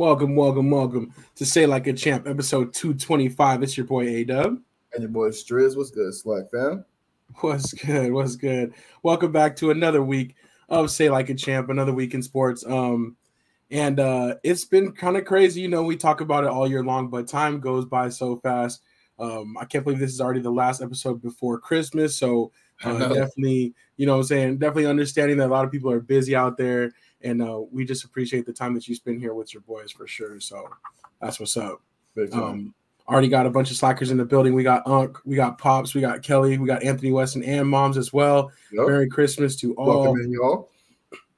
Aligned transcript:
Welcome, 0.00 0.34
welcome, 0.34 0.70
welcome 0.70 1.12
to 1.36 1.44
Say 1.44 1.66
Like 1.66 1.86
a 1.86 1.92
Champ, 1.92 2.26
episode 2.26 2.72
225. 2.72 3.62
It's 3.62 3.76
your 3.76 3.84
boy 3.84 4.08
A 4.08 4.24
Dub. 4.24 4.56
And 4.94 5.02
your 5.02 5.10
boy 5.10 5.28
Striz. 5.28 5.76
What's 5.76 5.90
good, 5.90 6.14
SLAC 6.14 6.50
fam? 6.50 6.86
What's 7.40 7.74
good? 7.74 8.10
What's 8.10 8.34
good? 8.34 8.72
Welcome 9.02 9.30
back 9.30 9.56
to 9.56 9.70
another 9.70 10.02
week 10.02 10.36
of 10.70 10.90
Say 10.90 11.10
Like 11.10 11.28
a 11.28 11.34
Champ, 11.34 11.68
another 11.68 11.92
week 11.92 12.14
in 12.14 12.22
sports. 12.22 12.64
Um, 12.64 13.18
and 13.70 14.00
uh 14.00 14.36
it's 14.42 14.64
been 14.64 14.92
kind 14.92 15.18
of 15.18 15.26
crazy, 15.26 15.60
you 15.60 15.68
know. 15.68 15.82
We 15.82 15.98
talk 15.98 16.22
about 16.22 16.44
it 16.44 16.50
all 16.50 16.66
year 16.66 16.82
long, 16.82 17.08
but 17.08 17.28
time 17.28 17.60
goes 17.60 17.84
by 17.84 18.08
so 18.08 18.36
fast. 18.36 18.80
Um, 19.18 19.58
I 19.60 19.66
can't 19.66 19.84
believe 19.84 20.00
this 20.00 20.14
is 20.14 20.20
already 20.22 20.40
the 20.40 20.50
last 20.50 20.80
episode 20.80 21.20
before 21.20 21.58
Christmas. 21.58 22.16
So 22.16 22.52
uh, 22.82 22.96
definitely, 22.96 23.74
you 23.98 24.06
know, 24.06 24.16
I'm 24.16 24.24
saying 24.24 24.56
definitely 24.60 24.86
understanding 24.86 25.36
that 25.36 25.48
a 25.48 25.52
lot 25.52 25.66
of 25.66 25.70
people 25.70 25.90
are 25.90 26.00
busy 26.00 26.34
out 26.34 26.56
there 26.56 26.90
and 27.22 27.42
uh, 27.42 27.60
we 27.70 27.84
just 27.84 28.04
appreciate 28.04 28.46
the 28.46 28.52
time 28.52 28.74
that 28.74 28.88
you 28.88 28.94
spend 28.94 29.20
here 29.20 29.34
with 29.34 29.52
your 29.52 29.62
boys 29.62 29.92
for 29.92 30.06
sure. 30.06 30.40
So 30.40 30.68
that's 31.20 31.38
what's 31.40 31.56
up. 31.56 31.80
Um, 32.32 32.74
already 33.08 33.28
got 33.28 33.46
a 33.46 33.50
bunch 33.50 33.70
of 33.70 33.76
SLACers 33.76 34.10
in 34.10 34.16
the 34.16 34.24
building. 34.24 34.54
We 34.54 34.62
got 34.62 34.86
Unc, 34.86 35.18
we 35.24 35.36
got 35.36 35.58
Pops, 35.58 35.94
we 35.94 36.00
got 36.00 36.22
Kelly, 36.22 36.58
we 36.58 36.66
got 36.66 36.82
Anthony 36.82 37.12
Weston 37.12 37.42
and 37.42 37.68
Moms 37.68 37.96
as 37.96 38.12
well. 38.12 38.52
Yep. 38.72 38.86
Merry 38.86 39.08
Christmas 39.08 39.56
to 39.56 39.74
all. 39.74 40.04
Welcome 40.04 40.22
in, 40.22 40.32
y'all. 40.32 40.70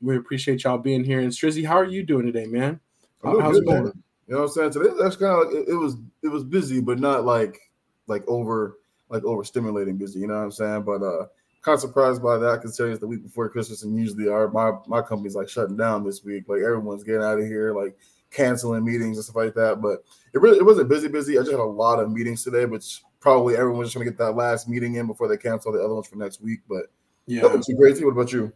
We 0.00 0.16
appreciate 0.16 0.64
y'all 0.64 0.78
being 0.78 1.04
here. 1.04 1.20
And 1.20 1.30
Strizzy, 1.30 1.64
how 1.64 1.76
are 1.76 1.84
you 1.84 2.02
doing 2.02 2.26
today, 2.26 2.46
man? 2.46 2.80
How, 3.22 3.40
how's 3.40 3.54
good, 3.54 3.62
it 3.62 3.66
going? 3.66 3.84
Man. 3.84 4.02
You 4.28 4.34
know 4.34 4.40
what 4.42 4.46
I'm 4.46 4.52
saying? 4.52 4.70
Today 4.72 4.90
that's 5.00 5.16
kind 5.16 5.32
of 5.32 5.46
like, 5.46 5.54
it, 5.54 5.68
it 5.70 5.74
was 5.74 5.96
it 6.22 6.28
was 6.28 6.44
busy, 6.44 6.80
but 6.80 6.98
not 6.98 7.24
like 7.24 7.58
like 8.06 8.26
over 8.28 8.78
like 9.08 9.22
overstimulating 9.22 9.98
busy. 9.98 10.20
You 10.20 10.26
know 10.26 10.34
what 10.34 10.44
I'm 10.44 10.52
saying? 10.52 10.82
But 10.82 11.02
uh 11.02 11.26
kind 11.62 11.74
of 11.74 11.80
surprised 11.80 12.22
by 12.22 12.36
that 12.38 12.60
considering 12.60 12.92
it's 12.92 13.00
the 13.00 13.06
week 13.06 13.22
before 13.22 13.48
Christmas 13.48 13.84
and 13.84 13.96
usually 13.96 14.28
our 14.28 14.48
my 14.48 14.72
my 14.86 15.00
company's 15.00 15.36
like 15.36 15.48
shutting 15.48 15.76
down 15.76 16.04
this 16.04 16.24
week. 16.24 16.44
Like 16.48 16.60
everyone's 16.60 17.04
getting 17.04 17.22
out 17.22 17.38
of 17.38 17.46
here, 17.46 17.74
like 17.74 17.96
canceling 18.30 18.84
meetings 18.84 19.16
and 19.16 19.24
stuff 19.24 19.36
like 19.36 19.54
that. 19.54 19.80
But 19.80 20.04
it 20.34 20.40
really 20.40 20.58
it 20.58 20.66
wasn't 20.66 20.88
busy, 20.88 21.08
busy. 21.08 21.38
I 21.38 21.42
just 21.42 21.52
had 21.52 21.60
a 21.60 21.64
lot 21.64 22.00
of 22.00 22.10
meetings 22.10 22.42
today, 22.42 22.66
which 22.66 23.02
probably 23.20 23.56
everyone's 23.56 23.88
just 23.88 23.94
gonna 23.94 24.10
get 24.10 24.18
that 24.18 24.32
last 24.32 24.68
meeting 24.68 24.96
in 24.96 25.06
before 25.06 25.28
they 25.28 25.36
cancel 25.36 25.72
the 25.72 25.82
other 25.82 25.94
ones 25.94 26.08
for 26.08 26.16
next 26.16 26.40
week. 26.40 26.60
But 26.68 26.86
yeah, 27.26 27.42
that 27.42 27.56
was 27.56 27.72
crazy. 27.78 28.04
What 28.04 28.12
about 28.12 28.32
you? 28.32 28.52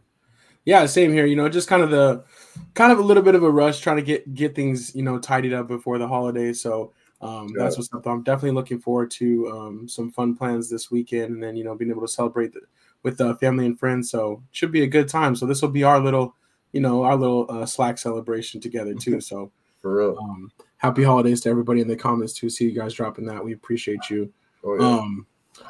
Yeah, 0.65 0.85
same 0.85 1.13
here. 1.13 1.25
You 1.25 1.37
know, 1.37 1.47
just 1.47 1.69
kind 1.69 1.81
of 1.81 1.91
the 1.91 2.25
kind 2.73 2.91
of 2.91 2.99
a 2.99 3.03
little 3.03 3.23
bit 3.23 3.35
of 3.35 3.43
a 3.43 3.49
rush 3.49 3.79
trying 3.79 3.95
to 3.95 4.01
get 4.01 4.33
get 4.33 4.53
things 4.53 4.93
you 4.93 5.03
know 5.03 5.17
tidied 5.17 5.53
up 5.53 5.69
before 5.69 5.97
the 5.97 6.07
holidays. 6.07 6.61
So 6.61 6.91
um, 7.21 7.47
that's 7.57 7.77
what's 7.77 7.91
up. 7.93 8.05
I'm 8.05 8.21
definitely 8.21 8.51
looking 8.51 8.79
forward 8.79 9.09
to 9.11 9.49
um, 9.49 9.87
some 9.87 10.11
fun 10.11 10.35
plans 10.35 10.69
this 10.69 10.91
weekend, 10.91 11.33
and 11.33 11.41
then 11.41 11.55
you 11.55 11.63
know 11.63 11.73
being 11.73 11.89
able 11.89 12.01
to 12.01 12.07
celebrate 12.07 12.53
the 12.53 12.61
with 13.07 13.21
uh, 13.21 13.33
family 13.35 13.65
and 13.65 13.79
friends. 13.79 14.11
So 14.11 14.43
should 14.51 14.73
be 14.73 14.83
a 14.83 14.87
good 14.87 15.07
time. 15.07 15.33
So 15.33 15.45
this 15.45 15.61
will 15.61 15.69
be 15.69 15.83
our 15.83 15.97
little, 15.97 16.35
you 16.73 16.81
know, 16.81 17.03
our 17.03 17.15
little 17.15 17.45
uh, 17.49 17.63
SLAC 17.63 17.97
celebration 17.99 18.59
together 18.59 18.93
too. 18.93 19.21
So 19.21 19.49
for 19.81 19.95
real, 19.95 20.17
um, 20.19 20.51
happy 20.75 21.03
holidays 21.03 21.39
to 21.41 21.49
everybody 21.49 21.79
in 21.79 21.87
the 21.87 21.95
comments 21.95 22.33
too. 22.33 22.49
See 22.49 22.65
you 22.65 22.71
guys 22.71 22.93
dropping 22.93 23.25
that. 23.27 23.43
We 23.43 23.53
appreciate 23.53 24.09
you. 24.09 24.31
Oh, 24.65 24.75
yeah. 24.77 24.99
Um, 24.99 25.25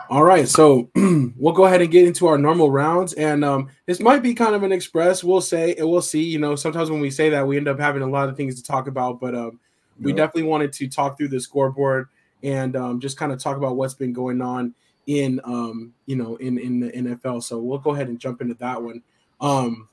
all 0.10 0.24
right, 0.24 0.50
so 0.50 0.90
we'll 0.96 1.54
go 1.54 1.66
ahead 1.66 1.82
and 1.82 1.92
get 1.92 2.06
into 2.06 2.28
our 2.28 2.38
normal 2.38 2.70
rounds, 2.70 3.14
and 3.14 3.46
um, 3.46 3.70
this 3.86 4.02
might 4.02 4.22
be 4.22 4.34
kind 4.34 4.54
of 4.54 4.64
an 4.64 4.74
express. 4.74 5.24
We'll 5.24 5.40
say, 5.40 5.76
and 5.76 5.90
we'll 5.90 6.02
see. 6.02 6.24
You 6.24 6.40
know, 6.40 6.58
sometimes 6.58 6.92
when 6.92 7.00
we 7.00 7.10
say 7.10 7.30
that, 7.30 7.48
we 7.48 7.56
end 7.56 7.70
up 7.70 7.80
having 7.80 8.02
a 8.02 8.08
lot 8.08 8.28
of 8.28 8.36
things 8.36 8.56
to 8.56 8.64
talk 8.64 8.88
about, 8.88 9.22
but 9.22 9.34
um, 9.34 9.62
we 10.02 10.12
definitely 10.12 10.44
wanted 10.44 10.74
to 10.74 10.90
talk 10.90 11.18
through 11.18 11.30
the 11.30 11.40
scoreboard 11.40 12.10
and 12.44 12.76
um, 12.76 13.00
just 13.00 13.16
kind 13.16 13.32
of 13.32 13.40
talk 13.40 13.56
about 13.56 13.78
what's 13.78 13.94
been 13.94 14.12
going 14.12 14.42
on 14.42 14.74
in 15.08 15.42
um, 15.44 15.94
you 16.06 16.16
know 16.16 16.36
in 16.36 16.60
in 16.60 16.80
the 16.80 16.92
NFL. 16.92 17.44
So 17.44 17.58
we'll 17.58 17.80
go 17.80 17.92
ahead 17.92 18.10
and 18.10 18.20
jump 18.20 18.42
into 18.42 18.54
that 18.56 18.82
one. 18.82 19.02
Um, 19.42 19.90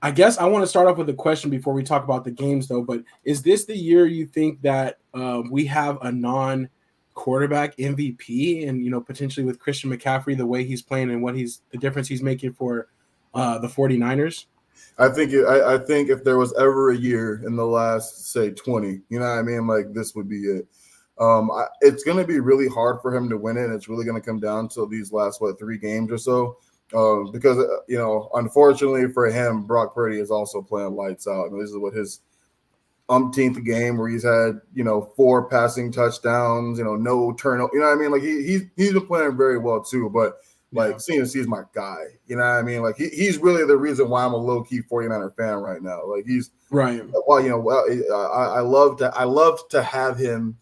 I 0.00 0.10
guess 0.10 0.38
I 0.38 0.46
want 0.46 0.62
to 0.64 0.66
start 0.66 0.88
off 0.88 0.98
with 0.98 1.08
a 1.10 1.14
question 1.14 1.50
before 1.50 1.74
we 1.74 1.84
talk 1.84 2.02
about 2.02 2.24
the 2.24 2.30
games, 2.30 2.66
though. 2.66 2.82
But 2.82 3.02
is 3.24 3.42
this 3.42 3.64
the 3.64 3.76
year 3.76 4.06
you 4.06 4.26
think 4.26 4.60
that 4.62 4.98
uh, 5.14 5.42
we 5.50 5.66
have 5.66 5.98
a 6.02 6.10
non 6.10 6.68
quarterback 7.14 7.76
MVP 7.76 8.66
and 8.68 8.82
you 8.82 8.90
know 8.90 9.00
potentially 9.00 9.44
with 9.44 9.58
Christian 9.58 9.90
McCaffrey 9.90 10.36
the 10.36 10.46
way 10.46 10.64
he's 10.64 10.82
playing 10.82 11.10
and 11.10 11.22
what 11.22 11.36
he's 11.36 11.60
the 11.70 11.78
difference 11.78 12.08
he's 12.08 12.22
making 12.22 12.54
for 12.54 12.88
uh, 13.34 13.58
the 13.58 13.68
49ers? 13.68 14.46
I 14.98 15.08
think 15.08 15.32
it, 15.32 15.44
I, 15.44 15.74
I 15.74 15.78
think 15.78 16.10
if 16.10 16.24
there 16.24 16.38
was 16.38 16.52
ever 16.54 16.90
a 16.90 16.96
year 16.96 17.42
in 17.46 17.56
the 17.56 17.66
last 17.66 18.32
say 18.32 18.50
20, 18.50 19.00
you 19.08 19.18
know 19.18 19.26
what 19.26 19.38
I 19.38 19.42
mean, 19.42 19.66
like 19.66 19.92
this 19.92 20.14
would 20.14 20.28
be 20.28 20.40
it. 20.40 20.66
Um, 21.22 21.52
I, 21.52 21.66
it's 21.80 22.02
going 22.02 22.18
to 22.18 22.26
be 22.26 22.40
really 22.40 22.66
hard 22.66 23.00
for 23.00 23.14
him 23.14 23.28
to 23.28 23.36
win 23.36 23.56
it. 23.56 23.64
And 23.64 23.74
it's 23.74 23.88
really 23.88 24.04
going 24.04 24.20
to 24.20 24.26
come 24.26 24.40
down 24.40 24.68
to 24.70 24.86
these 24.86 25.12
last 25.12 25.40
what 25.40 25.56
three 25.58 25.78
games 25.78 26.10
or 26.10 26.18
so. 26.18 26.58
Um, 26.94 27.30
because 27.30 27.58
uh, 27.58 27.78
you 27.86 27.96
know, 27.96 28.28
unfortunately 28.34 29.08
for 29.12 29.30
him, 29.30 29.62
Brock 29.62 29.94
Purdy 29.94 30.18
is 30.18 30.32
also 30.32 30.60
playing 30.60 30.96
lights 30.96 31.28
out. 31.28 31.50
And 31.50 31.62
this 31.62 31.70
is 31.70 31.78
what 31.78 31.94
his 31.94 32.20
umpteenth 33.08 33.62
game 33.64 33.98
where 33.98 34.08
he's 34.08 34.24
had 34.24 34.60
you 34.74 34.82
know 34.82 35.12
four 35.16 35.48
passing 35.48 35.92
touchdowns, 35.92 36.78
you 36.78 36.84
know, 36.84 36.96
no 36.96 37.32
turnover. 37.32 37.70
You 37.72 37.80
know 37.80 37.86
what 37.86 37.98
I 37.98 38.00
mean? 38.00 38.10
Like 38.10 38.22
he 38.22 38.42
he's 38.42 38.62
he's 38.76 38.92
been 38.92 39.06
playing 39.06 39.36
very 39.36 39.58
well 39.58 39.82
too. 39.82 40.10
But 40.10 40.38
like 40.72 40.96
yeah. 41.08 41.22
Is 41.22 41.46
my 41.46 41.62
guy. 41.72 42.04
You 42.26 42.36
know 42.36 42.42
what 42.42 42.50
I 42.50 42.62
mean? 42.62 42.82
Like 42.82 42.96
he, 42.96 43.08
he's 43.10 43.38
really 43.38 43.64
the 43.64 43.76
reason 43.76 44.08
why 44.08 44.24
I'm 44.24 44.32
a 44.32 44.38
low 44.38 44.64
key 44.64 44.80
49er 44.82 45.36
fan 45.36 45.58
right 45.58 45.82
now. 45.82 46.04
Like 46.04 46.26
he's 46.26 46.50
right. 46.70 47.02
Well, 47.26 47.40
you 47.40 47.50
know, 47.50 47.60
well, 47.60 47.84
I, 47.88 48.56
I 48.56 48.60
love 48.60 48.98
to 48.98 49.14
I 49.14 49.24
love 49.24 49.60
to 49.68 49.82
have 49.82 50.18
him 50.18 50.58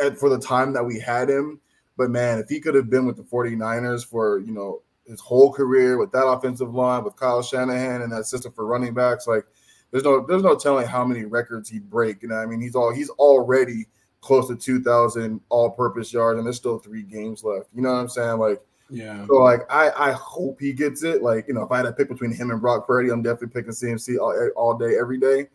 at, 0.00 0.18
for 0.18 0.28
the 0.28 0.38
time 0.38 0.72
that 0.72 0.84
we 0.84 0.98
had 0.98 1.28
him. 1.28 1.60
But 1.96 2.10
man, 2.10 2.38
if 2.38 2.48
he 2.48 2.60
could 2.60 2.74
have 2.74 2.88
been 2.88 3.06
with 3.06 3.16
the 3.16 3.22
49ers 3.22 4.06
for, 4.06 4.38
you 4.38 4.52
know, 4.52 4.82
his 5.06 5.20
whole 5.20 5.52
career 5.52 5.98
with 5.98 6.12
that 6.12 6.26
offensive 6.26 6.74
line, 6.74 7.04
with 7.04 7.16
Kyle 7.16 7.42
Shanahan 7.42 8.02
and 8.02 8.12
that 8.12 8.26
system 8.26 8.52
for 8.52 8.64
running 8.64 8.94
backs, 8.94 9.26
like 9.26 9.44
there's 9.90 10.04
no 10.04 10.24
there's 10.24 10.42
no 10.42 10.56
telling 10.56 10.86
how 10.86 11.04
many 11.04 11.24
records 11.24 11.68
he'd 11.68 11.90
break. 11.90 12.22
You 12.22 12.28
know, 12.28 12.36
I 12.36 12.46
mean, 12.46 12.60
he's 12.60 12.74
all 12.74 12.94
he's 12.94 13.10
already 13.10 13.86
close 14.20 14.48
to 14.48 14.56
2,000 14.56 15.40
all-purpose 15.48 16.12
yards, 16.12 16.38
and 16.38 16.46
there's 16.46 16.56
still 16.56 16.78
three 16.78 17.02
games 17.02 17.42
left. 17.42 17.68
You 17.74 17.82
know 17.82 17.92
what 17.92 18.00
I'm 18.00 18.08
saying? 18.08 18.38
Like, 18.38 18.62
yeah. 18.88 19.26
So 19.26 19.34
like, 19.34 19.60
I 19.70 19.90
I 19.90 20.12
hope 20.12 20.60
he 20.60 20.72
gets 20.72 21.02
it. 21.02 21.22
Like, 21.22 21.46
you 21.48 21.54
know, 21.54 21.62
if 21.62 21.70
I 21.70 21.78
had 21.78 21.84
to 21.84 21.92
pick 21.92 22.08
between 22.08 22.32
him 22.32 22.50
and 22.50 22.60
Brock 22.60 22.86
Purdy, 22.86 23.10
I'm 23.10 23.22
definitely 23.22 23.48
picking 23.48 23.72
CMC 23.72 24.18
all, 24.18 24.50
all 24.56 24.76
day, 24.76 24.96
every 24.98 25.18
day. 25.18 25.48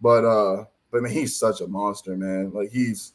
But 0.00 0.24
uh, 0.24 0.64
but 0.90 1.02
man, 1.02 1.12
he's 1.12 1.36
such 1.36 1.60
a 1.60 1.66
monster, 1.66 2.16
man. 2.16 2.52
Like 2.52 2.70
he's 2.70 3.12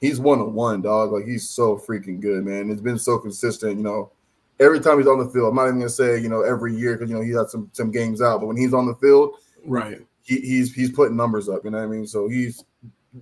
he's 0.00 0.20
one 0.20 0.40
on 0.40 0.54
one, 0.54 0.82
dog. 0.82 1.12
Like 1.12 1.26
he's 1.26 1.48
so 1.48 1.76
freaking 1.76 2.20
good, 2.20 2.44
man. 2.44 2.70
It's 2.70 2.80
been 2.80 2.98
so 2.98 3.18
consistent, 3.18 3.76
you 3.76 3.84
know. 3.84 4.10
Every 4.58 4.80
time 4.80 4.98
he's 4.98 5.06
on 5.06 5.18
the 5.18 5.30
field, 5.30 5.48
I'm 5.48 5.54
not 5.54 5.68
even 5.68 5.78
gonna 5.78 5.88
say, 5.88 6.18
you 6.18 6.28
know, 6.28 6.42
every 6.42 6.74
year 6.74 6.94
because 6.94 7.10
you 7.10 7.16
know 7.16 7.22
he 7.22 7.30
had 7.30 7.48
some 7.48 7.70
some 7.72 7.90
games 7.90 8.20
out, 8.20 8.40
but 8.40 8.46
when 8.46 8.56
he's 8.56 8.74
on 8.74 8.86
the 8.86 8.94
field, 8.96 9.36
right, 9.64 9.98
he, 10.22 10.40
he's 10.40 10.74
he's 10.74 10.90
putting 10.90 11.16
numbers 11.16 11.48
up. 11.48 11.64
You 11.64 11.70
know 11.70 11.78
what 11.78 11.84
I 11.84 11.88
mean? 11.88 12.06
So 12.06 12.28
he's 12.28 12.64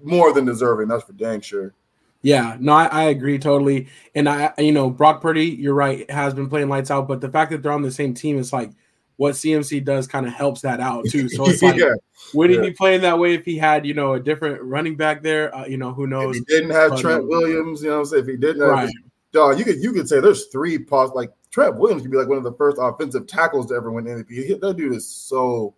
more 0.03 0.33
than 0.33 0.44
deserving. 0.44 0.88
That's 0.88 1.05
for 1.05 1.12
dang 1.12 1.41
sure. 1.41 1.75
Yeah, 2.22 2.56
no, 2.59 2.72
I, 2.72 2.87
I, 2.87 3.03
agree 3.05 3.38
totally. 3.38 3.87
And 4.17 4.28
I, 4.28 4.53
you 4.59 4.72
know, 4.72 4.91
Brock 4.91 5.21
Purdy, 5.21 5.47
you're 5.47 5.72
right, 5.72 6.11
has 6.11 6.34
been 6.34 6.49
playing 6.49 6.69
lights 6.69 6.91
out. 6.91 7.06
But 7.06 7.21
the 7.21 7.31
fact 7.31 7.53
that 7.53 7.62
they're 7.62 7.71
on 7.71 7.83
the 7.83 7.93
same 7.93 8.12
team 8.12 8.38
is 8.41 8.53
like 8.53 8.72
what 9.19 9.34
CMC 9.34 9.84
does 9.84 10.06
kind 10.06 10.27
of 10.27 10.33
helps 10.33 10.61
that 10.61 10.79
out 10.79 11.05
too. 11.11 11.29
So 11.29 11.49
it's 11.49 11.61
like, 11.62 11.77
yeah. 11.77 11.95
would 12.34 12.51
he 12.51 12.56
yeah. 12.56 12.62
be 12.62 12.71
playing 12.71 13.01
that 13.03 13.19
way 13.19 13.34
if 13.34 13.45
he 13.45 13.59
had, 13.59 13.84
you 13.84 13.93
know, 13.93 14.15
a 14.15 14.21
different 14.21 14.62
running 14.62 14.97
back 14.97 15.23
there? 15.23 15.55
Uh, 15.55 15.67
you 15.67 15.77
know, 15.77 15.93
who 15.93 16.06
knows? 16.06 16.37
If 16.37 16.45
he 16.47 16.55
didn't 16.55 16.71
have 16.71 16.93
but, 16.93 17.01
Trent 17.01 17.27
Williams, 17.27 17.83
you 17.83 17.89
know, 17.89 17.97
what 17.97 18.01
I'm 18.01 18.06
saying 18.06 18.23
if 18.23 18.29
he 18.29 18.37
didn't, 18.37 18.62
have, 18.62 18.71
right. 18.71 18.95
dog, 19.33 19.59
you 19.59 19.65
could 19.65 19.83
you 19.83 19.93
could 19.93 20.09
say 20.09 20.21
there's 20.21 20.47
three 20.47 20.79
pos 20.79 21.11
like 21.15 21.33
Trent 21.51 21.77
Williams 21.77 22.03
could 22.03 22.12
be 22.12 22.17
like 22.17 22.29
one 22.29 22.39
of 22.39 22.45
the 22.45 22.55
first 22.55 22.79
offensive 22.81 23.27
tackles 23.27 23.67
to 23.67 23.75
ever 23.75 23.91
win 23.91 24.05
MVP. 24.05 24.61
That 24.61 24.77
dude 24.77 24.95
is 24.95 25.09
so 25.09 25.75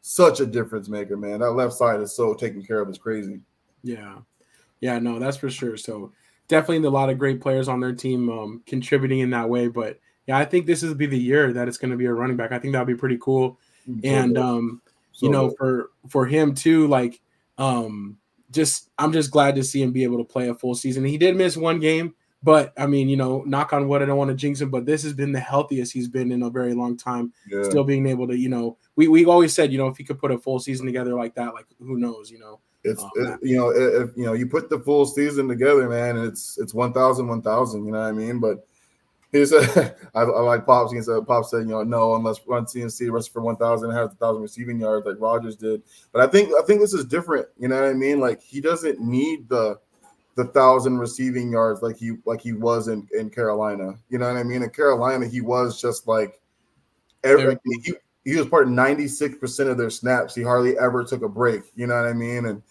such 0.00 0.40
a 0.40 0.46
difference 0.46 0.88
maker, 0.88 1.16
man. 1.16 1.38
That 1.38 1.52
left 1.52 1.74
side 1.74 2.00
is 2.00 2.16
so 2.16 2.34
taken 2.34 2.64
care 2.64 2.80
of. 2.80 2.88
It's 2.88 2.98
crazy. 2.98 3.40
Yeah, 3.84 4.18
yeah, 4.80 4.98
no, 4.98 5.20
that's 5.20 5.36
for 5.36 5.50
sure. 5.50 5.76
So 5.76 6.12
definitely 6.48 6.84
a 6.84 6.90
lot 6.90 7.10
of 7.10 7.18
great 7.20 7.40
players 7.40 7.68
on 7.68 7.78
their 7.78 7.94
team 7.94 8.28
um, 8.28 8.62
contributing 8.66 9.20
in 9.20 9.30
that 9.30 9.48
way, 9.48 9.68
but 9.68 10.00
yeah, 10.26 10.38
I 10.38 10.44
think 10.44 10.66
this 10.66 10.82
is 10.82 10.94
be 10.94 11.06
the 11.06 11.18
year 11.18 11.52
that 11.52 11.68
it's 11.68 11.78
going 11.78 11.90
to 11.90 11.96
be 11.96 12.06
a 12.06 12.12
running 12.12 12.36
back. 12.36 12.52
I 12.52 12.58
think 12.58 12.72
that'd 12.72 12.86
be 12.86 12.94
pretty 12.94 13.18
cool. 13.20 13.58
So 13.86 13.94
and 14.04 14.38
um, 14.38 14.82
so 15.12 15.26
you 15.26 15.32
know, 15.32 15.50
for 15.58 15.90
for 16.08 16.26
him 16.26 16.54
too, 16.54 16.86
like 16.86 17.20
um, 17.58 18.18
just 18.50 18.90
I'm 18.98 19.12
just 19.12 19.30
glad 19.30 19.56
to 19.56 19.64
see 19.64 19.82
him 19.82 19.92
be 19.92 20.04
able 20.04 20.18
to 20.18 20.24
play 20.24 20.48
a 20.48 20.54
full 20.54 20.74
season. 20.74 21.04
He 21.04 21.18
did 21.18 21.36
miss 21.36 21.56
one 21.56 21.80
game, 21.80 22.14
but 22.42 22.72
I 22.76 22.86
mean, 22.86 23.08
you 23.08 23.16
know, 23.16 23.42
knock 23.46 23.72
on 23.72 23.88
wood, 23.88 24.02
I 24.02 24.06
don't 24.06 24.16
want 24.16 24.30
to 24.30 24.36
jinx 24.36 24.60
him, 24.60 24.70
but 24.70 24.86
this 24.86 25.02
has 25.02 25.12
been 25.12 25.32
the 25.32 25.40
healthiest 25.40 25.92
he's 25.92 26.08
been 26.08 26.32
in 26.32 26.42
a 26.42 26.50
very 26.50 26.74
long 26.74 26.96
time. 26.96 27.32
Yeah. 27.48 27.64
Still 27.64 27.84
being 27.84 28.06
able 28.06 28.28
to, 28.28 28.36
you 28.36 28.48
know, 28.48 28.78
we 28.96 29.08
we 29.08 29.24
always 29.24 29.52
said, 29.52 29.72
you 29.72 29.78
know, 29.78 29.88
if 29.88 29.96
he 29.96 30.04
could 30.04 30.18
put 30.18 30.30
a 30.30 30.38
full 30.38 30.58
season 30.58 30.86
together 30.86 31.14
like 31.14 31.34
that, 31.34 31.54
like 31.54 31.66
who 31.78 31.98
knows, 31.98 32.30
you 32.30 32.38
know. 32.38 32.60
It's 32.84 33.02
um, 33.02 33.10
it, 33.14 33.38
you 33.42 33.56
know 33.56 33.70
if 33.70 34.10
you 34.16 34.24
know 34.24 34.32
you 34.32 34.48
put 34.48 34.68
the 34.68 34.80
full 34.80 35.06
season 35.06 35.46
together, 35.46 35.88
man, 35.88 36.16
it's 36.16 36.58
it's 36.58 36.74
1,000, 36.74 37.28
1,000, 37.28 37.84
You 37.84 37.92
know 37.92 38.00
what 38.00 38.06
I 38.06 38.12
mean? 38.12 38.40
But 38.40 38.66
he 39.32 39.46
said, 39.46 39.96
I, 40.14 40.20
I, 40.20 40.40
like 40.40 40.66
Pops. 40.66 40.92
He 40.92 41.00
said, 41.00 41.26
Pops 41.26 41.50
said, 41.50 41.60
you 41.60 41.70
know, 41.70 41.82
no, 41.82 42.14
unless 42.14 42.38
run 42.46 42.66
CMC 42.66 43.10
rush 43.10 43.28
for 43.30 43.42
1,000 43.42 43.88
and 43.88 43.98
has 43.98 44.08
1,000 44.10 44.42
receiving 44.42 44.78
yards 44.78 45.06
like 45.06 45.16
Rogers 45.18 45.56
did. 45.56 45.82
But 46.12 46.22
I 46.22 46.26
think 46.30 46.50
I 46.58 46.62
think 46.64 46.80
this 46.80 46.92
is 46.92 47.06
different. 47.06 47.46
You 47.58 47.68
know 47.68 47.80
what 47.80 47.88
I 47.90 47.94
mean? 47.94 48.20
Like 48.20 48.42
he 48.42 48.60
doesn't 48.60 49.00
need 49.00 49.48
the 49.48 49.78
the 50.34 50.44
thousand 50.44 50.96
receiving 50.98 51.52
yards 51.52 51.82
like 51.82 51.96
he 51.96 52.12
like 52.24 52.40
he 52.40 52.52
was 52.52 52.88
in, 52.88 53.06
in 53.18 53.30
Carolina. 53.30 53.94
You 54.08 54.18
know 54.18 54.28
what 54.28 54.38
I 54.38 54.42
mean? 54.42 54.62
In 54.62 54.70
Carolina, 54.70 55.26
he 55.26 55.40
was 55.40 55.80
just 55.80 56.06
like 56.06 56.40
every 57.24 57.56
he, 57.82 57.94
he 58.24 58.36
was 58.36 58.46
part 58.46 58.68
of 58.68 58.72
96% 58.72 59.70
of 59.70 59.76
their 59.76 59.90
snaps. 59.90 60.34
He 60.34 60.42
hardly 60.42 60.78
ever 60.78 61.04
took 61.04 61.22
a 61.22 61.28
break. 61.28 61.62
You 61.74 61.86
know 61.86 61.96
what 61.96 62.08
I 62.08 62.12
mean? 62.12 62.46
And 62.46 62.62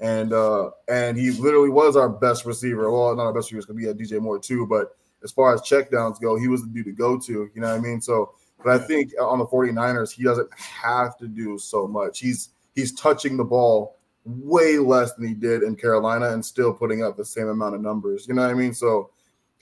and 0.00 0.32
uh, 0.32 0.70
and 0.88 1.16
he 1.16 1.30
literally 1.32 1.70
was 1.70 1.96
our 1.96 2.08
best 2.08 2.44
receiver. 2.44 2.90
Well, 2.90 3.14
not 3.14 3.24
our 3.24 3.32
best 3.32 3.52
receiver 3.52 3.62
because 3.62 3.76
we 3.76 3.84
had 3.84 3.98
DJ 3.98 4.20
Moore 4.20 4.38
too, 4.38 4.66
but 4.66 4.95
as 5.22 5.32
far 5.32 5.54
as 5.54 5.60
checkdowns 5.62 6.20
go, 6.20 6.38
he 6.38 6.48
was 6.48 6.62
the 6.62 6.68
dude 6.68 6.86
to 6.86 6.92
go 6.92 7.18
to. 7.18 7.50
You 7.54 7.60
know 7.60 7.70
what 7.70 7.78
I 7.78 7.80
mean? 7.80 8.00
So, 8.00 8.32
but 8.62 8.80
I 8.80 8.84
think 8.84 9.12
on 9.20 9.38
the 9.38 9.46
49ers, 9.46 10.12
he 10.12 10.24
doesn't 10.24 10.48
have 10.54 11.16
to 11.18 11.28
do 11.28 11.58
so 11.58 11.86
much. 11.86 12.20
He's 12.20 12.50
he's 12.74 12.92
touching 12.92 13.36
the 13.36 13.44
ball 13.44 13.96
way 14.24 14.78
less 14.78 15.14
than 15.14 15.26
he 15.26 15.34
did 15.34 15.62
in 15.62 15.76
Carolina 15.76 16.30
and 16.30 16.44
still 16.44 16.72
putting 16.72 17.02
up 17.02 17.16
the 17.16 17.24
same 17.24 17.48
amount 17.48 17.74
of 17.74 17.80
numbers. 17.80 18.26
You 18.26 18.34
know 18.34 18.42
what 18.42 18.50
I 18.50 18.54
mean? 18.54 18.74
So 18.74 19.10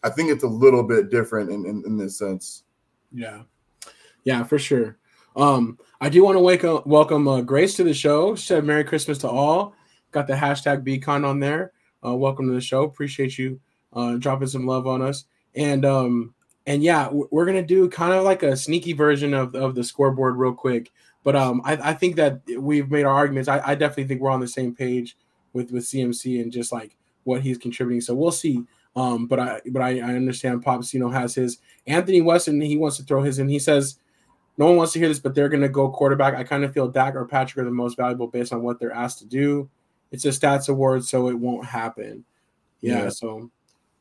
I 0.03 0.11
think 0.11 0.31
it's 0.31 0.45
a 0.45 0.49
little 0.49 0.83
bit 0.83 1.11
different 1.11 1.51
in, 1.51 1.67
in, 1.67 1.83
in 1.87 1.97
this 1.99 2.19
sense. 2.19 2.65
Yeah. 3.13 3.43
Yeah, 4.25 4.43
for 4.43 4.59
sure. 4.59 4.99
Um, 5.37 5.79
I 6.01 6.09
do 6.09 6.25
want 6.25 6.37
to 6.37 6.41
wake 6.41 6.65
up, 6.65 6.87
welcome 6.87 7.29
uh, 7.29 7.43
Grace 7.43 7.77
to 7.77 7.85
the 7.85 7.93
show. 7.93 8.35
She 8.35 8.47
said 8.47 8.65
Merry 8.65 8.85
Christmas 8.85 9.19
to 9.19 9.29
all. 9.29 9.75
Got 10.13 10.27
the 10.27 10.35
hashtag 10.35 10.83
Beacon 10.83 11.25
on 11.25 11.41
there. 11.41 11.73
Uh, 12.05 12.15
welcome 12.15 12.47
to 12.47 12.55
the 12.55 12.61
show. 12.61 12.85
Appreciate 12.85 13.37
you 13.37 13.61
uh, 13.93 14.17
dropping 14.17 14.49
some 14.49 14.67
love 14.67 14.87
on 14.87 15.03
us. 15.03 15.25
And 15.55 15.85
um, 15.85 16.35
and 16.67 16.83
yeah, 16.83 17.09
we're 17.11 17.47
gonna 17.47 17.63
do 17.63 17.89
kind 17.89 18.13
of 18.13 18.25
like 18.25 18.43
a 18.43 18.57
sneaky 18.57 18.93
version 18.93 19.35
of, 19.35 19.55
of 19.55 19.75
the 19.75 19.85
scoreboard 19.85 20.37
real 20.37 20.55
quick. 20.55 20.93
But 21.23 21.37
um, 21.37 21.63
I, 21.65 21.91
I 21.91 21.95
think 21.95 22.17
that 22.17 22.41
we've 22.59 22.91
made 22.91 23.05
our 23.05 23.15
arguments. 23.15 23.49
I, 23.49 23.61
I 23.65 23.75
definitely 23.75 24.05
think 24.05 24.21
we're 24.21 24.31
on 24.31 24.41
the 24.41 24.49
same 24.49 24.75
page 24.75 25.17
with 25.53 25.71
with 25.71 25.85
CMC 25.85 26.43
and 26.43 26.53
just 26.53 26.73
like 26.73 26.97
what 27.25 27.41
he's 27.41 27.59
contributing. 27.59 28.01
So 28.01 28.15
we'll 28.15 28.31
see. 28.33 28.63
Um, 28.97 29.27
but 29.27 29.41
I 29.41 29.61
but 29.71 29.83
I, 29.83 29.99
I 29.99 30.15
understand 30.15 30.63
Pops, 30.63 30.95
you 30.95 31.01
know, 31.01 31.09
has 31.09 31.35
his 31.35 31.59
Anthony 31.87 32.21
Weston. 32.21 32.61
He 32.61 32.77
wants 32.77 32.97
to 32.99 33.03
throw 33.03 33.23
his 33.23 33.39
in. 33.39 33.49
He 33.49 33.59
says 33.59 33.99
no 34.57 34.67
one 34.67 34.77
wants 34.77 34.93
to 34.93 34.99
hear 34.99 35.09
this, 35.09 35.19
but 35.19 35.35
they're 35.35 35.49
going 35.49 35.63
to 35.63 35.69
go 35.69 35.91
quarterback. 35.91 36.35
I 36.35 36.45
kind 36.45 36.65
of 36.65 36.73
feel 36.73 36.89
Dak 36.89 37.17
or 37.17 37.25
Patrick 37.25 37.63
are 37.63 37.65
the 37.65 37.75
most 37.75 37.97
valuable 37.97 38.29
based 38.29 38.53
on 38.53 38.63
what 38.63 38.79
they're 38.79 38.93
asked 38.93 39.19
to 39.19 39.27
do. 39.27 39.69
It's 40.13 40.25
a 40.25 40.29
stats 40.29 40.69
award, 40.69 41.05
so 41.05 41.29
it 41.29 41.35
won't 41.35 41.67
happen. 41.67 42.25
Yeah, 42.81 43.05
yeah. 43.05 43.09
so 43.09 43.51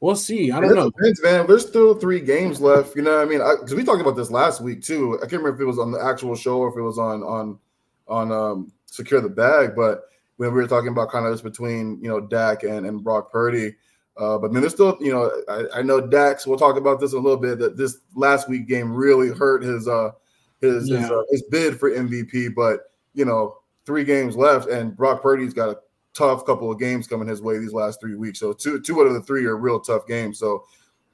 we'll 0.04 0.18
see. 0.18 0.52
I 0.52 0.60
don't 0.60 0.76
know, 0.76 0.92
depends, 0.92 1.24
man. 1.24 1.48
There's 1.48 1.66
still 1.66 1.96
three 1.96 2.20
games 2.20 2.60
left. 2.60 2.94
You 2.96 3.04
know, 3.04 3.16
what 3.16 3.22
I 3.22 3.26
mean, 3.26 3.40
because 3.62 3.74
we 3.74 3.86
talked 3.86 4.02
about 4.02 4.18
this 4.18 4.30
last 4.30 4.60
week 4.60 4.84
too. 4.84 5.16
I 5.16 5.22
can't 5.22 5.42
remember 5.42 5.56
if 5.56 5.62
it 5.62 5.66
was 5.66 5.80
on 5.80 5.92
the 5.92 6.04
actual 6.04 6.36
show 6.36 6.58
or 6.58 6.70
if 6.70 6.76
it 6.78 6.82
was 6.82 7.00
on 7.00 7.24
on 7.24 7.58
on 8.10 8.32
um, 8.32 8.74
secure 8.86 9.22
the 9.22 9.30
bag, 9.30 9.76
but 9.78 10.04
when 10.36 10.54
we 10.54 10.62
were 10.62 10.68
talking 10.68 10.90
about 10.90 11.10
kind 11.10 11.26
of 11.26 11.32
this 11.32 11.42
between 11.42 12.04
you 12.04 12.10
know 12.10 12.20
Dak 12.20 12.64
and 12.64 12.86
and 12.86 13.04
Brock 13.04 13.32
Purdy. 13.32 13.76
Uh, 14.16 14.38
but 14.38 14.52
I 14.52 14.54
mean, 14.54 14.62
there's 14.62 14.74
still, 14.74 14.96
you 15.02 15.12
know, 15.12 15.32
I, 15.50 15.80
I 15.80 15.82
know 15.82 16.00
Dak's. 16.00 16.46
We'll 16.46 16.60
talk 16.60 16.78
about 16.78 17.00
this 17.00 17.14
a 17.14 17.20
little 17.20 17.40
bit. 17.40 17.58
That 17.58 17.78
this 17.78 17.98
last 18.14 18.48
week 18.48 18.68
game 18.68 18.94
really 18.94 19.30
hurt 19.30 19.64
his 19.64 19.88
uh 19.88 20.12
his 20.62 20.90
yeah. 20.90 21.00
his, 21.00 21.10
uh, 21.10 21.24
his 21.32 21.44
bid 21.44 21.80
for 21.80 21.90
MVP. 21.90 22.54
But 22.54 22.92
you 23.14 23.24
know, 23.26 23.58
three 23.86 24.04
games 24.04 24.36
left, 24.36 24.68
and 24.68 24.96
Brock 24.96 25.22
Purdy's 25.24 25.54
got 25.54 25.70
a 25.70 25.78
tough 26.14 26.46
couple 26.46 26.72
of 26.72 26.80
games 26.80 27.08
coming 27.08 27.28
his 27.28 27.42
way 27.42 27.58
these 27.58 27.74
last 27.74 28.00
three 28.00 28.16
weeks. 28.16 28.40
So 28.40 28.54
two 28.54 28.80
two 28.80 29.02
out 29.02 29.08
of 29.08 29.14
the 29.14 29.22
three 29.22 29.46
are 29.46 29.58
real 29.58 29.80
tough 29.80 30.08
games. 30.08 30.40
So 30.40 30.66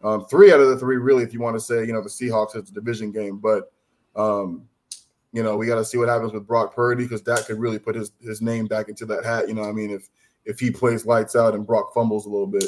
um, 0.03 0.25
three 0.25 0.51
out 0.51 0.59
of 0.59 0.69
the 0.69 0.77
three, 0.77 0.97
really, 0.97 1.23
if 1.23 1.33
you 1.33 1.39
want 1.39 1.55
to 1.55 1.59
say, 1.59 1.85
you 1.85 1.93
know, 1.93 2.01
the 2.01 2.09
Seahawks 2.09 2.55
it's 2.55 2.69
a 2.69 2.73
division 2.73 3.11
game, 3.11 3.37
but 3.37 3.71
um, 4.15 4.67
you 5.31 5.43
know, 5.43 5.55
we 5.55 5.67
got 5.67 5.75
to 5.75 5.85
see 5.85 5.97
what 5.97 6.09
happens 6.09 6.33
with 6.33 6.47
Brock 6.47 6.73
Purdy 6.73 7.03
because 7.03 7.21
that 7.23 7.45
could 7.45 7.59
really 7.59 7.79
put 7.79 7.95
his 7.95 8.11
his 8.21 8.41
name 8.41 8.65
back 8.65 8.89
into 8.89 9.05
that 9.07 9.23
hat. 9.23 9.47
You 9.47 9.53
know, 9.53 9.63
I 9.63 9.71
mean, 9.71 9.91
if 9.91 10.09
if 10.45 10.59
he 10.59 10.71
plays 10.71 11.05
lights 11.05 11.35
out 11.35 11.53
and 11.53 11.65
Brock 11.65 11.93
fumbles 11.93 12.25
a 12.25 12.29
little 12.29 12.47
bit. 12.47 12.65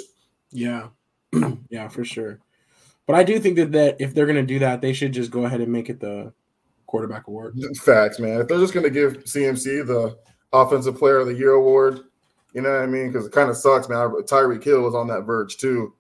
Yeah, 0.51 0.89
yeah, 1.69 1.87
for 1.87 2.03
sure. 2.03 2.39
But 3.07 3.15
I 3.15 3.23
do 3.23 3.39
think 3.39 3.55
that 3.55 3.71
that 3.71 3.97
if 3.99 4.13
they're 4.13 4.25
going 4.25 4.35
to 4.35 4.43
do 4.43 4.59
that, 4.59 4.81
they 4.81 4.93
should 4.93 5.13
just 5.13 5.31
go 5.31 5.45
ahead 5.45 5.61
and 5.61 5.71
make 5.71 5.89
it 5.89 5.99
the 5.99 6.33
quarterback 6.85 7.27
award. 7.27 7.57
Facts, 7.81 8.19
man. 8.19 8.41
If 8.41 8.47
they're 8.47 8.59
just 8.59 8.73
going 8.73 8.83
to 8.83 8.89
give 8.89 9.23
CMC 9.23 9.87
the 9.87 10.17
offensive 10.53 10.97
player 10.97 11.17
of 11.17 11.27
the 11.27 11.33
year 11.33 11.53
award, 11.53 12.01
you 12.53 12.62
know 12.62 12.71
what 12.71 12.81
I 12.81 12.86
mean? 12.86 13.12
Because 13.12 13.25
it 13.25 13.31
kind 13.31 13.50
of 13.50 13.57
sucks, 13.57 13.88
man. 13.88 13.98
Tyreek 14.00 14.63
Hill 14.63 14.81
was 14.81 14.95
on 14.95 15.07
that 15.07 15.21
verge 15.21 15.57
too. 15.57 15.94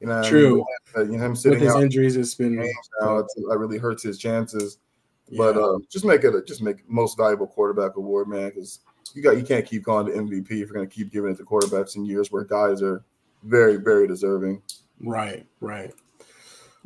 You 0.00 0.06
know, 0.06 0.22
true. 0.22 0.64
I 0.94 1.00
mean? 1.00 1.12
You 1.12 1.18
know, 1.18 1.26
him 1.26 1.36
sitting 1.36 1.60
with 1.60 1.68
his 1.68 1.82
injuries, 1.82 2.16
it's 2.16 2.34
been 2.34 2.56
now. 3.00 3.18
It's, 3.18 3.36
it 3.36 3.58
really 3.58 3.78
hurts 3.78 4.02
his 4.02 4.18
chances. 4.18 4.78
Yeah. 5.28 5.38
But 5.38 5.56
uh, 5.58 5.78
just 5.90 6.04
make 6.04 6.24
it 6.24 6.34
a, 6.34 6.42
just 6.42 6.62
make 6.62 6.88
most 6.88 7.16
valuable 7.16 7.46
quarterback 7.46 7.96
award, 7.96 8.28
man. 8.28 8.48
Because 8.48 8.80
you 9.14 9.22
got 9.22 9.36
you 9.36 9.42
can't 9.42 9.66
keep 9.66 9.84
calling 9.84 10.06
the 10.06 10.12
MVP 10.12 10.50
if 10.50 10.58
you're 10.58 10.68
going 10.68 10.88
to 10.88 10.94
keep 10.94 11.12
giving 11.12 11.30
it 11.30 11.36
to 11.38 11.44
quarterbacks 11.44 11.96
in 11.96 12.04
years 12.04 12.30
where 12.30 12.44
guys 12.44 12.82
are 12.82 13.04
very 13.42 13.76
very 13.76 14.06
deserving. 14.06 14.62
Right, 15.00 15.46
right. 15.60 15.92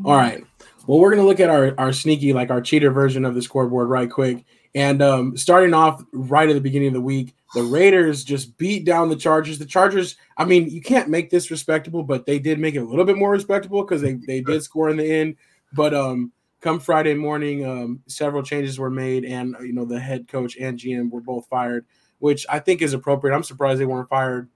All 0.05 0.17
right. 0.17 0.45
Well, 0.87 0.99
we're 0.99 1.11
gonna 1.11 1.27
look 1.27 1.41
at 1.41 1.51
our 1.51 1.75
our 1.79 1.93
sneaky, 1.93 2.33
like 2.33 2.51
our 2.51 2.61
cheater 2.61 2.91
version 2.91 3.25
of 3.25 3.35
the 3.35 3.43
scoreboard, 3.43 3.89
right 3.89 4.11
quick. 4.11 4.45
And 4.75 5.03
um, 5.03 5.37
starting 5.37 5.75
off 5.75 6.03
right 6.13 6.49
at 6.49 6.55
the 6.55 6.61
beginning 6.61 6.89
of 6.89 6.95
the 6.95 7.01
week, 7.01 7.35
the 7.54 7.62
Raiders 7.62 8.25
just 8.25 8.56
beat 8.56 8.84
down 8.84 9.08
the 9.08 9.16
Chargers. 9.16 9.58
The 9.58 9.66
Chargers, 9.66 10.16
I 10.37 10.44
mean, 10.44 10.70
you 10.70 10.81
can't 10.81 11.08
make 11.08 11.31
this 11.31 11.50
respectable, 11.50 12.02
but 12.02 12.25
they 12.25 12.38
did 12.38 12.58
make 12.58 12.75
it 12.75 12.82
a 12.82 12.84
little 12.84 13.04
bit 13.04 13.19
more 13.19 13.31
respectable 13.31 13.82
because 13.82 14.00
they, 14.00 14.14
they 14.14 14.40
did 14.40 14.62
score 14.62 14.88
in 14.88 14.96
the 14.96 15.10
end. 15.10 15.37
But 15.75 15.93
um, 15.93 16.32
come 16.60 16.81
Friday 16.81 17.14
morning, 17.14 17.66
um, 17.66 18.00
several 18.06 18.43
changes 18.43 18.78
were 18.78 18.90
made, 18.90 19.25
and 19.25 19.54
you 19.60 19.72
know 19.72 19.84
the 19.84 20.00
head 20.00 20.28
coach 20.28 20.56
and 20.56 20.78
GM 20.78 21.10
were 21.10 21.20
both 21.20 21.46
fired, 21.49 21.84
which 22.20 22.46
I 22.49 22.58
think 22.58 22.81
is 22.81 22.94
appropriate. 22.94 23.34
I'm 23.34 23.43
surprised 23.43 23.81
they 23.81 23.87
weren't 23.87 24.08
fired 24.08 24.49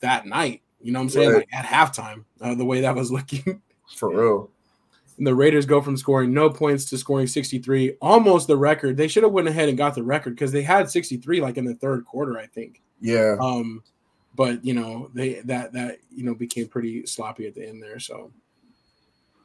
that 0.00 0.26
night. 0.26 0.62
You 0.80 0.92
know 0.92 0.98
what 0.98 1.04
I'm 1.04 1.10
saying? 1.10 1.30
Right. 1.30 1.36
Like 1.36 1.54
at 1.54 1.64
halftime, 1.64 2.24
uh, 2.40 2.54
the 2.54 2.64
way 2.64 2.80
that 2.80 2.96
was 2.96 3.12
looking. 3.12 3.62
For 3.96 4.10
real. 4.10 4.50
And 5.16 5.26
the 5.26 5.34
Raiders 5.34 5.66
go 5.66 5.80
from 5.80 5.96
scoring 5.96 6.34
no 6.34 6.50
points 6.50 6.84
to 6.86 6.98
scoring 6.98 7.28
63, 7.28 7.96
almost 8.00 8.48
the 8.48 8.56
record. 8.56 8.96
They 8.96 9.06
should 9.06 9.22
have 9.22 9.32
went 9.32 9.46
ahead 9.46 9.68
and 9.68 9.78
got 9.78 9.94
the 9.94 10.02
record 10.02 10.34
because 10.34 10.50
they 10.50 10.62
had 10.62 10.90
63 10.90 11.40
like 11.40 11.56
in 11.56 11.64
the 11.64 11.74
third 11.74 12.04
quarter, 12.04 12.36
I 12.38 12.46
think. 12.46 12.82
Yeah. 13.00 13.36
Um, 13.40 13.82
but 14.34 14.64
you 14.64 14.74
know 14.74 15.10
they 15.14 15.34
that 15.42 15.72
that 15.72 15.98
you 16.10 16.24
know 16.24 16.34
became 16.34 16.68
pretty 16.68 17.06
sloppy 17.06 17.46
at 17.46 17.54
the 17.54 17.66
end 17.66 17.82
there. 17.82 18.00
So 18.00 18.32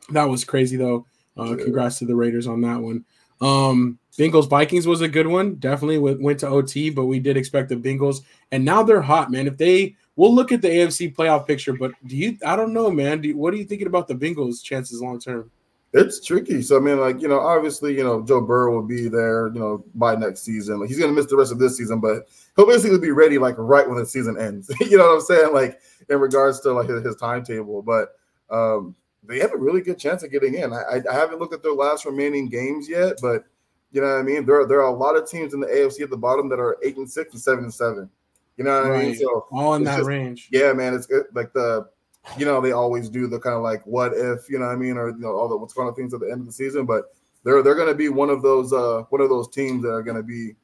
that 0.09 0.27
was 0.27 0.43
crazy 0.43 0.77
though. 0.77 1.05
Uh. 1.37 1.55
Congrats 1.55 1.99
to 1.99 2.05
the 2.05 2.15
Raiders 2.15 2.47
on 2.47 2.61
that 2.61 2.79
one. 2.79 3.05
Um, 3.41 3.99
Bengals 4.17 4.49
Vikings 4.49 4.85
was 4.85 4.99
a 5.01 5.07
good 5.07 5.27
one. 5.27 5.55
Definitely 5.55 5.99
went, 5.99 6.21
went 6.21 6.39
to 6.41 6.47
OT, 6.47 6.89
but 6.89 7.05
we 7.05 7.19
did 7.19 7.37
expect 7.37 7.69
the 7.69 7.75
Bengals, 7.75 8.21
and 8.51 8.65
now 8.65 8.83
they're 8.83 9.01
hot, 9.01 9.31
man. 9.31 9.47
If 9.47 9.57
they 9.57 9.95
we'll 10.15 10.35
look 10.35 10.51
at 10.51 10.61
the 10.61 10.67
AFC 10.67 11.15
playoff 11.15 11.47
picture, 11.47 11.73
but 11.73 11.93
do 12.05 12.17
you? 12.17 12.37
I 12.45 12.55
don't 12.55 12.73
know, 12.73 12.91
man. 12.91 13.21
Do, 13.21 13.37
what 13.37 13.53
are 13.53 13.57
you 13.57 13.65
thinking 13.65 13.87
about 13.87 14.07
the 14.07 14.15
Bengals' 14.15 14.63
chances 14.63 15.01
long 15.01 15.19
term? 15.19 15.49
It's 15.91 16.23
tricky. 16.23 16.61
So 16.61 16.77
I 16.77 16.79
mean, 16.79 16.99
like 16.99 17.21
you 17.21 17.27
know, 17.27 17.39
obviously, 17.39 17.97
you 17.97 18.03
know, 18.03 18.21
Joe 18.23 18.41
Burrow 18.41 18.75
will 18.75 18.87
be 18.87 19.09
there, 19.09 19.47
you 19.47 19.59
know, 19.59 19.83
by 19.95 20.15
next 20.15 20.41
season. 20.41 20.79
Like 20.79 20.89
he's 20.89 20.99
gonna 20.99 21.13
miss 21.13 21.25
the 21.25 21.35
rest 21.35 21.51
of 21.51 21.57
this 21.57 21.77
season, 21.77 21.99
but 21.99 22.27
he'll 22.55 22.67
basically 22.67 22.99
be 22.99 23.11
ready 23.11 23.39
like 23.39 23.55
right 23.57 23.87
when 23.87 23.97
the 23.97 24.05
season 24.05 24.39
ends. 24.39 24.71
you 24.81 24.97
know 24.97 25.07
what 25.07 25.15
I'm 25.15 25.21
saying? 25.21 25.53
Like 25.53 25.79
in 26.09 26.19
regards 26.19 26.59
to 26.61 26.73
like 26.73 26.89
his, 26.89 27.03
his 27.03 27.15
timetable, 27.15 27.81
but 27.81 28.09
um, 28.51 28.95
they 29.23 29.39
have 29.39 29.51
a 29.51 29.57
really 29.57 29.81
good 29.81 29.97
chance 29.97 30.23
of 30.23 30.31
getting 30.31 30.55
in. 30.55 30.73
I, 30.73 31.01
I 31.09 31.13
haven't 31.13 31.39
looked 31.39 31.53
at 31.53 31.63
their 31.63 31.73
last 31.73 32.05
remaining 32.05 32.49
games 32.49 32.87
yet, 32.87 33.17
but 33.21 33.45
you 33.91 34.01
know 34.01 34.07
what 34.07 34.19
I 34.19 34.23
mean. 34.23 34.45
There 34.45 34.61
are, 34.61 34.67
there 34.67 34.81
are 34.81 34.93
a 34.93 34.95
lot 34.95 35.15
of 35.15 35.27
teams 35.27 35.53
in 35.53 35.59
the 35.59 35.67
AFC 35.67 36.01
at 36.01 36.11
the 36.11 36.17
bottom 36.17 36.49
that 36.49 36.59
are 36.59 36.77
eight 36.83 36.97
and 36.97 37.09
six 37.09 37.33
and 37.33 37.41
seven 37.41 37.63
and 37.63 37.73
seven. 37.73 38.09
You 38.57 38.63
know 38.65 38.81
what 38.81 38.91
right. 38.91 38.99
I 38.99 39.03
mean? 39.07 39.15
So 39.15 39.47
all 39.51 39.73
in 39.75 39.83
that 39.85 39.97
just, 39.97 40.07
range. 40.07 40.49
Yeah, 40.51 40.73
man. 40.73 40.93
It's 40.93 41.07
good. 41.07 41.25
like 41.33 41.53
the 41.53 41.89
you 42.37 42.45
know 42.45 42.61
they 42.61 42.71
always 42.71 43.09
do 43.09 43.27
the 43.27 43.39
kind 43.39 43.55
of 43.55 43.61
like 43.61 43.81
what 43.85 44.13
if 44.13 44.49
you 44.49 44.59
know 44.59 44.65
what 44.65 44.73
I 44.73 44.75
mean 44.75 44.97
or 44.97 45.09
you 45.09 45.19
know 45.19 45.35
all 45.35 45.47
the 45.47 45.57
what's 45.57 45.73
going 45.73 45.87
on 45.87 45.95
things 45.95 46.13
at 46.13 46.19
the 46.19 46.31
end 46.31 46.41
of 46.41 46.45
the 46.45 46.53
season, 46.53 46.85
but 46.85 47.15
they're 47.43 47.63
they're 47.63 47.75
going 47.75 47.87
to 47.87 47.95
be 47.95 48.09
one 48.09 48.29
of 48.29 48.41
those 48.41 48.73
uh 48.73 49.03
one 49.09 49.21
of 49.21 49.29
those 49.29 49.49
teams 49.49 49.83
that 49.83 49.91
are 49.91 50.03
going 50.03 50.17
to 50.17 50.23
be 50.23 50.55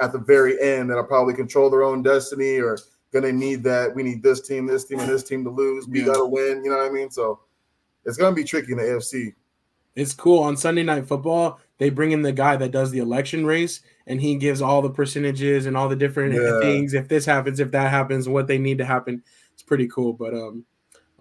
at 0.00 0.12
the 0.12 0.18
very 0.18 0.60
end 0.60 0.90
that 0.90 0.96
are 0.96 1.04
probably 1.04 1.34
control 1.34 1.70
their 1.70 1.82
own 1.82 2.02
destiny 2.02 2.58
or 2.58 2.78
going 3.12 3.24
to 3.24 3.32
need 3.32 3.62
that 3.62 3.94
we 3.94 4.02
need 4.02 4.22
this 4.22 4.40
team, 4.46 4.66
this 4.66 4.84
team, 4.84 4.98
and 4.98 5.08
this 5.08 5.22
team 5.22 5.44
to 5.44 5.50
lose. 5.50 5.86
We 5.86 6.00
yeah. 6.00 6.06
got 6.06 6.16
to 6.16 6.26
win. 6.26 6.64
You 6.64 6.70
know 6.70 6.78
what 6.78 6.90
I 6.90 6.90
mean? 6.90 7.10
So 7.10 7.40
it's 8.04 8.16
going 8.16 8.34
to 8.34 8.36
be 8.36 8.44
tricky 8.44 8.72
in 8.72 8.78
the 8.78 8.84
AFC. 8.84 9.34
It's 9.94 10.12
cool 10.12 10.42
on 10.42 10.56
Sunday 10.56 10.82
Night 10.82 11.06
Football. 11.06 11.60
They 11.78 11.90
bring 11.90 12.10
in 12.10 12.22
the 12.22 12.32
guy 12.32 12.56
that 12.56 12.72
does 12.72 12.90
the 12.90 12.98
election 12.98 13.46
race, 13.46 13.80
and 14.08 14.20
he 14.20 14.34
gives 14.34 14.60
all 14.60 14.82
the 14.82 14.90
percentages 14.90 15.66
and 15.66 15.76
all 15.76 15.88
the 15.88 15.96
different 15.96 16.34
yeah. 16.34 16.58
things. 16.60 16.94
If 16.94 17.08
this 17.08 17.24
happens, 17.24 17.60
if 17.60 17.70
that 17.70 17.90
happens, 17.90 18.28
what 18.28 18.48
they 18.48 18.58
need 18.58 18.78
to 18.78 18.84
happen. 18.84 19.22
It's 19.52 19.62
pretty 19.62 19.86
cool. 19.86 20.12
But 20.12 20.34
um, 20.34 20.64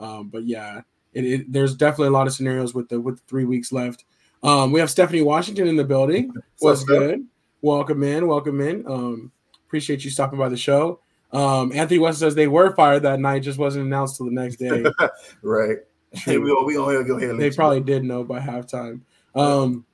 um, 0.04 0.28
but 0.28 0.46
yeah, 0.46 0.82
it, 1.14 1.26
it, 1.26 1.52
there's 1.52 1.76
definitely 1.76 2.08
a 2.08 2.12
lot 2.12 2.28
of 2.28 2.34
scenarios 2.34 2.74
with 2.74 2.90
the 2.90 3.00
with 3.00 3.22
three 3.28 3.46
weeks 3.46 3.72
left. 3.72 4.06
Um, 4.44 4.72
we 4.72 4.80
have 4.82 4.90
Stephanie 4.90 5.22
Washington 5.22 5.68
in 5.68 5.78
the 5.78 5.84
building. 5.84 6.34
What's 6.60 6.84
good? 6.84 7.26
Welcome 7.62 8.04
in, 8.04 8.28
welcome 8.28 8.60
in. 8.60 8.86
Um, 8.86 9.32
appreciate 9.66 10.04
you 10.04 10.12
stopping 10.12 10.38
by 10.38 10.50
the 10.50 10.58
show. 10.58 11.00
Um, 11.32 11.72
Anthony 11.72 12.00
West 12.00 12.20
says 12.20 12.36
they 12.36 12.48
were 12.48 12.76
fired 12.76 13.04
that 13.04 13.20
night, 13.20 13.42
just 13.42 13.58
wasn't 13.58 13.86
announced 13.86 14.18
till 14.18 14.26
the 14.26 14.34
next 14.34 14.58
day. 14.58 14.84
right. 15.42 15.78
Hey, 16.12 16.38
we 16.38 16.52
all, 16.52 16.66
we 16.66 16.78
only 16.78 17.02
go 17.06 17.18
ahead. 17.18 17.38
They 17.38 17.50
probably 17.50 17.80
know. 17.80 17.86
did 17.86 18.04
know 18.04 18.24
by 18.24 18.40
halftime. 18.40 19.02
Um, 19.34 19.86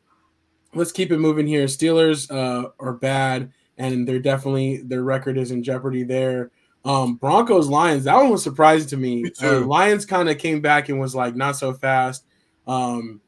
let's 0.74 0.92
keep 0.92 1.12
it 1.12 1.20
moving 1.20 1.48
here. 1.48 1.66
Steelers 1.66 2.30
uh, 2.30 2.72
are 2.80 2.94
bad, 2.94 3.54
and 3.78 4.08
they're 4.08 4.20
definitely 4.20 4.78
their 4.78 5.04
record 5.04 5.38
is 5.38 5.52
in 5.52 5.64
jeopardy 5.64 6.04
there. 6.04 6.52
Um, 6.86 7.16
Broncos 7.16 7.68
Lions, 7.68 8.06
that 8.06 8.16
one 8.16 8.30
was 8.30 8.44
surprising 8.44 8.88
to 8.90 8.98
me. 8.98 9.24
me 9.24 9.32
uh, 9.42 9.62
Lions 9.62 10.06
kind 10.06 10.30
of 10.30 10.38
came 10.38 10.62
back 10.62 10.90
and 10.90 11.00
was 11.00 11.14
like 11.14 11.36
not 11.36 11.58
so 11.58 11.74
fast. 11.74 12.24
Um, 12.68 13.22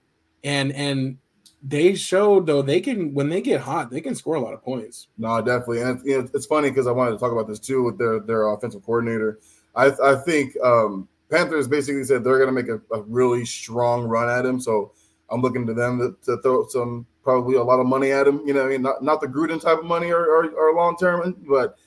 and 0.43 0.71
and 0.71 1.17
they 1.63 1.93
showed 1.95 2.47
though 2.47 2.61
they 2.61 2.81
can 2.81 3.13
when 3.13 3.29
they 3.29 3.41
get 3.41 3.61
hot, 3.61 3.91
they 3.91 4.01
can 4.01 4.15
score 4.15 4.35
a 4.35 4.39
lot 4.39 4.53
of 4.53 4.63
points. 4.63 5.07
No, 5.17 5.41
definitely, 5.41 5.81
and 5.81 6.01
you 6.03 6.17
know, 6.19 6.29
it's 6.33 6.45
funny 6.45 6.69
because 6.69 6.87
I 6.87 6.91
wanted 6.91 7.11
to 7.11 7.17
talk 7.17 7.31
about 7.31 7.47
this 7.47 7.59
too 7.59 7.83
with 7.83 7.97
their 7.97 8.19
their 8.19 8.47
offensive 8.47 8.83
coordinator. 8.83 9.39
I 9.75 9.91
I 10.03 10.15
think 10.15 10.55
um, 10.63 11.07
Panthers 11.29 11.67
basically 11.67 12.03
said 12.03 12.23
they're 12.23 12.37
going 12.37 12.53
to 12.53 12.61
make 12.61 12.67
a, 12.67 12.81
a, 12.93 13.01
really 13.03 13.45
strong 13.45 14.03
run 14.03 14.29
at 14.29 14.45
him. 14.45 14.59
So 14.59 14.91
I'm 15.29 15.41
looking 15.41 15.65
to 15.65 15.73
them 15.73 15.97
to, 15.99 16.15
to, 16.25 16.41
throw 16.41 16.67
some 16.67 17.05
probably 17.23 17.55
a 17.55 17.63
lot 17.63 17.79
of 17.79 17.85
money 17.85 18.11
at 18.11 18.27
him. 18.27 18.41
You 18.45 18.53
know, 18.53 18.65
I 18.65 18.69
mean, 18.69 18.81
not 18.81 19.03
not 19.03 19.21
the 19.21 19.27
Gruden 19.27 19.61
type 19.61 19.79
of 19.79 19.85
money 19.85 20.11
or 20.11 20.25
or, 20.25 20.49
or 20.49 20.75
long 20.75 20.97
term, 20.97 21.37
but 21.47 21.77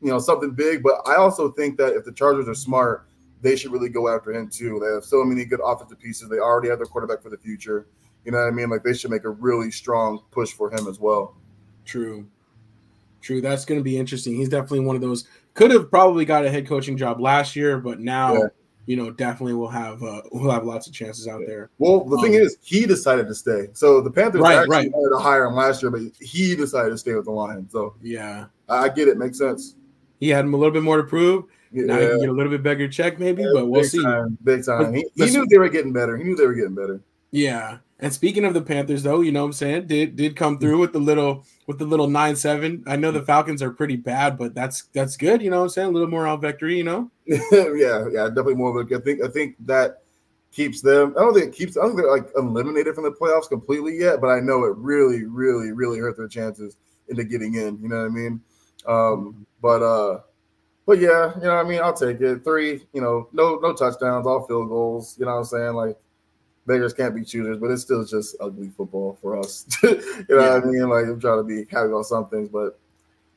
you 0.00 0.10
know 0.10 0.18
something 0.18 0.50
big. 0.50 0.82
But 0.82 1.00
I 1.06 1.16
also 1.16 1.50
think 1.50 1.76
that 1.78 1.94
if 1.94 2.04
the 2.04 2.12
Chargers 2.12 2.48
are 2.48 2.54
smart, 2.54 3.08
they 3.42 3.56
should 3.56 3.72
really 3.72 3.88
go 3.88 4.08
after 4.14 4.32
him 4.32 4.48
too. 4.48 4.80
They 4.82 4.92
have 4.92 5.04
so 5.04 5.24
many 5.24 5.44
good 5.44 5.60
offensive 5.64 5.98
pieces. 5.98 6.28
They 6.28 6.38
already 6.38 6.68
have 6.68 6.78
their 6.78 6.86
quarterback 6.86 7.22
for 7.22 7.30
the 7.30 7.38
future. 7.38 7.86
You 8.24 8.32
know 8.32 8.38
what 8.38 8.48
I 8.48 8.50
mean? 8.50 8.68
Like 8.68 8.82
they 8.82 8.94
should 8.94 9.10
make 9.10 9.24
a 9.24 9.30
really 9.30 9.70
strong 9.70 10.20
push 10.30 10.52
for 10.52 10.70
him 10.70 10.86
as 10.86 10.98
well. 10.98 11.34
True. 11.84 12.26
True. 13.20 13.40
That's 13.40 13.64
going 13.64 13.80
to 13.80 13.84
be 13.84 13.98
interesting. 13.98 14.36
He's 14.36 14.48
definitely 14.48 14.80
one 14.80 14.96
of 14.96 15.02
those. 15.02 15.26
Could 15.54 15.70
have 15.70 15.90
probably 15.90 16.24
got 16.24 16.44
a 16.44 16.50
head 16.50 16.66
coaching 16.66 16.96
job 16.96 17.20
last 17.20 17.56
year, 17.56 17.78
but 17.78 17.98
now, 18.00 18.34
yeah. 18.34 18.46
you 18.86 18.96
know, 18.96 19.10
definitely 19.10 19.54
will 19.54 19.68
have 19.68 20.02
uh, 20.02 20.22
will 20.30 20.50
have 20.50 20.64
lots 20.64 20.86
of 20.86 20.92
chances 20.92 21.26
out 21.26 21.42
there. 21.46 21.70
Well, 21.78 22.04
the 22.04 22.16
um, 22.16 22.22
thing 22.22 22.34
is, 22.34 22.58
he 22.62 22.86
decided 22.86 23.26
to 23.28 23.34
stay. 23.34 23.68
So 23.72 24.00
the 24.00 24.10
Panthers 24.10 24.42
right, 24.42 24.58
actually 24.58 24.76
right. 24.76 24.92
wanted 24.92 25.16
to 25.16 25.22
hire 25.22 25.46
him 25.46 25.54
last 25.54 25.82
year, 25.82 25.90
but 25.90 26.02
he 26.20 26.54
decided 26.54 26.90
to 26.90 26.98
stay 26.98 27.14
with 27.14 27.24
the 27.24 27.32
Lions. 27.32 27.72
So 27.72 27.94
yeah, 28.02 28.46
I 28.68 28.88
get 28.88 29.08
it. 29.08 29.16
Makes 29.16 29.38
sense. 29.38 29.74
He 30.18 30.28
had 30.28 30.44
him 30.44 30.54
a 30.54 30.56
little 30.56 30.72
bit 30.72 30.82
more 30.82 30.96
to 30.96 31.04
prove. 31.04 31.44
Yeah. 31.72 31.84
Now 31.84 32.00
he 32.00 32.06
can 32.06 32.20
get 32.20 32.28
a 32.28 32.32
little 32.32 32.50
bit 32.50 32.62
bigger 32.62 32.88
check, 32.88 33.18
maybe, 33.18 33.42
yeah, 33.42 33.50
but 33.52 33.66
we'll 33.66 33.84
see. 33.84 34.02
Time, 34.02 34.38
big 34.42 34.64
time. 34.64 34.94
He, 34.94 35.06
he 35.14 35.26
knew 35.26 35.46
they 35.46 35.58
were 35.58 35.68
getting 35.68 35.92
better. 35.92 36.16
He 36.16 36.24
knew 36.24 36.34
they 36.34 36.46
were 36.46 36.54
getting 36.54 36.74
better. 36.74 37.00
Yeah. 37.30 37.78
And 38.00 38.12
speaking 38.12 38.44
of 38.44 38.54
the 38.54 38.62
Panthers, 38.62 39.02
though, 39.02 39.20
you 39.20 39.32
know 39.32 39.40
what 39.40 39.46
I'm 39.46 39.52
saying, 39.54 39.86
did 39.88 40.14
did 40.14 40.36
come 40.36 40.58
through 40.58 40.78
with 40.78 40.92
the 40.92 41.00
little 41.00 41.44
with 41.66 41.78
the 41.78 41.84
little 41.84 42.08
nine 42.08 42.36
seven. 42.36 42.84
I 42.86 42.94
know 42.94 43.10
the 43.10 43.22
Falcons 43.22 43.60
are 43.60 43.70
pretty 43.70 43.96
bad, 43.96 44.38
but 44.38 44.54
that's 44.54 44.84
that's 44.92 45.16
good. 45.16 45.42
You 45.42 45.50
know 45.50 45.58
what 45.58 45.64
I'm 45.64 45.70
saying? 45.70 45.88
A 45.88 45.90
little 45.90 46.08
more 46.08 46.26
on 46.26 46.40
victory, 46.40 46.76
you 46.76 46.84
know. 46.84 47.10
yeah, 47.26 48.06
yeah, 48.10 48.28
definitely 48.28 48.54
more 48.54 48.78
of 48.78 48.90
a. 48.90 48.96
I 48.96 49.00
think 49.00 49.22
I 49.24 49.28
think 49.28 49.56
that 49.66 50.02
keeps 50.52 50.80
them. 50.80 51.12
I 51.16 51.20
don't 51.20 51.34
think 51.34 51.46
it 51.46 51.56
keeps. 51.56 51.76
I 51.76 51.82
don't 51.82 51.90
think 51.90 52.02
they're 52.02 52.16
like 52.16 52.28
eliminated 52.36 52.94
from 52.94 53.04
the 53.04 53.10
playoffs 53.10 53.48
completely 53.48 53.98
yet, 53.98 54.20
but 54.20 54.28
I 54.28 54.38
know 54.38 54.62
it 54.64 54.76
really, 54.76 55.24
really, 55.24 55.72
really 55.72 55.98
hurt 55.98 56.16
their 56.16 56.28
chances 56.28 56.76
into 57.08 57.24
getting 57.24 57.54
in. 57.54 57.80
You 57.82 57.88
know 57.88 57.96
what 57.96 58.06
I 58.06 58.10
mean? 58.10 58.40
Um, 58.86 59.46
but 59.60 59.82
uh, 59.82 60.20
but 60.86 61.00
yeah, 61.00 61.34
you 61.36 61.42
know 61.42 61.56
what 61.56 61.66
I 61.66 61.68
mean. 61.68 61.80
I'll 61.80 61.92
take 61.92 62.20
it. 62.20 62.44
Three, 62.44 62.86
you 62.92 63.00
know, 63.00 63.28
no 63.32 63.56
no 63.56 63.74
touchdowns, 63.74 64.26
all 64.26 64.46
field 64.46 64.68
goals. 64.68 65.16
You 65.18 65.26
know 65.26 65.32
what 65.32 65.38
I'm 65.38 65.44
saying? 65.44 65.74
Like 65.74 65.98
beggars 66.66 66.92
can't 66.92 67.14
be 67.14 67.24
choosers, 67.24 67.58
but 67.58 67.70
it's 67.70 67.82
still 67.82 68.04
just 68.04 68.36
ugly 68.40 68.68
football 68.68 69.18
for 69.20 69.38
us. 69.38 69.66
you 69.82 69.90
know 69.90 70.38
yeah. 70.40 70.54
what 70.54 70.64
I 70.64 70.66
mean? 70.66 70.88
Like 70.88 71.06
I'm 71.06 71.20
trying 71.20 71.38
to 71.38 71.42
be 71.42 71.64
happy 71.70 71.88
about 71.88 72.06
some 72.06 72.28
things, 72.28 72.48
but 72.48 72.78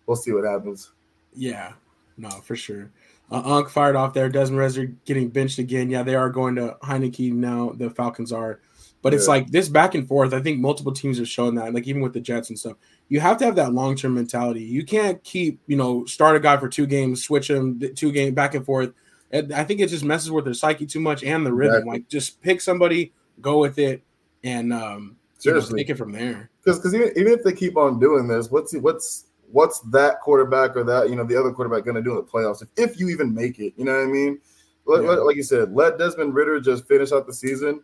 we'll 0.06 0.18
see 0.18 0.32
what 0.34 0.44
happens. 0.46 0.92
Yeah, 1.34 1.74
no, 2.18 2.30
for 2.30 2.56
sure. 2.56 2.92
Uh, 3.32 3.42
Unc 3.46 3.70
fired 3.70 3.96
off 3.96 4.14
there. 4.14 4.30
Desmond 4.30 4.60
Ridder 4.60 4.94
getting 5.06 5.30
benched 5.30 5.58
again. 5.58 5.90
Yeah, 5.90 6.04
they 6.04 6.16
are 6.16 6.30
going 6.30 6.56
to 6.56 6.78
Heinicke 6.84 7.32
now. 7.32 7.72
The 7.76 7.90
Falcons 7.90 8.34
are, 8.34 8.60
but 9.02 9.14
it's 9.14 9.28
like 9.28 9.50
this 9.52 9.70
back 9.70 9.96
and 9.96 10.06
forth. 10.06 10.34
I 10.34 10.42
think 10.42 10.60
multiple 10.60 10.92
teams 10.92 11.18
have 11.18 11.30
shown 11.30 11.56
that. 11.56 11.74
Like 11.74 11.88
even 11.88 12.02
with 12.02 12.14
the 12.14 12.20
Jets 12.20 12.50
and 12.50 12.60
stuff, 12.60 12.76
you 13.12 13.20
have 13.20 13.38
to 13.40 13.46
have 13.46 13.56
that 13.58 13.74
long 13.74 13.98
term 13.98 14.14
mentality. 14.14 14.64
You 14.64 14.86
can't 14.86 15.22
keep 15.22 15.60
you 15.68 15.76
know 15.76 16.06
start 16.06 16.38
a 16.38 16.40
guy 16.40 16.56
for 16.56 16.70
two 16.70 16.88
games, 16.88 17.22
switch 17.22 17.50
him 17.50 17.82
two 17.94 18.10
game 18.14 18.34
back 18.34 18.56
and 18.56 18.66
forth. 18.66 18.94
I 19.34 19.66
think 19.66 19.82
it 19.82 19.88
just 19.88 20.06
messes 20.06 20.32
with 20.32 20.46
their 20.46 20.54
psyche 20.54 20.86
too 20.86 21.02
much 21.02 21.22
and 21.22 21.46
the 21.46 21.52
rhythm. 21.52 21.76
Exactly. 21.76 21.92
Like 21.92 22.08
just 22.08 22.42
pick 22.42 22.62
somebody 22.62 23.12
go 23.42 23.60
with 23.60 23.80
it, 23.80 24.02
and 24.46 24.72
um, 24.72 25.18
seriously 25.40 25.72
you 25.72 25.76
know, 25.76 25.78
take 25.80 25.90
it 25.90 25.98
from 25.98 26.14
there. 26.14 26.50
Because 26.64 26.80
because 26.80 26.96
even, 26.96 27.10
even 27.18 27.34
if 27.34 27.44
they 27.44 27.52
keep 27.52 27.76
on 27.76 28.00
doing 28.00 28.30
this, 28.30 28.50
what's 28.50 28.74
what's 28.78 29.26
what's 29.52 29.82
that 29.92 30.22
quarterback 30.22 30.78
or 30.78 30.86
that 30.86 31.10
you 31.10 31.18
know 31.18 31.26
the 31.26 31.38
other 31.38 31.52
quarterback 31.52 31.84
going 31.84 31.96
to 31.96 32.02
do 32.02 32.12
in 32.12 32.16
the 32.16 32.24
playoffs 32.24 32.62
if, 32.62 32.70
if 32.78 32.98
you 32.98 33.10
even 33.10 33.36
make 33.36 33.60
it? 33.60 33.74
You 33.76 33.84
know 33.84 33.92
what 33.92 34.04
I 34.04 34.08
mean? 34.08 34.40
Let, 34.86 35.04
yeah. 35.04 35.10
let, 35.10 35.26
like 35.26 35.36
you 35.36 35.44
said, 35.44 35.74
let 35.74 35.98
Desmond 35.98 36.34
Ridder 36.34 36.62
just 36.62 36.88
finish 36.88 37.12
out 37.12 37.28
the 37.28 37.34
season. 37.34 37.84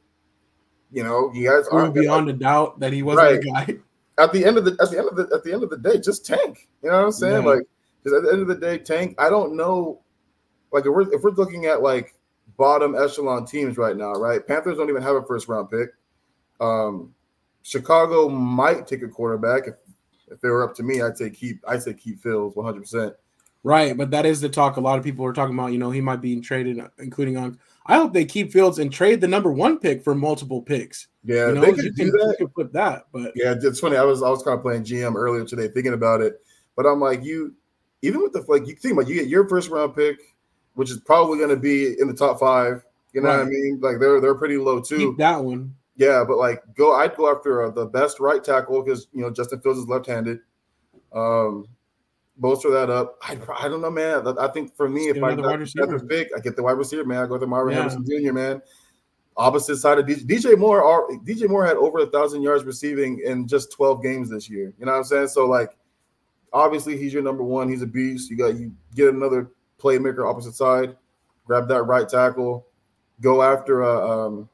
You 0.90 1.04
know, 1.04 1.32
you 1.34 1.50
guys 1.50 1.68
are 1.68 1.92
beyond 1.92 2.30
a 2.30 2.34
doubt 2.34 2.80
that 2.80 2.94
he 2.94 3.04
wasn't 3.04 3.26
right. 3.26 3.68
a 3.68 3.74
guy. 3.74 3.80
At 4.20 4.34
the 4.34 4.44
end 4.46 4.58
of 4.58 4.66
the 4.66 4.72
at 4.82 4.90
the 4.90 4.98
end 4.98 5.10
of 5.10 5.16
the 5.16 5.36
at 5.36 5.44
the 5.44 5.54
end 5.54 5.64
of 5.64 5.70
the 5.70 5.78
day, 5.78 6.00
just 6.00 6.26
tank. 6.26 6.68
You 6.82 6.90
know 6.90 6.98
what 6.98 7.06
I'm 7.06 7.12
saying? 7.12 7.44
Yeah. 7.44 7.50
Like, 7.50 7.62
because 8.04 8.18
at 8.18 8.24
the 8.24 8.32
end 8.32 8.42
of 8.42 8.48
the 8.48 8.56
day, 8.56 8.78
tank. 8.78 9.16
I 9.20 9.30
don't 9.30 9.56
know. 9.56 10.02
Like, 10.72 10.86
if 10.86 10.92
we're 10.92 11.14
if 11.14 11.22
we're 11.22 11.32
looking 11.32 11.66
at 11.66 11.82
like 11.82 12.16
bottom 12.58 12.96
echelon 12.96 13.46
teams 13.46 13.78
right 13.78 13.96
now, 13.96 14.14
right? 14.14 14.46
Panthers 14.46 14.78
don't 14.78 14.90
even 14.90 15.04
have 15.04 15.16
a 15.16 15.24
first 15.24 15.48
round 15.48 15.70
pick. 15.70 15.90
Um, 16.60 17.14
Chicago 17.62 18.30
might 18.30 18.88
take 18.88 19.04
a 19.04 19.08
quarterback. 19.08 19.68
If, 19.68 19.76
if 20.32 20.42
they 20.42 20.50
were 20.50 20.64
up 20.64 20.76
to 20.76 20.84
me, 20.84 21.02
I'd 21.02 21.18
say 21.18 21.30
keep. 21.30 21.60
I'd 21.68 21.84
say 21.84 21.94
keep 21.94 22.22
Fields 22.22 22.56
100. 22.56 22.82
percent 22.82 23.14
Right, 23.64 23.98
but 23.98 24.12
that 24.12 24.26
is 24.26 24.40
the 24.40 24.50
talk. 24.50 24.78
A 24.78 24.82
lot 24.82 24.98
of 24.98 25.04
people 25.04 25.26
are 25.26 25.34
talking 25.34 25.54
about. 25.54 25.74
You 25.74 25.78
know, 25.78 25.92
he 25.92 26.00
might 26.00 26.22
be 26.22 26.40
traded, 26.40 26.80
including 27.00 27.38
on. 27.38 27.60
I 27.88 27.96
hope 27.96 28.14
they 28.14 28.26
keep 28.26 28.52
Fields 28.52 28.80
and 28.80 28.92
trade 28.92 29.22
the 29.22 29.28
number 29.28 29.52
one 29.52 29.80
pick 29.80 30.04
for 30.04 30.14
multiple 30.14 30.62
picks. 30.62 31.08
Yeah, 31.24 31.48
you 31.48 31.56
know, 31.56 31.62
they 31.62 31.74
could 31.74 31.96
do 31.96 32.12
can, 32.12 32.12
that. 32.12 32.50
Flip 32.54 32.72
that, 32.74 33.06
but 33.14 33.32
yeah, 33.36 33.56
it's 33.62 33.80
funny. 33.80 33.98
I 33.98 34.04
was 34.04 34.22
I 34.22 34.30
was 34.30 34.44
kind 34.44 34.58
of 34.58 34.62
playing 34.62 34.84
GM 34.84 35.16
earlier 35.16 35.46
today, 35.46 35.70
thinking 35.70 35.94
about 35.94 36.22
it, 36.22 36.42
but 36.76 36.86
I'm 36.86 37.00
like, 37.00 37.24
you 37.24 37.56
even 38.02 38.22
with 38.22 38.34
the 38.34 38.46
like, 38.48 38.68
you 38.68 38.76
think 38.76 38.94
about 38.94 39.08
you 39.08 39.16
get 39.16 39.28
your 39.28 39.48
first 39.48 39.70
round 39.70 39.96
pick, 39.96 40.18
which 40.76 40.92
is 40.92 41.00
probably 41.00 41.38
going 41.38 41.50
to 41.50 41.58
be 41.58 42.00
in 42.00 42.08
the 42.08 42.14
top 42.14 42.40
five. 42.40 42.84
You 43.14 43.22
know 43.22 43.30
right. 43.30 43.38
what 43.38 43.48
I 43.48 43.50
mean? 43.50 43.80
Like 43.82 44.00
they're 44.00 44.20
they're 44.20 44.36
pretty 44.36 44.58
low 44.58 44.82
too. 44.82 44.98
Keep 44.98 45.18
that 45.18 45.44
one. 45.44 45.74
Yeah, 45.96 46.24
but 46.28 46.38
like 46.38 46.62
go, 46.76 46.94
I'd 46.94 47.16
go 47.16 47.34
after 47.34 47.66
uh, 47.66 47.72
the 47.72 47.86
best 47.86 48.20
right 48.20 48.44
tackle 48.44 48.84
because 48.84 49.08
you 49.14 49.22
know 49.22 49.32
Justin 49.32 49.62
Fields 49.62 49.80
is 49.80 49.88
left-handed. 49.88 50.40
Um, 51.14 51.68
bolster 52.38 52.72
that 52.72 52.90
up. 52.90 53.18
I, 53.22 53.38
I 53.60 53.68
don't 53.68 53.82
know, 53.82 53.92
man. 53.92 54.38
I 54.40 54.48
think 54.48 54.76
for 54.76 54.88
me, 54.88 55.10
if 55.10 55.22
I 55.22 55.36
got 55.36 55.60
the 55.60 56.06
pick, 56.08 56.30
I 56.36 56.40
get 56.40 56.56
the 56.56 56.64
wide 56.64 56.72
receiver, 56.72 57.06
man. 57.06 57.24
I 57.24 57.28
go 57.28 57.38
to 57.38 57.48
Marvin 57.48 57.74
yeah. 57.74 57.80
Harrison 57.82 58.06
Jr., 58.06 58.34
man. 58.34 58.62
Opposite 59.36 59.78
side 59.78 60.00
of 60.00 60.06
DJ, 60.06 60.26
DJ 60.26 60.58
Moore. 60.58 61.08
DJ 61.26 61.48
Moore 61.48 61.66
had 61.66 61.78
over 61.78 62.00
a 62.00 62.08
thousand 62.08 62.42
yards 62.42 62.64
receiving 62.64 63.22
in 63.24 63.48
just 63.48 63.72
twelve 63.72 64.02
games 64.02 64.30
this 64.30 64.50
year. 64.50 64.74
You 64.80 64.86
know 64.86 64.94
what 64.94 65.00
I'm 65.00 65.04
saying? 65.04 65.28
So 65.28 65.46
like, 65.46 65.78
obviously 66.52 66.98
he's 66.98 67.14
your 67.14 67.22
number 67.22 67.44
one. 67.44 67.70
He's 67.70 67.84
a 67.84 67.88
beast. 67.88 68.32
You 68.32 68.38
got 68.38 68.56
you 68.56 68.74
get 68.96 69.14
another 69.14 69.52
playmaker 69.80 70.28
opposite 70.28 70.56
side, 70.56 70.96
grab 71.46 71.68
that 71.68 71.84
right 71.84 72.10
tackle, 72.10 72.66
go 73.22 73.44
after 73.44 73.82
a, 73.82 74.10
um, 74.10 74.50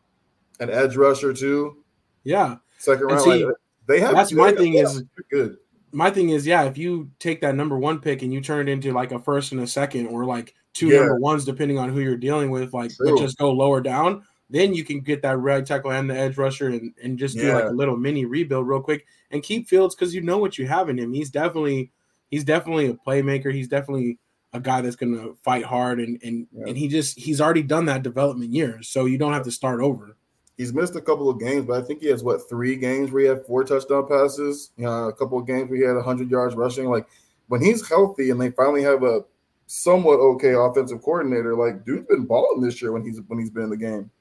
an 0.60 0.70
edge 0.70 0.98
rusher 0.98 1.34
too. 1.34 1.78
Yeah, 2.26 2.58
second 2.78 3.06
round. 3.06 3.22
See, 3.22 3.46
like, 3.46 3.56
they 3.88 4.02
have. 4.02 4.16
That's 4.16 4.34
my 4.34 4.52
thing 4.52 4.74
is 4.76 5.04
good. 5.32 5.58
My 5.94 6.10
thing 6.10 6.30
is, 6.30 6.46
yeah, 6.46 6.64
if 6.64 6.78
you 6.78 7.12
take 7.20 7.42
that 7.42 7.56
number 7.56 7.78
one 7.78 8.00
pick 8.00 8.22
and 8.22 8.34
you 8.34 8.42
turn 8.42 8.68
it 8.68 8.72
into 8.72 8.92
like 8.92 9.12
a 9.12 9.20
first 9.20 9.52
and 9.52 9.62
a 9.62 9.68
second, 9.68 10.08
or 10.08 10.26
like 10.26 10.54
two 10.74 10.88
yeah. 10.88 11.00
number 11.00 11.20
ones, 11.20 11.46
depending 11.46 11.78
on 11.78 11.90
who 11.90 12.00
you're 12.00 12.18
dealing 12.18 12.50
with, 12.50 12.74
like 12.74 12.92
but 13.00 13.18
just 13.18 13.38
go 13.38 13.52
lower 13.52 13.80
down, 13.80 14.24
then 14.50 14.74
you 14.74 14.84
can 14.84 15.02
get 15.02 15.22
that 15.22 15.38
right 15.38 15.66
tackle 15.66 15.92
and 15.92 16.10
the 16.10 16.18
edge 16.18 16.38
rusher 16.38 16.70
and, 16.70 16.94
and 17.04 17.18
just 17.18 17.38
do 17.38 17.54
like 17.54 17.66
a 17.66 17.70
little 17.70 17.98
mini 17.98 18.26
rebuild 18.26 18.68
real 18.68 18.82
quick 18.82 19.06
and 19.32 19.44
keep 19.44 19.68
Fields 19.68 19.96
because 19.96 20.14
you 20.14 20.22
know 20.22 20.38
what 20.38 20.58
you 20.58 20.68
have 20.68 20.90
in 20.90 20.98
him. 21.00 21.14
He's 21.14 21.30
definitely 21.30 21.92
he's 22.30 22.44
definitely 22.44 22.88
a 22.88 22.94
playmaker. 22.94 23.54
He's 23.54 23.68
definitely 23.68 24.20
a 24.54 24.60
guy 24.60 24.82
that's 24.82 24.96
going 24.96 25.16
to 25.16 25.36
fight 25.44 25.66
hard 25.66 26.00
and 26.00 26.20
and 26.24 26.48
yeah. 26.52 26.66
and 26.68 26.78
he 26.78 26.88
just 26.88 27.20
he's 27.20 27.42
already 27.42 27.64
done 27.64 27.86
that 27.86 28.04
development 28.04 28.52
year, 28.54 28.82
so 28.84 29.06
you 29.06 29.18
don't 29.18 29.34
have 29.34 29.44
to 29.44 29.52
start 29.52 29.82
over. 29.82 30.18
He's 30.58 30.74
missed 30.74 30.96
a 30.96 31.02
couple 31.02 31.30
of 31.30 31.40
games, 31.40 31.66
but 31.66 31.82
I 31.82 31.86
think 31.86 32.02
he 32.02 32.08
has 32.08 32.24
what 32.24 32.48
three 32.48 32.76
games 32.76 33.12
where 33.12 33.24
he 33.24 33.28
had 33.28 33.46
four 33.46 33.64
touchdown 33.64 34.08
passes. 34.08 34.72
You 34.78 34.86
know, 34.86 35.08
a 35.08 35.14
couple 35.14 35.40
of 35.40 35.48
games 35.48 35.70
where 35.70 35.80
he 35.80 35.86
had 35.86 36.02
hundred 36.04 36.30
yards 36.30 36.56
rushing. 36.56 36.90
Like 36.90 37.08
when 37.48 37.62
he's 37.64 37.88
healthy 37.88 38.30
and 38.30 38.40
they 38.40 38.52
finally 38.52 38.84
have 38.84 39.04
a 39.04 39.22
somewhat 39.66 40.20
okay 40.20 40.54
offensive 40.54 41.02
coordinator, 41.02 41.56
like 41.56 41.84
dude's 41.86 42.08
been 42.08 42.26
balling 42.26 42.62
this 42.62 42.82
year 42.82 42.92
when 42.92 43.04
he's 43.04 43.20
when 43.28 43.40
he's 43.40 43.50
been 43.50 43.64
in 43.64 43.70
the 43.72 43.78
game. 43.78 44.12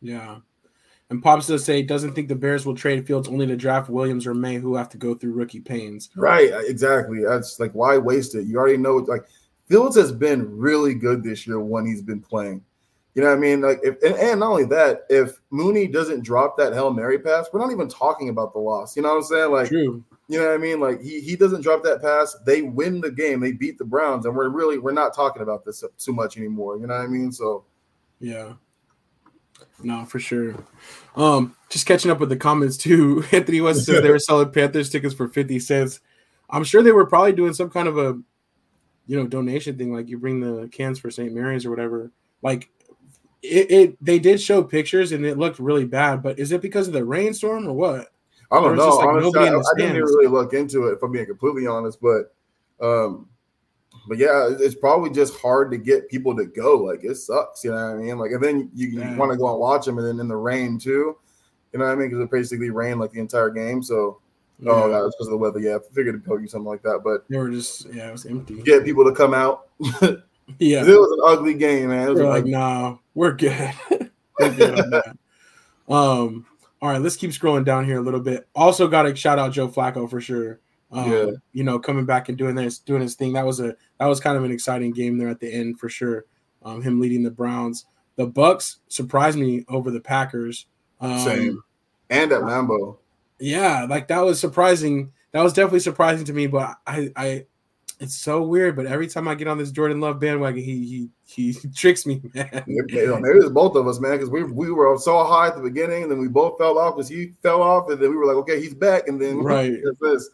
Yeah. 0.00 0.38
And 1.10 1.22
Pops 1.22 1.46
does 1.46 1.62
say 1.62 1.82
doesn't 1.82 2.14
think 2.14 2.28
the 2.28 2.34
Bears 2.34 2.64
will 2.64 2.74
trade 2.74 3.06
Fields 3.06 3.28
only 3.28 3.46
to 3.46 3.54
draft 3.54 3.90
Williams 3.90 4.26
or 4.26 4.32
Maye, 4.32 4.56
who 4.56 4.76
have 4.76 4.88
to 4.88 4.96
go 4.96 5.14
through 5.14 5.34
rookie 5.34 5.60
pains. 5.60 6.08
Right, 6.16 6.50
uh, 6.50 6.60
exactly. 6.60 7.22
That's 7.22 7.60
like 7.60 7.72
why 7.72 7.98
waste 7.98 8.34
it? 8.34 8.46
You 8.46 8.56
already 8.56 8.78
know 8.78 8.96
like 8.96 9.26
Fields 9.68 9.96
has 9.96 10.10
been 10.10 10.56
really 10.56 10.94
good 10.94 11.22
this 11.22 11.46
year 11.46 11.60
when 11.60 11.84
he's 11.84 12.00
been 12.00 12.20
playing. 12.20 12.64
You 13.14 13.22
know 13.22 13.28
what 13.28 13.36
I 13.36 13.40
mean? 13.40 13.60
Like, 13.60 13.80
if, 13.82 14.02
and, 14.02 14.14
and, 14.14 14.40
not 14.40 14.50
only 14.50 14.64
that, 14.66 15.04
if 15.10 15.38
Mooney 15.50 15.86
doesn't 15.86 16.24
drop 16.24 16.56
that 16.56 16.72
Hail 16.72 16.90
Mary 16.92 17.18
pass, 17.18 17.46
we're 17.52 17.60
not 17.60 17.70
even 17.70 17.88
talking 17.88 18.30
about 18.30 18.54
the 18.54 18.58
loss. 18.58 18.96
You 18.96 19.02
know 19.02 19.10
what 19.10 19.16
I'm 19.16 19.22
saying? 19.24 19.50
Like, 19.50 19.68
True. 19.68 20.02
you 20.28 20.38
know 20.38 20.46
what 20.46 20.54
I 20.54 20.58
mean? 20.58 20.80
Like, 20.80 21.02
he, 21.02 21.20
he 21.20 21.36
doesn't 21.36 21.60
drop 21.60 21.82
that 21.82 22.00
pass, 22.00 22.34
they 22.46 22.62
win 22.62 23.02
the 23.02 23.10
game, 23.10 23.40
they 23.40 23.52
beat 23.52 23.76
the 23.76 23.84
Browns, 23.84 24.24
and 24.24 24.34
we're 24.34 24.48
really 24.48 24.78
we're 24.78 24.92
not 24.92 25.14
talking 25.14 25.42
about 25.42 25.64
this 25.64 25.84
too 25.98 26.12
much 26.14 26.38
anymore. 26.38 26.78
You 26.78 26.86
know 26.86 26.94
what 26.94 27.04
I 27.04 27.06
mean? 27.06 27.32
So, 27.32 27.64
yeah, 28.18 28.54
no, 29.82 30.06
for 30.06 30.18
sure. 30.18 30.54
Um, 31.14 31.54
just 31.68 31.84
catching 31.86 32.10
up 32.10 32.18
with 32.18 32.30
the 32.30 32.36
comments 32.36 32.78
too. 32.78 33.24
Anthony 33.32 33.60
West 33.60 33.84
says 33.84 34.02
they 34.02 34.10
were 34.10 34.18
selling 34.20 34.52
Panthers 34.52 34.88
tickets 34.88 35.14
for 35.14 35.28
fifty 35.28 35.58
cents. 35.58 36.00
I'm 36.48 36.64
sure 36.64 36.82
they 36.82 36.92
were 36.92 37.06
probably 37.06 37.32
doing 37.32 37.52
some 37.52 37.68
kind 37.68 37.88
of 37.88 37.98
a 37.98 38.18
you 39.06 39.16
know 39.16 39.26
donation 39.26 39.76
thing 39.76 39.92
like 39.92 40.08
you 40.08 40.18
bring 40.18 40.40
the 40.40 40.68
cans 40.68 40.98
for 40.98 41.10
st 41.10 41.32
mary's 41.32 41.66
or 41.66 41.70
whatever 41.70 42.12
like 42.42 42.70
it, 43.42 43.70
it, 43.70 44.04
they 44.04 44.18
did 44.18 44.40
show 44.40 44.62
pictures 44.62 45.12
and 45.12 45.26
it 45.26 45.36
looked 45.36 45.58
really 45.58 45.84
bad 45.84 46.22
but 46.22 46.38
is 46.38 46.52
it 46.52 46.62
because 46.62 46.86
of 46.86 46.92
the 46.92 47.04
rainstorm 47.04 47.66
or 47.66 47.72
what 47.72 48.08
I 48.52 48.60
don't 48.60 48.76
know. 48.76 48.96
Like 48.96 49.08
Honestly, 49.08 49.48
I, 49.48 49.56
I 49.56 49.62
didn't 49.78 50.02
really 50.02 50.26
look 50.26 50.52
into 50.52 50.88
it 50.88 50.92
if 50.92 51.02
I'm 51.02 51.10
being 51.10 51.24
completely 51.24 51.66
honest, 51.66 51.98
but 52.02 52.34
um, 52.86 53.28
but 54.06 54.18
yeah, 54.18 54.50
it's 54.58 54.74
probably 54.74 55.08
just 55.08 55.40
hard 55.40 55.70
to 55.70 55.78
get 55.78 56.10
people 56.10 56.36
to 56.36 56.44
go. 56.44 56.76
Like 56.76 57.02
it 57.02 57.14
sucks, 57.14 57.64
you 57.64 57.70
know 57.70 57.76
what 57.76 57.94
I 57.94 58.02
mean? 58.02 58.18
Like, 58.18 58.32
and 58.32 58.42
then 58.42 58.70
you, 58.74 58.88
you 58.88 59.16
want 59.16 59.32
to 59.32 59.38
go 59.38 59.50
and 59.50 59.58
watch 59.58 59.86
them, 59.86 59.96
and 59.96 60.06
then 60.06 60.20
in 60.20 60.28
the 60.28 60.36
rain 60.36 60.78
too, 60.78 61.16
you 61.72 61.78
know 61.78 61.86
what 61.86 61.92
I 61.92 61.94
mean? 61.94 62.10
Because 62.10 62.24
it 62.24 62.30
basically 62.30 62.68
rained 62.68 63.00
like 63.00 63.12
the 63.12 63.20
entire 63.20 63.48
game. 63.48 63.82
So, 63.82 63.96
oh, 63.96 64.20
yeah. 64.60 64.70
oh, 64.70 64.90
that 64.90 65.02
was 65.02 65.14
because 65.14 65.28
of 65.28 65.32
the 65.32 65.38
weather. 65.38 65.58
Yeah, 65.60 65.76
I 65.76 65.94
figured 65.94 66.14
it'd 66.14 66.26
tell 66.26 66.38
you 66.38 66.46
something 66.46 66.68
like 66.68 66.82
that. 66.82 67.00
But 67.02 67.24
they 67.30 67.38
were 67.38 67.50
just 67.50 67.86
yeah, 67.86 68.08
it 68.08 68.12
was 68.12 68.26
empty. 68.26 68.60
Get 68.62 68.84
people 68.84 69.04
to 69.06 69.12
come 69.12 69.32
out. 69.32 69.68
yeah, 70.58 70.84
it 70.84 70.88
was 70.88 71.18
an 71.18 71.20
ugly 71.24 71.54
game, 71.54 71.88
man. 71.88 72.08
It 72.08 72.10
was 72.10 72.20
like, 72.20 72.44
nah, 72.44 72.98
we're 73.14 73.32
good. 73.32 73.72
we're 74.38 74.54
good 74.54 75.02
um, 75.88 76.46
all 76.80 76.88
right, 76.88 77.00
let's 77.00 77.16
keep 77.16 77.30
scrolling 77.30 77.64
down 77.64 77.84
here 77.84 77.98
a 77.98 78.02
little 78.02 78.20
bit. 78.20 78.48
Also, 78.54 78.88
got 78.88 79.02
to 79.02 79.14
shout 79.14 79.38
out 79.38 79.52
Joe 79.52 79.68
Flacco 79.68 80.08
for 80.08 80.20
sure. 80.20 80.60
Um, 80.90 81.10
yeah. 81.10 81.30
you 81.52 81.64
know, 81.64 81.78
coming 81.78 82.04
back 82.04 82.28
and 82.28 82.36
doing 82.36 82.54
this, 82.54 82.78
doing 82.78 83.00
his 83.00 83.14
thing. 83.14 83.32
That 83.32 83.46
was 83.46 83.60
a 83.60 83.76
that 83.98 84.06
was 84.06 84.20
kind 84.20 84.36
of 84.36 84.44
an 84.44 84.50
exciting 84.50 84.92
game 84.92 85.16
there 85.16 85.28
at 85.28 85.40
the 85.40 85.52
end 85.52 85.78
for 85.78 85.88
sure. 85.88 86.26
Um, 86.62 86.82
him 86.82 87.00
leading 87.00 87.22
the 87.22 87.30
Browns. 87.30 87.86
The 88.16 88.28
Bucs 88.28 88.76
surprised 88.88 89.38
me 89.38 89.64
over 89.68 89.90
the 89.90 90.00
Packers. 90.00 90.66
Um, 91.00 91.18
Same, 91.18 91.62
and 92.10 92.30
at 92.30 92.42
Lambeau. 92.42 92.98
Yeah, 93.38 93.86
like 93.88 94.08
that 94.08 94.20
was 94.20 94.38
surprising. 94.38 95.12
That 95.32 95.42
was 95.42 95.54
definitely 95.54 95.80
surprising 95.80 96.26
to 96.26 96.32
me. 96.32 96.46
But 96.46 96.76
I, 96.86 97.10
I, 97.16 97.46
it's 98.02 98.16
so 98.16 98.42
weird. 98.42 98.74
But 98.74 98.86
every 98.86 99.06
time 99.06 99.28
I 99.28 99.34
get 99.34 99.46
on 99.46 99.58
this 99.58 99.70
Jordan 99.70 100.00
Love 100.00 100.18
bandwagon, 100.18 100.62
he 100.62 101.08
he 101.24 101.52
he 101.52 101.68
tricks 101.74 102.04
me, 102.04 102.20
man. 102.34 102.64
Maybe 102.66 102.98
it's 102.98 103.48
both 103.50 103.76
of 103.76 103.86
us, 103.86 104.00
man, 104.00 104.12
because 104.12 104.28
we 104.28 104.42
we 104.42 104.70
were 104.70 104.98
so 104.98 105.24
high 105.24 105.48
at 105.48 105.56
the 105.56 105.62
beginning, 105.62 106.02
and 106.02 106.10
then 106.10 106.18
we 106.18 106.28
both 106.28 106.58
fell 106.58 106.78
off 106.78 106.96
because 106.96 107.08
he 107.08 107.32
fell 107.42 107.62
off, 107.62 107.88
and 107.88 108.02
then 108.02 108.10
we 108.10 108.16
were 108.16 108.26
like, 108.26 108.36
okay, 108.36 108.60
he's 108.60 108.74
back, 108.74 109.06
and 109.06 109.20
then 109.20 109.38
right. 109.42 109.78
this. 110.00 110.30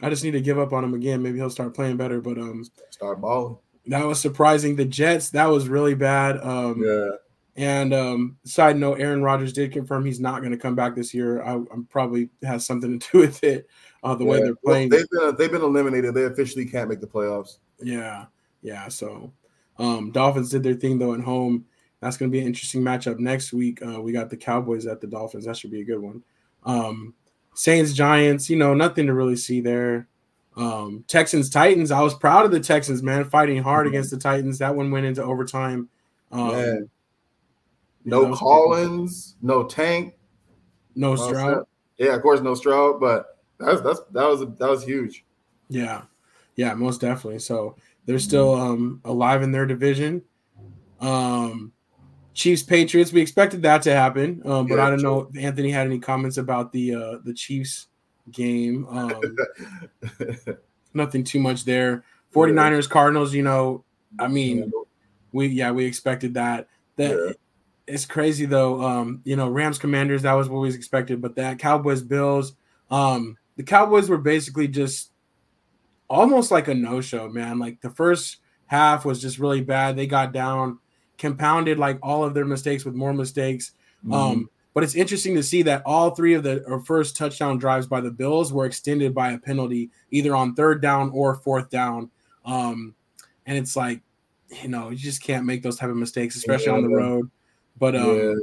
I 0.00 0.08
just 0.08 0.24
need 0.24 0.32
to 0.32 0.40
give 0.40 0.58
up 0.58 0.72
on 0.72 0.82
him 0.82 0.94
again. 0.94 1.22
Maybe 1.22 1.38
he'll 1.38 1.50
start 1.50 1.74
playing 1.74 1.98
better. 1.98 2.20
But 2.20 2.38
um, 2.38 2.64
start 2.90 3.20
balling. 3.20 3.58
That 3.86 4.06
was 4.06 4.20
surprising. 4.20 4.74
The 4.74 4.84
Jets, 4.84 5.30
that 5.30 5.46
was 5.46 5.68
really 5.68 5.94
bad. 5.94 6.38
Um, 6.38 6.82
yeah. 6.82 7.10
And 7.54 7.92
um, 7.92 8.38
side 8.44 8.78
note, 8.78 8.98
Aaron 8.98 9.22
Rodgers 9.22 9.52
did 9.52 9.72
confirm 9.72 10.06
he's 10.06 10.20
not 10.20 10.40
going 10.40 10.52
to 10.52 10.58
come 10.58 10.74
back 10.74 10.94
this 10.94 11.12
year. 11.12 11.42
I, 11.42 11.52
am 11.52 11.86
probably 11.90 12.30
has 12.42 12.64
something 12.64 12.98
to 12.98 13.10
do 13.12 13.18
with 13.20 13.44
it. 13.44 13.68
Uh, 14.02 14.14
the 14.14 14.24
yeah. 14.24 14.30
way 14.30 14.42
they're 14.42 14.54
playing, 14.56 14.90
well, 14.90 14.98
they've 14.98 15.10
been 15.10 15.36
they've 15.36 15.52
been 15.52 15.62
eliminated. 15.62 16.14
They 16.14 16.24
officially 16.24 16.66
can't 16.66 16.88
make 16.88 17.00
the 17.00 17.06
playoffs. 17.06 17.58
Yeah, 17.80 18.26
yeah. 18.60 18.88
So, 18.88 19.32
um, 19.78 20.10
Dolphins 20.10 20.50
did 20.50 20.62
their 20.62 20.74
thing 20.74 20.98
though 20.98 21.14
at 21.14 21.20
home. 21.20 21.66
That's 22.00 22.16
going 22.16 22.30
to 22.30 22.32
be 22.32 22.40
an 22.40 22.46
interesting 22.46 22.82
matchup 22.82 23.20
next 23.20 23.52
week. 23.52 23.80
Uh, 23.80 24.00
we 24.00 24.10
got 24.10 24.28
the 24.28 24.36
Cowboys 24.36 24.86
at 24.86 25.00
the 25.00 25.06
Dolphins. 25.06 25.44
That 25.44 25.56
should 25.56 25.70
be 25.70 25.82
a 25.82 25.84
good 25.84 26.00
one. 26.00 26.24
Um, 26.64 27.14
Saints, 27.54 27.92
Giants, 27.92 28.50
you 28.50 28.56
know, 28.56 28.74
nothing 28.74 29.06
to 29.06 29.14
really 29.14 29.36
see 29.36 29.60
there. 29.60 30.08
Um, 30.56 31.04
Texans, 31.06 31.48
Titans. 31.48 31.90
I 31.90 32.00
was 32.00 32.14
proud 32.14 32.44
of 32.44 32.50
the 32.50 32.60
Texans, 32.60 33.02
man, 33.02 33.24
fighting 33.24 33.62
hard 33.62 33.86
mm-hmm. 33.86 33.94
against 33.94 34.10
the 34.10 34.18
Titans. 34.18 34.58
That 34.58 34.74
one 34.74 34.90
went 34.90 35.06
into 35.06 35.22
overtime. 35.22 35.88
Um, 36.32 36.88
no 38.04 38.34
Collins, 38.34 39.36
no 39.40 39.64
Tank, 39.64 40.14
no 40.94 41.14
Stroud. 41.14 41.66
Yeah, 41.98 42.14
of 42.14 42.22
course, 42.22 42.40
no 42.40 42.54
Stroud, 42.54 43.00
but 43.00 43.31
that's 43.64 43.80
that's 43.80 44.00
that 44.12 44.26
was 44.26 44.40
that 44.40 44.68
was 44.68 44.84
huge. 44.84 45.24
Yeah, 45.68 46.02
yeah, 46.56 46.74
most 46.74 47.00
definitely. 47.00 47.38
So 47.38 47.76
they're 48.06 48.18
still 48.18 48.54
um, 48.54 49.00
alive 49.04 49.42
in 49.42 49.52
their 49.52 49.66
division. 49.66 50.22
Um, 51.00 51.72
Chiefs 52.34 52.62
Patriots. 52.62 53.12
We 53.12 53.20
expected 53.20 53.62
that 53.62 53.82
to 53.82 53.92
happen, 53.94 54.42
um, 54.44 54.66
but 54.66 54.76
yeah, 54.76 54.86
I 54.86 54.90
don't 54.90 55.02
know. 55.02 55.28
If 55.32 55.42
Anthony 55.42 55.70
had 55.70 55.86
any 55.86 55.98
comments 55.98 56.38
about 56.38 56.72
the 56.72 56.94
uh, 56.94 57.18
the 57.24 57.34
Chiefs 57.34 57.88
game. 58.30 58.86
Um, 58.88 59.36
nothing 60.94 61.24
too 61.24 61.40
much 61.40 61.64
there. 61.64 62.04
49ers 62.34 62.88
Cardinals. 62.88 63.34
You 63.34 63.42
know, 63.42 63.84
I 64.18 64.28
mean, 64.28 64.72
we 65.32 65.48
yeah 65.48 65.70
we 65.70 65.84
expected 65.84 66.34
that. 66.34 66.68
That 66.96 67.10
yeah. 67.10 67.32
it's 67.86 68.06
crazy 68.06 68.46
though. 68.46 68.82
Um, 68.82 69.20
you 69.24 69.36
know, 69.36 69.48
Rams 69.48 69.78
Commanders. 69.78 70.22
That 70.22 70.34
was 70.34 70.48
what 70.48 70.60
we 70.60 70.74
expected, 70.74 71.20
but 71.20 71.36
that 71.36 71.58
Cowboys 71.58 72.02
Bills. 72.02 72.54
Um, 72.90 73.36
the 73.56 73.62
Cowboys 73.62 74.08
were 74.08 74.18
basically 74.18 74.68
just 74.68 75.10
almost 76.08 76.50
like 76.50 76.68
a 76.68 76.74
no 76.74 77.00
show, 77.00 77.28
man. 77.28 77.58
Like 77.58 77.80
the 77.80 77.90
first 77.90 78.38
half 78.66 79.04
was 79.04 79.20
just 79.20 79.38
really 79.38 79.62
bad. 79.62 79.96
They 79.96 80.06
got 80.06 80.32
down 80.32 80.78
compounded 81.18 81.78
like 81.78 81.98
all 82.02 82.24
of 82.24 82.34
their 82.34 82.44
mistakes 82.44 82.84
with 82.84 82.94
more 82.94 83.14
mistakes. 83.14 83.72
Mm-hmm. 84.04 84.12
Um, 84.12 84.50
but 84.74 84.82
it's 84.82 84.94
interesting 84.94 85.34
to 85.36 85.42
see 85.42 85.62
that 85.62 85.82
all 85.84 86.10
three 86.10 86.34
of 86.34 86.42
the 86.42 86.82
first 86.86 87.16
touchdown 87.16 87.58
drives 87.58 87.86
by 87.86 88.00
the 88.00 88.10
Bills 88.10 88.52
were 88.52 88.64
extended 88.64 89.14
by 89.14 89.32
a 89.32 89.38
penalty, 89.38 89.90
either 90.10 90.34
on 90.34 90.54
third 90.54 90.80
down 90.80 91.10
or 91.10 91.36
fourth 91.36 91.70
down. 91.70 92.10
Um, 92.44 92.94
and 93.46 93.58
it's 93.58 93.76
like, 93.76 94.00
you 94.62 94.68
know, 94.68 94.90
you 94.90 94.96
just 94.96 95.22
can't 95.22 95.46
make 95.46 95.62
those 95.62 95.76
type 95.76 95.90
of 95.90 95.96
mistakes, 95.96 96.36
especially 96.36 96.72
yeah, 96.72 96.78
on 96.78 96.82
the 96.82 96.96
road. 96.96 97.30
But 97.78 97.94
um, 97.96 98.16
yeah. 98.16 98.34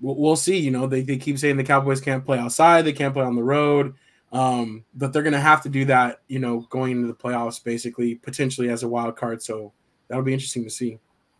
we'll 0.00 0.36
see. 0.36 0.58
You 0.58 0.70
know, 0.70 0.86
they, 0.86 1.00
they 1.02 1.16
keep 1.16 1.38
saying 1.38 1.56
the 1.56 1.64
Cowboys 1.64 2.00
can't 2.00 2.24
play 2.24 2.38
outside, 2.38 2.82
they 2.82 2.92
can't 2.92 3.14
play 3.14 3.24
on 3.24 3.34
the 3.34 3.42
road. 3.42 3.94
Um, 4.30 4.84
but 4.94 5.12
they're 5.12 5.22
going 5.22 5.32
to 5.32 5.40
have 5.40 5.62
to 5.62 5.68
do 5.68 5.86
that, 5.86 6.20
you 6.28 6.38
know, 6.38 6.60
going 6.70 6.92
into 6.92 7.08
the 7.08 7.14
playoffs, 7.14 7.62
basically, 7.62 8.16
potentially 8.16 8.68
as 8.68 8.82
a 8.82 8.88
wild 8.88 9.16
card. 9.16 9.42
So 9.42 9.72
that'll 10.06 10.24
be 10.24 10.34
interesting 10.34 10.64
to 10.64 10.70
see. 10.70 10.98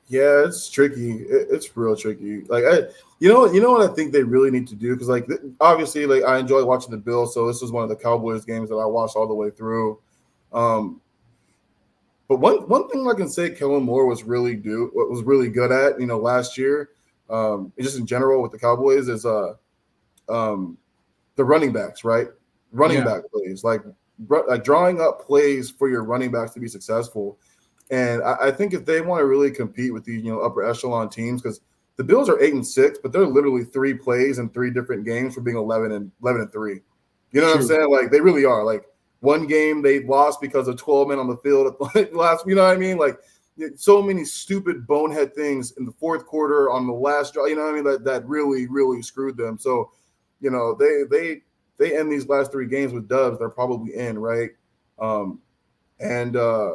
Yeah, 0.09 0.47
it's 0.47 0.71
tricky. 0.71 1.27
It's 1.29 1.77
real 1.77 1.95
tricky. 1.95 2.41
Like 2.45 2.65
I, 2.65 2.85
you 3.19 3.29
know, 3.29 3.45
you 3.53 3.61
know 3.61 3.73
what 3.73 3.91
I 3.91 3.93
think 3.93 4.13
they 4.13 4.23
really 4.23 4.51
need 4.51 4.67
to 4.69 4.75
do 4.75 4.95
because, 4.95 5.09
like, 5.09 5.29
obviously, 5.61 6.07
like 6.07 6.25
I 6.25 6.39
enjoy 6.39 6.65
watching 6.65 6.91
the 6.91 6.97
Bills, 6.97 7.35
so 7.35 7.47
this 7.47 7.61
was 7.61 7.73
one 7.73 7.83
of 7.83 7.91
the 7.91 7.97
Cowboys 7.97 8.47
games 8.47 8.71
that 8.71 8.77
I 8.77 8.87
watched 8.87 9.17
all 9.17 9.29
the 9.29 9.35
way 9.35 9.51
through. 9.51 9.99
Um, 10.51 11.03
but 12.27 12.37
one 12.37 12.67
one 12.69 12.89
thing 12.89 13.07
I 13.07 13.13
can 13.13 13.29
say, 13.29 13.51
Kellen 13.51 13.83
Moore 13.83 14.07
was 14.07 14.23
really 14.23 14.55
do 14.55 14.91
what 14.95 15.11
was 15.11 15.23
really 15.23 15.51
good 15.51 15.73
at, 15.73 16.01
you 16.01 16.07
know, 16.07 16.19
last 16.19 16.57
year, 16.57 16.89
um, 17.29 17.71
just 17.79 17.99
in 17.99 18.07
general 18.07 18.41
with 18.41 18.53
the 18.53 18.59
Cowboys 18.59 19.09
is 19.09 19.27
uh, 19.27 19.55
um, 20.31 20.79
the 21.37 21.45
running 21.45 21.73
backs, 21.73 22.03
right? 22.03 22.29
Running 22.73 22.99
yeah. 22.99 23.05
back 23.05 23.23
plays, 23.33 23.65
like 23.65 23.83
like 24.29 24.65
drawing 24.65 25.01
up 25.01 25.25
plays 25.25 25.71
for 25.71 25.89
your 25.89 26.03
running 26.05 26.33
backs 26.33 26.53
to 26.53 26.61
be 26.61 26.69
successful 26.69 27.39
and 27.91 28.23
I, 28.23 28.49
I 28.49 28.51
think 28.51 28.75
if 28.75 28.85
they 28.85 29.01
want 29.01 29.21
to 29.21 29.27
really 29.27 29.51
compete 29.51 29.93
with 29.93 30.05
these, 30.05 30.23
you 30.23 30.31
know, 30.31 30.41
upper 30.41 30.65
echelon 30.65 31.09
teams, 31.09 31.43
because 31.43 31.61
the 31.97 32.05
Bills 32.05 32.29
are 32.29 32.41
eight 32.41 32.55
and 32.55 32.67
six, 32.67 32.99
but 33.03 33.13
they're 33.13 33.27
literally 33.27 33.65
three 33.65 33.95
plays 33.95 34.39
in 34.39 34.51
three 34.51 34.71
different 34.71 35.05
games 35.05 35.35
for 35.35 35.41
being 35.41 35.57
eleven 35.57 35.93
and 35.93 36.11
eleven 36.23 36.43
and 36.43 36.53
three. 36.53 36.81
You 37.33 37.41
know 37.41 37.49
what 37.49 37.57
I'm 37.57 37.67
saying? 37.67 37.91
Like 37.91 38.11
they 38.11 38.21
really 38.21 38.45
are. 38.45 38.65
Like 38.65 38.85
one 39.21 39.47
game 39.47 39.83
they 39.83 40.05
lost 40.05 40.41
because 40.41 40.69
of 40.69 40.77
12 40.77 41.09
men 41.09 41.19
on 41.19 41.29
the 41.29 41.37
field 41.39 41.75
at 41.97 42.15
last. 42.15 42.47
You 42.47 42.55
know 42.55 42.65
what 42.65 42.77
I 42.77 42.79
mean? 42.79 42.99
Like 42.99 43.19
so 43.75 44.01
many 44.01 44.25
stupid 44.25 44.87
bonehead 44.87 45.35
things 45.35 45.73
in 45.73 45.85
the 45.85 45.93
fourth 45.93 46.25
quarter 46.25 46.71
on 46.71 46.87
the 46.87 46.93
last 46.93 47.35
draw. 47.35 47.47
You 47.47 47.57
know 47.57 47.65
what 47.65 47.73
I 47.73 47.75
mean? 47.75 47.85
That 47.85 48.05
that 48.05 48.27
really 48.27 48.67
really 48.69 49.03
screwed 49.03 49.37
them. 49.37 49.59
So 49.59 49.91
you 50.41 50.51
know 50.51 50.75
they 50.75 51.03
they 51.11 51.43
they 51.79 51.97
end 51.97 52.11
these 52.11 52.29
last 52.29 52.53
three 52.53 52.67
games 52.67 52.93
with 52.93 53.09
dubs. 53.09 53.39
They're 53.39 53.49
probably 53.49 53.95
in 53.95 54.19
right. 54.19 54.51
Um, 54.99 55.41
and 56.01 56.37
uh, 56.37 56.75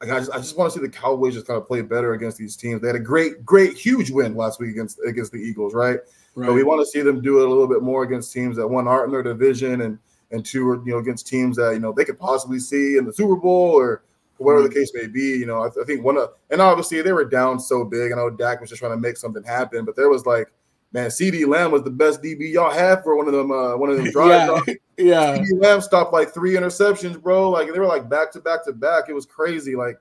like 0.00 0.10
I 0.10 0.18
just, 0.18 0.30
I 0.32 0.38
just 0.38 0.56
want 0.56 0.72
to 0.72 0.78
see 0.78 0.84
the 0.84 0.90
Cowboys 0.90 1.34
just 1.34 1.46
kind 1.46 1.60
of 1.60 1.66
play 1.66 1.82
better 1.82 2.14
against 2.14 2.38
these 2.38 2.56
teams. 2.56 2.80
They 2.80 2.88
had 2.88 2.96
a 2.96 3.00
great, 3.00 3.44
great, 3.44 3.76
huge 3.76 4.10
win 4.10 4.34
last 4.34 4.58
week 4.58 4.70
against 4.70 4.98
against 5.06 5.32
the 5.32 5.38
Eagles, 5.38 5.74
right? 5.74 5.98
right. 6.34 6.46
But 6.46 6.54
we 6.54 6.64
want 6.64 6.80
to 6.80 6.86
see 6.86 7.02
them 7.02 7.20
do 7.20 7.40
it 7.40 7.46
a 7.46 7.48
little 7.48 7.68
bit 7.68 7.82
more 7.82 8.02
against 8.02 8.32
teams 8.32 8.56
that 8.56 8.66
one 8.66 8.88
aren't 8.88 9.06
in 9.06 9.12
their 9.12 9.22
division, 9.22 9.82
and 9.82 9.98
and 10.30 10.44
two 10.44 10.68
are 10.68 10.84
you 10.84 10.92
know 10.92 10.98
against 10.98 11.26
teams 11.26 11.56
that 11.56 11.72
you 11.72 11.78
know 11.78 11.92
they 11.92 12.04
could 12.04 12.18
possibly 12.18 12.58
see 12.58 12.96
in 12.96 13.04
the 13.04 13.12
Super 13.12 13.36
Bowl 13.36 13.72
or 13.72 14.02
whatever 14.38 14.66
the 14.66 14.74
case 14.74 14.90
may 14.94 15.06
be. 15.06 15.36
You 15.38 15.46
know, 15.46 15.62
I, 15.62 15.68
I 15.68 15.84
think 15.86 16.04
one 16.04 16.16
of 16.16 16.30
and 16.50 16.60
obviously 16.60 17.00
they 17.02 17.12
were 17.12 17.24
down 17.24 17.60
so 17.60 17.84
big. 17.84 18.12
I 18.12 18.16
know 18.16 18.30
Dak 18.30 18.60
was 18.60 18.70
just 18.70 18.80
trying 18.80 18.92
to 18.92 18.98
make 18.98 19.16
something 19.16 19.44
happen, 19.44 19.84
but 19.84 19.94
there 19.94 20.08
was 20.08 20.26
like 20.26 20.48
man, 20.92 21.08
CeeDee 21.08 21.46
Lamb 21.46 21.70
was 21.70 21.82
the 21.82 21.90
best 21.90 22.22
DB 22.22 22.52
y'all 22.52 22.70
had 22.70 23.02
for 23.02 23.16
one 23.16 23.26
of 23.26 23.32
them. 23.32 23.50
Uh, 23.50 23.76
one 23.76 23.90
of 23.90 23.96
them 23.96 24.10
drives. 24.10 24.62
yeah, 24.66 24.74
yeah. 24.98 25.38
CeeDee 25.38 25.62
Lamb 25.62 25.80
stopped 25.80 26.12
like 26.12 26.32
three 26.32 26.52
interceptions, 26.52 27.20
bro. 27.20 27.50
Like 27.50 27.72
they 27.72 27.78
were 27.78 27.86
like 27.86 28.08
back 28.08 28.32
to 28.32 28.40
back 28.40 28.64
to 28.66 28.72
back. 28.72 29.08
It 29.08 29.14
was 29.14 29.26
crazy. 29.26 29.74
Like 29.74 29.98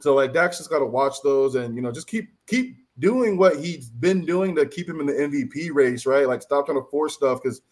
so, 0.00 0.14
like 0.14 0.32
Dak's 0.32 0.58
just 0.58 0.70
got 0.70 0.78
to 0.78 0.86
watch 0.86 1.16
those 1.22 1.54
and 1.54 1.74
you 1.74 1.82
know 1.82 1.92
just 1.92 2.06
keep 2.06 2.30
keep 2.46 2.76
doing 2.98 3.36
what 3.36 3.58
he's 3.58 3.88
been 3.88 4.24
doing 4.24 4.54
to 4.54 4.66
keep 4.66 4.88
him 4.88 5.00
in 5.00 5.06
the 5.06 5.12
MVP 5.12 5.70
race, 5.72 6.06
right? 6.06 6.26
Like 6.26 6.42
stop 6.42 6.66
trying 6.66 6.78
to 6.78 6.88
force 6.90 7.14
stuff 7.14 7.42
because 7.42 7.62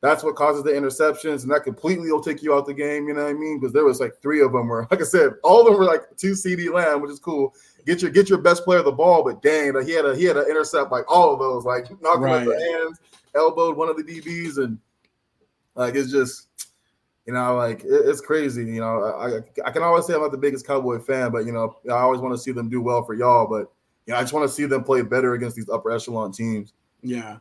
that's 0.00 0.22
what 0.22 0.36
causes 0.36 0.62
the 0.62 0.70
interceptions, 0.70 1.42
and 1.42 1.50
that 1.50 1.64
completely 1.64 2.10
will 2.10 2.22
take 2.22 2.42
you 2.42 2.54
out 2.54 2.66
the 2.66 2.74
game. 2.74 3.08
You 3.08 3.14
know 3.14 3.24
what 3.24 3.30
I 3.30 3.34
mean? 3.34 3.58
Because 3.58 3.72
there 3.72 3.84
was 3.84 4.00
like 4.00 4.14
three 4.22 4.40
of 4.40 4.52
them 4.52 4.68
where, 4.68 4.86
like 4.90 5.00
I 5.00 5.04
said, 5.04 5.32
all 5.42 5.60
of 5.60 5.66
them 5.66 5.76
were 5.76 5.84
like 5.84 6.16
two 6.16 6.32
CeeDee 6.32 6.72
Lamb, 6.72 7.02
which 7.02 7.10
is 7.10 7.18
cool. 7.18 7.54
Get 7.88 8.02
your 8.02 8.10
get 8.10 8.28
your 8.28 8.36
best 8.36 8.64
player 8.64 8.82
the 8.82 8.92
ball, 8.92 9.24
but 9.24 9.40
dang, 9.40 9.72
he 9.82 9.92
had 9.92 10.04
a 10.04 10.14
he 10.14 10.24
had 10.24 10.36
an 10.36 10.44
intercept 10.44 10.92
like 10.92 11.10
all 11.10 11.32
of 11.32 11.38
those, 11.38 11.64
like 11.64 11.90
knocking 12.02 12.22
right. 12.22 12.44
the 12.44 12.52
hands, 12.52 13.00
elbowed 13.34 13.78
one 13.78 13.88
of 13.88 13.96
the 13.96 14.02
DBs, 14.02 14.58
and 14.58 14.78
like 15.74 15.94
it's 15.94 16.12
just. 16.12 16.44
You 17.24 17.34
know, 17.34 17.56
like 17.56 17.84
it, 17.84 17.90
it's 17.90 18.22
crazy. 18.22 18.64
You 18.64 18.80
know, 18.80 19.04
I 19.04 19.66
I 19.68 19.70
can 19.70 19.82
always 19.82 20.06
say 20.06 20.14
I'm 20.14 20.22
not 20.22 20.32
the 20.32 20.38
biggest 20.38 20.66
Cowboy 20.66 20.98
fan, 20.98 21.30
but 21.30 21.44
you 21.44 21.52
know, 21.52 21.76
I 21.90 21.98
always 21.98 22.22
want 22.22 22.32
to 22.32 22.38
see 22.38 22.52
them 22.52 22.70
do 22.70 22.80
well 22.80 23.04
for 23.04 23.12
y'all. 23.12 23.46
But 23.46 23.70
you 24.06 24.14
know, 24.14 24.16
I 24.16 24.22
just 24.22 24.32
want 24.32 24.48
to 24.48 24.54
see 24.54 24.64
them 24.64 24.82
play 24.82 25.02
better 25.02 25.34
against 25.34 25.54
these 25.54 25.68
upper 25.68 25.90
echelon 25.90 26.32
teams. 26.32 26.72
Yeah, 27.02 27.36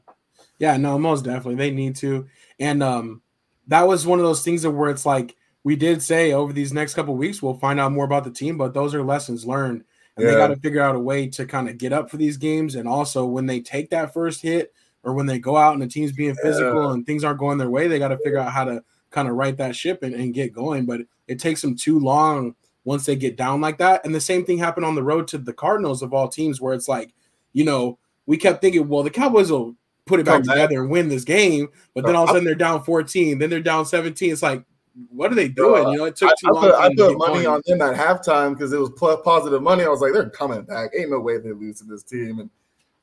Yeah, 0.60 0.76
no, 0.76 1.00
most 1.00 1.24
definitely 1.24 1.56
they 1.56 1.72
need 1.72 1.96
to. 1.98 2.28
And 2.60 2.84
um, 2.84 3.22
that 3.68 3.88
was 3.88 4.06
one 4.06 4.20
of 4.20 4.26
those 4.26 4.44
things 4.44 4.64
that 4.64 4.72
where 4.72 4.90
it's 4.90 5.06
like 5.06 5.38
we 5.64 5.78
did 5.78 6.02
say 6.02 6.34
over 6.34 6.52
these 6.52 6.74
next 6.74 6.94
couple 6.94 7.16
weeks 7.16 7.42
we'll 7.42 7.54
find 7.54 7.80
out 7.80 7.94
more 7.94 8.06
about 8.06 8.26
the 8.26 8.32
team, 8.32 8.58
but 8.58 8.74
those 8.74 8.94
are 8.94 9.04
lessons 9.04 9.46
learned. 9.46 9.86
And 10.18 10.26
yeah. 10.26 10.32
they 10.32 10.38
got 10.38 10.48
to 10.48 10.58
figure 10.58 10.82
out 10.82 10.96
a 10.96 11.00
way 11.00 11.28
to 11.28 11.46
kind 11.46 11.70
of 11.70 11.78
get 11.78 11.94
up 11.94 12.10
for 12.10 12.18
these 12.18 12.38
games. 12.38 12.76
And 12.76 12.88
also 12.88 13.26
when 13.26 13.46
they 13.46 13.62
take 13.62 13.90
that 13.92 14.14
first 14.14 14.42
hit 14.42 14.74
or 15.04 15.14
when 15.14 15.28
they 15.28 15.40
go 15.40 15.56
out 15.56 15.74
and 15.74 15.82
the 15.82 15.88
team's 15.88 16.12
being 16.12 16.36
physical 16.36 16.88
yeah. 16.88 16.94
and 16.94 17.06
things 17.06 17.24
aren't 17.24 17.40
going 17.40 17.58
their 17.58 17.70
way, 17.70 17.88
they 17.88 18.00
got 18.00 18.10
to 18.10 18.18
figure 18.18 18.40
out 18.40 18.52
how 18.52 18.66
to 18.66 18.84
kind 19.12 19.28
of 19.28 19.36
right 19.36 19.56
that 19.58 19.76
ship 19.76 20.04
and, 20.04 20.14
and 20.14 20.34
get 20.34 20.54
going. 20.54 20.86
But 20.86 21.02
it 21.28 21.40
takes 21.40 21.62
them 21.62 21.76
too 21.76 22.00
long 22.00 22.56
once 22.84 23.06
they 23.06 23.16
get 23.16 23.38
down 23.38 23.62
like 23.62 23.78
that. 23.78 24.04
And 24.06 24.16
the 24.16 24.22
same 24.22 24.44
thing 24.44 24.58
happened 24.58 24.86
on 24.86 24.96
the 24.96 25.04
road 25.04 25.28
to 25.30 25.38
the 25.38 25.54
Cardinals 25.54 26.02
of 26.02 26.14
all 26.14 26.28
teams, 26.28 26.60
where 26.60 26.74
it's 26.74 26.88
like, 26.88 27.14
you 27.54 27.64
know, 27.64 28.00
we 28.26 28.38
kept 28.38 28.62
thinking, 28.62 28.88
well, 28.88 29.04
the 29.04 29.10
Cowboys 29.10 29.52
will 29.52 29.76
put 30.06 30.20
it 30.20 30.26
back 30.26 30.44
together 30.44 30.82
and 30.82 30.90
win 30.90 31.10
this 31.10 31.26
game, 31.26 31.68
but 31.94 32.06
then 32.06 32.16
all 32.16 32.24
of 32.24 32.30
a 32.30 32.34
sudden 32.34 32.46
they're 32.46 32.56
down 32.56 32.84
14, 32.84 33.40
then 33.40 33.50
they're 33.50 33.60
down 33.60 33.86
17. 33.86 34.32
It's 34.32 34.42
like, 34.42 34.64
what 35.10 35.32
are 35.32 35.36
they 35.36 35.48
doing? 35.48 35.90
You 35.90 35.98
know, 35.98 36.06
it 36.06 36.16
took 36.16 36.34
too 36.38 36.48
I, 36.48 36.52
long. 36.52 36.66
I 36.66 36.68
put, 36.68 36.76
I 36.76 36.88
put 36.96 37.18
money 37.18 37.44
going. 37.44 37.48
on 37.48 37.62
them 37.66 37.82
at 37.82 37.96
halftime 37.96 38.54
because 38.54 38.74
it 38.74 38.80
was 38.80 38.92
positive 39.24 39.62
money. 39.62 39.84
I 39.84 39.90
was 39.90 40.02
like, 40.02 40.14
they're 40.14 40.30
coming 40.30 40.64
back. 40.64 40.92
Ain't 40.98 41.12
no 41.12 41.20
way 41.20 41.38
they 41.38 41.52
lose 41.52 41.80
to 41.80 41.86
this 41.86 42.04
team. 42.04 42.40
And 42.40 42.50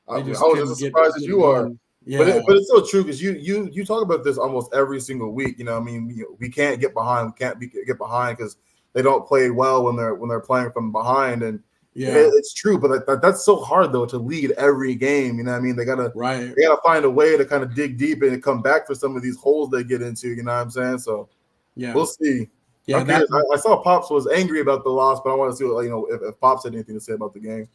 I, 0.07 0.15
I 0.15 0.21
was 0.21 0.71
as 0.71 0.79
surprised 0.79 1.17
as 1.17 1.23
you 1.23 1.43
are. 1.43 1.71
Yeah. 2.05 2.19
But, 2.19 2.27
it, 2.27 2.43
but 2.45 2.55
it's 2.57 2.67
still 2.67 2.85
true 2.85 3.03
because 3.03 3.21
you 3.21 3.33
you 3.33 3.67
you 3.71 3.83
talk 3.83 4.03
about 4.03 4.23
this 4.23 4.37
almost 4.37 4.73
every 4.73 5.01
single 5.01 5.31
week. 5.31 5.57
You 5.57 5.65
know, 5.65 5.75
I 5.75 5.79
mean, 5.79 6.07
we, 6.07 6.25
we 6.39 6.49
can't 6.49 6.79
get 6.79 6.93
behind. 6.93 7.27
We 7.27 7.33
can't 7.33 7.59
be, 7.59 7.67
get 7.67 7.97
behind 7.97 8.37
because 8.37 8.57
they 8.93 9.01
don't 9.01 9.25
play 9.25 9.49
well 9.49 9.83
when 9.83 9.95
they're 9.95 10.13
when 10.13 10.29
they're 10.29 10.39
playing 10.39 10.71
from 10.71 10.91
behind. 10.91 11.41
And 11.41 11.61
yeah, 11.95 12.09
it, 12.09 12.31
it's 12.35 12.53
true. 12.53 12.77
But 12.77 13.07
that, 13.07 13.21
that's 13.21 13.43
so 13.43 13.55
hard 13.55 13.91
though 13.91 14.05
to 14.05 14.17
lead 14.17 14.51
every 14.51 14.93
game. 14.93 15.39
You 15.39 15.45
know, 15.45 15.53
I 15.53 15.59
mean, 15.59 15.75
they 15.75 15.85
gotta 15.85 16.11
right. 16.13 16.53
They 16.55 16.63
gotta 16.63 16.81
find 16.83 17.05
a 17.05 17.09
way 17.09 17.37
to 17.37 17.45
kind 17.45 17.63
of 17.63 17.73
dig 17.73 17.97
deep 17.97 18.21
and 18.21 18.43
come 18.43 18.61
back 18.61 18.85
for 18.85 18.93
some 18.93 19.15
of 19.15 19.23
these 19.23 19.37
holes 19.37 19.71
they 19.71 19.83
get 19.83 20.03
into. 20.03 20.27
You 20.27 20.43
know 20.43 20.53
what 20.53 20.61
I'm 20.61 20.69
saying? 20.69 20.99
So 20.99 21.29
yeah, 21.75 21.93
we'll 21.93 22.05
see. 22.05 22.49
Yeah, 22.87 23.03
that, 23.03 23.27
I, 23.31 23.55
I, 23.55 23.57
saw 23.57 23.81
Pops 23.81 24.11
was 24.11 24.27
angry 24.27 24.59
about 24.59 24.83
the 24.83 24.91
loss, 24.91 25.19
but 25.23 25.31
I 25.31 25.35
want 25.35 25.51
to 25.51 25.57
see 25.57 25.65
what 25.65 25.81
you 25.81 25.89
know 25.89 26.05
if, 26.05 26.21
if 26.21 26.39
Pops 26.39 26.65
had 26.65 26.73
anything 26.73 26.95
to 26.95 27.01
say 27.01 27.13
about 27.13 27.33
the 27.33 27.39
game. 27.39 27.67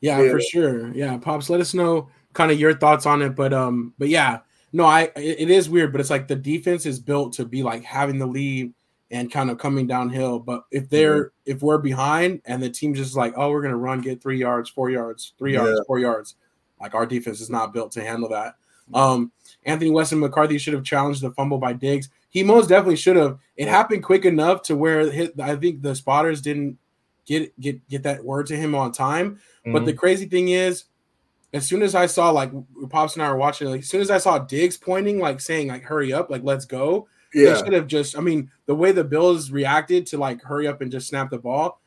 Yeah, 0.00 0.20
yeah, 0.20 0.30
for 0.30 0.40
sure. 0.40 0.92
Yeah, 0.94 1.16
Pops, 1.16 1.48
let 1.48 1.60
us 1.60 1.72
know 1.72 2.08
kind 2.32 2.50
of 2.50 2.60
your 2.60 2.74
thoughts 2.74 3.06
on 3.06 3.22
it. 3.22 3.30
But 3.30 3.52
um, 3.52 3.94
but 3.98 4.08
yeah, 4.08 4.40
no, 4.72 4.84
I 4.84 5.10
it, 5.16 5.50
is 5.50 5.68
weird, 5.68 5.92
but 5.92 6.00
it's 6.00 6.10
like 6.10 6.28
the 6.28 6.36
defense 6.36 6.86
is 6.86 7.00
built 7.00 7.32
to 7.34 7.44
be 7.44 7.62
like 7.62 7.84
having 7.84 8.18
the 8.18 8.26
lead 8.26 8.72
and 9.10 9.30
kind 9.30 9.50
of 9.50 9.58
coming 9.58 9.86
downhill. 9.86 10.38
But 10.38 10.64
if 10.70 10.88
they're 10.88 11.24
mm-hmm. 11.24 11.50
if 11.50 11.62
we're 11.62 11.78
behind 11.78 12.42
and 12.44 12.62
the 12.62 12.70
team 12.70 12.94
just 12.94 13.16
like, 13.16 13.34
oh, 13.36 13.50
we're 13.50 13.62
gonna 13.62 13.76
run, 13.76 14.00
get 14.00 14.22
three 14.22 14.38
yards, 14.38 14.70
four 14.70 14.90
yards, 14.90 15.34
three 15.38 15.54
yards, 15.54 15.78
yeah. 15.78 15.84
four 15.86 15.98
yards, 15.98 16.36
like 16.80 16.94
our 16.94 17.06
defense 17.06 17.40
is 17.40 17.50
not 17.50 17.72
built 17.72 17.92
to 17.92 18.04
handle 18.04 18.28
that. 18.28 18.54
Um, 18.92 19.32
Anthony 19.64 19.90
Weston 19.90 20.20
McCarthy 20.20 20.58
should 20.58 20.74
have 20.74 20.84
challenged 20.84 21.22
the 21.22 21.30
fumble 21.32 21.58
by 21.58 21.72
Diggs. 21.72 22.08
He 22.30 22.42
most 22.42 22.68
definitely 22.68 22.96
should 22.96 23.16
have. 23.16 23.38
It 23.56 23.68
happened 23.68 24.04
quick 24.04 24.24
enough 24.24 24.62
to 24.62 24.76
where 24.76 25.10
hit, 25.10 25.38
I 25.38 25.56
think 25.56 25.82
the 25.82 25.94
spotters 25.94 26.40
didn't 26.40 26.78
get 27.26 27.58
get 27.60 27.86
get 27.88 28.04
that 28.04 28.24
word 28.24 28.46
to 28.46 28.56
him 28.56 28.74
on 28.74 28.92
time. 28.92 29.34
Mm-hmm. 29.34 29.72
But 29.72 29.84
the 29.84 29.92
mm-hmm. 29.92 29.98
crazy 29.98 30.26
thing 30.26 30.48
is, 30.48 30.84
as 31.52 31.66
soon 31.66 31.82
as 31.82 31.94
I 31.94 32.06
saw 32.06 32.30
like 32.30 32.52
Pops 32.88 33.14
and 33.14 33.22
I 33.22 33.30
were 33.30 33.36
watching, 33.36 33.68
like 33.68 33.80
as 33.80 33.88
soon 33.88 34.00
as 34.00 34.10
I 34.10 34.18
saw 34.18 34.38
Diggs 34.38 34.76
pointing, 34.76 35.18
like 35.18 35.40
saying 35.40 35.68
like 35.68 35.82
hurry 35.82 36.12
up, 36.12 36.30
like 36.30 36.42
let's 36.44 36.64
go. 36.64 37.08
Yeah. 37.34 37.52
They 37.52 37.58
should 37.58 37.72
have 37.72 37.86
just. 37.86 38.16
I 38.16 38.20
mean, 38.20 38.50
the 38.66 38.74
way 38.74 38.92
the 38.92 39.04
Bills 39.04 39.50
reacted 39.50 40.06
to 40.06 40.18
like 40.18 40.42
hurry 40.42 40.66
up 40.66 40.80
and 40.80 40.90
just 40.90 41.08
snap 41.08 41.30
the 41.30 41.38
ball. 41.38 41.80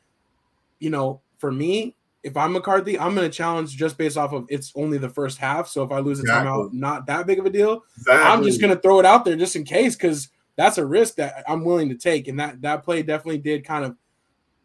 You 0.78 0.90
know, 0.90 1.20
for 1.38 1.52
me, 1.52 1.96
if 2.22 2.36
I'm 2.36 2.52
McCarthy, 2.52 2.98
I'm 2.98 3.14
going 3.14 3.30
to 3.30 3.36
challenge 3.36 3.76
just 3.76 3.98
based 3.98 4.16
off 4.16 4.32
of 4.32 4.46
it's 4.48 4.72
only 4.74 4.96
the 4.96 5.10
first 5.10 5.36
half. 5.36 5.68
So 5.68 5.82
if 5.82 5.92
I 5.92 5.98
lose 5.98 6.18
a 6.18 6.22
exactly. 6.22 6.50
timeout, 6.50 6.72
not 6.72 7.06
that 7.06 7.26
big 7.26 7.38
of 7.38 7.44
a 7.44 7.50
deal. 7.50 7.84
Exactly. 7.98 8.30
I'm 8.30 8.42
just 8.42 8.60
going 8.60 8.74
to 8.74 8.80
throw 8.80 8.98
it 8.98 9.04
out 9.04 9.26
there 9.26 9.36
just 9.36 9.54
in 9.54 9.64
case 9.64 9.94
because 9.94 10.30
that's 10.56 10.78
a 10.78 10.86
risk 10.86 11.16
that 11.16 11.44
I'm 11.48 11.64
willing 11.64 11.88
to 11.88 11.96
take. 11.96 12.28
And 12.28 12.38
that 12.40 12.62
that 12.62 12.84
play 12.84 13.02
definitely 13.02 13.38
did 13.38 13.64
kind 13.64 13.84
of, 13.84 13.96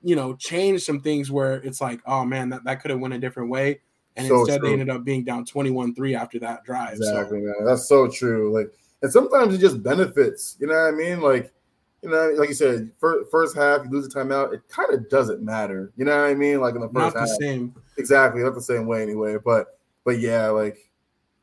you 0.03 0.15
know, 0.15 0.35
change 0.35 0.83
some 0.83 1.01
things 1.01 1.31
where 1.31 1.55
it's 1.55 1.81
like, 1.81 2.01
oh 2.05 2.25
man, 2.25 2.49
that, 2.49 2.63
that 2.65 2.81
could 2.81 2.91
have 2.91 2.99
went 2.99 3.13
a 3.13 3.19
different 3.19 3.49
way. 3.49 3.81
And 4.15 4.27
so 4.27 4.41
instead, 4.41 4.59
true. 4.59 4.67
they 4.67 4.73
ended 4.73 4.89
up 4.89 5.03
being 5.03 5.23
down 5.23 5.45
21 5.45 5.95
3 5.95 6.15
after 6.15 6.39
that 6.39 6.63
drive. 6.63 6.97
Exactly, 6.97 7.39
so. 7.39 7.45
man. 7.45 7.65
That's 7.65 7.87
so 7.87 8.07
true. 8.07 8.53
Like, 8.57 8.71
and 9.01 9.11
sometimes 9.11 9.55
it 9.55 9.59
just 9.59 9.81
benefits, 9.81 10.57
you 10.59 10.67
know 10.67 10.73
what 10.73 10.93
I 10.93 10.97
mean? 10.97 11.21
Like, 11.21 11.53
you 12.01 12.09
know, 12.09 12.33
like 12.37 12.49
you 12.49 12.55
said, 12.55 12.91
first, 12.97 13.29
first 13.29 13.55
half, 13.55 13.83
you 13.83 13.89
lose 13.89 14.05
a 14.05 14.09
timeout, 14.09 14.53
it 14.53 14.61
kind 14.69 14.93
of 14.93 15.09
doesn't 15.09 15.41
matter. 15.41 15.91
You 15.97 16.05
know 16.05 16.15
what 16.17 16.29
I 16.29 16.33
mean? 16.33 16.61
Like 16.61 16.75
in 16.75 16.81
the 16.81 16.87
first 16.87 17.15
not 17.15 17.19
half. 17.19 17.27
the 17.27 17.37
same. 17.41 17.75
Exactly, 17.97 18.41
not 18.41 18.55
the 18.55 18.61
same 18.61 18.87
way 18.87 19.01
anyway. 19.01 19.37
But 19.43 19.79
but 20.05 20.19
yeah, 20.19 20.47
like 20.47 20.88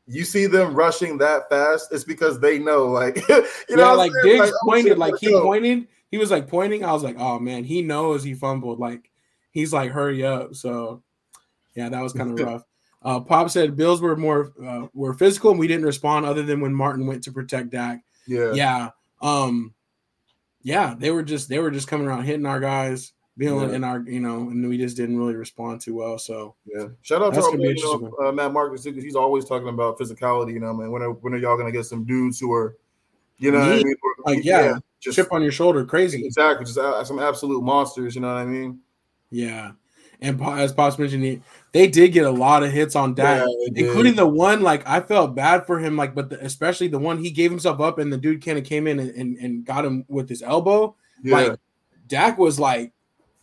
you 0.07 0.23
see 0.23 0.45
them 0.45 0.73
rushing 0.73 1.17
that 1.17 1.49
fast, 1.49 1.91
it's 1.91 2.03
because 2.03 2.39
they 2.39 2.59
know, 2.59 2.85
like 2.85 3.17
you 3.29 3.45
yeah, 3.69 3.75
know, 3.75 3.95
like 3.95 4.11
Diggs 4.23 4.39
like, 4.39 4.53
oh, 4.53 4.65
pointed, 4.65 4.97
like 4.97 5.15
he 5.19 5.31
go. 5.31 5.43
pointed, 5.43 5.87
he 6.09 6.17
was 6.17 6.31
like 6.31 6.47
pointing. 6.47 6.85
I 6.85 6.93
was 6.93 7.03
like, 7.03 7.17
oh 7.19 7.39
man, 7.39 7.63
he 7.63 7.81
knows 7.81 8.23
he 8.23 8.33
fumbled. 8.33 8.79
Like 8.79 9.11
he's 9.51 9.73
like, 9.73 9.91
hurry 9.91 10.25
up. 10.25 10.55
So 10.55 11.03
yeah, 11.75 11.89
that 11.89 12.01
was 12.01 12.13
kind 12.13 12.31
of 12.31 12.45
rough. 12.45 12.63
Uh, 13.03 13.19
Pop 13.19 13.49
said 13.49 13.75
Bills 13.75 14.01
were 14.01 14.15
more 14.15 14.53
uh, 14.65 14.87
were 14.93 15.13
physical 15.13 15.51
and 15.51 15.59
we 15.59 15.67
didn't 15.67 15.85
respond 15.85 16.25
other 16.25 16.43
than 16.43 16.61
when 16.61 16.73
Martin 16.73 17.05
went 17.05 17.23
to 17.23 17.31
protect 17.31 17.69
Dak. 17.69 18.01
Yeah, 18.25 18.53
yeah, 18.53 18.89
um, 19.21 19.73
yeah. 20.61 20.95
They 20.97 21.11
were 21.11 21.23
just 21.23 21.49
they 21.49 21.59
were 21.59 21.71
just 21.71 21.87
coming 21.87 22.07
around 22.07 22.23
hitting 22.23 22.45
our 22.45 22.59
guys, 22.59 23.13
being 23.37 23.55
yeah. 23.59 23.75
in 23.75 23.83
our 23.83 24.01
you 24.01 24.19
know, 24.19 24.49
and 24.49 24.67
we 24.67 24.77
just 24.77 24.97
didn't 24.97 25.17
really 25.17 25.35
respond 25.35 25.81
too 25.81 25.95
well. 25.95 26.17
So 26.17 26.55
yeah, 26.65 26.87
shout 27.01 27.21
out 27.21 27.33
to 27.33 27.41
our, 27.41 27.55
you 27.55 27.75
know, 27.75 28.27
uh, 28.27 28.31
Matt 28.31 28.51
Marcus 28.51 28.83
because 28.83 29.03
he's 29.03 29.15
always 29.15 29.45
talking 29.45 29.69
about 29.69 29.99
physicality. 29.99 30.53
You 30.53 30.59
know, 30.59 30.73
man, 30.73 30.91
when 30.91 31.01
are 31.01 31.11
when 31.11 31.33
are 31.33 31.37
y'all 31.37 31.57
gonna 31.57 31.71
get 31.71 31.85
some 31.85 32.03
dudes 32.03 32.39
who 32.39 32.51
are, 32.51 32.77
you 33.37 33.51
know, 33.51 33.59
I 33.59 33.75
mean? 33.75 33.95
like 34.25 34.43
yeah, 34.43 34.61
yeah, 34.61 34.77
just 34.99 35.15
chip 35.15 35.31
on 35.31 35.41
your 35.41 35.51
shoulder, 35.51 35.85
crazy, 35.85 36.25
exactly, 36.25 36.65
just 36.65 36.77
uh, 36.77 37.03
some 37.03 37.19
absolute 37.19 37.61
monsters. 37.61 38.15
You 38.15 38.21
know 38.21 38.33
what 38.33 38.41
I 38.41 38.45
mean? 38.45 38.79
Yeah. 39.29 39.71
And 40.19 40.41
as 40.41 40.73
Pops 40.73 40.97
mentioned, 40.97 41.43
they 41.73 41.87
did 41.87 42.11
get 42.11 42.25
a 42.25 42.31
lot 42.31 42.63
of 42.63 42.71
hits 42.71 42.95
on 42.95 43.13
Dak, 43.13 43.45
yeah, 43.47 43.85
including 43.85 44.15
the 44.15 44.25
one 44.25 44.61
like 44.61 44.87
I 44.87 44.99
felt 44.99 45.35
bad 45.35 45.67
for 45.67 45.77
him, 45.77 45.95
like, 45.95 46.15
but 46.15 46.31
the, 46.31 46.43
especially 46.43 46.87
the 46.87 46.97
one 46.97 47.23
he 47.23 47.29
gave 47.29 47.51
himself 47.51 47.79
up 47.79 47.99
and 47.99 48.11
the 48.11 48.17
dude 48.17 48.43
kind 48.43 48.57
of 48.57 48.63
came 48.63 48.87
in 48.87 48.99
and, 48.99 49.11
and, 49.11 49.37
and, 49.37 49.65
got 49.65 49.85
him 49.85 50.05
with 50.07 50.27
his 50.27 50.41
elbow. 50.41 50.95
Yeah. 51.21 51.35
Like 51.35 51.59
Dak 52.07 52.39
was 52.39 52.59
like, 52.59 52.93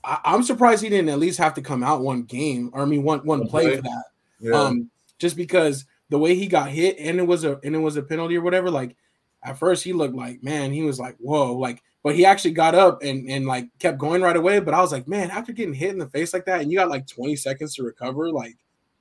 I, 0.05 0.35
am 0.35 0.43
surprised 0.43 0.83
he 0.83 0.89
didn't 0.89 1.09
at 1.09 1.19
least 1.19 1.39
have 1.39 1.55
to 1.55 1.63
come 1.63 1.83
out 1.83 2.03
one 2.03 2.23
game 2.25 2.71
or 2.73 2.83
I 2.83 2.85
mean 2.85 3.03
one 3.03 3.21
one 3.21 3.47
play 3.49 3.77
for 3.77 3.83
that. 3.83 4.05
Yeah. 4.41 4.53
Um, 4.55 4.91
just 5.19 5.37
because 5.37 5.87
the 6.11 6.19
way 6.19 6.35
he 6.35 6.47
got 6.47 6.69
hit 6.69 6.97
and 6.99 7.19
it 7.19 7.27
was 7.27 7.45
a 7.45 7.59
and 7.65 7.75
it 7.75 7.79
was 7.79 7.97
a 7.97 8.03
penalty 8.03 8.37
or 8.37 8.43
whatever, 8.43 8.71
like 8.71 8.97
at 9.43 9.59
first 9.59 9.85
he 9.85 9.93
looked 9.93 10.15
like 10.15 10.43
man, 10.43 10.73
he 10.73 10.83
was 10.83 10.99
like, 10.99 11.17
whoa, 11.19 11.55
like 11.55 11.83
but 12.05 12.15
he 12.15 12.27
actually 12.27 12.51
got 12.51 12.75
up 12.75 13.03
and, 13.03 13.29
and 13.31 13.47
like 13.47 13.67
kept 13.79 13.99
going 13.99 14.21
right 14.21 14.37
away. 14.37 14.61
But 14.61 14.75
I 14.75 14.81
was 14.83 14.93
like, 14.93 15.09
man, 15.09 15.31
after 15.31 15.53
getting 15.53 15.73
hit 15.73 15.91
in 15.91 15.99
the 15.99 16.07
face 16.07 16.35
like 16.35 16.45
that, 16.45 16.61
and 16.61 16.71
you 16.71 16.79
got 16.79 16.91
like 16.91 17.07
20 17.07 17.35
seconds 17.35 17.75
to 17.75 17.83
recover, 17.83 18.31
like 18.31 18.57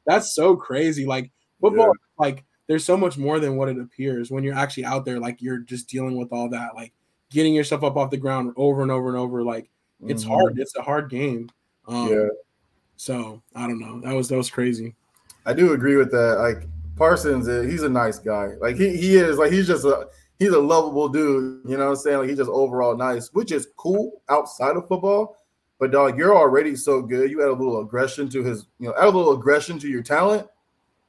that's 0.06 0.34
so 0.34 0.56
crazy. 0.56 1.06
Like 1.06 1.30
football, 1.60 1.88
yeah. 1.88 2.26
like 2.26 2.46
there's 2.68 2.86
so 2.86 2.96
much 2.96 3.18
more 3.18 3.40
than 3.40 3.58
what 3.58 3.68
it 3.68 3.78
appears 3.78 4.32
when 4.32 4.44
you're 4.44 4.56
actually 4.56 4.86
out 4.86 5.04
there. 5.04 5.20
Like 5.20 5.42
you're 5.42 5.60
just 5.60 5.90
dealing 5.90 6.16
with 6.16 6.32
all 6.32 6.50
that, 6.50 6.76
like 6.76 6.94
getting 7.30 7.54
yourself 7.54 7.84
up 7.84 7.98
off 7.98 8.10
the 8.10 8.18
ground 8.18 8.54
over 8.56 8.82
and 8.82 8.92
over 8.92 9.10
and 9.10 9.18
over. 9.18 9.44
Like 9.44 9.70
it's 10.08 10.24
mm-hmm. 10.24 10.34
hard. 10.34 10.60
It's 10.60 10.76
a 10.76 10.82
hard 10.82 11.10
game. 11.10 11.50
Um, 11.88 12.10
yeah. 12.10 12.28
So 12.96 13.42
I 13.56 13.68
don't 13.68 13.80
know. 13.80 14.02
That 14.02 14.14
was 14.14 14.30
that 14.30 14.38
was 14.38 14.50
crazy. 14.50 14.96
I 15.46 15.54
do 15.54 15.74
agree 15.74 15.98
with 15.98 16.12
that. 16.12 16.38
Like 16.40 16.68
Parsons, 16.96 17.48
eh, 17.50 17.64
he's 17.64 17.84
a 17.84 17.90
nice 17.90 18.20
guy. 18.20 18.52
Like 18.60 18.76
he 18.78 18.96
he 18.96 19.16
is. 19.16 19.38
Like 19.38 19.52
he's 19.52 19.68
just 19.68 19.86
a 19.86 20.08
he's 20.40 20.50
a 20.54 20.60
lovable 20.60 21.10
dude. 21.10 21.62
You 21.66 21.78
know 21.78 21.86
what 21.86 21.92
I'm 21.92 21.96
saying? 21.98 22.20
Like 22.20 22.30
he's 22.30 22.38
just 22.38 22.50
overall 22.50 22.96
nice, 22.96 23.30
which 23.34 23.52
is 23.52 23.68
cool 23.78 24.22
outside 24.30 24.78
of 24.78 24.88
football. 24.88 25.38
But 25.80 25.92
dog, 25.92 26.18
you're 26.18 26.36
already 26.36 26.76
so 26.76 27.02
good. 27.02 27.30
You 27.30 27.42
add 27.42 27.50
a 27.50 27.54
little 27.54 27.82
aggression 27.82 28.30
to 28.30 28.44
his, 28.44 28.68
you 28.80 28.88
know, 28.88 28.96
add 28.98 29.06
a 29.06 29.10
little 29.10 29.34
aggression 29.34 29.80
to 29.80 29.90
your 29.90 30.04
talent. 30.04 30.48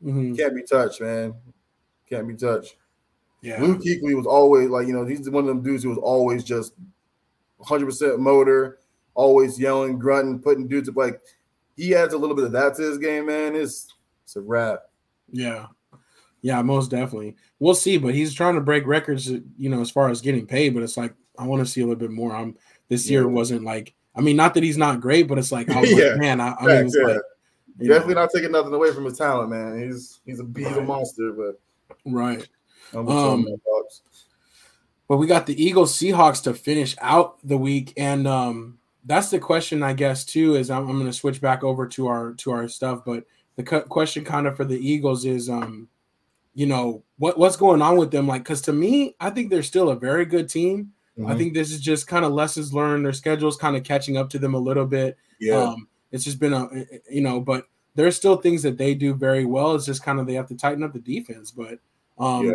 Mm-hmm. 0.03 0.35
Can't 0.35 0.55
be 0.55 0.63
touched, 0.63 1.01
man. 1.01 1.35
Can't 2.09 2.27
be 2.27 2.35
touched. 2.35 2.77
Yeah. 3.41 3.61
Luke 3.61 3.83
Kuechly 3.83 4.17
was 4.17 4.27
always 4.27 4.71
like, 4.71 4.87
you 4.87 4.95
know, 4.95 5.05
he's 5.05 5.29
one 5.29 5.45
of 5.45 5.49
them 5.49 5.63
dudes 5.63 5.85
who 5.85 5.91
was 5.91 5.99
always 5.99 6.43
just 6.43 6.73
100% 7.61 8.19
motor, 8.19 8.79
always 9.15 9.59
yelling, 9.59 9.99
grunting, 9.99 10.41
putting 10.41 10.69
dudes 10.69 10.89
up. 10.89 10.97
Like, 10.97 11.21
he 11.77 11.95
adds 11.95 12.15
a 12.15 12.19
little 12.19 12.37
bit 12.37 12.45
of 12.45 12.53
that 12.53 12.75
to 12.77 12.83
his 12.83 12.99
game, 12.99 13.27
man. 13.27 13.57
It's, 13.57 13.93
it's 14.25 14.37
a 14.37 14.41
wrap. 14.41 14.81
Yeah. 15.31 15.67
Yeah, 16.43 16.61
most 16.61 16.91
definitely. 16.91 17.37
We'll 17.59 17.75
see, 17.75 17.97
but 17.97 18.15
he's 18.15 18.35
trying 18.35 18.55
to 18.57 18.61
break 18.61 18.87
records, 18.87 19.29
you 19.29 19.71
know, 19.71 19.81
as 19.81 19.91
far 19.91 20.11
as 20.11 20.21
getting 20.21 20.47
paid. 20.47 20.75
But 20.75 20.83
it's 20.83 20.99
like 20.99 21.15
I 21.39 21.47
want 21.47 21.65
to 21.65 21.67
see 21.67 21.81
a 21.81 21.85
little 21.85 21.99
bit 21.99 22.11
more. 22.11 22.37
I'm 22.37 22.57
this 22.89 23.09
year 23.09 23.27
wasn't 23.27 23.65
like 23.65 23.95
I 24.17 24.21
mean, 24.21 24.37
not 24.37 24.55
that 24.55 24.63
he's 24.63 24.79
not 24.79 25.01
great, 25.01 25.27
but 25.27 25.39
it's 25.39 25.51
like 25.51 25.71
I 25.71 25.81
was 25.81 25.91
yeah. 25.91 26.11
like, 26.11 26.19
man, 26.19 26.41
I, 26.41 26.55
I 26.61 26.67
mean, 26.67 26.91
yeah. 26.95 27.07
like, 27.07 27.21
definitely 27.79 28.15
know. 28.15 28.21
not 28.21 28.31
taking 28.35 28.53
nothing 28.53 28.75
away 28.75 28.93
from 28.93 29.05
his 29.05 29.19
talent, 29.19 29.51
man. 29.51 29.83
He's 29.83 30.21
he's 30.25 30.41
a 30.41 30.47
he's 30.57 30.67
right. 30.67 30.79
a 30.79 30.83
monster, 30.83 31.33
but 31.33 31.61
right. 32.05 32.47
Um, 32.95 33.47
but 35.09 35.17
we 35.17 35.27
got 35.27 35.47
the 35.47 35.63
Eagles 35.63 35.97
Seahawks 35.97 36.43
to 36.45 36.55
finish 36.55 36.95
out 37.01 37.39
the 37.47 37.59
week, 37.59 37.93
and 37.97 38.29
um, 38.29 38.79
that's 39.05 39.31
the 39.31 39.39
question, 39.39 39.83
I 39.83 39.93
guess, 39.93 40.25
too. 40.25 40.57
Is 40.57 40.71
I'm, 40.71 40.89
I'm 40.89 40.99
going 40.99 41.07
to 41.07 41.13
switch 41.13 41.41
back 41.41 41.63
over 41.63 41.87
to 41.89 42.07
our 42.07 42.35
to 42.35 42.51
our 42.51 42.69
stuff, 42.69 43.05
but 43.05 43.25
the 43.57 43.63
question 43.63 44.25
kind 44.25 44.47
of 44.47 44.57
for 44.57 44.65
the 44.65 44.77
Eagles 44.79 45.25
is 45.25 45.49
um 45.49 45.89
you 46.55 46.67
know 46.67 47.03
what 47.19 47.39
what's 47.39 47.57
going 47.57 47.83
on 47.83 47.97
with 47.97 48.11
them. 48.11 48.27
Like, 48.27 48.45
because 48.45 48.63
to 48.63 48.73
me, 48.73 49.15
I 49.21 49.31
think 49.31 49.51
they're 49.51 49.63
still 49.63 49.91
a 49.91 49.97
very 49.97 50.25
good 50.25 50.49
team. 50.49 50.93
Mm-hmm. 51.19 51.31
I 51.31 51.37
think 51.37 51.55
this 51.55 51.71
is 51.71 51.81
just 51.81 52.07
kind 52.07 52.25
of 52.25 52.33
lessons 52.33 52.73
learned. 52.73 53.05
Their 53.05 53.13
schedule's 53.13 53.57
kind 53.57 53.77
of 53.77 53.85
catching 53.85 54.17
up 54.17 54.31
to 54.31 54.39
them 54.39 54.55
a 54.55 54.59
little 54.59 54.87
bit. 54.87 55.17
Yeah, 55.39 55.63
um, 55.63 55.89
it's 56.11 56.25
just 56.25 56.41
been 56.41 56.53
a 56.53 56.69
you 57.11 57.21
know, 57.21 57.41
but 57.41 57.67
there's 57.95 58.17
still 58.17 58.37
things 58.37 58.63
that 58.63 58.79
they 58.79 58.95
do 58.95 59.15
very 59.15 59.45
well. 59.45 59.75
It's 59.75 59.87
just 59.87 60.03
kind 60.03 60.19
of 60.19 60.27
they 60.27 60.35
have 60.35 60.49
to 60.49 60.57
tighten 60.57 60.83
up 60.83 60.93
the 60.93 60.99
defense. 60.99 61.51
But 61.51 61.79
um, 62.19 62.47
yeah. 62.47 62.53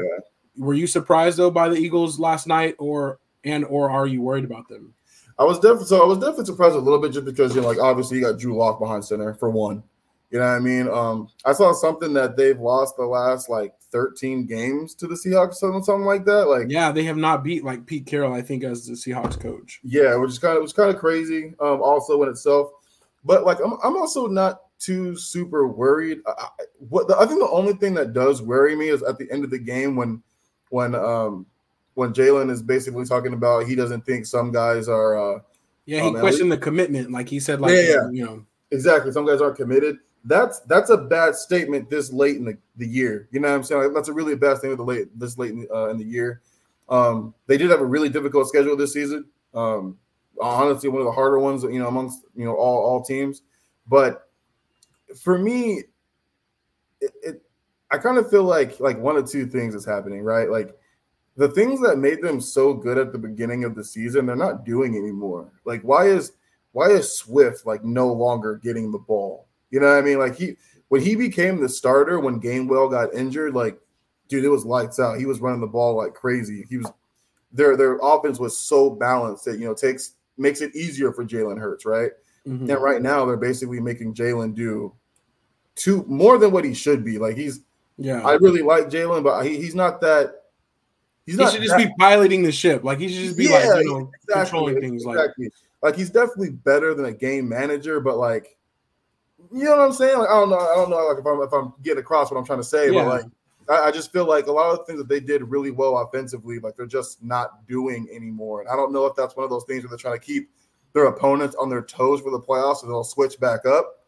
were 0.57 0.73
you 0.73 0.87
surprised 0.87 1.37
though 1.37 1.51
by 1.51 1.69
the 1.69 1.77
Eagles 1.77 2.19
last 2.19 2.47
night, 2.47 2.75
or 2.79 3.19
and 3.43 3.63
or 3.65 3.89
are 3.89 4.07
you 4.07 4.21
worried 4.21 4.45
about 4.45 4.67
them? 4.67 4.93
I 5.39 5.43
was 5.45 5.57
definitely 5.57 5.85
so 5.85 6.03
I 6.03 6.05
was 6.05 6.17
definitely 6.17 6.45
surprised 6.45 6.75
a 6.75 6.79
little 6.79 6.99
bit 6.99 7.13
just 7.13 7.25
because 7.25 7.55
you 7.55 7.61
know 7.61 7.67
like 7.67 7.79
obviously 7.79 8.17
you 8.17 8.23
got 8.23 8.37
Drew 8.37 8.57
Lock 8.57 8.79
behind 8.79 9.05
center 9.05 9.33
for 9.33 9.49
one. 9.49 9.81
You 10.31 10.37
know 10.37 10.45
what 10.45 10.51
I 10.51 10.59
mean? 10.59 10.87
Um, 10.87 11.29
I 11.43 11.53
saw 11.53 11.73
something 11.73 12.13
that 12.13 12.37
they've 12.37 12.59
lost 12.59 12.97
the 12.97 13.05
last 13.05 13.49
like 13.49 13.73
13 13.91 14.45
games 14.45 14.93
to 14.95 15.07
the 15.07 15.15
Seahawks, 15.15 15.55
something, 15.55 15.81
something 15.81 16.05
like 16.05 16.23
that. 16.25 16.47
Like, 16.47 16.67
yeah, 16.69 16.91
they 16.91 17.03
have 17.05 17.17
not 17.17 17.43
beat 17.43 17.63
like 17.63 17.87
Pete 17.87 18.05
Carroll, 18.05 18.33
I 18.33 18.43
think, 18.43 18.63
as 18.63 18.85
the 18.85 18.93
Seahawks 18.93 19.39
coach. 19.39 19.79
Yeah, 19.83 20.15
which 20.17 20.29
is 20.29 20.37
kind 20.37 20.55
of 20.55 20.61
was 20.61 20.73
kind 20.73 20.93
of 20.93 20.99
crazy, 20.99 21.55
um, 21.59 21.81
also 21.81 22.21
in 22.21 22.29
itself. 22.29 22.69
But 23.25 23.43
like, 23.43 23.57
I'm 23.63 23.73
I'm 23.83 23.97
also 23.97 24.27
not 24.27 24.61
too 24.77 25.17
super 25.17 25.67
worried. 25.67 26.19
I, 26.27 26.47
what 26.89 27.07
the, 27.07 27.17
I 27.17 27.25
think 27.25 27.39
the 27.39 27.49
only 27.49 27.73
thing 27.73 27.95
that 27.95 28.13
does 28.13 28.41
worry 28.41 28.75
me 28.75 28.89
is 28.89 29.01
at 29.03 29.17
the 29.17 29.29
end 29.31 29.43
of 29.43 29.49
the 29.49 29.59
game 29.59 29.95
when 29.95 30.21
when 30.69 30.93
um 30.93 31.47
when 31.99 32.13
Jalen 32.13 32.49
is 32.49 32.61
basically 32.61 33.05
talking 33.05 33.33
about 33.33 33.67
he 33.67 33.75
doesn't 33.75 34.05
think 34.05 34.25
some 34.25 34.51
guys 34.51 34.87
are. 34.87 35.17
uh 35.17 35.39
Yeah, 35.85 36.01
he 36.01 36.07
um, 36.07 36.19
questioned 36.19 36.51
the 36.51 36.57
commitment, 36.57 37.11
like 37.11 37.29
he 37.29 37.39
said, 37.39 37.61
like 37.61 37.73
yeah, 37.73 37.81
yeah. 37.81 38.09
you 38.11 38.25
know, 38.25 38.45
exactly. 38.71 39.11
Some 39.11 39.25
guys 39.25 39.41
aren't 39.41 39.57
committed 39.57 39.99
that's 40.25 40.59
that's 40.61 40.89
a 40.89 40.97
bad 40.97 41.35
statement 41.35 41.89
this 41.89 42.11
late 42.11 42.37
in 42.37 42.45
the, 42.45 42.57
the 42.77 42.87
year. 42.87 43.27
You 43.31 43.39
know 43.39 43.49
what 43.49 43.55
I'm 43.55 43.63
saying? 43.63 43.83
Like, 43.83 43.93
that's 43.93 44.09
a 44.09 44.13
really 44.13 44.35
bad 44.35 44.59
thing 44.59 44.69
with 44.69 44.79
the 44.79 44.83
late 44.83 45.07
this 45.17 45.37
late 45.37 45.51
in, 45.51 45.67
uh, 45.73 45.89
in 45.89 45.97
the 45.97 46.05
year. 46.05 46.41
Um, 46.89 47.33
they 47.47 47.57
did 47.57 47.69
have 47.69 47.81
a 47.81 47.85
really 47.85 48.09
difficult 48.09 48.47
schedule 48.47 48.75
this 48.75 48.93
season. 48.93 49.25
Um, 49.53 49.97
honestly, 50.41 50.89
one 50.89 51.01
of 51.01 51.05
the 51.05 51.11
harder 51.11 51.39
ones, 51.39 51.63
you 51.63 51.79
know, 51.79 51.87
amongst 51.87 52.23
you 52.35 52.45
know 52.45 52.55
all 52.55 52.83
all 52.83 53.03
teams. 53.03 53.43
But 53.87 54.29
for 55.21 55.37
me, 55.37 55.83
it, 57.01 57.11
it 57.23 57.41
I 57.91 57.97
kind 57.97 58.17
of 58.17 58.29
feel 58.29 58.43
like 58.43 58.79
like 58.79 58.99
one 58.99 59.15
of 59.15 59.29
two 59.29 59.45
things 59.45 59.73
is 59.73 59.85
happening, 59.85 60.21
right? 60.21 60.49
Like 60.49 60.77
the 61.37 61.49
things 61.49 61.81
that 61.81 61.97
made 61.97 62.21
them 62.21 62.41
so 62.41 62.73
good 62.73 62.97
at 62.97 63.11
the 63.11 63.17
beginning 63.17 63.63
of 63.63 63.75
the 63.75 63.83
season, 63.83 64.25
they're 64.25 64.35
not 64.35 64.65
doing 64.65 64.97
anymore. 64.97 65.51
Like 65.65 65.81
why 65.81 66.07
is 66.07 66.33
why 66.71 66.89
is 66.89 67.15
Swift 67.15 67.65
like 67.65 67.83
no 67.83 68.11
longer 68.11 68.55
getting 68.55 68.91
the 68.91 68.99
ball? 68.99 69.47
You 69.71 69.79
know 69.79 69.87
what 69.87 69.97
I 69.97 70.01
mean? 70.01 70.19
Like 70.19 70.35
he 70.35 70.57
when 70.89 71.01
he 71.01 71.15
became 71.15 71.59
the 71.59 71.69
starter 71.69 72.19
when 72.19 72.41
Gainwell 72.41 72.91
got 72.91 73.13
injured, 73.13 73.53
like 73.53 73.79
dude, 74.27 74.45
it 74.45 74.49
was 74.49 74.65
lights 74.65 74.99
out. 74.99 75.17
He 75.17 75.25
was 75.25 75.39
running 75.39 75.61
the 75.61 75.67
ball 75.67 75.95
like 75.95 76.13
crazy. 76.13 76.65
He 76.69 76.77
was 76.77 76.91
their 77.51 77.75
their 77.75 77.97
offense 78.01 78.39
was 78.39 78.57
so 78.57 78.89
balanced 78.89 79.45
that 79.45 79.59
you 79.59 79.65
know 79.65 79.73
takes 79.73 80.15
makes 80.37 80.61
it 80.61 80.75
easier 80.75 81.11
for 81.11 81.25
Jalen 81.25 81.59
Hurts, 81.59 81.85
right? 81.85 82.11
Mm-hmm. 82.47 82.69
And 82.69 82.81
right 82.81 83.01
now 83.01 83.25
they're 83.25 83.37
basically 83.37 83.79
making 83.79 84.13
Jalen 84.13 84.55
do 84.55 84.93
two 85.75 86.03
more 86.07 86.37
than 86.37 86.51
what 86.51 86.65
he 86.65 86.73
should 86.73 87.03
be. 87.03 87.17
Like 87.17 87.37
he's 87.37 87.61
yeah, 87.97 88.21
I 88.25 88.33
really 88.33 88.61
like 88.61 88.89
Jalen, 88.89 89.23
but 89.23 89.43
he, 89.45 89.57
he's 89.57 89.75
not 89.75 89.99
that. 90.01 90.38
He's 91.29 91.37
he 91.37 91.45
should 91.51 91.61
just 91.61 91.77
that, 91.77 91.87
be 91.87 91.93
piloting 91.99 92.41
the 92.41 92.51
ship. 92.51 92.83
Like 92.83 92.99
he 92.99 93.07
should 93.07 93.23
just 93.23 93.37
be 93.37 93.45
yeah, 93.45 93.59
like 93.59 93.83
you 93.83 93.93
know 93.93 94.11
exactly, 94.23 94.33
controlling 94.33 94.81
things. 94.81 95.05
Exactly. 95.05 95.45
Like 95.45 95.53
like 95.81 95.95
he's 95.95 96.09
definitely 96.09 96.49
better 96.49 96.95
than 96.95 97.05
a 97.05 97.13
game 97.13 97.47
manager, 97.47 97.99
but 97.99 98.17
like 98.17 98.57
you 99.53 99.65
know 99.65 99.77
what 99.77 99.85
I'm 99.85 99.93
saying? 99.93 100.17
Like 100.17 100.29
I 100.29 100.33
don't 100.33 100.49
know, 100.49 100.57
I 100.57 100.75
don't 100.75 100.89
know 100.89 101.05
like 101.05 101.19
if 101.19 101.25
I'm 101.27 101.41
if 101.41 101.53
I'm 101.53 101.73
getting 101.83 101.99
across 101.99 102.31
what 102.31 102.37
I'm 102.37 102.45
trying 102.45 102.59
to 102.59 102.63
say, 102.63 102.87
yeah. 102.91 103.03
but 103.03 103.07
like 103.07 103.25
I, 103.69 103.87
I, 103.89 103.91
just 103.91 104.11
feel 104.11 104.25
like 104.25 104.47
a 104.47 104.51
lot 104.51 104.71
of 104.71 104.79
the 104.79 104.85
things 104.85 104.97
that 104.97 105.07
they 105.07 105.19
did 105.19 105.43
really 105.43 105.69
well 105.69 105.97
offensively, 105.99 106.57
like 106.57 106.75
they're 106.75 106.87
just 106.87 107.23
not 107.23 107.67
doing 107.67 108.07
anymore. 108.11 108.61
And 108.61 108.69
I 108.69 108.75
don't 108.75 108.91
know 108.91 109.05
if 109.05 109.15
that's 109.15 109.35
one 109.35 109.43
of 109.43 109.51
those 109.51 109.65
things 109.65 109.83
where 109.83 109.89
they're 109.89 109.97
trying 109.99 110.19
to 110.19 110.25
keep 110.25 110.49
their 110.93 111.05
opponents 111.05 111.55
on 111.55 111.69
their 111.69 111.83
toes 111.83 112.21
for 112.21 112.31
the 112.31 112.39
playoffs 112.39 112.81
and 112.81 112.91
they'll 112.91 113.03
switch 113.03 113.39
back 113.39 113.67
up, 113.67 114.07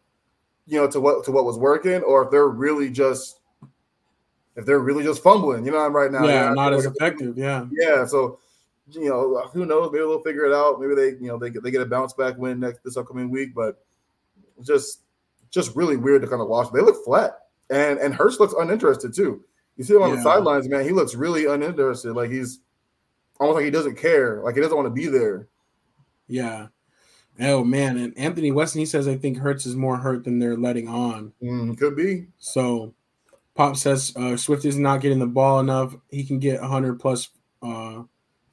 you 0.66 0.80
know, 0.80 0.90
to 0.90 1.00
what 1.00 1.24
to 1.26 1.30
what 1.30 1.44
was 1.44 1.56
working, 1.56 2.02
or 2.02 2.24
if 2.24 2.30
they're 2.32 2.48
really 2.48 2.90
just 2.90 3.38
if 4.56 4.66
they're 4.66 4.80
really 4.80 5.04
just 5.04 5.22
fumbling, 5.22 5.64
you 5.64 5.72
know, 5.72 5.78
I'm 5.78 5.94
right 5.94 6.10
now. 6.10 6.24
Yeah, 6.26 6.48
know, 6.48 6.54
not 6.54 6.74
as 6.74 6.86
effective. 6.86 7.36
Yeah. 7.38 7.66
Yeah. 7.72 8.04
So 8.04 8.38
you 8.90 9.08
know, 9.08 9.48
who 9.52 9.64
knows? 9.64 9.90
Maybe 9.92 10.04
they'll 10.04 10.22
figure 10.22 10.44
it 10.44 10.52
out. 10.52 10.80
Maybe 10.80 10.94
they, 10.94 11.08
you 11.22 11.28
know, 11.28 11.38
they 11.38 11.50
get 11.50 11.62
they 11.62 11.70
get 11.70 11.80
a 11.80 11.86
bounce 11.86 12.12
back 12.12 12.36
win 12.36 12.60
next 12.60 12.82
this 12.84 12.96
upcoming 12.96 13.30
week, 13.30 13.54
but 13.54 13.84
just 14.62 15.02
just 15.50 15.74
really 15.76 15.96
weird 15.96 16.22
to 16.22 16.28
kind 16.28 16.42
of 16.42 16.48
watch. 16.48 16.72
They 16.72 16.80
look 16.80 17.04
flat, 17.04 17.38
and 17.70 17.98
and 17.98 18.14
Hurts 18.14 18.40
looks 18.40 18.54
uninterested 18.58 19.14
too. 19.14 19.44
You 19.76 19.84
see 19.84 19.94
him 19.94 20.02
on 20.02 20.10
yeah. 20.10 20.16
the 20.16 20.22
sidelines, 20.22 20.68
man. 20.68 20.84
He 20.84 20.90
looks 20.90 21.14
really 21.14 21.46
uninterested. 21.46 22.14
Like 22.14 22.30
he's 22.30 22.60
almost 23.38 23.56
like 23.56 23.64
he 23.64 23.70
doesn't 23.70 23.96
care. 23.96 24.40
Like 24.42 24.54
he 24.54 24.60
doesn't 24.60 24.76
want 24.76 24.86
to 24.86 24.90
be 24.90 25.06
there. 25.06 25.48
Yeah. 26.26 26.68
Oh 27.40 27.64
man, 27.64 27.96
and 27.96 28.16
Anthony 28.18 28.52
Weston 28.52 28.80
he 28.80 28.86
says 28.86 29.08
I 29.08 29.16
think 29.16 29.38
Hurts 29.38 29.64
is 29.64 29.74
more 29.74 29.96
hurt 29.98 30.24
than 30.24 30.38
they're 30.38 30.56
letting 30.56 30.88
on. 30.88 31.32
Mm, 31.42 31.78
could 31.78 31.96
be. 31.96 32.26
So, 32.38 32.94
Pop 33.54 33.76
says 33.76 34.12
uh, 34.16 34.36
Swift 34.36 34.64
is 34.64 34.78
not 34.78 35.00
getting 35.00 35.18
the 35.18 35.26
ball 35.26 35.60
enough. 35.60 35.94
He 36.10 36.24
can 36.24 36.38
get 36.38 36.60
100 36.60 36.98
plus 36.98 37.28
uh, 37.62 38.02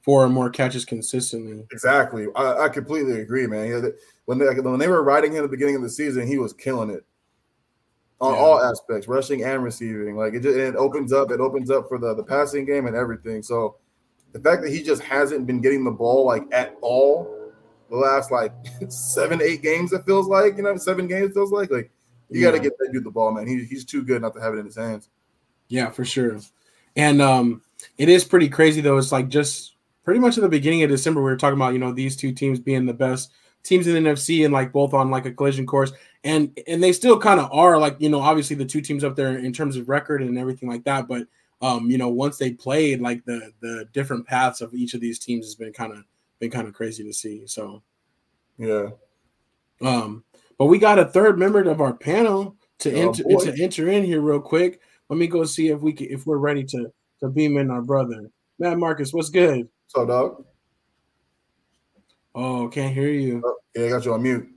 four 0.02 0.24
or 0.24 0.28
more 0.28 0.50
catches 0.50 0.84
consistently. 0.84 1.64
Exactly. 1.72 2.26
I, 2.36 2.64
I 2.64 2.68
completely 2.68 3.20
agree, 3.20 3.46
man. 3.46 3.92
When 4.26 4.38
they 4.38 4.46
when 4.46 4.78
they 4.78 4.88
were 4.88 5.02
riding 5.02 5.32
him 5.32 5.38
at 5.38 5.42
the 5.42 5.48
beginning 5.48 5.76
of 5.76 5.82
the 5.82 5.90
season, 5.90 6.26
he 6.26 6.38
was 6.38 6.52
killing 6.52 6.90
it 6.90 7.04
on 8.20 8.34
yeah. 8.34 8.40
all 8.40 8.62
aspects, 8.62 9.08
rushing 9.08 9.42
and 9.44 9.62
receiving. 9.62 10.16
Like 10.16 10.34
it 10.34 10.40
just 10.40 10.56
it 10.56 10.76
opens 10.76 11.12
up, 11.12 11.30
it 11.30 11.40
opens 11.40 11.70
up 11.70 11.88
for 11.88 11.98
the 11.98 12.14
the 12.14 12.24
passing 12.24 12.66
game 12.66 12.86
and 12.86 12.96
everything. 12.96 13.42
So 13.42 13.76
the 14.32 14.40
fact 14.40 14.62
that 14.62 14.70
he 14.70 14.82
just 14.82 15.02
hasn't 15.02 15.46
been 15.46 15.60
getting 15.60 15.84
the 15.84 15.90
ball 15.90 16.26
like 16.26 16.44
at 16.52 16.76
all 16.82 17.52
the 17.90 17.96
last 17.96 18.30
like 18.30 18.52
seven, 18.88 19.40
eight 19.42 19.62
games, 19.62 19.92
it 19.92 20.04
feels 20.06 20.28
like, 20.28 20.56
you 20.56 20.62
know, 20.62 20.76
seven 20.76 21.06
games 21.06 21.34
feels 21.34 21.52
like 21.52 21.70
like 21.70 21.90
you 22.30 22.40
yeah. 22.40 22.50
got 22.50 22.56
to 22.56 22.62
get 22.62 22.78
that 22.78 22.90
dude 22.92 23.04
the 23.04 23.10
ball, 23.10 23.32
man. 23.32 23.46
He, 23.46 23.64
he's 23.64 23.84
too 23.84 24.02
good 24.02 24.22
not 24.22 24.34
to 24.34 24.40
have 24.40 24.54
it 24.54 24.58
in 24.58 24.66
his 24.66 24.76
hands. 24.76 25.08
Yeah, 25.68 25.90
for 25.90 26.04
sure. 26.04 26.38
And 26.96 27.22
um, 27.22 27.62
it 27.98 28.08
is 28.08 28.24
pretty 28.24 28.48
crazy 28.48 28.80
though. 28.80 28.98
It's 28.98 29.12
like 29.12 29.28
just 29.28 29.74
pretty 30.04 30.20
much 30.20 30.36
at 30.36 30.42
the 30.42 30.48
beginning 30.48 30.82
of 30.82 30.90
December, 30.90 31.20
we 31.20 31.30
were 31.30 31.36
talking 31.36 31.58
about 31.58 31.72
you 31.72 31.78
know 31.78 31.92
these 31.92 32.16
two 32.16 32.32
teams 32.32 32.58
being 32.58 32.86
the 32.86 32.94
best 32.94 33.30
teams 33.62 33.86
in 33.86 34.02
the 34.02 34.10
NFC 34.10 34.44
and 34.44 34.52
like 34.54 34.72
both 34.72 34.94
on 34.94 35.10
like 35.10 35.26
a 35.26 35.32
collision 35.32 35.66
course, 35.66 35.92
and 36.24 36.58
and 36.66 36.82
they 36.82 36.92
still 36.92 37.18
kind 37.18 37.40
of 37.40 37.50
are 37.52 37.78
like 37.78 37.96
you 38.00 38.08
know 38.08 38.20
obviously 38.20 38.56
the 38.56 38.64
two 38.64 38.80
teams 38.80 39.04
up 39.04 39.16
there 39.16 39.38
in 39.38 39.52
terms 39.52 39.76
of 39.76 39.88
record 39.88 40.22
and 40.22 40.38
everything 40.38 40.68
like 40.68 40.84
that, 40.84 41.08
but 41.08 41.26
um 41.62 41.90
you 41.90 41.98
know 41.98 42.08
once 42.08 42.38
they 42.38 42.52
played 42.52 43.00
like 43.00 43.24
the 43.26 43.52
the 43.60 43.86
different 43.92 44.26
paths 44.26 44.60
of 44.60 44.74
each 44.74 44.94
of 44.94 45.00
these 45.00 45.18
teams 45.18 45.44
has 45.44 45.54
been 45.54 45.72
kind 45.72 45.92
of 45.92 46.04
been 46.38 46.50
kind 46.50 46.66
of 46.66 46.74
crazy 46.74 47.04
to 47.04 47.12
see. 47.12 47.46
So 47.46 47.82
yeah, 48.58 48.88
um, 49.82 50.24
but 50.60 50.66
we 50.66 50.78
got 50.78 50.98
a 50.98 51.06
third 51.06 51.38
member 51.38 51.62
of 51.62 51.80
our 51.80 51.94
panel 51.94 52.54
to 52.80 52.92
oh, 52.92 53.08
enter 53.08 53.24
boy. 53.24 53.42
to 53.46 53.62
enter 53.62 53.88
in 53.88 54.04
here 54.04 54.20
real 54.20 54.42
quick. 54.42 54.78
Let 55.08 55.18
me 55.18 55.26
go 55.26 55.44
see 55.44 55.68
if 55.68 55.80
we 55.80 55.94
can 55.94 56.08
if 56.10 56.26
we're 56.26 56.36
ready 56.36 56.64
to 56.64 56.92
to 57.20 57.28
beam 57.30 57.56
in 57.56 57.70
our 57.70 57.80
brother. 57.80 58.30
Matt 58.58 58.76
Marcus, 58.76 59.14
what's 59.14 59.30
good? 59.30 59.66
What's 59.86 60.02
up, 60.02 60.08
dog? 60.08 60.44
Oh, 62.34 62.68
can't 62.68 62.92
hear 62.94 63.08
you. 63.08 63.40
Oh, 63.42 63.56
yeah, 63.74 63.86
I 63.86 63.88
got 63.88 64.04
you 64.04 64.12
on 64.12 64.22
mute. 64.22 64.48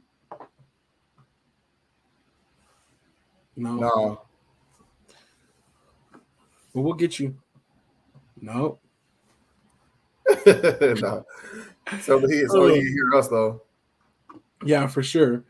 No. 3.55 3.75
No. 3.75 4.21
Well, 6.73 6.83
we'll 6.83 6.93
get 6.95 7.17
you. 7.17 7.37
No. 8.41 8.77
no. 10.45 11.25
So 12.01 12.19
he 12.27 12.43
oh. 12.43 12.47
so 12.49 12.67
he 12.67 12.81
hear 12.81 13.15
us 13.15 13.29
though. 13.29 13.61
Yeah, 14.65 14.87
for 14.87 15.01
sure. 15.01 15.45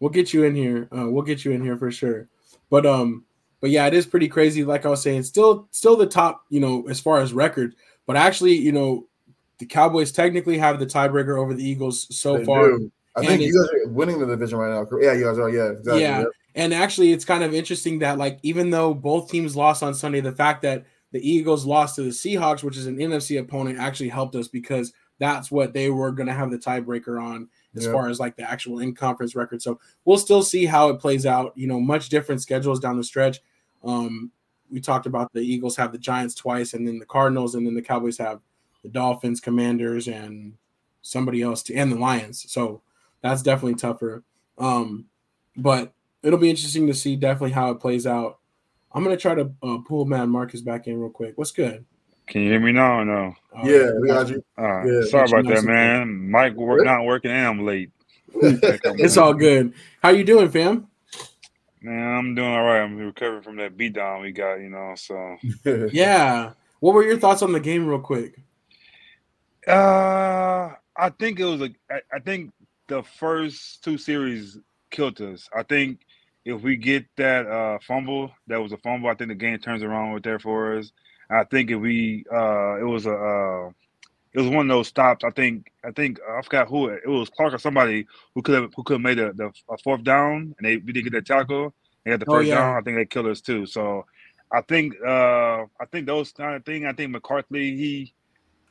We'll 0.00 0.10
get 0.10 0.32
you 0.32 0.44
in 0.44 0.54
here. 0.54 0.88
Uh, 0.96 1.08
we'll 1.08 1.24
get 1.24 1.44
you 1.44 1.52
in 1.52 1.62
here 1.62 1.76
for 1.76 1.90
sure. 1.90 2.28
But 2.70 2.84
um, 2.86 3.24
but 3.60 3.70
yeah, 3.70 3.86
it 3.86 3.94
is 3.94 4.06
pretty 4.06 4.28
crazy. 4.28 4.64
Like 4.64 4.84
I 4.84 4.90
was 4.90 5.02
saying, 5.02 5.22
still 5.22 5.68
still 5.70 5.96
the 5.96 6.06
top, 6.06 6.44
you 6.50 6.60
know, 6.60 6.86
as 6.88 7.00
far 7.00 7.20
as 7.20 7.32
record. 7.32 7.74
But 8.06 8.16
actually, 8.16 8.56
you 8.56 8.72
know, 8.72 9.06
the 9.58 9.66
Cowboys 9.66 10.12
technically 10.12 10.58
have 10.58 10.78
the 10.78 10.86
tiebreaker 10.86 11.38
over 11.38 11.54
the 11.54 11.66
Eagles 11.66 12.14
so 12.16 12.38
they 12.38 12.44
far. 12.44 12.68
Do. 12.68 12.92
I 13.16 13.20
and 13.20 13.28
think 13.28 13.42
you 13.42 13.52
guys 13.52 13.70
are 13.72 13.88
winning 13.88 14.20
the 14.20 14.26
division 14.26 14.58
right 14.58 14.70
now. 14.70 14.86
Yeah, 15.00 15.14
you 15.14 15.24
guys 15.24 15.38
are. 15.38 15.48
Yeah, 15.48 15.70
exactly. 15.70 16.02
Yeah, 16.02 16.18
yep. 16.20 16.28
and 16.54 16.74
actually, 16.74 17.12
it's 17.12 17.24
kind 17.24 17.42
of 17.42 17.54
interesting 17.54 18.00
that 18.00 18.18
like 18.18 18.38
even 18.42 18.70
though 18.70 18.92
both 18.92 19.30
teams 19.30 19.56
lost 19.56 19.82
on 19.82 19.94
Sunday, 19.94 20.20
the 20.20 20.32
fact 20.32 20.62
that 20.62 20.84
the 21.12 21.28
Eagles 21.28 21.64
lost 21.64 21.96
to 21.96 22.02
the 22.02 22.10
Seahawks, 22.10 22.62
which 22.62 22.76
is 22.76 22.86
an 22.86 22.98
NFC 22.98 23.40
opponent, 23.40 23.78
actually 23.78 24.10
helped 24.10 24.34
us 24.34 24.48
because 24.48 24.92
that's 25.18 25.50
what 25.50 25.72
they 25.72 25.88
were 25.88 26.12
going 26.12 26.26
to 26.26 26.34
have 26.34 26.50
the 26.50 26.58
tiebreaker 26.58 27.22
on 27.22 27.48
as 27.76 27.84
yep. 27.84 27.92
far 27.92 28.08
as 28.08 28.18
like 28.18 28.36
the 28.36 28.48
actual 28.48 28.78
in 28.80 28.94
conference 28.94 29.34
record. 29.34 29.62
So 29.62 29.78
we'll 30.04 30.18
still 30.18 30.42
see 30.42 30.66
how 30.66 30.88
it 30.88 30.98
plays 30.98 31.26
out. 31.26 31.52
You 31.56 31.66
know, 31.66 31.80
much 31.80 32.08
different 32.08 32.42
schedules 32.42 32.80
down 32.80 32.96
the 32.96 33.04
stretch. 33.04 33.40
Um, 33.84 34.30
we 34.70 34.80
talked 34.80 35.06
about 35.06 35.32
the 35.32 35.40
Eagles 35.40 35.76
have 35.76 35.92
the 35.92 35.98
Giants 35.98 36.34
twice, 36.34 36.74
and 36.74 36.86
then 36.86 36.98
the 36.98 37.06
Cardinals, 37.06 37.54
and 37.54 37.66
then 37.66 37.74
the 37.74 37.82
Cowboys 37.82 38.18
have 38.18 38.40
the 38.82 38.88
Dolphins, 38.88 39.40
Commanders, 39.40 40.08
and 40.08 40.54
somebody 41.02 41.42
else, 41.42 41.62
to, 41.64 41.74
and 41.74 41.92
the 41.92 41.96
Lions. 41.96 42.44
So 42.48 42.82
that's 43.20 43.42
definitely 43.42 43.76
tougher. 43.76 44.24
Um, 44.58 45.06
but 45.56 45.92
it'll 46.22 46.38
be 46.38 46.50
interesting 46.50 46.86
to 46.86 46.94
see 46.94 47.16
definitely 47.16 47.52
how 47.52 47.70
it 47.70 47.80
plays 47.80 48.06
out. 48.06 48.38
I'm 48.92 49.04
gonna 49.04 49.16
try 49.16 49.34
to 49.34 49.52
uh, 49.62 49.78
pull 49.86 50.04
man 50.04 50.30
Marcus 50.30 50.62
back 50.62 50.86
in 50.86 50.98
real 50.98 51.10
quick. 51.10 51.36
What's 51.36 51.52
good? 51.52 51.84
Can 52.26 52.42
you 52.42 52.50
hear 52.50 52.60
me 52.60 52.72
now 52.72 53.00
or 53.00 53.04
no? 53.04 53.34
Uh, 53.56 53.62
yeah, 53.64 53.90
we 54.00 54.08
got 54.08 54.28
you. 54.28 54.44
Uh, 54.58 54.84
Yeah, 54.84 55.00
sorry 55.08 55.28
about 55.30 55.46
that, 55.54 55.64
man. 55.64 56.30
Mike 56.30 56.54
work, 56.54 56.84
not 56.84 57.04
working 57.04 57.30
and 57.30 57.46
I'm 57.46 57.64
late. 57.64 57.90
It's 58.42 59.16
all 59.16 59.32
good. 59.32 59.72
How 60.02 60.10
you 60.10 60.24
doing, 60.24 60.50
fam? 60.50 60.88
Man, 61.80 62.16
I'm 62.16 62.34
doing 62.34 62.48
all 62.52 62.62
right. 62.64 62.80
I'm 62.82 62.96
recovering 62.96 63.42
from 63.42 63.56
that 63.56 63.76
beatdown 63.76 64.22
we 64.22 64.32
got, 64.32 64.56
you 64.56 64.70
know. 64.70 64.94
So, 64.96 65.36
Yeah. 65.92 66.52
What 66.80 66.94
were 66.94 67.04
your 67.04 67.18
thoughts 67.18 67.42
on 67.42 67.52
the 67.52 67.60
game, 67.60 67.86
real 67.86 68.00
quick? 68.00 68.34
uh, 69.66 70.70
I 70.96 71.10
think 71.18 71.40
it 71.40 71.44
was 71.44 71.60
a. 71.62 71.70
I, 71.90 72.00
I 72.12 72.18
think 72.20 72.52
the 72.88 73.02
first 73.02 73.82
two 73.82 73.98
series 73.98 74.58
killed 74.90 75.20
us. 75.20 75.48
I 75.56 75.62
think 75.62 76.00
if 76.44 76.62
we 76.62 76.76
get 76.76 77.04
that 77.16 77.46
uh, 77.46 77.78
fumble, 77.86 78.30
that 78.46 78.58
was 78.58 78.72
a 78.72 78.78
fumble. 78.78 79.08
I 79.08 79.14
think 79.14 79.28
the 79.28 79.34
game 79.34 79.58
turns 79.58 79.82
around 79.82 80.12
right 80.12 80.22
there 80.22 80.38
for 80.38 80.78
us. 80.78 80.92
I 81.30 81.44
think 81.44 81.70
if 81.70 81.80
we, 81.80 82.24
uh, 82.32 82.76
it 82.80 82.84
was 82.84 83.06
a, 83.06 83.12
uh, 83.12 83.70
it 84.32 84.40
was 84.40 84.48
one 84.48 84.70
of 84.70 84.76
those 84.76 84.88
stops. 84.88 85.24
I 85.24 85.30
think, 85.30 85.72
I 85.84 85.90
think 85.92 86.18
I 86.28 86.42
forgot 86.42 86.68
who 86.68 86.88
it, 86.88 87.02
it 87.04 87.08
was, 87.08 87.30
Clark 87.30 87.54
or 87.54 87.58
somebody 87.58 88.06
who 88.34 88.42
could 88.42 88.54
have 88.54 88.72
who 88.76 88.82
could 88.84 88.94
have 88.94 89.00
made 89.00 89.18
the, 89.18 89.32
the 89.34 89.52
a 89.72 89.78
fourth 89.78 90.04
down, 90.04 90.54
and 90.58 90.66
they 90.66 90.76
we 90.76 90.92
didn't 90.92 91.10
get 91.10 91.12
that 91.14 91.26
tackle. 91.26 91.74
They 92.04 92.10
got 92.10 92.20
the 92.20 92.26
Oh, 92.28 92.34
first 92.34 92.48
yeah. 92.48 92.56
down. 92.56 92.76
I 92.76 92.80
think 92.82 92.96
they 92.98 93.06
killed 93.06 93.26
us 93.26 93.40
too. 93.40 93.66
So, 93.66 94.04
I 94.52 94.60
think, 94.62 94.94
uh, 95.04 95.62
I 95.80 95.86
think 95.90 96.06
those 96.06 96.32
kind 96.32 96.54
of 96.54 96.64
thing. 96.64 96.86
I 96.86 96.92
think 96.92 97.10
McCarthy 97.12 97.76
he 97.76 98.14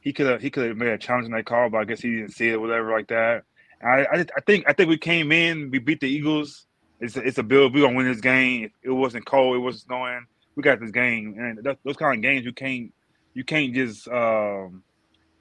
he 0.01 0.13
could 0.13 0.27
have 0.27 0.41
he 0.41 0.49
could 0.51 0.67
have 0.67 0.77
made 0.77 0.89
a 0.89 0.97
challenge 0.97 1.25
in 1.25 1.31
that 1.31 1.45
call, 1.45 1.69
but 1.69 1.79
I 1.79 1.85
guess 1.85 2.01
he 2.01 2.11
didn't 2.17 2.33
see 2.33 2.49
it, 2.49 2.61
whatever 2.61 2.91
like 2.91 3.07
that. 3.07 3.43
I, 3.83 4.05
I 4.05 4.19
I 4.37 4.41
think 4.45 4.65
I 4.67 4.73
think 4.73 4.89
we 4.89 4.97
came 4.97 5.31
in, 5.31 5.71
we 5.71 5.79
beat 5.79 5.99
the 5.99 6.07
Eagles. 6.07 6.67
It's 7.01 7.17
a, 7.17 7.21
it's 7.21 7.37
a 7.39 7.43
build. 7.43 7.73
We're 7.73 7.81
gonna 7.81 7.97
win 7.97 8.07
this 8.07 8.21
game. 8.21 8.71
It 8.83 8.89
wasn't 8.91 9.25
cold. 9.25 9.55
It 9.57 9.59
wasn't 9.59 9.83
snowing. 9.83 10.27
We 10.55 10.63
got 10.63 10.79
this 10.79 10.91
game, 10.91 11.35
and 11.37 11.67
those 11.83 11.97
kind 11.97 12.17
of 12.17 12.21
games 12.21 12.45
you 12.45 12.53
can't 12.53 12.93
you 13.33 13.43
can't 13.43 13.73
just 13.73 14.07
um, 14.07 14.83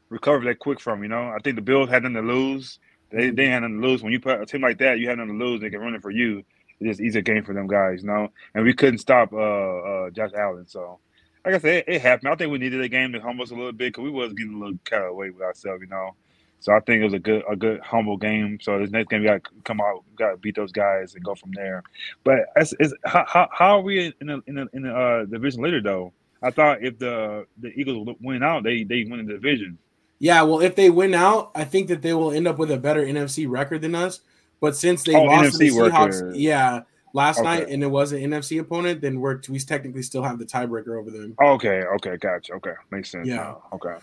recover 0.08 0.44
that 0.44 0.58
quick 0.58 0.80
from. 0.80 1.02
You 1.02 1.08
know, 1.08 1.28
I 1.28 1.38
think 1.42 1.56
the 1.56 1.62
Bills 1.62 1.88
had 1.88 2.02
nothing 2.02 2.16
to 2.16 2.22
lose. 2.22 2.78
They 3.10 3.30
they 3.30 3.46
had 3.46 3.60
nothing 3.60 3.80
to 3.80 3.86
lose. 3.86 4.02
When 4.02 4.12
you 4.12 4.20
put 4.20 4.40
a 4.40 4.46
team 4.46 4.62
like 4.62 4.78
that, 4.78 4.98
you 4.98 5.08
had 5.08 5.18
nothing 5.18 5.38
to 5.38 5.44
lose. 5.44 5.60
They 5.60 5.70
can 5.70 5.80
run 5.80 5.94
it 5.94 6.02
for 6.02 6.10
you. 6.10 6.44
It's 6.80 6.98
just 6.98 7.00
easier 7.00 7.22
game 7.22 7.44
for 7.44 7.54
them 7.54 7.68
guys, 7.68 8.02
you 8.02 8.08
know. 8.08 8.28
And 8.54 8.64
we 8.64 8.74
couldn't 8.74 8.98
stop 8.98 9.32
uh, 9.32 9.36
uh, 9.36 10.10
Josh 10.10 10.32
Allen. 10.36 10.66
So, 10.66 10.98
like 11.44 11.54
I 11.54 11.58
said, 11.58 11.74
it, 11.76 11.84
it 11.86 12.02
happened. 12.02 12.30
I 12.30 12.34
think 12.34 12.50
we 12.50 12.58
needed 12.58 12.80
a 12.80 12.88
game 12.88 13.12
to 13.12 13.20
humble 13.20 13.44
us 13.44 13.52
a 13.52 13.54
little 13.54 13.72
bit 13.72 13.92
because 13.92 14.02
we 14.02 14.10
was 14.10 14.32
getting 14.32 14.54
a 14.54 14.58
little 14.58 14.78
carried 14.84 15.10
away 15.10 15.30
with 15.30 15.42
ourselves, 15.42 15.82
you 15.82 15.88
know. 15.88 16.16
So 16.64 16.72
I 16.72 16.80
think 16.80 17.02
it 17.02 17.04
was 17.04 17.12
a 17.12 17.18
good 17.18 17.42
a 17.46 17.54
good 17.54 17.78
humble 17.80 18.16
game. 18.16 18.56
So 18.62 18.78
this 18.78 18.90
next 18.90 19.10
game 19.10 19.20
we 19.20 19.26
got 19.26 19.44
to 19.44 19.50
come 19.66 19.82
out, 19.82 20.02
we 20.10 20.16
got 20.16 20.30
to 20.30 20.38
beat 20.38 20.56
those 20.56 20.72
guys 20.72 21.14
and 21.14 21.22
go 21.22 21.34
from 21.34 21.50
there. 21.52 21.82
But 22.24 22.46
it's, 22.56 22.72
it's, 22.80 22.94
how, 23.04 23.26
how 23.28 23.48
how 23.52 23.76
are 23.76 23.82
we 23.82 24.14
in 24.18 24.26
the 24.28 24.40
in 24.46 24.54
the, 24.54 24.66
in 24.72 24.82
the 24.84 24.96
uh, 24.96 25.24
division 25.26 25.62
later 25.62 25.82
though? 25.82 26.14
I 26.42 26.50
thought 26.52 26.82
if 26.82 26.98
the 26.98 27.44
the 27.60 27.68
Eagles 27.68 28.08
win 28.18 28.42
out, 28.42 28.64
they 28.64 28.82
they 28.82 29.04
win 29.04 29.26
the 29.26 29.34
division. 29.34 29.76
Yeah, 30.20 30.40
well, 30.40 30.62
if 30.62 30.74
they 30.74 30.88
win 30.88 31.12
out, 31.12 31.50
I 31.54 31.64
think 31.64 31.88
that 31.88 32.00
they 32.00 32.14
will 32.14 32.32
end 32.32 32.48
up 32.48 32.56
with 32.56 32.70
a 32.70 32.78
better 32.78 33.04
NFC 33.04 33.46
record 33.46 33.82
than 33.82 33.94
us. 33.94 34.20
But 34.62 34.74
since 34.74 35.02
they 35.02 35.16
Oh, 35.16 35.24
lost 35.24 35.52
to 35.52 35.58
the 35.58 35.68
Seahawks, 35.68 36.22
record. 36.22 36.36
yeah, 36.36 36.80
last 37.12 37.40
Okay. 37.40 37.58
night, 37.58 37.68
and 37.68 37.82
it 37.82 37.88
was 37.88 38.12
an 38.12 38.20
NFC 38.20 38.58
opponent, 38.58 39.02
then 39.02 39.20
we're 39.20 39.38
we 39.50 39.58
technically 39.58 40.00
still 40.02 40.22
have 40.22 40.38
the 40.38 40.46
tiebreaker 40.46 40.98
over 40.98 41.10
them. 41.10 41.36
Okay, 41.42 41.82
okay, 41.96 42.16
gotcha. 42.16 42.54
Okay, 42.54 42.72
makes 42.90 43.10
sense. 43.10 43.28
Yeah. 43.28 43.52
Okay. 43.74 43.96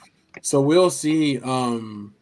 So 0.44 0.62
we'll 0.62 0.92
see. 0.92 1.40
Um, 1.40 2.14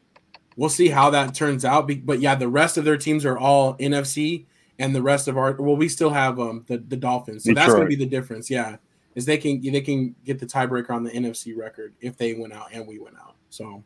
we'll 0.59 0.69
see 0.69 0.89
how 0.89 1.09
that 1.11 1.33
turns 1.33 1.63
out. 1.63 1.89
But 2.03 2.19
yeah, 2.19 2.35
the 2.35 2.49
rest 2.49 2.77
of 2.77 2.83
their 2.83 2.97
teams 2.97 3.25
are 3.25 3.37
all 3.37 3.75
NFC, 3.77 4.45
and 4.77 4.93
the 4.93 5.01
rest 5.01 5.27
of 5.29 5.37
our 5.37 5.53
well, 5.53 5.77
we 5.77 5.87
still 5.87 6.09
have 6.09 6.39
um 6.39 6.65
the, 6.67 6.77
the 6.77 6.97
Dolphins. 6.97 7.45
So 7.45 7.53
that's 7.53 7.73
going 7.73 7.85
to 7.85 7.87
be 7.87 7.95
the 7.95 8.05
difference. 8.05 8.49
Yeah, 8.49 8.75
is 9.15 9.25
they 9.25 9.37
can 9.37 9.61
they 9.61 9.81
can 9.81 10.15
get 10.25 10.39
the 10.39 10.45
tiebreaker 10.45 10.91
on 10.91 11.03
the 11.03 11.11
NFC 11.11 11.57
record 11.57 11.95
if 12.01 12.17
they 12.17 12.33
went 12.33 12.53
out 12.53 12.67
and 12.73 12.85
we 12.85 12.99
went 12.99 13.15
out. 13.15 13.35
So 13.49 13.83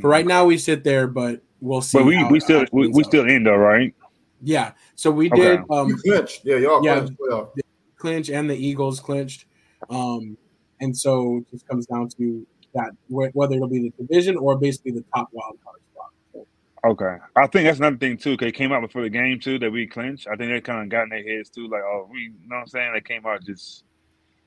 for 0.00 0.10
right 0.10 0.26
now, 0.26 0.44
we 0.44 0.58
sit 0.58 0.82
there, 0.84 1.06
but 1.06 1.40
we'll 1.60 1.80
see. 1.80 1.98
But 1.98 2.04
we 2.04 2.16
how 2.16 2.30
we 2.30 2.40
still 2.40 2.66
we, 2.72 2.88
we 2.88 3.04
still 3.04 3.28
in 3.28 3.44
though, 3.44 3.56
right? 3.56 3.94
yeah. 4.42 4.72
So 4.96 5.10
we 5.10 5.30
Okay. 5.30 5.56
did 5.56 5.60
um 5.70 5.88
You 5.88 5.96
clinched. 5.96 6.40
Yeah, 6.44 6.56
y'all 6.56 6.84
Yeah. 6.84 6.94
clinched 7.00 7.12
clinch 7.96 8.28
and 8.28 8.50
the 8.50 8.56
Eagles 8.56 9.00
clinched. 9.00 9.46
Um, 9.88 10.36
and 10.80 10.96
so 10.96 11.38
it 11.38 11.50
just 11.50 11.66
comes 11.66 11.86
down 11.86 12.08
to 12.18 12.46
that 12.76 12.92
whether 13.08 13.54
it'll 13.54 13.68
be 13.68 13.90
the 13.98 14.04
division 14.04 14.36
or 14.36 14.56
basically 14.56 14.92
the 14.92 15.04
top 15.14 15.28
wild 15.32 15.58
card 15.64 15.80
spot. 15.92 16.10
So, 16.32 16.46
Okay, 16.84 17.16
I 17.34 17.46
think 17.48 17.66
that's 17.66 17.78
another 17.78 17.96
thing 17.96 18.16
too. 18.16 18.36
Cause 18.36 18.48
it 18.48 18.52
came 18.52 18.72
out 18.72 18.80
before 18.80 19.02
the 19.02 19.10
game 19.10 19.40
too 19.40 19.58
that 19.58 19.70
we 19.70 19.86
clinched. 19.86 20.28
I 20.28 20.36
think 20.36 20.52
they 20.52 20.60
kind 20.60 20.82
of 20.82 20.88
got 20.88 21.04
in 21.04 21.08
their 21.08 21.22
heads 21.22 21.50
too, 21.50 21.68
like, 21.68 21.82
oh, 21.82 22.08
we, 22.10 22.20
you 22.20 22.30
know 22.46 22.56
what 22.56 22.62
I'm 22.62 22.66
saying? 22.68 22.92
They 22.94 23.00
came 23.00 23.26
out 23.26 23.44
just 23.44 23.84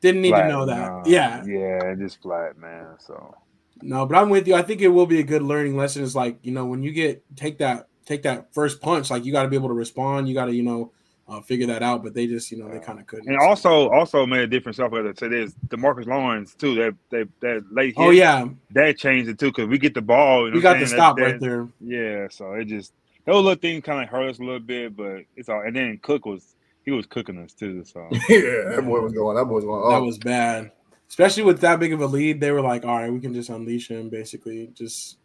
didn't 0.01 0.21
need 0.21 0.29
flat. 0.29 0.43
to 0.43 0.47
know 0.47 0.65
that. 0.65 0.91
Nah, 0.91 1.03
yeah, 1.05 1.43
yeah, 1.45 1.95
just 1.95 2.21
flat, 2.21 2.57
man. 2.57 2.87
So 2.99 3.35
no, 3.81 4.05
but 4.05 4.17
I'm 4.17 4.29
with 4.29 4.47
you. 4.47 4.55
I 4.55 4.61
think 4.61 4.81
it 4.81 4.87
will 4.89 5.05
be 5.05 5.19
a 5.19 5.23
good 5.23 5.41
learning 5.41 5.75
lesson. 5.75 6.03
Is 6.03 6.15
like 6.15 6.39
you 6.41 6.51
know 6.51 6.65
when 6.65 6.83
you 6.83 6.91
get 6.91 7.23
take 7.35 7.57
that 7.59 7.87
take 8.05 8.23
that 8.23 8.53
first 8.53 8.81
punch, 8.81 9.09
like 9.09 9.25
you 9.25 9.31
got 9.31 9.43
to 9.43 9.49
be 9.49 9.55
able 9.55 9.69
to 9.69 9.73
respond. 9.73 10.27
You 10.27 10.33
got 10.33 10.45
to 10.45 10.55
you 10.55 10.63
know 10.63 10.91
uh, 11.29 11.41
figure 11.41 11.67
that 11.67 11.83
out. 11.83 12.03
But 12.03 12.13
they 12.13 12.27
just 12.27 12.51
you 12.51 12.57
know 12.57 12.69
they 12.69 12.79
kind 12.79 12.99
of 12.99 13.07
couldn't. 13.07 13.27
and 13.29 13.37
also 13.39 13.89
also 13.89 14.25
made 14.25 14.41
a 14.41 14.47
difference. 14.47 14.79
Off 14.79 14.91
of 14.93 15.15
to 15.15 15.29
this, 15.29 15.53
Demarcus 15.67 16.05
Lawrence 16.07 16.55
too. 16.55 16.75
That 16.75 16.95
that 17.11 17.29
that 17.41 17.65
late. 17.71 17.93
oh 17.97 18.09
yeah, 18.09 18.47
that 18.71 18.97
changed 18.97 19.29
it 19.29 19.37
too 19.39 19.47
because 19.51 19.67
we 19.67 19.77
get 19.77 19.93
the 19.93 20.01
ball. 20.01 20.45
You 20.45 20.51
know 20.51 20.55
we 20.55 20.61
got 20.61 20.79
the 20.79 20.87
stop 20.87 21.17
That- 21.17 21.21
right 21.23 21.39
that- 21.39 21.45
there. 21.45 21.67
Yeah, 21.79 22.27
so 22.29 22.53
it 22.53 22.65
just 22.65 22.93
those 23.25 23.43
little 23.43 23.55
things 23.55 23.83
kind 23.83 24.01
of 24.03 24.09
hurt 24.09 24.29
us 24.29 24.39
a 24.39 24.43
little 24.43 24.59
bit, 24.59 24.95
but 24.95 25.21
it's 25.35 25.49
all. 25.49 25.61
And 25.61 25.75
then 25.75 25.99
Cook 26.01 26.25
was 26.25 26.55
he 26.85 26.91
was 26.91 27.05
cooking 27.05 27.37
us 27.37 27.53
too. 27.53 27.83
So 27.85 28.07
yeah, 28.29 28.75
that 28.75 28.83
boy 28.85 29.01
was 29.01 29.13
going. 29.13 29.35
That 29.37 29.45
boy 29.45 29.55
was 29.55 29.65
going. 29.65 29.81
That 29.89 29.97
Oh, 29.97 30.03
was 30.03 30.17
bad. 30.17 30.71
Especially 31.09 31.41
with 31.43 31.59
that 31.61 31.79
big 31.79 31.91
of 31.91 32.01
a 32.01 32.05
lead, 32.05 32.39
they 32.39 32.51
were 32.51 32.61
like, 32.61 32.85
"All 32.85 32.95
right, 32.97 33.11
we 33.11 33.19
can 33.19 33.33
just 33.33 33.49
unleash 33.49 33.89
him." 33.89 34.09
Basically, 34.09 34.67
just 34.75 35.17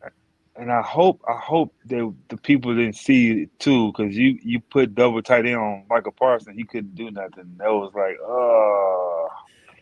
and 0.57 0.71
I 0.71 0.83
hope 0.83 1.23
I 1.29 1.37
hope 1.39 1.75
that 1.87 2.15
the 2.29 2.37
people 2.37 2.75
didn't 2.75 2.97
see 2.97 3.43
it 3.43 3.59
too, 3.59 3.93
because 3.93 4.17
you 4.17 4.39
you 4.43 4.61
put 4.61 4.95
double 4.95 5.23
tight 5.23 5.47
end 5.47 5.57
on 5.57 5.85
Micah 5.89 6.13
Parsons, 6.13 6.57
he 6.57 6.65
couldn't 6.65 6.95
do 6.95 7.11
nothing. 7.11 7.55
That 7.59 7.73
was 7.73 7.93
like, 7.95 8.17
oh, 8.23 9.29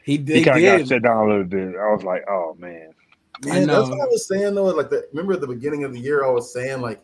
he, 0.05 0.17
did. 0.19 0.37
he 0.37 0.45
kind 0.45 0.65
of 0.65 0.81
got 0.81 0.89
shut 0.89 1.03
down 1.03 1.27
a 1.27 1.29
little 1.29 1.45
bit. 1.45 1.77
I 1.77 1.93
was 1.93 2.05
like, 2.05 2.25
oh 2.29 2.57
man, 2.59 2.91
I 3.45 3.47
Man, 3.47 3.67
that's 3.67 3.89
what 3.89 4.01
I 4.01 4.07
was 4.07 4.27
saying 4.27 4.55
though. 4.55 4.65
Like, 4.65 4.91
the, 4.91 5.07
remember 5.13 5.35
at 5.35 5.41
the 5.41 5.47
beginning 5.47 5.85
of 5.85 5.93
the 5.93 6.01
year, 6.01 6.25
I 6.25 6.31
was 6.31 6.53
saying 6.53 6.81
like, 6.81 7.03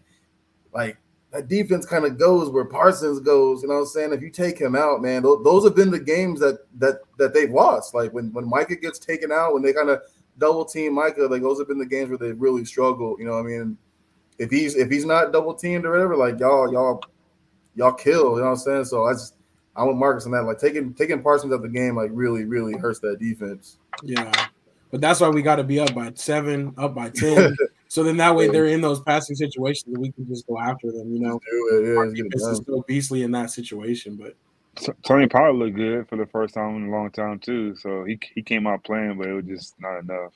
like 0.73 0.97
that 1.33 1.49
defense 1.49 1.85
kind 1.85 2.05
of 2.05 2.19
goes 2.19 2.49
where 2.49 2.65
Parsons 2.65 3.21
goes. 3.21 3.63
You 3.63 3.69
know 3.69 3.75
what 3.75 3.81
I'm 3.81 3.87
saying? 3.87 4.13
If 4.13 4.23
you 4.23 4.31
take 4.31 4.59
him 4.59 4.77
out, 4.77 5.03
man, 5.03 5.23
those, 5.23 5.43
those 5.45 5.65
have 5.65 5.75
been 5.75 5.91
the 5.91 5.99
games 5.99 6.41
that 6.41 6.61
that 6.79 7.01
that 7.19 7.35
they've 7.35 7.51
lost. 7.51 7.95
Like 7.95 8.13
when 8.13 8.33
when 8.33 8.49
Micah 8.49 8.77
gets 8.77 8.99
taken 8.99 9.33
out, 9.33 9.53
when 9.53 9.63
they 9.63 9.73
kind 9.73 9.91
of 9.91 10.01
double 10.39 10.65
team 10.65 10.95
Micah, 10.95 11.27
like 11.27 11.43
those 11.43 11.59
have 11.59 11.69
been 11.69 11.79
the 11.79 11.87
games 11.87 12.09
where 12.09 12.19
they 12.19 12.33
really 12.33 12.65
struggle. 12.65 13.17
You 13.19 13.27
know 13.27 13.33
what 13.33 13.41
I 13.41 13.43
mean? 13.45 13.79
If 14.39 14.51
he's 14.51 14.77
if 14.77 14.91
he's 14.91 15.05
not 15.05 15.33
double 15.33 15.55
teamed 15.55 15.85
or 15.85 15.93
whatever, 15.93 16.17
like 16.17 16.39
y'all 16.39 16.73
y'all 16.73 17.03
y'all 17.75 17.93
kill. 17.93 18.35
You 18.35 18.39
know 18.39 18.45
what 18.45 18.51
I'm 18.51 18.57
saying? 18.57 18.85
So 18.87 19.07
I 19.07 19.13
just 19.13 19.35
I 19.75 19.85
want 19.85 19.99
Marcus 19.99 20.27
on 20.27 20.33
that. 20.33 20.43
Like 20.43 20.59
taking 20.59 20.95
taking 20.95 21.23
Parsons 21.23 21.53
out 21.53 21.63
the 21.63 21.69
game 21.69 21.97
like 21.97 22.11
really 22.13 22.45
really 22.45 22.75
hurts 22.75 23.01
that 23.01 23.19
defense. 23.21 23.79
Yeah, 24.03 24.31
but 24.91 25.01
that's 25.01 25.21
why 25.21 25.29
we 25.29 25.43
got 25.43 25.57
to 25.57 25.65
be 25.65 25.81
up 25.81 25.95
by 25.95 26.13
seven, 26.15 26.75
up 26.79 26.95
by 26.95 27.11
ten. 27.11 27.57
so 27.89 28.03
then 28.03 28.17
that 28.19 28.35
way 28.35 28.49
they're 28.49 28.67
in 28.67 28.81
those 28.81 29.01
passing 29.01 29.37
situations, 29.37 29.87
and 29.87 29.99
we 29.99 30.13
can 30.13 30.27
just 30.27 30.47
go 30.47 30.59
after 30.59 30.91
them. 30.91 31.13
You 31.13 31.21
know, 31.21 31.41
it, 31.47 31.87
yeah, 31.87 31.95
our 31.95 32.07
let's 32.07 32.17
get 32.17 32.27
it 32.27 32.33
defense 32.33 32.59
is 32.59 32.67
so 32.67 32.85
beastly 32.87 33.23
in 33.23 33.31
that 33.33 33.51
situation. 33.51 34.17
But 34.17 34.35
Tony 35.05 35.27
Pollard 35.27 35.53
looked 35.55 35.77
good 35.77 36.09
for 36.09 36.17
the 36.17 36.27
first 36.27 36.55
time 36.55 36.77
in 36.77 36.89
a 36.89 36.91
long 36.91 37.11
time 37.11 37.39
too. 37.39 37.75
So 37.77 38.05
he 38.05 38.19
he 38.35 38.43
came 38.43 38.67
out 38.67 38.85
playing, 38.85 39.19
but 39.19 39.29
it 39.29 39.33
was 39.33 39.45
just 39.45 39.81
not 39.81 39.99
enough. 39.99 40.33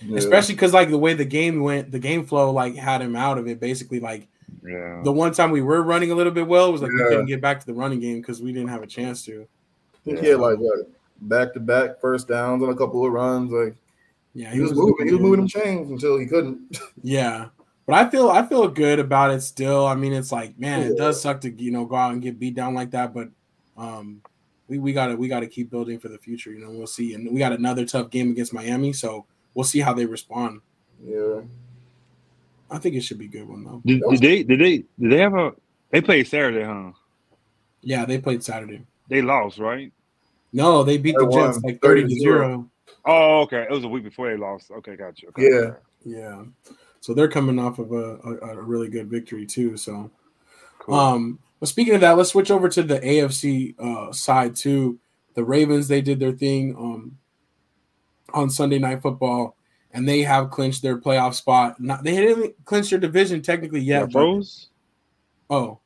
Yeah. 0.00 0.18
especially 0.18 0.54
because 0.56 0.72
like 0.72 0.90
the 0.90 0.98
way 0.98 1.14
the 1.14 1.24
game 1.24 1.60
went, 1.60 1.92
the 1.92 1.98
game 1.98 2.24
flow 2.26 2.50
like 2.50 2.74
had 2.74 3.00
him 3.00 3.14
out 3.14 3.38
of 3.38 3.46
it. 3.46 3.60
Basically, 3.60 4.00
like 4.00 4.26
Yeah, 4.64 5.00
the 5.04 5.12
one 5.12 5.32
time 5.32 5.50
we 5.50 5.62
were 5.62 5.82
running 5.82 6.10
a 6.10 6.14
little 6.14 6.32
bit 6.32 6.46
well 6.46 6.72
was 6.72 6.82
like 6.82 6.90
we 6.90 7.00
Yeah. 7.00 7.08
couldn't 7.08 7.26
get 7.26 7.40
back 7.40 7.60
to 7.60 7.66
the 7.66 7.74
running 7.74 8.00
game 8.00 8.20
because 8.20 8.42
we 8.42 8.52
didn't 8.52 8.70
have 8.70 8.82
a 8.82 8.86
chance 8.86 9.24
to. 9.26 9.46
I 9.94 9.98
think 10.04 10.18
he 10.20 10.28
had 10.28 10.40
like 10.40 10.58
what 10.58 10.88
back 11.20 11.52
to 11.54 11.60
back 11.60 12.00
first 12.00 12.26
downs 12.28 12.62
on 12.62 12.70
a 12.70 12.76
couple 12.76 13.06
of 13.06 13.12
runs. 13.12 13.52
Like 13.52 13.76
Yeah, 14.34 14.52
he, 14.52 14.60
was, 14.60 14.72
moving, 14.72 15.06
he 15.06 15.12
was 15.12 15.20
moving 15.22 15.40
them 15.40 15.48
chains 15.48 15.90
until 15.90 16.18
he 16.18 16.26
couldn't. 16.26 16.78
Yeah. 17.02 17.48
But 17.86 17.94
I 17.94 18.10
feel 18.10 18.30
I 18.30 18.46
feel 18.46 18.68
good 18.68 18.98
about 19.00 19.32
it 19.32 19.40
still. 19.40 19.86
I 19.86 19.94
mean, 19.96 20.12
it's 20.12 20.30
like, 20.32 20.56
man, 20.58 20.82
it 20.82 20.96
does 20.96 21.20
suck 21.20 21.40
to 21.42 21.50
you 21.50 21.70
know 21.72 21.84
go 21.84 21.96
out 21.96 22.12
and 22.12 22.22
get 22.22 22.38
beat 22.38 22.54
down 22.54 22.74
like 22.74 22.92
that, 22.92 23.12
but 23.12 23.28
um 23.76 24.22
we, 24.68 24.78
we 24.78 24.92
gotta 24.92 25.16
we 25.16 25.28
gotta 25.28 25.46
keep 25.46 25.70
building 25.70 25.98
for 25.98 26.08
the 26.08 26.18
future, 26.18 26.50
you 26.50 26.60
know. 26.60 26.70
We'll 26.70 26.86
see. 26.86 27.14
And 27.14 27.32
we 27.32 27.38
got 27.38 27.52
another 27.52 27.84
tough 27.84 28.10
game 28.10 28.30
against 28.30 28.52
Miami, 28.52 28.92
so 28.92 29.26
we'll 29.54 29.64
see 29.64 29.80
how 29.80 29.92
they 29.92 30.06
respond. 30.06 30.60
Yeah, 31.04 31.40
I 32.70 32.78
think 32.78 32.94
it 32.94 33.02
should 33.02 33.18
be 33.18 33.26
a 33.26 33.28
good 33.28 33.48
one 33.48 33.64
though. 33.64 33.82
did, 33.84 34.02
did 34.02 34.20
they 34.20 34.42
did 34.42 34.60
they 34.60 34.76
did 34.98 35.12
they 35.12 35.18
have 35.18 35.34
a 35.34 35.52
they 35.90 36.00
played 36.00 36.26
Saturday, 36.26 36.64
huh? 36.64 36.92
Yeah, 37.82 38.04
they 38.04 38.18
played 38.18 38.42
Saturday. 38.42 38.86
They 39.08 39.20
lost, 39.20 39.58
right? 39.58 39.92
No, 40.52 40.84
they 40.84 40.98
beat 40.98 41.16
They 41.18 41.24
the 41.24 41.30
Jets 41.30 41.62
like 41.64 41.82
30 41.82 42.02
to 42.02 42.08
30 42.08 42.14
to 42.14 42.20
0. 42.20 42.70
Oh, 43.04 43.40
okay. 43.42 43.62
It 43.62 43.70
was 43.70 43.84
a 43.84 43.88
week 43.88 44.04
before 44.04 44.30
they 44.30 44.36
lost. 44.36 44.70
Okay, 44.70 44.96
gotcha. 44.96 45.26
Okay. 45.28 45.48
Yeah. 45.50 45.72
Yeah. 46.04 46.44
So 47.00 47.14
they're 47.14 47.28
coming 47.28 47.58
off 47.58 47.78
of 47.78 47.90
a, 47.92 48.16
a, 48.18 48.58
a 48.58 48.62
really 48.62 48.88
good 48.88 49.10
victory 49.10 49.44
too. 49.44 49.76
So 49.76 50.10
Cool. 50.82 50.94
Um, 50.96 51.38
but 51.62 51.68
speaking 51.68 51.94
of 51.94 52.00
that, 52.00 52.16
let's 52.16 52.30
switch 52.30 52.50
over 52.50 52.68
to 52.68 52.82
the 52.82 52.98
AFC 52.98 53.76
uh, 53.78 54.12
side 54.12 54.56
too. 54.56 54.98
the 55.34 55.44
Ravens 55.44 55.86
they 55.86 56.02
did 56.02 56.18
their 56.18 56.32
thing 56.32 56.74
um, 56.76 57.18
on 58.34 58.50
Sunday 58.50 58.80
Night 58.80 59.00
Football, 59.00 59.56
and 59.92 60.08
they 60.08 60.22
have 60.22 60.50
clinched 60.50 60.82
their 60.82 60.98
playoff 60.98 61.34
spot. 61.34 61.78
Not 61.78 62.02
they 62.02 62.16
didn't 62.16 62.56
clinch 62.64 62.90
their 62.90 62.98
division 62.98 63.42
technically 63.42 63.78
yet. 63.78 64.00
Yeah, 64.00 64.06
froze. 64.08 64.70
But, 65.48 65.54
oh, 65.54 65.80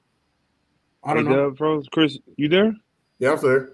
I 1.04 1.12
don't 1.12 1.26
know. 1.26 1.50
Dub 1.50 1.58
froze. 1.58 1.86
Chris, 1.92 2.16
you 2.38 2.48
there? 2.48 2.74
Yeah, 3.18 3.32
I'm 3.32 3.42
there. 3.42 3.72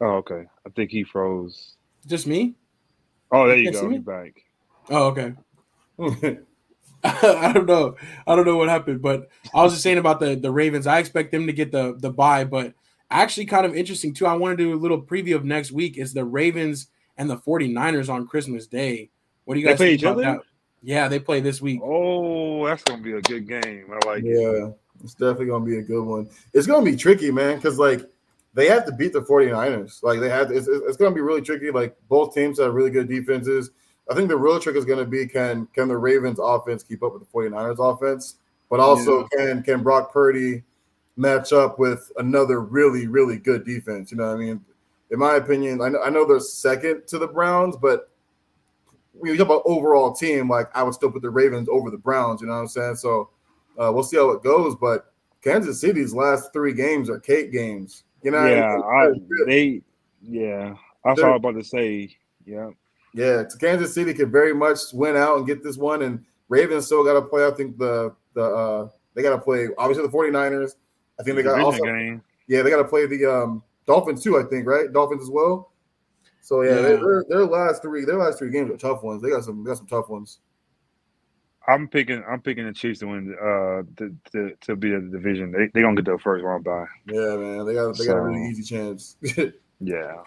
Oh, 0.00 0.12
okay. 0.20 0.46
I 0.66 0.70
think 0.70 0.90
he 0.90 1.04
froze. 1.04 1.74
Just 2.06 2.26
me? 2.26 2.54
Oh, 3.30 3.46
there 3.46 3.58
You 3.58 3.64
you 3.64 3.72
go. 3.72 3.88
me? 3.88 3.96
He's 3.96 4.04
back. 4.04 4.42
Oh, 4.88 5.08
okay. 5.08 5.34
I 7.04 7.52
don't 7.52 7.66
know. 7.66 7.96
I 8.26 8.36
don't 8.36 8.46
know 8.46 8.56
what 8.56 8.68
happened, 8.68 9.02
but 9.02 9.28
I 9.54 9.62
was 9.62 9.72
just 9.72 9.82
saying 9.82 9.98
about 9.98 10.20
the 10.20 10.36
the 10.36 10.50
Ravens. 10.50 10.86
I 10.86 10.98
expect 10.98 11.32
them 11.32 11.46
to 11.46 11.52
get 11.52 11.72
the 11.72 11.96
the 11.98 12.10
bye, 12.10 12.44
but 12.44 12.74
actually 13.10 13.46
kind 13.46 13.66
of 13.66 13.74
interesting 13.74 14.14
too. 14.14 14.26
I 14.26 14.34
want 14.34 14.56
to 14.56 14.64
do 14.64 14.74
a 14.74 14.76
little 14.80 15.02
preview 15.02 15.34
of 15.34 15.44
next 15.44 15.72
week. 15.72 15.98
Is 15.98 16.14
the 16.14 16.24
Ravens 16.24 16.88
and 17.18 17.28
the 17.28 17.36
49ers 17.36 18.08
on 18.08 18.26
Christmas 18.26 18.66
Day. 18.66 19.10
What 19.44 19.54
do 19.54 19.60
you 19.60 19.66
They 19.66 19.72
guys 19.72 19.78
play 19.78 19.86
think 19.88 19.98
each 20.00 20.02
about 20.04 20.12
other? 20.14 20.22
that? 20.38 20.40
Yeah, 20.82 21.08
they 21.08 21.18
play 21.18 21.40
this 21.40 21.60
week. 21.60 21.80
Oh, 21.82 22.66
that's 22.66 22.82
gonna 22.84 23.02
be 23.02 23.12
a 23.12 23.20
good 23.22 23.46
game. 23.48 23.86
I 23.90 24.06
like 24.06 24.24
it. 24.24 24.40
yeah, 24.40 24.70
it's 25.02 25.14
definitely 25.14 25.46
gonna 25.46 25.64
be 25.64 25.78
a 25.78 25.82
good 25.82 26.04
one. 26.04 26.28
It's 26.54 26.66
gonna 26.66 26.84
be 26.84 26.96
tricky, 26.96 27.30
man, 27.30 27.56
because 27.56 27.78
like 27.78 28.08
they 28.54 28.66
have 28.68 28.84
to 28.86 28.92
beat 28.92 29.12
the 29.12 29.22
49ers. 29.22 30.02
Like 30.02 30.20
they 30.20 30.28
have 30.28 30.48
to, 30.48 30.56
it's, 30.56 30.68
it's 30.68 30.96
gonna 30.96 31.14
be 31.14 31.20
really 31.20 31.42
tricky. 31.42 31.70
Like 31.70 31.96
both 32.08 32.34
teams 32.34 32.58
have 32.60 32.74
really 32.74 32.90
good 32.90 33.08
defenses. 33.08 33.70
I 34.10 34.14
think 34.14 34.28
the 34.28 34.36
real 34.36 34.58
trick 34.58 34.76
is 34.76 34.84
gonna 34.84 35.04
be 35.04 35.26
can 35.26 35.66
can 35.74 35.88
the 35.88 35.96
Ravens 35.96 36.38
offense 36.42 36.82
keep 36.82 37.02
up 37.02 37.12
with 37.12 37.22
the 37.22 37.28
49ers 37.32 37.78
offense, 37.78 38.36
but 38.68 38.80
also 38.80 39.26
can 39.28 39.62
can 39.62 39.82
Brock 39.82 40.12
Purdy 40.12 40.62
match 41.16 41.52
up 41.52 41.78
with 41.78 42.10
another 42.16 42.60
really, 42.60 43.06
really 43.06 43.36
good 43.38 43.64
defense. 43.64 44.10
You 44.10 44.16
know 44.18 44.28
what 44.28 44.36
I 44.36 44.38
mean? 44.38 44.64
In 45.10 45.18
my 45.18 45.34
opinion, 45.36 45.82
I 45.82 45.90
know, 45.90 46.00
I 46.02 46.08
know 46.08 46.26
they're 46.26 46.40
second 46.40 47.06
to 47.08 47.18
the 47.18 47.26
Browns, 47.26 47.76
but 47.76 48.08
when 49.12 49.30
you 49.30 49.36
talk 49.36 49.46
about 49.46 49.62
overall 49.66 50.12
team, 50.12 50.48
like 50.48 50.74
I 50.74 50.82
would 50.82 50.94
still 50.94 51.10
put 51.12 51.20
the 51.22 51.28
Ravens 51.30 51.68
over 51.70 51.90
the 51.90 51.98
Browns. 51.98 52.40
You 52.40 52.46
know 52.46 52.54
what 52.54 52.60
I'm 52.60 52.68
saying? 52.68 52.96
So 52.96 53.28
uh, 53.78 53.92
we'll 53.92 54.04
see 54.04 54.16
how 54.16 54.30
it 54.30 54.42
goes. 54.42 54.74
But 54.74 55.12
Kansas 55.42 55.80
City's 55.80 56.14
last 56.14 56.52
three 56.54 56.72
games 56.72 57.10
are 57.10 57.20
cake 57.20 57.52
games. 57.52 58.04
You 58.22 58.30
know? 58.30 58.38
what 58.42 58.46
I 58.52 58.56
Yeah, 58.56 58.74
mean? 58.74 59.24
I, 59.44 59.44
they. 59.46 59.82
Yeah, 60.22 60.74
that's 61.04 61.20
They're- 61.20 61.26
all 61.28 61.32
I 61.34 61.36
was 61.36 61.40
about 61.40 61.54
to 61.60 61.64
say. 61.64 62.16
Yeah, 62.46 62.70
Yeah, 63.14 63.44
Kansas 63.60 63.94
City 63.94 64.14
could 64.14 64.32
very 64.32 64.54
much 64.54 64.92
win 64.92 65.16
out 65.16 65.38
and 65.38 65.46
get 65.46 65.62
this 65.62 65.76
one. 65.76 66.02
And 66.02 66.24
Ravens 66.48 66.86
still 66.86 67.04
got 67.04 67.14
to 67.14 67.22
play. 67.22 67.46
I 67.46 67.50
think 67.50 67.78
the 67.78 68.14
the 68.34 68.42
uh 68.42 68.88
they 69.14 69.22
got 69.22 69.36
to 69.36 69.38
play 69.38 69.68
obviously 69.78 70.06
the 70.06 70.12
49ers. 70.12 70.76
I 71.20 71.22
think 71.22 71.36
they 71.36 71.42
got 71.42 71.60
also 71.60 71.82
game. 71.84 72.22
yeah 72.48 72.62
they 72.62 72.70
got 72.70 72.78
to 72.78 72.88
play 72.88 73.06
the 73.06 73.26
um 73.26 73.62
Dolphins 73.86 74.22
too. 74.22 74.38
I 74.38 74.44
think 74.44 74.66
right 74.66 74.92
Dolphins 74.92 75.22
as 75.22 75.30
well. 75.30 75.72
So 76.40 76.62
yeah, 76.62 76.76
Yeah. 76.76 76.82
Their, 76.82 77.24
their 77.28 77.44
last 77.44 77.82
three 77.82 78.04
their 78.04 78.18
last 78.18 78.38
three 78.38 78.50
games 78.50 78.70
are 78.70 78.76
tough 78.76 79.02
ones. 79.02 79.22
They 79.22 79.30
got 79.30 79.44
some 79.44 79.62
they 79.62 79.68
got 79.68 79.78
some 79.78 79.86
tough 79.86 80.08
ones. 80.08 80.38
I'm 81.68 81.86
picking. 81.86 82.24
I'm 82.28 82.40
picking 82.40 82.66
the 82.66 82.72
Chiefs 82.72 83.00
to 83.00 83.06
win. 83.06 83.36
Uh, 83.40 83.82
to 83.98 84.16
to, 84.32 84.56
to 84.62 84.74
be 84.74 84.90
the 84.90 85.00
division. 85.00 85.52
They 85.52 85.68
they 85.72 85.82
gonna 85.82 85.94
get 85.94 86.06
their 86.06 86.18
first 86.18 86.42
round 86.42 86.64
bye. 86.64 86.86
Yeah, 87.06 87.36
man, 87.36 87.64
they 87.64 87.74
got 87.74 87.96
they 87.96 88.06
got 88.06 88.16
a 88.16 88.20
really 88.20 88.48
easy 88.48 88.62
chance. 88.64 89.16
Yeah. 89.84 90.22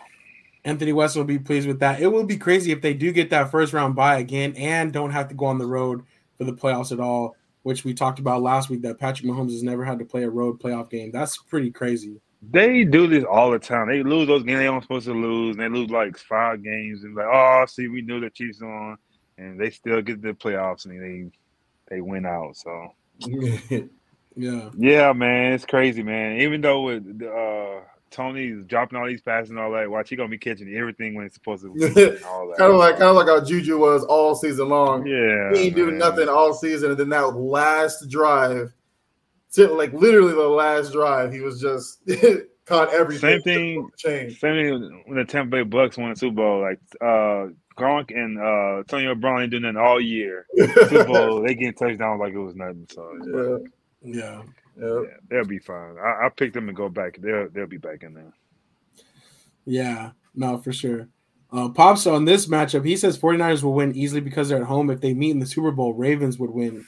Anthony 0.66 0.92
West 0.92 1.16
will 1.16 1.24
be 1.24 1.40
pleased 1.40 1.68
with 1.68 1.80
that. 1.80 2.02
It 2.02 2.08
will 2.08 2.26
be 2.26 2.38
crazy 2.38 2.72
if 2.72 2.82
they 2.82 2.94
do 2.94 3.12
get 3.14 3.30
that 3.30 3.52
first 3.52 3.72
round 3.72 3.96
bye 3.96 4.18
again 4.18 4.54
and 4.58 4.92
don't 4.92 5.12
have 5.12 5.30
to 5.30 5.36
go 5.36 5.46
on 5.46 5.60
the 5.60 5.68
road 5.68 6.04
for 6.38 6.44
the 6.44 6.54
playoffs 6.54 6.92
at 6.92 7.00
all, 7.00 7.36
which 7.64 7.86
we 7.86 7.94
talked 7.94 8.20
about 8.20 8.42
last 8.42 8.70
week 8.70 8.82
that 8.82 9.00
Patrick 9.00 9.30
Mahomes 9.30 9.52
has 9.52 9.64
never 9.64 9.86
had 9.86 10.00
to 10.00 10.06
play 10.06 10.24
a 10.24 10.30
road 10.30 10.60
playoff 10.60 10.90
game. 10.90 11.12
That's 11.12 11.38
pretty 11.38 11.72
crazy. 11.72 12.20
They 12.52 12.84
do 12.84 13.08
this 13.08 13.24
all 13.24 13.52
the 13.52 13.60
time. 13.60 13.88
They 13.88 14.04
lose 14.04 14.28
those 14.28 14.44
games 14.44 14.60
they 14.60 14.68
aren't 14.68 14.84
supposed 14.84 15.06
to 15.06 15.14
lose, 15.14 15.56
and 15.56 15.62
they 15.64 15.70
lose 15.70 15.90
like 15.90 16.18
five 16.18 16.64
games. 16.64 17.04
And 17.04 17.16
like, 17.16 17.28
oh, 17.32 17.66
see, 17.68 17.88
we 17.88 18.02
knew 18.02 18.20
the 18.20 18.30
Chiefs 18.30 18.62
on, 18.62 18.98
and 19.38 19.60
they 19.60 19.70
still 19.70 20.02
get 20.02 20.22
the 20.22 20.34
playoffs, 20.34 20.86
and 20.86 21.02
they 21.02 21.32
they 21.90 22.02
win 22.02 22.26
out. 22.26 22.58
So 22.58 22.90
Yeah. 24.36 24.70
yeah, 24.78 25.14
man, 25.14 25.54
it's 25.54 25.66
crazy, 25.66 26.04
man. 26.04 26.42
Even 26.42 26.62
though 26.62 26.82
with 26.82 27.22
uh, 27.24 27.80
Tony's 28.12 28.64
dropping 28.66 28.98
all 28.98 29.08
these 29.08 29.22
passes 29.22 29.50
and 29.50 29.60
all 29.60 29.72
that, 29.72 29.90
watch 29.90 30.10
he 30.10 30.16
gonna 30.16 30.30
be 30.30 30.38
catching 30.38 30.74
everything 30.76 31.16
when 31.16 31.26
it's 31.26 31.36
supposed 31.36 31.64
to. 31.64 31.74
Be 31.74 31.84
and 31.86 32.24
all 32.26 32.48
that. 32.48 32.58
kind 32.58 32.72
of 32.72 32.78
like 32.78 32.94
kind 32.98 33.10
of 33.10 33.16
like 33.16 33.28
how 33.28 33.44
Juju 33.44 33.78
was 33.78 34.04
all 34.06 34.36
season 34.36 34.70
long. 34.70 35.06
yeah, 35.06 35.52
he 35.54 35.68
ain't 35.68 35.76
doing 35.76 35.98
man. 35.98 36.00
nothing 36.00 36.30
all 36.30 36.54
season, 36.54 36.92
and 36.92 37.00
then 37.00 37.10
that 37.10 37.36
last 37.36 38.10
drive, 38.10 38.72
to- 39.54 39.68
like 39.74 39.92
literally 39.94 40.34
the 40.34 40.48
last 40.48 40.94
drive, 40.94 41.34
he 41.34 41.42
was 41.42 41.60
just 41.60 42.00
caught 42.66 42.94
everything. 42.94 43.20
Same 43.30 43.42
thing. 43.42 43.90
Change. 43.98 44.40
Same 44.40 44.56
thing 44.80 45.04
when 45.08 45.18
the 45.18 45.26
Tampa 45.26 45.64
Bay 45.64 45.70
Bucs 45.70 45.98
won 45.98 46.12
the 46.12 46.16
Super 46.16 46.36
Bowl. 46.36 46.62
Like 46.62 46.80
uh, 47.02 47.50
Gronk 47.78 48.16
and 48.16 48.40
uh, 48.40 48.78
Antonio 48.80 49.16
Brown 49.16 49.42
ain't 49.42 49.52
doing 49.52 49.64
nothing 49.64 49.78
all 49.78 50.00
year. 50.00 50.46
Super 50.58 51.04
Bowl, 51.06 51.42
they 51.42 51.54
getting 51.56 51.74
touchdowns 51.74 52.20
like 52.22 52.34
it 52.34 52.38
was 52.38 52.56
nothing. 52.56 52.88
So 52.90 53.60
yeah, 54.04 54.14
yeah, 54.14 54.22
Yeah. 54.22 54.42
Yeah. 54.80 55.02
yeah, 55.02 55.18
they'll 55.30 55.46
be 55.46 55.60
fine. 55.60 55.98
I, 55.98 56.26
I 56.26 56.30
picked 56.36 56.54
them 56.54 56.68
to 56.68 56.74
go 56.74 56.90
back. 56.90 57.18
They'll 57.20 57.50
they'll 57.50 57.68
be 57.68 57.78
back 57.78 58.04
in 58.04 58.14
there. 58.14 58.34
Yeah. 59.66 60.12
No, 60.36 60.58
for 60.58 60.74
sure. 60.74 61.08
Uh, 61.52 61.70
Pops 61.70 62.06
on 62.08 62.26
this 62.26 62.48
matchup, 62.48 62.86
he 62.86 62.98
says 62.98 63.18
49ers 63.18 63.64
will 63.64 63.74
win 63.74 63.96
easily 63.96 64.20
because 64.22 64.50
they're 64.50 64.62
at 64.62 64.68
home. 64.68 64.90
If 64.90 65.00
they 65.00 65.14
meet 65.14 65.32
in 65.32 65.40
the 65.40 65.46
Super 65.46 65.72
Bowl, 65.72 65.94
Ravens 65.94 66.38
would 66.38 66.50
win. 66.50 66.86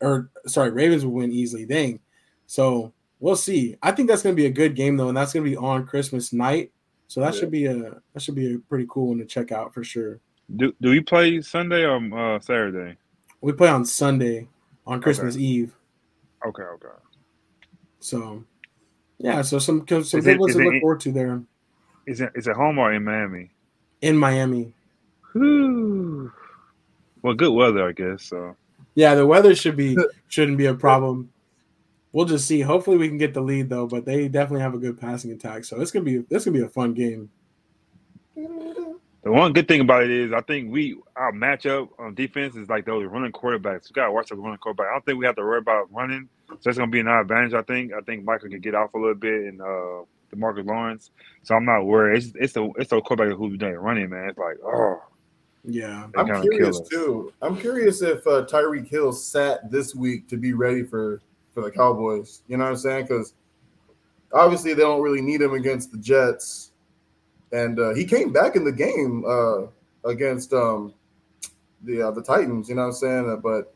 Or, 0.00 0.30
sorry, 0.46 0.70
Ravens 0.70 1.04
would 1.04 1.14
win 1.14 1.30
easily. 1.32 1.64
Dang. 1.64 2.00
So 2.46 2.92
we'll 3.20 3.36
see. 3.36 3.76
I 3.82 3.92
think 3.92 4.08
that's 4.08 4.22
going 4.22 4.34
to 4.34 4.40
be 4.40 4.46
a 4.46 4.50
good 4.50 4.74
game, 4.74 4.96
though, 4.96 5.08
and 5.08 5.16
that's 5.16 5.32
going 5.32 5.44
to 5.44 5.50
be 5.50 5.56
on 5.56 5.86
Christmas 5.86 6.32
night. 6.32 6.72
So 7.06 7.20
that 7.20 7.34
Yeah. 7.34 7.40
should 7.40 7.50
be 7.50 7.66
a 7.66 8.00
that 8.12 8.20
should 8.20 8.34
be 8.34 8.54
a 8.54 8.58
pretty 8.58 8.86
cool 8.88 9.08
one 9.08 9.18
to 9.18 9.24
check 9.24 9.52
out 9.52 9.72
for 9.72 9.84
sure. 9.84 10.18
Do 10.56 10.74
do 10.80 10.90
we 10.90 11.00
play 11.00 11.40
Sunday 11.42 11.84
or 11.84 11.96
uh, 12.18 12.40
Saturday? 12.40 12.96
We 13.40 13.52
play 13.52 13.68
on 13.68 13.84
Sunday 13.84 14.48
on 14.86 15.00
Christmas 15.00 15.36
Eve. 15.36 15.74
Okay, 16.46 16.62
okay. 16.62 16.88
So 18.00 18.44
yeah, 19.18 19.42
so 19.42 19.58
some 19.58 19.86
some 19.88 19.98
Is 20.00 20.10
good 20.12 20.26
it- 20.26 20.38
ones 20.40 20.54
to 20.54 20.62
look 20.62 20.80
forward 20.80 21.00
to 21.00 21.12
there 21.12 21.42
Is 22.06 22.20
it 22.20 22.32
is 22.34 22.46
it 22.46 22.56
home 22.56 22.78
or 22.78 22.92
in 22.92 23.04
Miami? 23.04 23.50
in 24.02 24.16
Miami. 24.18 24.74
Whew. 25.32 26.30
Well, 27.22 27.34
good 27.34 27.52
weather, 27.52 27.88
I 27.88 27.92
guess. 27.92 28.24
So 28.24 28.54
Yeah, 28.94 29.14
the 29.14 29.26
weather 29.26 29.54
should 29.54 29.76
be 29.76 29.96
shouldn't 30.28 30.58
be 30.58 30.66
a 30.66 30.74
problem. 30.74 31.30
We'll 32.12 32.26
just 32.26 32.46
see. 32.46 32.60
Hopefully, 32.60 32.96
we 32.98 33.08
can 33.08 33.18
get 33.18 33.34
the 33.34 33.40
lead 33.40 33.68
though. 33.70 33.86
But 33.86 34.04
they 34.04 34.28
definitely 34.28 34.60
have 34.60 34.74
a 34.74 34.78
good 34.78 35.00
passing 35.00 35.32
attack, 35.32 35.64
so 35.64 35.80
it's 35.80 35.90
gonna 35.90 36.04
be 36.04 36.18
this 36.18 36.44
gonna 36.44 36.56
be 36.58 36.62
a 36.64 36.68
fun 36.68 36.92
game. 36.94 37.30
The 39.24 39.32
one 39.32 39.54
good 39.54 39.66
thing 39.66 39.80
about 39.80 40.04
it 40.04 40.10
is 40.10 40.32
I 40.32 40.42
think 40.42 40.70
we 40.70 40.98
our 41.16 41.32
matchup 41.32 41.88
on 41.98 42.14
defense 42.14 42.56
is 42.56 42.68
like 42.68 42.84
those 42.84 43.06
running 43.06 43.32
quarterbacks. 43.32 43.88
We 43.88 43.94
gotta 43.94 44.12
watch 44.12 44.28
those 44.28 44.38
running 44.38 44.58
quarterback. 44.58 44.88
I 44.88 44.92
don't 44.92 45.06
think 45.06 45.18
we 45.18 45.24
have 45.24 45.36
to 45.36 45.42
worry 45.42 45.58
about 45.58 45.90
running. 45.90 46.28
So 46.48 46.58
that's 46.62 46.76
gonna 46.76 46.90
be 46.90 47.00
an 47.00 47.08
advantage. 47.08 47.54
I 47.54 47.62
think. 47.62 47.94
I 47.94 48.00
think 48.02 48.24
Micah 48.24 48.50
can 48.50 48.60
get 48.60 48.74
off 48.74 48.92
a 48.92 48.98
little 48.98 49.14
bit 49.14 49.44
and 49.44 49.62
uh 49.62 50.04
Demarcus 50.34 50.66
Lawrence. 50.66 51.10
So 51.42 51.54
I'm 51.54 51.64
not 51.64 51.84
worried. 51.84 52.18
It's 52.18 52.32
it's 52.34 52.52
the 52.52 52.70
it's 52.76 52.90
the 52.90 53.00
quarterback 53.00 53.36
who's 53.36 53.56
doing 53.56 53.74
running, 53.74 54.10
man. 54.10 54.28
It's 54.28 54.38
like, 54.38 54.58
oh 54.62 55.02
Yeah, 55.64 56.06
I'm 56.16 56.42
curious 56.42 56.80
too. 56.90 57.32
I'm 57.40 57.56
curious 57.56 58.02
if 58.02 58.26
uh, 58.26 58.44
Tyreek 58.44 58.88
Hill 58.88 59.12
sat 59.12 59.70
this 59.70 59.94
week 59.94 60.28
to 60.28 60.36
be 60.36 60.52
ready 60.52 60.82
for 60.82 61.22
for 61.54 61.62
the 61.62 61.70
Cowboys. 61.70 62.42
You 62.46 62.58
know 62.58 62.64
what 62.64 62.70
I'm 62.70 62.76
saying? 62.76 63.04
Because 63.04 63.32
obviously 64.34 64.74
they 64.74 64.82
don't 64.82 65.00
really 65.00 65.22
need 65.22 65.40
him 65.40 65.54
against 65.54 65.92
the 65.92 65.98
Jets, 65.98 66.72
and 67.54 67.78
uh, 67.78 67.94
he 67.94 68.04
came 68.04 68.32
back 68.32 68.56
in 68.56 68.64
the 68.64 68.72
game 68.72 69.24
uh, 69.26 69.66
against 70.08 70.52
um, 70.52 70.92
the 71.82 72.02
uh, 72.08 72.10
the 72.10 72.22
Titans. 72.22 72.68
You 72.68 72.74
know 72.74 72.82
what 72.82 72.88
I'm 72.88 72.92
saying? 72.94 73.30
Uh, 73.30 73.36
but 73.36 73.72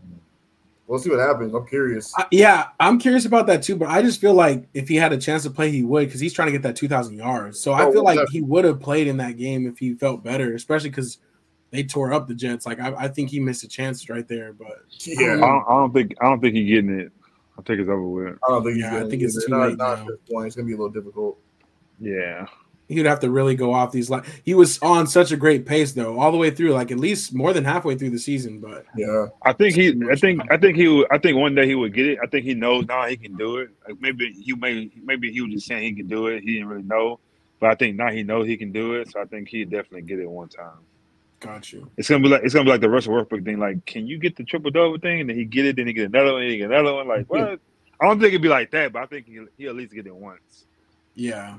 we'll 0.87 0.99
see 0.99 1.11
what 1.11 1.20
happens. 1.20 1.55
I'm 1.55 1.66
curious. 1.66 2.12
I- 2.16 2.26
yeah, 2.33 2.68
I'm 2.81 2.99
curious 2.99 3.24
about 3.24 3.47
that 3.47 3.62
too. 3.62 3.76
But 3.76 3.89
I 3.89 4.03
just 4.03 4.20
feel 4.20 4.35
like 4.35 4.68
if 4.74 4.89
he 4.89 4.97
had 4.97 5.12
a 5.12 5.18
chance 5.18 5.45
to 5.45 5.51
play, 5.51 5.70
he 5.70 5.83
would 5.85 6.07
because 6.07 6.20
he's 6.20 6.33
trying 6.33 6.47
to 6.47 6.53
get 6.53 6.62
that 6.62 6.76
2,000 6.76 7.16
yards. 7.16 7.61
So 7.61 7.72
I 7.72 7.85
Oh, 7.85 7.93
feel 7.93 8.03
like 8.03 8.16
definitely. 8.18 8.39
he 8.41 8.43
would 8.43 8.64
have 8.64 8.81
played 8.81 9.07
in 9.07 9.18
that 9.18 9.37
game 9.37 9.66
if 9.66 9.79
he 9.79 9.95
felt 9.95 10.24
better, 10.24 10.55
especially 10.55 10.91
because 10.91 11.18
they 11.70 11.85
tore 11.85 12.12
up 12.12 12.26
the 12.26 12.35
Jets. 12.35 12.66
Like 12.66 12.81
I, 12.81 12.95
I 12.95 13.09
think 13.09 13.31
he 13.31 13.39
missed 13.39 13.62
a 13.62 13.68
chance 13.68 14.09
right 14.09 14.26
there. 14.26 14.53
But 14.53 14.66
I 14.68 14.74
Yeah, 15.07 15.37
don't, 15.37 15.64
I 15.68 15.74
don't 15.76 15.93
think 15.93 16.14
I 16.20 16.24
don't 16.24 16.41
think 16.41 16.57
he's 16.57 16.68
getting 16.68 16.99
it. 16.99 17.12
I 17.59 17.62
think 17.62 17.81
it's 17.81 17.89
over 17.89 18.03
with. 18.03 18.39
I 18.49 18.51
don't 18.51 18.64
think. 18.64 18.76
he's 18.76 18.85
Yeah, 18.85 18.97
I 19.05 19.09
think 19.09 19.22
it's 19.22 19.37
it. 19.37 19.45
too 19.47 19.53
not, 19.53 19.68
late 19.68 19.79
not 19.79 19.99
now. 19.99 20.03
at 20.03 20.07
this 20.09 20.18
point. 20.31 20.47
It's 20.49 20.57
gonna 20.57 20.66
be 20.66 20.72
a 20.74 20.76
little 20.76 20.91
difficult. 20.93 21.39
Yeah. 22.01 22.47
He 22.89 22.97
would 22.97 23.07
have 23.07 23.20
to 23.20 23.30
really 23.30 23.55
go 23.55 23.72
off 23.74 23.93
these. 23.93 24.09
Like 24.11 24.24
he 24.45 24.55
was 24.55 24.78
on 24.80 25.07
such 25.07 25.30
a 25.30 25.36
great 25.36 25.66
pace 25.66 25.93
though, 25.93 26.18
all 26.18 26.32
the 26.32 26.39
way 26.39 26.51
through, 26.51 26.72
like 26.72 26.91
at 26.91 26.99
least 26.99 27.34
more 27.34 27.53
than 27.53 27.64
halfway 27.64 27.95
through 27.97 28.11
the 28.11 28.18
season. 28.18 28.59
But 28.61 28.86
Yeah, 28.97 29.26
I 29.43 29.53
think 29.53 29.74
he. 29.76 29.95
I 30.11 30.16
think. 30.16 30.43
I 30.51 30.57
think 30.57 30.76
he. 30.76 30.89
Would, 30.89 31.07
I 31.11 31.18
think 31.18 31.36
one 31.36 31.55
day 31.55 31.66
he 31.66 31.74
would 31.74 31.93
get 31.93 32.07
it. 32.07 32.18
I 32.22 32.26
think 32.26 32.45
he 32.45 32.55
knows 32.55 32.86
now 32.86 33.07
he 33.07 33.16
can 33.16 33.36
do 33.36 33.59
it. 33.59 33.70
Like 33.86 34.01
maybe 34.01 34.32
he 34.32 34.55
may. 34.55 34.91
Maybe 35.05 35.30
he 35.30 35.41
was 35.43 35.53
just 35.53 35.66
saying 35.66 35.82
he 35.82 35.93
can 35.93 36.09
do 36.09 36.26
it. 36.28 36.43
He 36.43 36.55
didn't 36.55 36.68
really 36.68 36.82
know, 36.82 37.20
but 37.61 37.70
I 37.70 37.74
think 37.74 37.97
now 37.97 38.11
he 38.11 38.22
knows 38.22 38.47
he 38.47 38.57
can 38.57 38.72
do 38.72 38.95
it. 38.95 39.12
So 39.12 39.20
I 39.20 39.26
think 39.26 39.49
he 39.49 39.64
definitely 39.64 40.03
get 40.03 40.18
it 40.18 40.28
one 40.28 40.49
time. 40.49 40.78
got 41.41 41.70
you. 41.72 41.91
It's 41.99 42.09
gonna 42.09 42.22
be 42.22 42.30
like 42.30 42.43
it's 42.43 42.55
gonna 42.55 42.64
be 42.64 42.70
like 42.70 42.80
the 42.80 42.91
Russell 42.91 43.14
Westbrook 43.14 43.45
thing. 43.45 43.59
Like, 43.59 43.84
can 43.84 44.07
you 44.07 44.18
get 44.18 44.36
the 44.36 44.45
triple 44.45 44.70
double 44.70 44.99
thing? 44.99 45.20
And 45.20 45.28
then 45.28 45.36
he 45.36 45.45
get 45.45 45.66
it. 45.66 45.76
Then 45.76 45.86
he 45.86 45.93
get 45.93 46.07
another 46.07 46.32
one. 46.32 46.43
And 46.43 46.51
he 46.51 46.57
get 46.59 46.70
another 46.70 46.95
one. 46.95 47.07
Like 47.07 47.26
what? 47.28 47.61
I 48.01 48.07
don't 48.07 48.18
think 48.20 48.28
it'd 48.32 48.43
be 48.43 48.49
like 48.49 48.70
that, 48.70 48.93
but 48.93 49.03
I 49.03 49.07
think 49.07 49.26
he 49.26 49.41
he 49.57 49.66
at 49.66 49.74
least 49.76 49.93
get 49.93 50.07
it 50.07 50.14
once. 50.14 50.64
Yeah. 51.14 51.57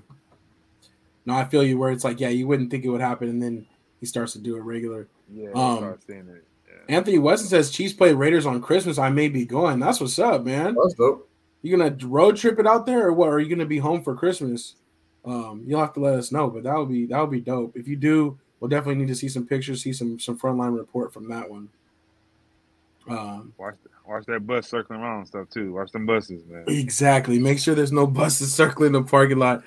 No, 1.29 1.35
I 1.35 1.45
feel 1.45 1.63
you. 1.63 1.77
Where 1.77 1.91
it's 1.91 2.03
like, 2.03 2.19
yeah, 2.19 2.29
you 2.29 2.47
wouldn't 2.47 2.71
think 2.71 2.83
it 2.83 2.89
would 2.89 3.01
happen, 3.01 3.29
and 3.29 3.41
then 3.41 3.65
he 3.99 4.05
starts 4.05 4.33
to 4.33 4.39
do 4.39 4.55
it 4.57 4.61
regular. 4.61 5.07
Yeah, 5.31 5.49
Um, 5.53 5.83
I've 5.83 6.09
it. 6.09 6.25
Yeah. 6.67 6.95
Anthony 6.95 7.19
Weston 7.19 7.47
says 7.49 7.69
Chiefs 7.69 7.93
play 7.93 8.13
Raiders 8.13 8.45
on 8.45 8.61
Christmas. 8.61 8.97
I 8.97 9.09
may 9.09 9.29
be 9.29 9.45
going. 9.45 9.79
That's 9.79 10.01
what's 10.01 10.17
up, 10.19 10.43
man. 10.43 10.75
That's 10.75 10.95
dope. 10.95 11.29
You 11.61 11.77
gonna 11.77 11.95
road 12.07 12.37
trip 12.37 12.57
it 12.59 12.65
out 12.65 12.85
there, 12.85 13.07
or 13.07 13.13
what? 13.13 13.29
Are 13.29 13.39
you 13.39 13.49
gonna 13.49 13.65
be 13.65 13.77
home 13.79 14.01
for 14.03 14.15
Christmas? 14.15 14.75
Um, 15.25 15.63
you'll 15.67 15.81
have 15.81 15.93
to 15.93 15.99
let 15.99 16.15
us 16.15 16.31
know, 16.31 16.49
but 16.49 16.63
that 16.63 16.75
would 16.77 16.89
be 16.89 17.05
that 17.07 17.19
would 17.19 17.31
be 17.31 17.41
dope. 17.41 17.75
If 17.75 17.87
you 17.87 17.95
do, 17.95 18.39
we'll 18.59 18.69
definitely 18.69 18.95
need 19.01 19.09
to 19.09 19.15
see 19.15 19.27
some 19.29 19.45
pictures, 19.45 19.83
see 19.83 19.93
some 19.93 20.19
some 20.19 20.39
frontline 20.39 20.75
report 20.77 21.13
from 21.13 21.27
that 21.29 21.49
one. 21.49 21.69
Um, 23.09 23.53
Watch, 23.57 23.75
watch 24.07 24.25
that 24.27 24.45
bus 24.45 24.67
circling 24.67 25.01
around 25.01 25.19
and 25.19 25.27
stuff 25.27 25.49
too. 25.49 25.73
Watch 25.73 25.91
them 25.91 26.05
buses, 26.05 26.43
man. 26.47 26.63
exactly. 26.67 27.39
Make 27.39 27.59
sure 27.59 27.75
there's 27.75 27.91
no 27.91 28.05
buses 28.21 28.53
circling 28.53 28.91
the 28.93 29.03
parking 29.03 29.39
lot. 29.39 29.63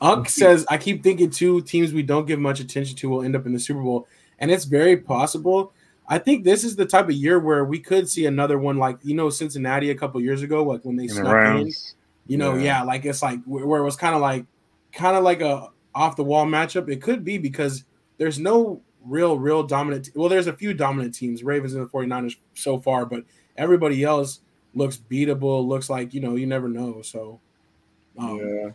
Unk 0.00 0.28
says, 0.28 0.66
I 0.68 0.76
keep 0.78 1.02
thinking 1.02 1.30
two 1.30 1.62
teams 1.62 1.92
we 1.92 2.02
don't 2.02 2.26
give 2.26 2.38
much 2.38 2.60
attention 2.60 2.96
to 2.98 3.08
will 3.08 3.22
end 3.22 3.34
up 3.34 3.46
in 3.46 3.52
the 3.52 3.60
Super 3.60 3.82
Bowl, 3.82 4.06
and 4.38 4.50
it's 4.50 4.64
very 4.64 4.96
possible. 4.96 5.72
I 6.08 6.18
think 6.18 6.44
this 6.44 6.64
is 6.64 6.76
the 6.76 6.86
type 6.86 7.06
of 7.06 7.12
year 7.12 7.38
where 7.40 7.64
we 7.64 7.80
could 7.80 8.08
see 8.08 8.26
another 8.26 8.58
one, 8.58 8.76
like 8.76 8.98
you 9.02 9.14
know 9.14 9.30
Cincinnati 9.30 9.90
a 9.90 9.94
couple 9.94 10.20
years 10.20 10.42
ago, 10.42 10.62
like 10.62 10.84
when 10.84 10.96
they 10.96 11.04
In 11.04 11.08
the 11.08 11.14
snuck 11.14 11.60
in. 11.60 11.72
You 12.26 12.38
know, 12.38 12.54
Yeah. 12.54 12.62
yeah. 12.62 12.82
like 12.82 13.04
it's 13.04 13.22
like 13.22 13.42
where 13.44 13.66
where 13.66 13.80
it 13.80 13.84
was 13.84 13.96
kind 13.96 14.14
of 14.14 14.20
like 14.20 14.46
kind 14.92 15.16
of 15.16 15.24
like 15.24 15.40
a 15.40 15.68
off 15.94 16.16
the 16.16 16.24
wall 16.24 16.46
matchup. 16.46 16.88
It 16.90 17.00
could 17.02 17.24
be 17.24 17.38
because 17.38 17.84
there's 18.18 18.38
no 18.38 18.82
real 19.04 19.38
real 19.38 19.62
dominant 19.62 20.10
well, 20.14 20.28
there's 20.28 20.46
a 20.46 20.52
few 20.52 20.74
dominant 20.74 21.14
teams, 21.14 21.42
Ravens 21.42 21.74
and 21.74 21.84
the 21.84 21.88
49ers 21.88 22.36
so 22.54 22.78
far, 22.78 23.06
but 23.06 23.24
everybody 23.56 24.02
else 24.04 24.40
looks 24.74 24.98
beatable, 25.10 25.66
looks 25.66 25.88
like, 25.88 26.12
you 26.12 26.20
know, 26.20 26.36
you 26.36 26.46
never 26.46 26.68
know. 26.68 27.02
So 27.02 27.40
um, 28.18 28.38
yeah. 28.38 28.70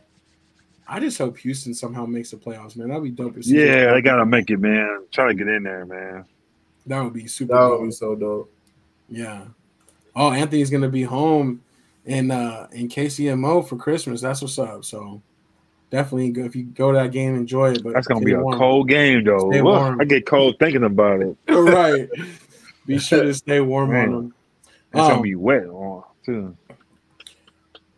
I 0.93 0.99
just 0.99 1.17
hope 1.17 1.37
Houston 1.39 1.73
somehow 1.73 2.05
makes 2.05 2.31
the 2.31 2.37
playoffs, 2.37 2.75
man. 2.75 2.89
That'd 2.89 3.03
be 3.03 3.09
dope. 3.11 3.35
to 3.35 3.43
see. 3.43 3.57
Yeah, 3.65 3.93
they 3.93 4.01
gotta 4.01 4.25
make 4.25 4.49
it, 4.49 4.57
man. 4.57 5.05
Try 5.11 5.29
to 5.29 5.33
get 5.33 5.47
in 5.47 5.63
there, 5.63 5.85
man. 5.85 6.25
that 6.87 7.01
would 7.03 7.13
be 7.13 7.27
super 7.27 7.53
That 7.53 7.59
dope. 7.59 7.79
would 7.79 7.85
be 7.87 7.91
so 7.91 8.15
dope. 8.15 8.53
Yeah. 9.09 9.45
Oh, 10.15 10.31
Anthony's 10.31 10.69
gonna 10.69 10.89
be 10.89 11.03
home 11.03 11.61
in 12.05 12.29
uh 12.31 12.67
in 12.73 12.89
KCMO 12.89 13.67
for 13.67 13.77
Christmas. 13.77 14.21
That's 14.21 14.41
what's 14.41 14.59
up. 14.59 14.83
So 14.83 15.21
definitely 15.89 16.31
go 16.31 16.43
if 16.43 16.55
you 16.55 16.63
go 16.63 16.91
to 16.91 16.97
that 16.97 17.11
game, 17.11 17.35
enjoy 17.35 17.71
it. 17.71 17.83
But 17.83 17.93
That's 17.93 18.07
gonna 18.07 18.19
stay 18.19 18.25
be 18.25 18.33
a 18.33 18.39
warm. 18.41 18.57
cold 18.59 18.89
game, 18.89 19.23
though. 19.23 19.49
Stay 19.51 19.61
Look, 19.61 19.79
warm. 19.79 20.01
I 20.01 20.05
get 20.05 20.25
cold 20.25 20.55
thinking 20.59 20.83
about 20.83 21.21
it. 21.21 21.37
right. 21.49 22.09
Be 22.85 22.99
sure 22.99 23.23
to 23.23 23.33
stay 23.45 23.61
warm 23.61 23.91
Man. 23.91 24.05
on 24.07 24.13
them. 24.13 24.33
It's 24.93 24.99
Um, 25.01 25.09
gonna 25.09 25.21
be 25.21 25.35
wet 25.35 25.65
on 25.67 26.03
too. 26.25 26.57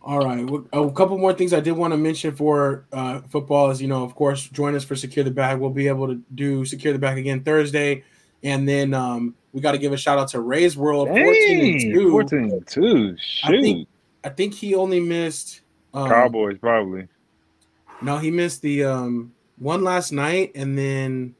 All 0.03 0.19
right. 0.19 0.45
Well, 0.49 0.65
A 0.73 0.91
couple 0.91 1.17
more 1.17 1.33
things 1.33 1.53
I 1.53 1.61
did 1.61 1.71
want 1.73 1.93
to 1.93 1.97
mention 1.97 2.35
for 2.35 2.85
uh, 2.91 3.21
football 3.29 3.69
is, 3.71 3.81
you 3.81 3.87
know, 3.87 4.03
of 4.03 4.15
course, 4.15 4.47
join 4.49 4.75
us 4.75 4.83
for 4.83 4.95
Secure 4.95 5.23
the 5.23 5.31
Bag. 5.31 5.59
We'll 5.59 5.69
be 5.69 5.87
able 5.87 6.07
to 6.07 6.21
do 6.35 6.65
Secure 6.65 6.91
the 6.91 6.99
Bag 6.99 7.17
again 7.17 7.41
Thursday. 7.43 8.03
And 8.43 8.67
then 8.67 8.93
um, 8.93 9.35
we 9.53 9.61
got 9.61 9.71
to 9.71 9.77
give 9.77 9.93
a 9.93 9.97
shout 9.97 10.17
out 10.19 10.27
to 10.29 10.41
Ray's 10.41 10.75
World 10.75 11.07
14 11.07 11.25
and 11.85 11.93
2. 11.93 12.11
14 12.11 12.39
and 12.51 12.67
2. 12.67 13.15
I 13.43 13.47
Shoot. 13.51 13.61
think- 13.61 13.87
I 14.25 14.29
think 14.29 14.53
he 14.53 14.73
only 14.73 15.01
missed 15.01 15.61
um, 15.93 16.07
Cowboys 16.09 16.57
probably. 16.57 17.07
No, 18.01 18.17
he 18.19 18.31
missed 18.31 18.61
the 18.61 18.85
um 18.85 19.33
one 19.57 19.83
last 19.83 20.11
night, 20.13 20.53
and 20.55 20.77
then 20.77 21.35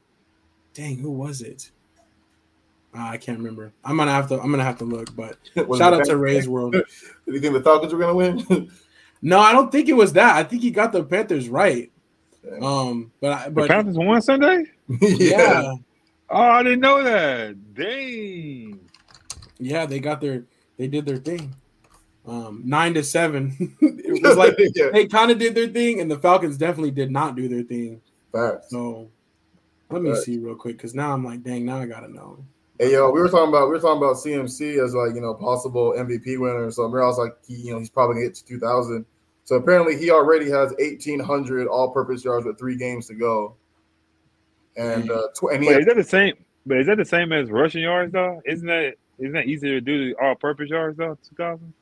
dang, 0.74 0.98
who 0.98 1.10
was 1.10 1.40
it? 1.40 1.70
Ah, 2.96 3.10
I 3.10 3.16
can't 3.16 3.38
remember. 3.38 3.72
I'm 3.84 3.96
gonna 3.96 4.12
have 4.12 4.28
to. 4.28 4.40
I'm 4.40 4.50
gonna 4.50 4.62
have 4.64 4.78
to 4.78 4.84
look. 4.84 5.14
But 5.16 5.36
shout 5.78 5.94
out 5.94 6.04
to 6.04 6.16
Ray's 6.16 6.48
World. 6.48 6.72
Did 6.72 6.84
you 7.26 7.40
think 7.40 7.54
the 7.54 7.62
Falcons 7.62 7.92
were 7.92 7.98
gonna 7.98 8.14
win? 8.14 8.70
No, 9.26 9.38
I 9.38 9.52
don't 9.52 9.72
think 9.72 9.88
it 9.88 9.94
was 9.94 10.12
that. 10.12 10.36
I 10.36 10.42
think 10.44 10.60
he 10.60 10.70
got 10.70 10.92
the 10.92 11.02
Panthers 11.02 11.48
right. 11.48 11.90
Um, 12.60 13.10
but 13.22 13.32
I, 13.32 13.48
The 13.48 13.66
Panthers 13.66 13.96
won 13.96 14.20
Sunday? 14.20 14.64
yeah, 15.00 15.72
Oh, 16.28 16.42
I 16.42 16.62
didn't 16.62 16.80
know 16.80 17.02
that. 17.02 17.74
Dang. 17.74 18.80
yeah, 19.58 19.86
they 19.86 19.98
got 19.98 20.20
their 20.20 20.44
they 20.76 20.88
did 20.88 21.06
their 21.06 21.16
thing. 21.16 21.54
Um, 22.26 22.60
nine 22.66 22.92
to 22.94 23.02
seven. 23.02 23.74
it 23.80 24.22
was 24.22 24.36
like 24.36 24.56
yeah. 24.74 24.90
they 24.92 25.06
kind 25.06 25.30
of 25.30 25.38
did 25.38 25.54
their 25.54 25.68
thing, 25.68 26.00
and 26.00 26.10
the 26.10 26.18
Falcons 26.18 26.58
definitely 26.58 26.90
did 26.90 27.10
not 27.10 27.34
do 27.34 27.48
their 27.48 27.62
thing. 27.62 28.02
Facts. 28.30 28.68
So 28.68 29.08
let 29.88 30.02
me 30.02 30.10
Right. 30.10 30.18
see 30.18 30.36
real 30.36 30.54
quick 30.54 30.76
because 30.76 30.94
now 30.94 31.14
I'm 31.14 31.24
like, 31.24 31.42
dang, 31.42 31.64
now 31.64 31.78
I 31.78 31.86
gotta 31.86 32.12
know. 32.12 32.44
Hey 32.78 32.92
yo, 32.92 33.08
we 33.10 33.20
were 33.20 33.28
talking 33.28 33.50
about 33.50 33.68
we 33.68 33.74
were 33.74 33.80
talking 33.80 34.02
about 34.02 34.16
CMC 34.16 34.84
as 34.84 34.94
like 34.94 35.14
you 35.14 35.20
know 35.20 35.34
possible 35.34 35.94
MVP 35.96 36.40
winner. 36.40 36.70
So 36.72 36.84
I 36.84 36.88
was 36.88 37.18
like, 37.18 37.32
he, 37.46 37.54
you 37.54 37.72
know, 37.72 37.78
he's 37.78 37.88
probably 37.90 38.16
gonna 38.16 38.26
get 38.26 38.34
to 38.36 38.44
2,000. 38.46 39.06
So 39.44 39.56
apparently 39.56 39.96
he 39.96 40.10
already 40.10 40.46
has 40.50 40.72
1,800 40.78 41.68
all-purpose 41.68 42.24
yards 42.24 42.46
with 42.46 42.58
three 42.58 42.76
games 42.76 43.06
to 43.08 43.14
go. 43.14 43.54
And 44.76 45.08
uh, 45.10 45.28
tw- 45.36 45.52
and 45.52 45.62
he 45.62 45.68
Wait, 45.68 45.74
has, 45.74 45.80
is 45.82 45.86
that 45.86 45.96
the 45.96 46.02
same? 46.02 46.34
But 46.66 46.78
is 46.78 46.86
that 46.86 46.96
the 46.96 47.04
same 47.04 47.32
as 47.32 47.48
rushing 47.50 47.82
yards 47.82 48.12
though? 48.12 48.42
Isn't 48.44 48.66
that 48.66 48.94
isn't 49.18 49.32
that 49.32 49.46
easier 49.46 49.74
to 49.74 49.80
do 49.80 50.08
the 50.08 50.20
all-purpose 50.20 50.68
yards 50.70 50.96
though? 50.96 51.16
Two 51.28 51.36
thousand. 51.36 51.72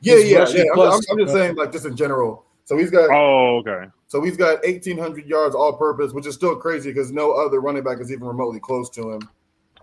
yeah, 0.00 0.16
He's 0.16 0.30
yeah, 0.30 0.48
yeah. 0.48 0.62
I'm, 0.70 0.74
plus- 0.74 1.06
I'm, 1.08 1.18
I'm 1.18 1.24
just 1.24 1.34
saying 1.34 1.54
like 1.54 1.70
just 1.70 1.86
in 1.86 1.94
general. 1.96 2.46
So 2.64 2.76
he's 2.76 2.90
got 2.90 3.10
Oh, 3.10 3.58
okay. 3.58 3.86
so 4.08 4.22
he's 4.22 4.36
got 4.36 4.62
1,800 4.64 5.26
yards 5.26 5.54
all-purpose, 5.54 6.12
which 6.12 6.26
is 6.26 6.34
still 6.34 6.54
crazy 6.56 6.90
because 6.90 7.10
no 7.12 7.32
other 7.32 7.60
running 7.60 7.82
back 7.82 8.00
is 8.00 8.10
even 8.10 8.24
remotely 8.26 8.60
close 8.60 8.88
to 8.90 9.10
him. 9.12 9.28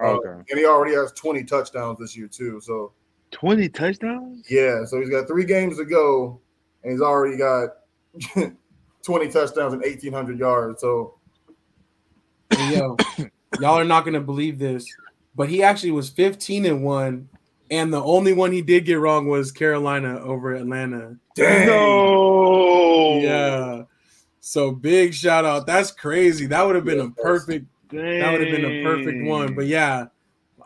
Uh, 0.02 0.14
Okay. 0.18 0.42
and 0.50 0.60
he 0.60 0.66
already 0.66 0.96
has 0.96 1.12
20 1.14 1.44
touchdowns 1.44 2.00
this 2.00 2.16
year 2.18 2.28
too. 2.28 2.60
So 2.62 2.94
Twenty 3.32 3.70
touchdowns. 3.70 4.46
Yeah, 4.50 4.86
so 4.86 5.00
he's 5.00 5.10
got 5.10 5.28
three 5.28 5.46
games 5.46 5.78
to 5.78 5.86
go, 5.86 6.40
and 6.84 6.92
he's 6.92 7.02
already 7.02 7.38
got 7.38 7.70
20 9.04 9.28
touchdowns 9.30 9.74
and 9.74 9.84
1,800 9.84 10.40
yards. 10.40 10.82
So 10.82 11.16
Hey, 12.50 12.76
yo, 12.76 12.98
y'all 13.60 13.78
are 13.78 13.84
not 13.84 14.04
gonna 14.06 14.20
believe 14.20 14.58
this, 14.58 14.86
but 15.36 15.48
he 15.50 15.62
actually 15.62 15.92
was 15.92 16.10
15 16.10 16.66
and 16.66 16.84
one, 16.84 17.30
and 17.70 17.94
the 17.94 18.02
only 18.04 18.34
one 18.34 18.52
he 18.52 18.64
did 18.64 18.86
get 18.86 18.96
wrong 19.00 19.28
was 19.28 19.52
Carolina 19.52 20.20
over 20.22 20.56
Atlanta. 20.56 21.16
dang, 21.36 21.68
No. 21.68 23.20
Yeah. 23.22 23.84
So 24.40 24.72
big 24.72 25.14
shout 25.14 25.46
out. 25.46 25.68
That's 25.68 25.92
crazy. 25.92 26.48
That 26.48 26.66
would 26.66 26.76
have 26.76 26.86
been 26.86 27.00
a 27.00 27.10
perfect. 27.12 27.68
That 27.92 28.32
would 28.32 28.42
have 28.48 28.56
been 28.56 28.66
a 28.66 28.84
perfect 28.84 29.24
one. 29.26 29.54
But 29.56 29.66
yeah, 29.68 30.08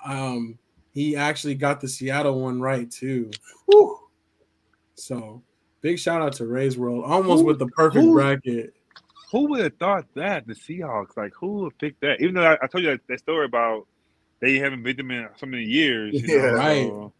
um, 0.05 0.57
he 0.93 1.15
actually 1.15 1.55
got 1.55 1.81
the 1.81 1.87
Seattle 1.87 2.41
one 2.41 2.59
right 2.61 2.89
too. 2.89 3.31
So 4.95 5.41
big 5.81 5.99
shout 5.99 6.21
out 6.21 6.33
to 6.33 6.45
Ray's 6.45 6.77
World, 6.77 7.03
almost 7.05 7.41
Who- 7.41 7.47
with 7.47 7.59
the 7.59 7.67
perfect 7.67 8.03
who- 8.03 8.13
bracket. 8.13 8.73
Who 9.31 9.47
would 9.47 9.61
have 9.61 9.75
thought 9.77 10.05
that? 10.13 10.45
The 10.45 10.53
Seahawks. 10.53 11.17
Like, 11.17 11.33
who 11.33 11.53
would 11.63 11.75
pick 11.79 11.99
that? 12.01 12.21
Even 12.21 12.35
though 12.35 12.43
I, 12.43 12.53
I 12.61 12.67
told 12.67 12.83
you 12.83 12.91
that, 12.91 12.99
that 13.07 13.17
story 13.17 13.45
about 13.45 13.87
they 14.41 14.59
haven't 14.59 14.83
beat 14.83 14.97
them 14.97 15.09
in 15.09 15.27
so 15.37 15.47
many 15.47 15.63
years. 15.63 16.13
You 16.13 16.35
Yeah. 16.35 16.51
know, 16.51 16.53
Right. 16.53 16.87
so- 16.87 17.13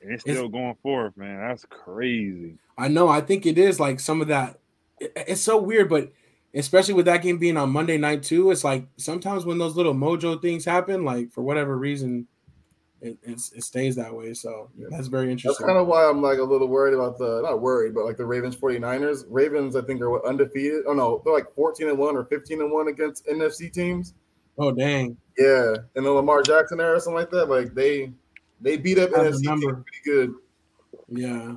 and 0.00 0.12
it's 0.12 0.22
still 0.22 0.48
going 0.48 0.76
forth, 0.82 1.14
man. 1.16 1.36
That's 1.46 1.66
crazy. 1.68 2.56
I 2.78 2.88
know. 2.88 3.08
I 3.08 3.20
think 3.20 3.44
it 3.44 3.58
is 3.58 3.78
like 3.80 4.00
some 4.00 4.22
of 4.22 4.28
that. 4.28 4.60
it- 5.00 5.12
it's 5.28 5.40
so 5.42 5.58
weird, 5.60 5.88
but 5.90 6.10
especially 6.54 6.94
with 6.94 7.06
that 7.06 7.22
game 7.22 7.38
being 7.38 7.56
on 7.56 7.70
Monday 7.70 7.98
night 7.98 8.22
too, 8.22 8.50
it's 8.50 8.64
like 8.64 8.86
sometimes 8.96 9.44
when 9.44 9.58
those 9.58 9.76
little 9.76 9.94
mojo 9.94 10.40
things 10.40 10.64
happen, 10.64 11.04
like 11.04 11.30
for 11.32 11.42
whatever 11.42 11.76
reason, 11.76 12.26
it, 13.00 13.16
it's, 13.22 13.52
it 13.52 13.62
stays 13.62 13.94
that 13.96 14.12
way. 14.14 14.34
So 14.34 14.70
Yeah. 14.76 14.86
that's 14.90 15.06
very 15.06 15.30
interesting. 15.30 15.50
That's 15.64 15.72
kind 15.72 15.78
of 15.78 15.86
why 15.86 16.08
I'm 16.08 16.20
like 16.20 16.38
a 16.38 16.42
little 16.44 16.66
worried 16.68 16.94
about 16.94 17.16
the 17.18 17.42
not 17.42 17.60
worried, 17.60 17.94
but 17.94 18.04
like 18.04 18.16
the 18.16 18.26
Ravens 18.26 18.56
49ers. 18.56 19.24
Ravens, 19.28 19.76
I 19.76 19.82
think, 19.82 20.00
are 20.00 20.26
undefeated. 20.26 20.84
Oh 20.88 20.94
no, 20.94 21.22
they're 21.24 21.34
like 21.34 21.54
14 21.54 21.88
and 21.90 21.98
1 21.98 22.16
or 22.16 22.24
15 22.24 22.60
and 22.60 22.72
1 22.72 22.88
against 22.88 23.26
NFC 23.26 23.72
teams. 23.72 24.14
oh 24.58 24.72
dang! 24.72 25.16
Yeah, 25.38 25.74
in 25.94 26.02
the 26.02 26.10
Lamar 26.10 26.42
Jackson 26.42 26.80
era 26.80 26.96
or 26.96 27.00
something 27.00 27.14
like 27.20 27.30
that. 27.30 27.48
Like 27.48 27.72
they 27.74 28.12
they 28.60 28.76
beat 28.76 28.98
up 28.98 29.10
NFC 29.10 29.42
teams 29.44 29.64
pretty 29.64 30.02
good. 30.04 30.34
Yeah, 31.08 31.56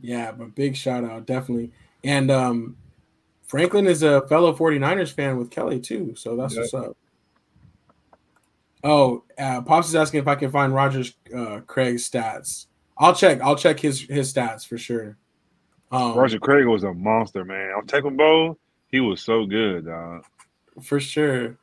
yeah, 0.00 0.32
but 0.32 0.54
big 0.54 0.76
shout 0.76 1.04
out 1.04 1.26
definitely. 1.26 1.70
And 2.02 2.30
um, 2.30 2.76
Franklin 3.46 3.86
is 3.86 4.02
a 4.02 4.26
fellow 4.26 4.54
49ers 4.54 5.12
fan 5.12 5.36
with 5.36 5.50
Kelly 5.50 5.80
too, 5.80 6.14
so 6.16 6.36
that's 6.36 6.56
what's 6.56 6.74
up. 6.74 6.96
Oh, 8.82 9.24
uh, 9.38 9.62
Pops 9.62 9.88
is 9.88 9.94
asking 9.94 10.20
if 10.20 10.28
I 10.28 10.34
can 10.34 10.50
find 10.50 10.74
Rogers 10.74 11.14
uh, 11.34 11.60
Craig's 11.60 12.08
stats. 12.08 12.66
I'll 12.98 13.14
check. 13.14 13.40
I'll 13.40 13.56
check 13.56 13.80
his 13.80 14.02
his 14.02 14.32
stats 14.32 14.66
for 14.66 14.78
sure. 14.78 15.16
Um, 15.90 16.16
Roger 16.16 16.38
Craig 16.38 16.66
was 16.66 16.84
a 16.84 16.92
monster, 16.92 17.44
man. 17.44 17.72
On 17.72 17.86
Taekwondo, 17.86 18.16
Bowl, 18.16 18.58
he 18.88 19.00
was 19.00 19.22
so 19.22 19.46
good, 19.46 19.86
dog. 19.86 20.24
for 20.82 21.00
sure. 21.00 21.56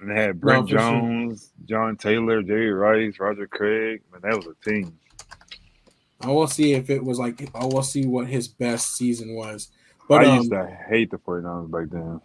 And 0.00 0.10
they 0.10 0.14
had 0.14 0.40
Brent 0.40 0.68
sure. 0.68 0.78
Jones, 0.78 1.52
John 1.64 1.96
Taylor, 1.96 2.42
Jerry 2.42 2.72
Rice, 2.72 3.18
Roger 3.18 3.46
Craig. 3.46 4.02
Man, 4.12 4.20
that 4.22 4.36
was 4.36 4.46
a 4.46 4.70
team. 4.70 4.98
I 6.20 6.28
will 6.28 6.46
see 6.46 6.74
if 6.74 6.90
it 6.90 7.02
was 7.02 7.18
like 7.18 7.48
I 7.54 7.64
will 7.64 7.82
see 7.82 8.06
what 8.06 8.28
his 8.28 8.48
best 8.48 8.96
season 8.96 9.34
was. 9.34 9.68
But 10.08 10.24
I 10.24 10.30
um, 10.30 10.36
used 10.38 10.50
to 10.50 10.66
hate 10.88 11.10
the 11.10 11.18
49ers 11.18 11.70
back 11.70 11.90
then. 11.90 12.20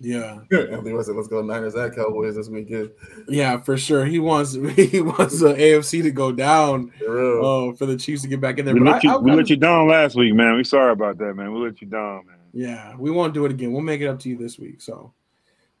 yeah, 0.00 0.40
Anthony 0.72 0.94
West 0.94 1.10
"Let's 1.10 1.28
go 1.28 1.42
Niners 1.42 1.74
and 1.74 1.94
Cowboys 1.94 2.36
this 2.36 2.48
weekend." 2.48 2.90
yeah, 3.28 3.60
for 3.60 3.76
sure. 3.76 4.06
He 4.06 4.18
wants 4.18 4.52
he 4.76 5.00
wants 5.00 5.40
the 5.40 5.54
AFC 5.54 6.02
to 6.02 6.10
go 6.10 6.32
down 6.32 6.90
For 6.98 7.40
uh, 7.40 7.74
for 7.74 7.86
the 7.86 7.96
Chiefs 7.96 8.22
to 8.22 8.28
get 8.28 8.40
back 8.40 8.58
in 8.58 8.64
there. 8.64 8.74
We 8.74 8.80
But 8.80 8.92
let 8.94 9.04
you 9.04 9.10
I, 9.10 9.14
I, 9.14 9.18
we 9.18 9.32
let 9.32 9.50
you 9.50 9.56
down 9.56 9.88
last 9.88 10.16
week, 10.16 10.34
man. 10.34 10.56
We 10.56 10.64
sorry 10.64 10.92
about 10.92 11.18
that, 11.18 11.34
man. 11.34 11.52
We 11.52 11.60
let 11.60 11.80
you 11.80 11.86
down, 11.86 12.26
man. 12.26 12.36
Yeah, 12.52 12.96
we 12.96 13.10
won't 13.10 13.34
do 13.34 13.44
it 13.44 13.50
again. 13.50 13.72
We'll 13.72 13.82
make 13.82 14.00
it 14.00 14.08
up 14.08 14.18
to 14.20 14.28
you 14.28 14.38
this 14.38 14.58
week. 14.58 14.80
So 14.80 15.12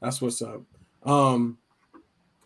that's 0.00 0.20
what's 0.20 0.42
up. 0.42 0.62
Um, 1.04 1.58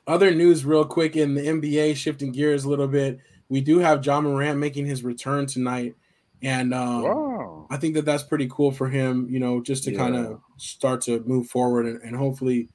other 0.06 0.32
news, 0.32 0.64
real 0.64 0.84
quick 0.84 1.16
in 1.16 1.34
the 1.34 1.42
NBA, 1.42 1.96
shifting 1.96 2.32
gears 2.32 2.64
a 2.64 2.68
little 2.68 2.88
bit. 2.88 3.18
We 3.48 3.60
do 3.60 3.78
have 3.78 4.04
Ja 4.04 4.20
Morant 4.20 4.58
making 4.58 4.86
his 4.86 5.04
return 5.04 5.46
tonight, 5.46 5.94
and 6.42 6.74
um, 6.74 7.02
wow. 7.02 7.66
I 7.70 7.76
think 7.76 7.94
that 7.94 8.04
that's 8.04 8.22
pretty 8.22 8.48
cool 8.48 8.72
for 8.72 8.88
him. 8.88 9.28
You 9.30 9.38
know, 9.38 9.62
just 9.62 9.84
to 9.84 9.92
yeah. 9.92 9.98
kind 9.98 10.16
of 10.16 10.40
start 10.56 11.00
to 11.02 11.20
move 11.20 11.48
forward, 11.48 11.86
and, 11.86 12.00
and 12.02 12.16
hopefully, 12.16 12.68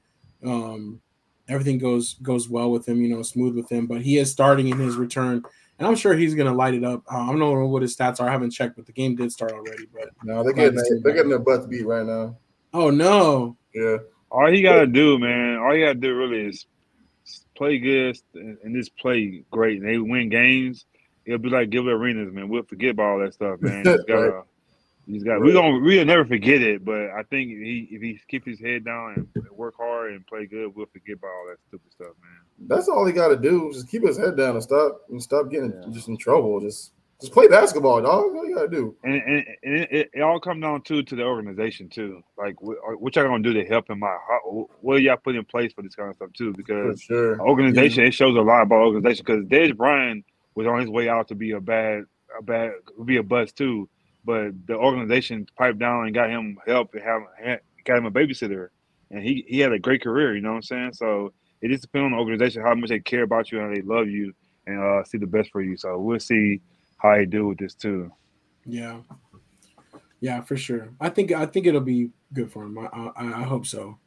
um, 0.44 1.00
everything 1.48 1.78
goes 1.78 2.14
goes 2.14 2.48
well 2.48 2.70
with 2.70 2.88
him. 2.88 3.00
You 3.00 3.08
know, 3.08 3.22
smooth 3.22 3.54
with 3.54 3.70
him. 3.70 3.86
But 3.86 4.02
he 4.02 4.18
is 4.18 4.30
starting 4.30 4.68
in 4.68 4.78
his 4.78 4.96
return, 4.96 5.42
and 5.78 5.86
I'm 5.86 5.96
sure 5.96 6.14
he's 6.14 6.34
going 6.34 6.48
to 6.48 6.56
light 6.56 6.74
it 6.74 6.84
up. 6.84 7.02
Uh, 7.12 7.18
I 7.18 7.26
don't 7.26 7.38
know 7.38 7.66
what 7.66 7.82
his 7.82 7.96
stats 7.96 8.20
are. 8.20 8.28
I 8.28 8.32
haven't 8.32 8.50
checked, 8.50 8.76
but 8.76 8.86
the 8.86 8.92
game 8.92 9.16
did 9.16 9.32
start 9.32 9.52
already. 9.52 9.86
But 9.92 10.10
no, 10.24 10.42
they're 10.42 10.52
getting 10.52 10.76
their, 10.76 11.00
they're 11.02 11.14
getting 11.14 11.30
their 11.30 11.38
butts 11.38 11.66
beat 11.66 11.86
right 11.86 12.06
now. 12.06 12.36
Oh 12.72 12.90
no! 12.90 13.56
Yeah. 13.74 13.98
All 14.30 14.50
he 14.50 14.60
gotta 14.60 14.86
do, 14.86 15.18
man. 15.18 15.58
All 15.58 15.72
he 15.72 15.80
gotta 15.80 15.94
do 15.94 16.14
really 16.14 16.46
is 16.46 16.66
play 17.54 17.78
good 17.78 18.18
and 18.34 18.74
just 18.74 18.96
play 18.96 19.42
great. 19.50 19.80
And 19.80 19.88
they 19.88 19.98
win 19.98 20.28
games. 20.28 20.84
It'll 21.28 21.38
be 21.38 21.50
like 21.50 21.68
Gilbert 21.68 21.92
Arenas, 21.92 22.32
man. 22.32 22.48
We'll 22.48 22.62
forget 22.62 22.92
about 22.92 23.04
all 23.04 23.18
that 23.18 23.34
stuff, 23.34 23.60
man. 23.60 23.84
He's 23.84 24.04
got, 24.04 24.14
right. 24.14 24.44
he's 25.06 25.22
got. 25.22 25.42
We 25.42 25.52
don't. 25.52 25.82
We'll 25.82 26.06
never 26.06 26.24
forget 26.24 26.62
it. 26.62 26.86
But 26.86 27.10
I 27.10 27.22
think 27.24 27.50
if 27.50 27.58
he 27.58 27.88
if 27.90 28.00
he 28.00 28.18
keep 28.28 28.46
his 28.46 28.58
head 28.58 28.86
down 28.86 29.28
and 29.36 29.46
work 29.50 29.74
hard 29.76 30.12
and 30.12 30.26
play 30.26 30.46
good, 30.46 30.74
we'll 30.74 30.86
forget 30.86 31.16
about 31.16 31.28
all 31.28 31.46
that 31.50 31.58
stupid 31.68 31.92
stuff, 31.92 32.14
man. 32.22 32.66
That's 32.66 32.88
all 32.88 33.04
he 33.04 33.12
got 33.12 33.28
to 33.28 33.36
do. 33.36 33.70
Just 33.74 33.90
keep 33.90 34.06
his 34.06 34.16
head 34.16 34.38
down 34.38 34.54
and 34.54 34.62
stop 34.62 35.02
and 35.10 35.22
stop 35.22 35.50
getting 35.50 35.70
yeah. 35.70 35.92
just 35.92 36.08
in 36.08 36.16
trouble. 36.16 36.60
Just 36.60 36.92
just 37.20 37.32
play 37.32 37.46
basketball, 37.46 38.00
dog. 38.00 38.34
All 38.34 38.46
you 38.46 38.54
gotta 38.54 38.68
do. 38.68 38.96
And, 39.04 39.14
and, 39.14 39.44
and 39.64 39.74
it, 39.74 40.10
it, 40.14 40.22
all 40.22 40.40
comes 40.40 40.62
down 40.62 40.80
to 40.82 41.02
to 41.02 41.16
the 41.16 41.24
organization 41.24 41.90
too. 41.90 42.22
Like, 42.38 42.62
what, 42.62 42.78
uh, 42.78 42.92
what 42.92 43.16
y'all 43.16 43.26
gonna 43.26 43.42
do 43.42 43.52
to 43.52 43.66
help 43.66 43.90
him 43.90 44.02
out? 44.02 44.20
How, 44.26 44.68
what 44.80 45.02
y'all 45.02 45.16
put 45.16 45.36
in 45.36 45.44
place 45.44 45.74
for 45.74 45.82
this 45.82 45.94
kind 45.94 46.08
of 46.08 46.16
stuff 46.16 46.32
too? 46.32 46.54
Because 46.56 47.02
sure. 47.02 47.38
organization 47.40 48.04
yeah. 48.04 48.08
it 48.08 48.14
shows 48.14 48.34
a 48.36 48.40
lot 48.40 48.62
about 48.62 48.76
organization. 48.76 49.24
Because 49.26 49.44
Dez 49.46 49.76
Bryant 49.76 50.24
was 50.58 50.66
on 50.66 50.80
his 50.80 50.90
way 50.90 51.08
out 51.08 51.28
to 51.28 51.36
be 51.36 51.52
a 51.52 51.60
bad, 51.60 52.02
a 52.36 52.42
bad, 52.42 52.72
be 53.04 53.18
a 53.18 53.22
bust 53.22 53.54
too. 53.56 53.88
But 54.24 54.66
the 54.66 54.74
organization 54.74 55.46
piped 55.56 55.78
down 55.78 56.04
and 56.04 56.12
got 56.12 56.30
him 56.30 56.58
help 56.66 56.94
and 56.94 57.02
have 57.04 57.60
got 57.84 57.98
him 57.98 58.06
a 58.06 58.10
babysitter, 58.10 58.68
and 59.12 59.22
he 59.22 59.44
he 59.46 59.60
had 59.60 59.72
a 59.72 59.78
great 59.78 60.02
career. 60.02 60.34
You 60.34 60.42
know 60.42 60.50
what 60.50 60.56
I'm 60.56 60.62
saying? 60.62 60.94
So 60.94 61.32
it 61.62 61.68
just 61.68 61.82
depends 61.82 62.06
on 62.06 62.10
the 62.10 62.18
organization 62.18 62.62
how 62.62 62.74
much 62.74 62.88
they 62.88 62.98
care 62.98 63.22
about 63.22 63.52
you 63.52 63.60
and 63.60 63.74
they 63.74 63.82
love 63.82 64.08
you 64.08 64.34
and 64.66 64.82
uh, 64.82 65.04
see 65.04 65.18
the 65.18 65.28
best 65.28 65.50
for 65.52 65.62
you. 65.62 65.76
So 65.76 65.96
we'll 65.96 66.18
see 66.18 66.60
how 66.96 67.16
he 67.16 67.24
do 67.24 67.46
with 67.46 67.58
this 67.58 67.74
too. 67.74 68.10
Yeah, 68.66 68.98
yeah, 70.20 70.40
for 70.40 70.56
sure. 70.56 70.88
I 71.00 71.08
think 71.08 71.30
I 71.30 71.46
think 71.46 71.66
it'll 71.66 71.80
be 71.80 72.10
good 72.32 72.50
for 72.50 72.64
him. 72.64 72.76
I 72.78 73.12
I, 73.16 73.42
I 73.42 73.42
hope 73.44 73.64
so. 73.64 73.98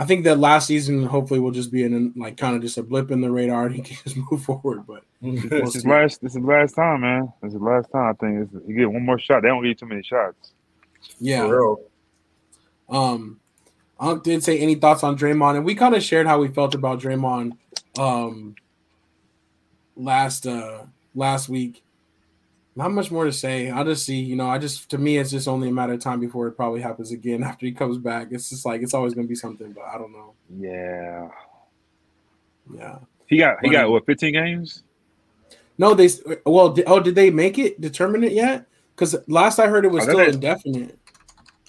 I 0.00 0.04
think 0.04 0.24
that 0.24 0.38
last 0.38 0.68
season 0.68 1.04
hopefully 1.04 1.40
will 1.40 1.50
just 1.50 1.72
be 1.72 1.82
in 1.82 2.12
like 2.16 2.36
kind 2.36 2.54
of 2.54 2.62
just 2.62 2.78
a 2.78 2.84
blip 2.84 3.10
in 3.10 3.20
the 3.20 3.30
radar 3.30 3.66
and 3.66 3.74
he 3.74 3.82
can 3.82 3.96
just 4.04 4.16
move 4.30 4.42
forward. 4.42 4.86
But 4.86 5.02
we'll 5.20 5.34
this 5.34 5.74
is 5.74 5.84
last 5.84 6.22
this 6.22 6.36
is 6.36 6.42
last 6.42 6.74
time, 6.74 7.00
man. 7.00 7.32
This 7.42 7.54
is 7.54 7.60
last 7.60 7.90
time. 7.90 8.10
I 8.10 8.12
think 8.12 8.44
it's, 8.44 8.68
you 8.68 8.76
get 8.76 8.90
one 8.90 9.04
more 9.04 9.18
shot. 9.18 9.42
They 9.42 9.48
don't 9.48 9.64
get 9.64 9.78
too 9.78 9.86
many 9.86 10.02
shots. 10.02 10.52
Yeah. 11.18 11.52
Um, 12.88 13.40
Unc 14.00 14.22
did 14.22 14.44
say 14.44 14.58
any 14.58 14.76
thoughts 14.76 15.02
on 15.02 15.18
Draymond, 15.18 15.56
and 15.56 15.64
we 15.64 15.74
kind 15.74 15.94
of 15.94 16.02
shared 16.02 16.26
how 16.26 16.38
we 16.38 16.48
felt 16.48 16.74
about 16.74 17.00
Draymond 17.00 17.56
um 17.98 18.54
last 19.96 20.46
uh 20.46 20.84
last 21.14 21.48
week 21.48 21.82
not 22.78 22.92
much 22.92 23.10
more 23.10 23.24
to 23.24 23.32
say. 23.32 23.70
I'll 23.70 23.84
just 23.84 24.06
see, 24.06 24.20
you 24.20 24.36
know, 24.36 24.48
I 24.48 24.56
just 24.56 24.88
to 24.90 24.98
me 24.98 25.18
it's 25.18 25.32
just 25.32 25.48
only 25.48 25.68
a 25.68 25.72
matter 25.72 25.94
of 25.94 26.00
time 26.00 26.20
before 26.20 26.46
it 26.46 26.52
probably 26.52 26.80
happens 26.80 27.10
again 27.10 27.42
after 27.50 27.66
he 27.66 27.72
comes 27.72 27.98
back. 27.98 28.28
It's 28.30 28.48
just 28.48 28.64
like 28.64 28.82
it's 28.82 28.94
always 28.94 29.14
gonna 29.14 29.26
be 29.26 29.34
something, 29.34 29.72
but 29.72 29.82
I 29.82 29.98
don't 29.98 30.12
know. 30.12 30.34
Yeah. 30.56 31.28
Yeah. 32.72 32.98
He 33.26 33.36
got 33.36 33.56
he 33.64 33.70
got 33.70 33.90
what 33.90 34.06
15 34.06 34.32
games? 34.32 34.84
No, 35.76 35.92
they 35.92 36.08
well 36.46 36.76
oh 36.86 37.00
did 37.00 37.16
they 37.16 37.30
make 37.30 37.58
it 37.58 37.80
determine 37.80 38.22
it 38.22 38.32
yet? 38.32 38.66
Because 38.94 39.16
last 39.26 39.58
I 39.58 39.66
heard 39.66 39.84
it 39.84 39.90
was 39.90 40.06
oh, 40.06 40.12
still 40.12 40.20
indefinite. 40.20 40.96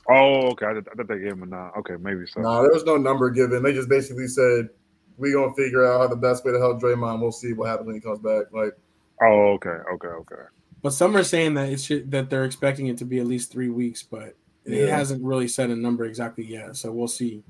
Oh, 0.07 0.51
okay. 0.51 0.67
I, 0.67 0.71
I 0.77 0.81
thought 0.81 1.07
they 1.07 1.19
gave 1.19 1.33
him 1.33 1.43
a 1.43 1.47
nine. 1.47 1.71
Okay, 1.79 1.95
maybe 1.99 2.27
so. 2.27 2.41
No, 2.41 2.49
nah, 2.49 2.61
there 2.61 2.71
was 2.71 2.83
no 2.83 2.97
number 2.97 3.31
given. 3.31 3.63
They 3.63 3.73
just 3.73 3.89
basically 3.89 4.27
said 4.27 4.69
we 5.17 5.33
gonna 5.33 5.53
figure 5.55 5.91
out 5.91 6.01
how 6.01 6.07
the 6.07 6.15
best 6.15 6.45
way 6.45 6.51
to 6.51 6.59
help 6.59 6.79
Draymond. 6.79 7.19
We'll 7.19 7.31
see 7.31 7.53
what 7.53 7.67
happens 7.67 7.87
when 7.87 7.95
he 7.95 8.01
comes 8.01 8.19
back. 8.19 8.51
Like, 8.51 8.77
oh, 9.23 9.53
okay, 9.53 9.77
okay, 9.93 10.07
okay. 10.07 10.43
But 10.81 10.93
some 10.93 11.15
are 11.17 11.23
saying 11.23 11.55
that 11.55 11.69
it 11.69 11.81
should 11.81 12.11
that 12.11 12.29
they're 12.29 12.45
expecting 12.45 12.87
it 12.87 12.97
to 12.99 13.05
be 13.05 13.19
at 13.19 13.27
least 13.27 13.51
three 13.51 13.69
weeks, 13.69 14.01
but 14.03 14.35
yeah. 14.65 14.83
it 14.83 14.89
hasn't 14.89 15.23
really 15.23 15.47
said 15.47 15.69
a 15.69 15.75
number 15.75 16.05
exactly 16.05 16.45
yet. 16.45 16.75
So 16.77 16.91
we'll 16.91 17.07
see. 17.07 17.43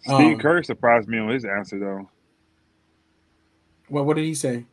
Steve 0.00 0.34
um, 0.34 0.38
Kerr 0.38 0.62
surprised 0.62 1.08
me 1.08 1.18
on 1.18 1.28
his 1.28 1.44
answer 1.44 1.78
though. 1.78 2.08
Well, 3.88 4.04
what 4.04 4.16
did 4.16 4.24
he 4.24 4.34
say? 4.34 4.66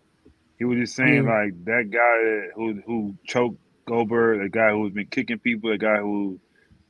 He 0.58 0.66
was 0.66 0.80
just 0.80 0.96
saying 0.96 1.26
like 1.26 1.54
that 1.66 1.90
guy 1.92 2.52
who 2.56 2.82
who 2.86 3.16
choked 3.26 3.60
Gobert, 3.86 4.42
the 4.42 4.50
guy 4.50 4.72
who's 4.72 4.94
been 4.94 5.08
kicking 5.08 5.40
people, 5.40 5.70
the 5.70 5.78
guy 5.78 5.98
who 5.98 6.40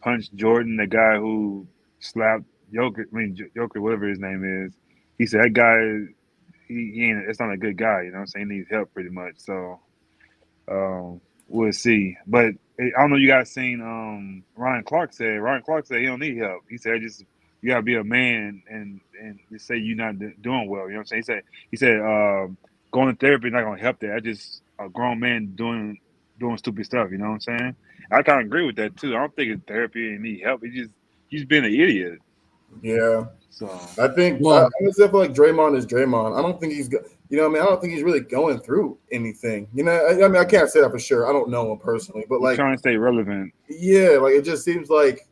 punched 0.01 0.35
Jordan, 0.35 0.77
the 0.77 0.87
guy 0.87 1.17
who 1.17 1.67
slapped 1.99 2.45
Joker, 2.73 3.05
I 3.11 3.15
mean 3.15 3.37
Joker, 3.55 3.81
whatever 3.81 4.07
his 4.07 4.19
name 4.19 4.65
is. 4.65 4.73
He 5.17 5.25
said 5.25 5.41
that 5.41 5.53
guy, 5.53 6.13
he, 6.67 6.91
he 6.93 7.09
ain't. 7.09 7.27
It's 7.27 7.39
not 7.39 7.51
a 7.51 7.57
good 7.57 7.77
guy. 7.77 8.03
You 8.03 8.11
know, 8.11 8.17
what 8.17 8.21
I'm 8.21 8.27
saying 8.27 8.49
he 8.49 8.57
needs 8.57 8.69
help 8.69 8.93
pretty 8.93 9.09
much. 9.09 9.35
So 9.37 9.79
um, 10.69 11.21
we'll 11.47 11.73
see. 11.73 12.17
But 12.27 12.53
I 12.79 12.89
don't 12.97 13.11
know. 13.11 13.15
You 13.15 13.27
guys 13.27 13.51
seen 13.51 13.81
um, 13.81 14.43
Ryan 14.55 14.83
Clark 14.83 15.13
said. 15.13 15.39
Ryan 15.39 15.63
Clark 15.63 15.87
said 15.87 15.99
he 15.99 16.05
don't 16.05 16.19
need 16.19 16.37
help. 16.37 16.63
He 16.69 16.77
said 16.77 17.01
just 17.01 17.23
you 17.61 17.69
gotta 17.69 17.81
be 17.81 17.95
a 17.95 18.03
man 18.03 18.61
and 18.69 18.99
and 19.19 19.39
just 19.51 19.67
say 19.67 19.77
you're 19.77 19.95
not 19.95 20.19
doing 20.41 20.69
well. 20.69 20.87
You 20.87 20.93
know 20.93 20.99
what 20.99 21.01
I'm 21.01 21.05
saying? 21.05 21.21
He 21.21 21.25
said 21.25 21.43
he 21.71 21.77
said 21.77 21.99
um, 21.99 22.57
going 22.91 23.15
to 23.15 23.19
therapy 23.19 23.47
is 23.47 23.53
not 23.53 23.63
gonna 23.63 23.81
help 23.81 23.99
that. 23.99 24.15
I 24.15 24.19
just 24.19 24.61
a 24.79 24.89
grown 24.89 25.19
man 25.19 25.53
doing 25.55 25.99
doing 26.39 26.57
stupid 26.57 26.85
stuff. 26.85 27.11
You 27.11 27.17
know 27.17 27.25
what 27.25 27.33
I'm 27.33 27.41
saying? 27.41 27.75
I 28.11 28.21
kind 28.21 28.41
of 28.41 28.47
agree 28.47 28.65
with 28.65 28.75
that 28.75 28.97
too. 28.97 29.15
I 29.15 29.19
don't 29.19 29.35
think 29.35 29.51
it's 29.51 29.63
therapy 29.67 30.13
and 30.13 30.21
need 30.21 30.41
help. 30.41 30.63
He 30.63 30.69
just 30.69 30.91
he's 31.27 31.45
been 31.45 31.65
an 31.65 31.73
idiot. 31.73 32.19
Yeah. 32.81 33.25
So 33.49 33.67
I 33.97 34.09
think 34.09 34.41
well, 34.41 34.65
I, 34.65 34.85
I 34.85 34.91
feel 34.91 35.09
like 35.13 35.33
Draymond 35.33 35.77
is 35.77 35.85
Draymond. 35.85 36.37
I 36.37 36.41
don't 36.41 36.59
think 36.59 36.73
he's 36.73 36.89
you 37.29 37.37
know, 37.37 37.45
I 37.45 37.49
mean, 37.49 37.61
I 37.61 37.65
don't 37.65 37.81
think 37.81 37.93
he's 37.93 38.03
really 38.03 38.19
going 38.19 38.59
through 38.59 38.97
anything. 39.11 39.67
You 39.73 39.83
know, 39.83 39.91
I, 39.91 40.25
I 40.25 40.27
mean, 40.27 40.37
I 40.37 40.45
can't 40.45 40.69
say 40.69 40.81
that 40.81 40.91
for 40.91 40.99
sure. 40.99 41.27
I 41.27 41.33
don't 41.33 41.49
know 41.49 41.71
him 41.71 41.79
personally, 41.79 42.25
but 42.29 42.41
like 42.41 42.51
he's 42.53 42.59
trying 42.59 42.75
to 42.75 42.79
stay 42.79 42.97
relevant. 42.97 43.53
Yeah, 43.67 44.17
like 44.21 44.33
it 44.33 44.43
just 44.43 44.63
seems 44.63 44.89
like 44.89 45.27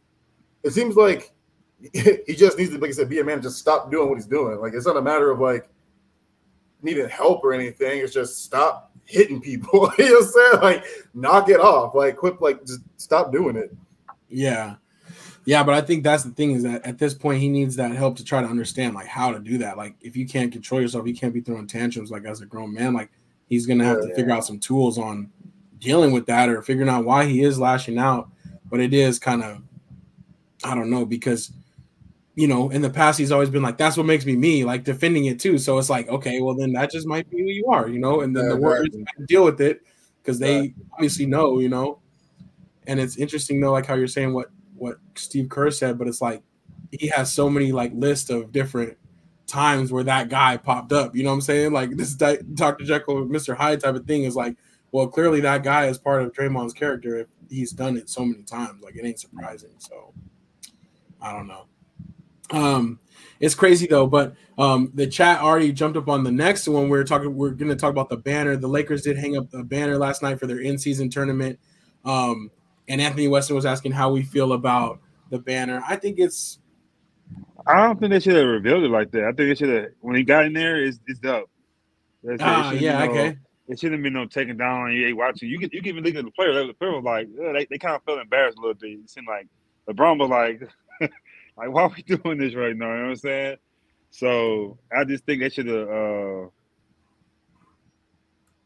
it 0.64 0.72
seems 0.72 0.96
like 0.96 1.32
he 1.94 2.36
just 2.36 2.58
needs 2.58 2.72
to, 2.72 2.80
like 2.80 2.89
I 2.89 2.94
said, 2.94 3.10
be 3.10 3.20
a 3.20 3.24
man 3.24 3.41
just 3.41 3.58
stop 3.58 3.91
doing 3.91 4.10
what 4.10 4.16
he's 4.16 4.26
doing. 4.26 4.60
Like 4.60 4.74
it's 4.74 4.88
not 4.88 4.98
a 4.98 5.02
matter 5.02 5.30
of 5.30 5.39
like 5.39 5.70
needing 6.82 7.08
help 7.10 7.44
or 7.44 7.54
anything. 7.54 8.00
It's 8.00 8.14
just 8.14 8.44
stop 8.44 8.91
hitting 9.06 9.41
people. 9.41 9.91
you 9.98 10.06
know 10.06 10.14
what 10.14 10.24
I'm 10.24 10.30
saying? 10.30 10.62
Like 10.62 10.86
knock 11.14 11.50
it 11.50 11.60
off. 11.60 11.94
Like 11.94 12.18
quit. 12.18 12.41
Like 12.41 12.66
just 12.66 12.82
stop 12.98 13.32
doing 13.32 13.56
it. 13.56 13.76
Yeah. 14.30 14.76
Yeah, 15.46 15.64
but 15.64 15.76
I 15.76 15.82
think 15.82 16.04
that's 16.04 16.24
the 16.24 16.32
thing 16.32 16.52
is 16.52 16.64
that 16.64 16.86
at 16.86 16.98
this 16.98 17.14
point 17.14 17.41
he 17.41 17.50
needs 17.50 17.76
that 17.76 17.91
help 17.91 18.16
to 18.18 18.24
try 18.24 18.41
to 18.41 18.48
understand 18.48 18.96
like 18.96 19.08
how 19.08 19.32
to 19.32 19.39
do 19.39 19.58
that. 19.58 19.78
Like 19.78 19.96
if 20.02 20.16
you 20.16 20.26
can't 20.26 20.52
control 20.52 20.80
yourself, 20.80 21.06
you 21.06 21.14
can't 21.14 21.34
be 21.34 21.41
throwing 21.41 21.68
tantrums 21.68 22.12
like 22.12 22.26
as 22.26 22.41
a 22.41 22.46
grown 22.46 22.74
man. 22.74 22.94
Like 22.94 23.12
he's 23.50 23.66
gonna 23.66 23.84
have 23.84 23.98
yeah, 23.98 24.04
to 24.04 24.08
yeah. 24.10 24.16
figure 24.16 24.32
out 24.32 24.46
some 24.46 24.60
tools 24.60 24.98
on 24.98 25.30
dealing 25.80 26.14
with 26.14 26.26
that 26.28 26.50
or 26.50 26.62
figuring 26.62 26.89
out 26.89 27.04
why 27.04 27.26
he 27.26 27.44
is 27.44 27.60
lashing 27.60 27.98
out. 27.98 28.30
But 28.70 28.80
it 28.80 28.94
is 28.94 29.20
kind 29.20 29.44
of 29.44 29.62
I 30.64 30.76
don't 30.76 30.89
know 30.89 31.06
because 31.06 31.52
you 32.36 32.48
know 32.48 32.70
in 32.70 32.82
the 32.82 32.89
past 32.89 33.20
he's 33.20 33.32
always 33.32 33.50
been 33.50 33.62
like 33.62 33.78
that's 33.78 33.98
what 33.98 34.06
makes 34.06 34.26
me 34.26 34.38
me 34.38 34.64
like 34.64 34.86
defending 34.86 35.26
it 35.26 35.41
too. 35.41 35.58
So 35.58 35.78
it's 35.78 35.89
like 35.89 36.08
okay, 36.08 36.39
well 36.39 36.56
then 36.56 36.72
that 36.74 36.89
just 36.89 37.06
might 37.06 37.30
be 37.30 37.39
who 37.39 37.50
you 37.50 37.66
are, 37.68 37.89
you 37.89 38.00
know. 38.00 38.22
And 38.22 38.34
then 38.34 38.46
yeah, 38.46 38.50
the 38.52 38.58
words 38.58 38.96
deal 39.28 39.44
with 39.44 39.60
it 39.60 39.82
because 40.22 40.39
they 40.39 40.74
obviously 40.94 41.26
know, 41.26 41.60
you 41.60 41.68
know. 41.68 42.00
And 42.88 42.98
it's 42.98 43.18
interesting 43.18 43.60
though, 43.60 43.74
like 43.74 43.86
how 43.86 43.96
you're 43.96 44.08
saying 44.08 44.34
what 44.34 44.53
what 44.76 44.97
Steve 45.15 45.49
Kerr 45.49 45.71
said, 45.71 45.97
but 45.97 46.07
it's 46.07 46.21
like 46.21 46.43
he 46.91 47.07
has 47.07 47.32
so 47.32 47.49
many 47.49 47.71
like 47.71 47.91
list 47.93 48.30
of 48.30 48.51
different 48.51 48.97
times 49.47 49.91
where 49.91 50.03
that 50.03 50.30
guy 50.30 50.57
popped 50.57 50.91
up. 50.91 51.15
You 51.15 51.24
know 51.24 51.30
what 51.30 51.36
I'm 51.36 51.41
saying? 51.41 51.74
Like 51.74 51.91
this 51.97 52.13
Dr. 52.13 52.84
Jekyll, 52.84 53.26
Mr. 53.26 53.55
Hyde 53.55 53.80
type 53.80 53.95
of 53.95 54.05
thing 54.05 54.24
is 54.24 54.36
like, 54.36 54.57
well, 54.91 55.07
clearly 55.07 55.41
that 55.41 55.63
guy 55.63 55.88
is 55.88 55.97
part 55.97 56.21
of 56.21 56.34
Draymond's 56.34 56.74
character 56.74 57.19
if 57.19 57.28
he's 57.49 57.71
done 57.71 57.97
it 57.97 58.09
so 58.09 58.26
many 58.26 58.43
times. 58.43 58.84
Like 58.84 58.95
it 58.95 59.05
ain't 59.05 59.19
surprising. 59.19 59.71
So 59.80 60.13
I 61.21 61.32
don't 61.34 61.47
know. 61.47 61.65
Um, 62.51 62.99
it's 63.39 63.55
crazy 63.55 63.88
though, 63.88 64.07
but 64.07 64.36
um, 64.57 64.91
the 64.93 65.07
chat 65.07 65.41
already 65.41 65.71
jumped 65.71 65.97
up 65.97 66.07
on 66.07 66.24
the 66.24 66.32
next 66.32 66.67
one. 66.67 66.89
We're 66.89 67.03
talking. 67.03 67.36
We're 67.36 67.51
going 67.51 67.69
to 67.69 67.76
talk 67.76 67.89
about 67.89 68.09
the 68.09 68.17
banner. 68.17 68.55
The 68.55 68.67
Lakers 68.67 69.01
did 69.01 69.17
hang 69.17 69.36
up 69.38 69.53
a 69.53 69.63
banner 69.63 69.97
last 69.97 70.21
night 70.21 70.39
for 70.39 70.45
their 70.45 70.59
in-season 70.59 71.09
tournament. 71.09 71.59
Um, 72.05 72.51
and 72.88 73.01
Anthony 73.01 73.27
Weston 73.27 73.55
was 73.55 73.65
asking 73.65 73.91
how 73.91 74.11
we 74.11 74.23
feel 74.23 74.53
about 74.53 74.99
the 75.29 75.39
banner. 75.39 75.84
I 75.88 75.95
think 75.95 76.19
it's. 76.19 76.59
I 77.65 77.88
don't 77.88 77.99
think 77.99 78.11
they 78.11 78.19
should 78.19 78.36
have 78.36 78.45
revealed 78.45 78.84
it 78.84 78.89
like 78.89 79.11
that. 79.11 79.23
I 79.23 79.27
think 79.27 79.38
they 79.38 79.55
should 79.55 79.69
have 79.69 79.91
when 80.01 80.15
he 80.15 80.23
got 80.23 80.45
in 80.45 80.53
there. 80.53 80.84
It's 80.84 80.99
it's 81.07 81.19
dope. 81.19 81.49
ah, 82.39 82.71
yeah, 82.71 83.03
okay. 83.05 83.38
it 83.67 83.79
shouldn't 83.79 84.03
be 84.03 84.09
no 84.09 84.25
taking 84.25 84.57
down 84.57 84.81
on 84.81 84.93
you 84.93 85.15
watching. 85.15 85.49
You 85.49 85.59
can 85.59 85.69
you 85.71 85.81
can 85.81 85.89
even 85.89 86.03
look 86.03 86.15
at 86.15 86.25
the 86.25 86.31
player. 86.31 86.53
The 86.67 86.73
player 86.73 86.91
was 86.91 87.03
like, 87.03 87.29
yeah, 87.34 87.53
they, 87.53 87.65
they 87.69 87.77
kind 87.77 87.95
of 87.95 88.03
felt 88.03 88.19
embarrassed 88.19 88.57
a 88.57 88.61
little 88.61 88.75
bit. 88.75 88.99
It 88.99 89.09
seemed 89.09 89.27
like 89.27 89.47
LeBron 89.89 90.19
was 90.19 90.29
like, 90.29 90.61
like, 91.57 91.69
why 91.71 91.84
are 91.84 91.93
we 91.95 92.03
doing 92.17 92.38
this 92.38 92.53
right 92.53 92.75
now? 92.75 92.91
You 92.91 92.97
know 92.97 93.03
what 93.03 93.09
I'm 93.09 93.15
saying? 93.15 93.57
So 94.09 94.77
I 94.95 95.05
just 95.05 95.25
think 95.25 95.41
they 95.41 95.49
should 95.49 95.67
have. 95.67 95.89
Uh, 95.89 96.47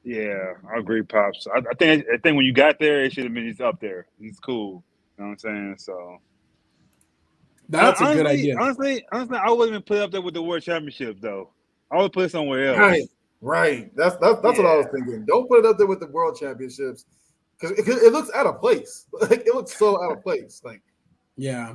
yeah, 0.07 0.53
I 0.73 0.79
agree, 0.79 1.03
pops. 1.03 1.47
I, 1.53 1.57
I, 1.59 1.73
think 1.77 2.05
I 2.07 2.15
think 2.15 2.37
when 2.37 2.45
you 2.45 2.53
got 2.53 2.79
there, 2.79 3.03
it 3.03 3.11
should 3.11 3.25
have 3.25 3.33
been 3.33 3.45
he's 3.45 3.59
up 3.59 3.81
there. 3.81 4.07
He's 4.17 4.39
cool. 4.39 4.81
You 5.17 5.25
know 5.25 5.31
what 5.31 5.31
I'm 5.31 5.37
saying? 5.39 5.75
So 5.79 6.19
that's 7.67 7.99
honestly, 7.99 8.21
a 8.21 8.23
good 8.23 8.31
idea. 8.31 8.57
Honestly, 8.57 9.05
honestly, 9.11 9.37
I 9.37 9.49
wouldn't 9.49 9.69
even 9.71 9.81
put 9.81 9.97
it 9.97 10.03
up 10.03 10.11
there 10.11 10.21
with 10.21 10.33
the 10.33 10.41
world 10.41 10.63
championship 10.63 11.17
though. 11.19 11.49
I 11.91 11.97
would 11.97 12.13
put 12.13 12.23
it 12.23 12.31
somewhere 12.31 12.69
else. 12.69 12.77
Right, 12.77 13.03
right. 13.41 13.95
That's 13.97 14.15
that's, 14.15 14.39
that's 14.41 14.57
yeah. 14.57 14.63
what 14.63 14.71
I 14.71 14.77
was 14.77 14.87
thinking. 14.93 15.25
Don't 15.25 15.45
put 15.49 15.59
it 15.59 15.65
up 15.65 15.77
there 15.77 15.87
with 15.87 15.99
the 15.99 16.07
world 16.07 16.37
championships 16.39 17.03
because 17.59 17.77
it, 17.77 17.85
it, 17.85 18.13
looks 18.13 18.31
out 18.33 18.45
of 18.45 18.61
place. 18.61 19.07
Like 19.19 19.45
it 19.45 19.53
looks 19.53 19.77
so 19.77 20.01
out 20.01 20.13
of 20.13 20.23
place. 20.23 20.61
Like, 20.63 20.83
yeah, 21.35 21.73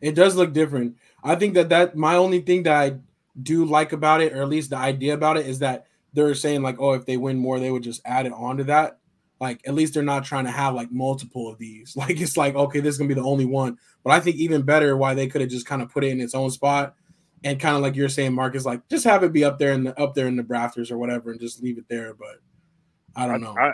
it 0.00 0.14
does 0.14 0.34
look 0.34 0.54
different. 0.54 0.96
I 1.22 1.34
think 1.34 1.52
that 1.54 1.68
that 1.68 1.94
my 1.94 2.16
only 2.16 2.40
thing 2.40 2.62
that 2.62 2.74
I 2.74 2.96
do 3.42 3.66
like 3.66 3.92
about 3.92 4.22
it, 4.22 4.32
or 4.32 4.40
at 4.40 4.48
least 4.48 4.70
the 4.70 4.78
idea 4.78 5.12
about 5.12 5.36
it, 5.36 5.46
is 5.46 5.58
that 5.58 5.88
they're 6.12 6.34
saying 6.34 6.62
like, 6.62 6.76
oh, 6.78 6.92
if 6.92 7.06
they 7.06 7.16
win 7.16 7.38
more, 7.38 7.58
they 7.58 7.70
would 7.70 7.82
just 7.82 8.00
add 8.04 8.26
it 8.26 8.32
onto 8.32 8.64
that. 8.64 8.98
Like 9.40 9.60
at 9.66 9.74
least 9.74 9.94
they're 9.94 10.02
not 10.02 10.24
trying 10.24 10.46
to 10.46 10.50
have 10.50 10.74
like 10.74 10.90
multiple 10.90 11.48
of 11.48 11.58
these. 11.58 11.94
Like 11.96 12.20
it's 12.20 12.36
like 12.36 12.54
okay, 12.54 12.80
this 12.80 12.94
is 12.94 12.98
gonna 12.98 13.08
be 13.08 13.14
the 13.14 13.22
only 13.22 13.44
one. 13.44 13.78
But 14.02 14.12
I 14.12 14.20
think 14.20 14.36
even 14.36 14.62
better, 14.62 14.96
why 14.96 15.14
they 15.14 15.26
could 15.26 15.40
have 15.40 15.50
just 15.50 15.66
kind 15.66 15.82
of 15.82 15.90
put 15.90 16.04
it 16.04 16.08
in 16.08 16.20
its 16.20 16.34
own 16.34 16.50
spot, 16.50 16.94
and 17.44 17.60
kind 17.60 17.76
of 17.76 17.82
like 17.82 17.96
you're 17.96 18.08
saying, 18.08 18.34
Mark 18.34 18.54
is 18.54 18.64
like 18.64 18.88
just 18.88 19.04
have 19.04 19.22
it 19.22 19.32
be 19.32 19.44
up 19.44 19.58
there 19.58 19.72
in 19.72 19.84
the 19.84 20.00
up 20.00 20.14
there 20.14 20.26
in 20.26 20.36
the 20.36 20.44
rafters 20.44 20.90
or 20.90 20.98
whatever, 20.98 21.32
and 21.32 21.40
just 21.40 21.62
leave 21.62 21.78
it 21.78 21.88
there. 21.88 22.14
But 22.14 22.36
I 23.14 23.26
don't 23.26 23.40
know. 23.40 23.54
I, 23.58 23.72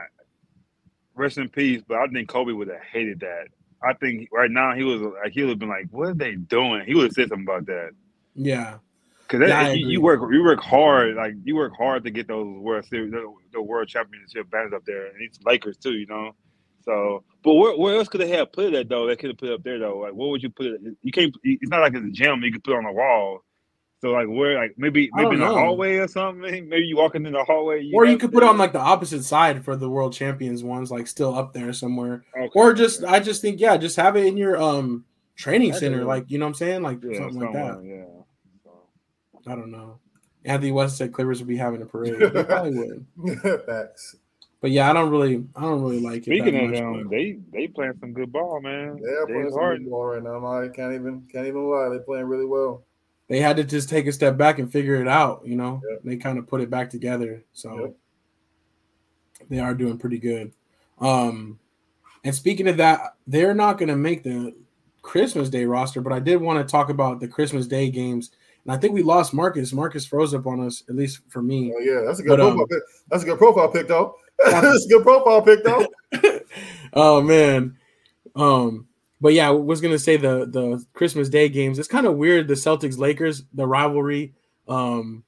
rest 1.14 1.39
in 1.39 1.49
peace, 1.49 1.83
but 1.87 1.99
I 1.99 2.07
think 2.09 2.28
Kobe 2.28 2.53
would 2.53 2.68
have 2.68 2.83
hated 2.93 3.20
that. 3.20 3.49
I 3.83 3.95
think 3.95 4.28
right 4.33 4.51
now 4.51 4.74
he 4.74 4.85
was 4.85 5.01
like 5.01 5.33
he 5.33 5.43
would 5.43 5.51
have 5.51 5.59
been 5.59 5.68
like, 5.68 5.87
"What 5.91 6.09
are 6.09 6.14
they 6.14 6.35
doing?" 6.35 6.85
He 6.87 6.95
would 6.95 7.05
have 7.05 7.12
said 7.12 7.28
something 7.28 7.47
about 7.47 7.66
that. 7.66 7.91
Yeah, 8.35 8.78
because 9.33 9.49
yeah, 9.49 9.72
you, 9.72 9.89
you, 9.89 10.01
work 10.01 10.20
you 10.30 10.43
work 10.43 10.61
hard, 10.61 11.16
like 11.16 11.35
you 11.45 11.57
work 11.57 11.72
hard 11.76 12.05
to 12.05 12.11
get 12.11 12.28
those 12.28 12.47
world 12.59 12.85
series, 12.85 13.11
the, 13.11 13.33
the 13.53 13.62
world 13.62 13.89
championship 13.89 14.51
banners 14.51 14.72
up 14.74 14.85
there, 14.85 15.07
and 15.07 15.16
it's 15.20 15.39
Lakers 15.45 15.76
too, 15.78 15.95
you 15.95 16.07
know. 16.07 16.33
So, 16.85 17.24
but 17.43 17.55
where, 17.55 17.76
where 17.76 17.97
else 17.97 18.09
could 18.09 18.20
they 18.20 18.28
have 18.30 18.53
put 18.53 18.74
it 18.74 18.89
though? 18.89 19.07
They 19.07 19.16
could 19.16 19.30
have 19.30 19.39
put 19.39 19.49
it 19.49 19.55
up 19.55 19.62
there 19.62 19.78
though. 19.78 19.99
Like, 19.99 20.12
what 20.12 20.28
would 20.28 20.43
you 20.43 20.51
put 20.51 20.66
it? 20.66 20.80
You 21.03 21.12
can't. 21.12 21.35
It's 21.45 21.70
not 21.70 21.80
like 21.80 21.95
it's 21.95 22.05
a 22.05 22.11
gym 22.11 22.43
you 22.43 22.53
could 22.53 22.64
put 22.64 22.74
it 22.74 22.78
on 22.78 22.85
the 22.85 22.93
wall. 22.93 23.41
So 24.03 24.11
like 24.11 24.26
where 24.26 24.57
like 24.59 24.74
maybe 24.76 25.09
maybe 25.14 25.37
in 25.37 25.41
the 25.41 25.47
hallway 25.47 25.97
or 25.97 26.09
something. 26.09 26.68
Maybe 26.68 26.85
you 26.87 26.97
walking 26.97 27.24
in 27.24 27.33
the 27.33 27.45
hallway. 27.45 27.83
You 27.83 27.95
or 27.95 28.05
you 28.05 28.18
could 28.18 28.33
put 28.33 28.43
it 28.43 28.49
on 28.49 28.59
like 28.59 28.72
the 28.72 28.80
opposite 28.80 29.22
side 29.22 29.64
for 29.64 29.76
the 29.76 29.89
world 29.89 30.12
champions 30.12 30.64
ones, 30.64 30.91
like 30.91 31.07
still 31.07 31.35
up 31.35 31.53
there 31.53 31.72
somewhere. 31.72 32.24
Okay. 32.37 32.51
Or 32.55 32.74
just 32.74 33.05
I 33.05 33.20
just 33.20 33.41
think 33.41 33.61
yeah, 33.61 33.76
just 33.76 33.97
have 33.97 34.16
it 34.16 34.26
in 34.26 34.37
your 34.37 34.61
um 34.61 35.05
training 35.37 35.72
center, 35.72 36.05
like 36.05 36.30
you 36.33 36.39
know 36.39 36.47
what 36.47 36.51
I'm 36.51 36.55
saying, 36.55 36.83
like 36.83 36.99
yeah, 37.05 37.18
something 37.18 37.41
like 37.41 37.53
that. 37.53 37.83
Yeah. 37.85 38.22
I 39.47 39.55
don't 39.55 39.70
know. 39.70 39.99
Anthony 40.45 40.72
West 40.72 40.97
said 40.97 41.12
Clippers 41.12 41.38
would 41.38 41.49
be 41.49 41.57
having 41.57 41.82
a 41.82 41.86
parade. 41.86 42.18
They 42.18 42.45
probably 42.45 42.74
would. 42.74 43.07
Facts. 43.66 44.16
But 44.61 44.70
yeah, 44.70 44.88
I 44.88 44.93
don't 44.93 45.11
really, 45.11 45.45
I 45.57 45.62
don't 45.62 45.82
really 45.82 46.01
like 46.01 46.18
it. 46.18 46.24
Speaking 46.24 46.57
of 46.57 46.70
much, 46.70 46.78
them, 46.78 47.09
they 47.09 47.38
they 47.53 47.66
playing 47.66 47.95
some 48.01 48.12
good 48.12 48.32
ball, 48.32 48.61
man. 48.61 48.99
Yeah, 49.03 49.24
playing 49.26 49.51
some 49.51 49.59
hard. 49.59 49.78
good 49.80 49.90
ball 49.90 50.05
right 50.05 50.22
now. 50.22 50.47
I 50.47 50.68
can't 50.68 50.95
even 50.95 51.26
can't 51.32 51.47
even 51.47 51.68
lie. 51.68 51.88
They're 51.88 51.99
playing 52.01 52.26
really 52.26 52.45
well. 52.45 52.84
They 53.28 53.40
had 53.40 53.57
to 53.57 53.64
just 53.64 53.88
take 53.88 54.07
a 54.07 54.12
step 54.12 54.36
back 54.36 54.61
and 54.61 54.70
figure 54.70 55.01
it 55.01 55.09
out. 55.09 55.43
You 55.45 55.57
know, 55.57 55.80
yep. 55.88 56.01
they 56.05 56.16
kind 56.16 56.38
of 56.38 56.47
put 56.47 56.61
it 56.61 56.70
back 56.70 56.90
together. 56.90 57.43
So 57.53 57.80
yep. 57.80 57.97
they 59.49 59.59
are 59.59 59.74
doing 59.74 59.99
pretty 59.99 60.18
good. 60.18 60.53
Um, 61.01 61.59
and 62.22 62.34
speaking 62.34 62.68
of 62.68 62.76
that, 62.76 63.16
they're 63.26 63.55
not 63.55 63.78
going 63.78 63.88
to 63.88 63.97
make 63.97 64.22
the 64.22 64.55
Christmas 65.03 65.49
Day 65.49 65.64
roster, 65.64 66.01
but 66.01 66.12
I 66.12 66.20
did 66.20 66.40
want 66.40 66.64
to 66.64 66.70
talk 66.70 66.88
about 66.88 67.18
the 67.18 67.26
Christmas 67.26 67.66
Day 67.66 67.90
games 67.90 68.30
and 68.64 68.72
I 68.72 68.76
think 68.76 68.94
we 68.94 69.02
lost 69.02 69.34
Marcus. 69.34 69.72
Marcus 69.72 70.06
froze 70.06 70.34
up 70.34 70.46
on 70.46 70.60
us, 70.60 70.82
at 70.88 70.94
least 70.94 71.20
for 71.28 71.42
me. 71.42 71.72
Oh 71.74 71.80
yeah, 71.80 72.02
that's 72.06 72.20
a 72.20 72.22
good 72.22 72.30
but, 72.30 72.36
profile. 72.38 72.62
Um, 72.62 72.68
pick. 72.68 72.82
That's 73.08 73.22
a 73.22 73.26
good 73.26 73.38
profile 73.38 73.68
pick, 73.68 73.88
though. 73.88 74.14
that's 74.44 74.86
a 74.86 74.88
good 74.88 75.02
profile 75.02 75.42
pick, 75.42 75.64
though. 75.64 75.86
oh 76.92 77.20
man, 77.20 77.76
um, 78.36 78.86
but 79.20 79.32
yeah, 79.32 79.48
I 79.48 79.50
was 79.50 79.80
gonna 79.80 79.98
say 79.98 80.16
the 80.16 80.46
the 80.46 80.84
Christmas 80.92 81.28
Day 81.28 81.48
games. 81.48 81.78
It's 81.78 81.88
kind 81.88 82.06
of 82.06 82.16
weird. 82.16 82.48
The 82.48 82.54
Celtics 82.54 82.98
Lakers, 82.98 83.44
the 83.52 83.66
rivalry. 83.66 84.34
Um, 84.68 85.24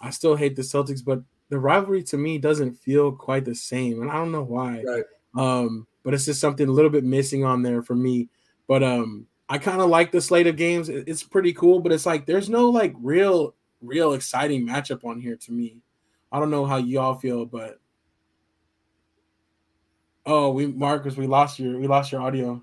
I 0.00 0.10
still 0.10 0.36
hate 0.36 0.56
the 0.56 0.62
Celtics, 0.62 1.04
but 1.04 1.22
the 1.48 1.58
rivalry 1.58 2.02
to 2.04 2.18
me 2.18 2.38
doesn't 2.38 2.74
feel 2.74 3.12
quite 3.12 3.44
the 3.44 3.54
same, 3.54 4.02
and 4.02 4.10
I 4.10 4.14
don't 4.14 4.32
know 4.32 4.44
why. 4.44 4.82
Right. 4.86 5.04
Um, 5.36 5.86
but 6.02 6.14
it's 6.14 6.24
just 6.24 6.40
something 6.40 6.68
a 6.68 6.72
little 6.72 6.90
bit 6.90 7.04
missing 7.04 7.44
on 7.44 7.62
there 7.62 7.82
for 7.82 7.94
me. 7.94 8.28
But 8.66 8.82
um, 8.82 9.26
I 9.48 9.58
kind 9.58 9.80
of 9.80 9.88
like 9.88 10.12
the 10.12 10.20
slate 10.20 10.46
of 10.46 10.56
games. 10.56 10.88
It's 10.88 11.22
pretty 11.22 11.52
cool, 11.52 11.80
but 11.80 11.92
it's 11.92 12.04
like 12.04 12.26
there's 12.26 12.50
no 12.50 12.68
like 12.68 12.94
real, 13.00 13.54
real 13.80 14.12
exciting 14.12 14.66
matchup 14.66 15.04
on 15.04 15.20
here 15.20 15.36
to 15.36 15.52
me. 15.52 15.78
I 16.30 16.38
don't 16.38 16.50
know 16.50 16.66
how 16.66 16.76
y'all 16.76 17.14
feel, 17.14 17.46
but 17.46 17.80
oh, 20.26 20.50
we 20.50 20.66
Marcus, 20.66 21.16
we 21.16 21.26
lost 21.26 21.58
your 21.58 21.78
we 21.78 21.86
lost 21.86 22.12
your 22.12 22.20
audio. 22.20 22.62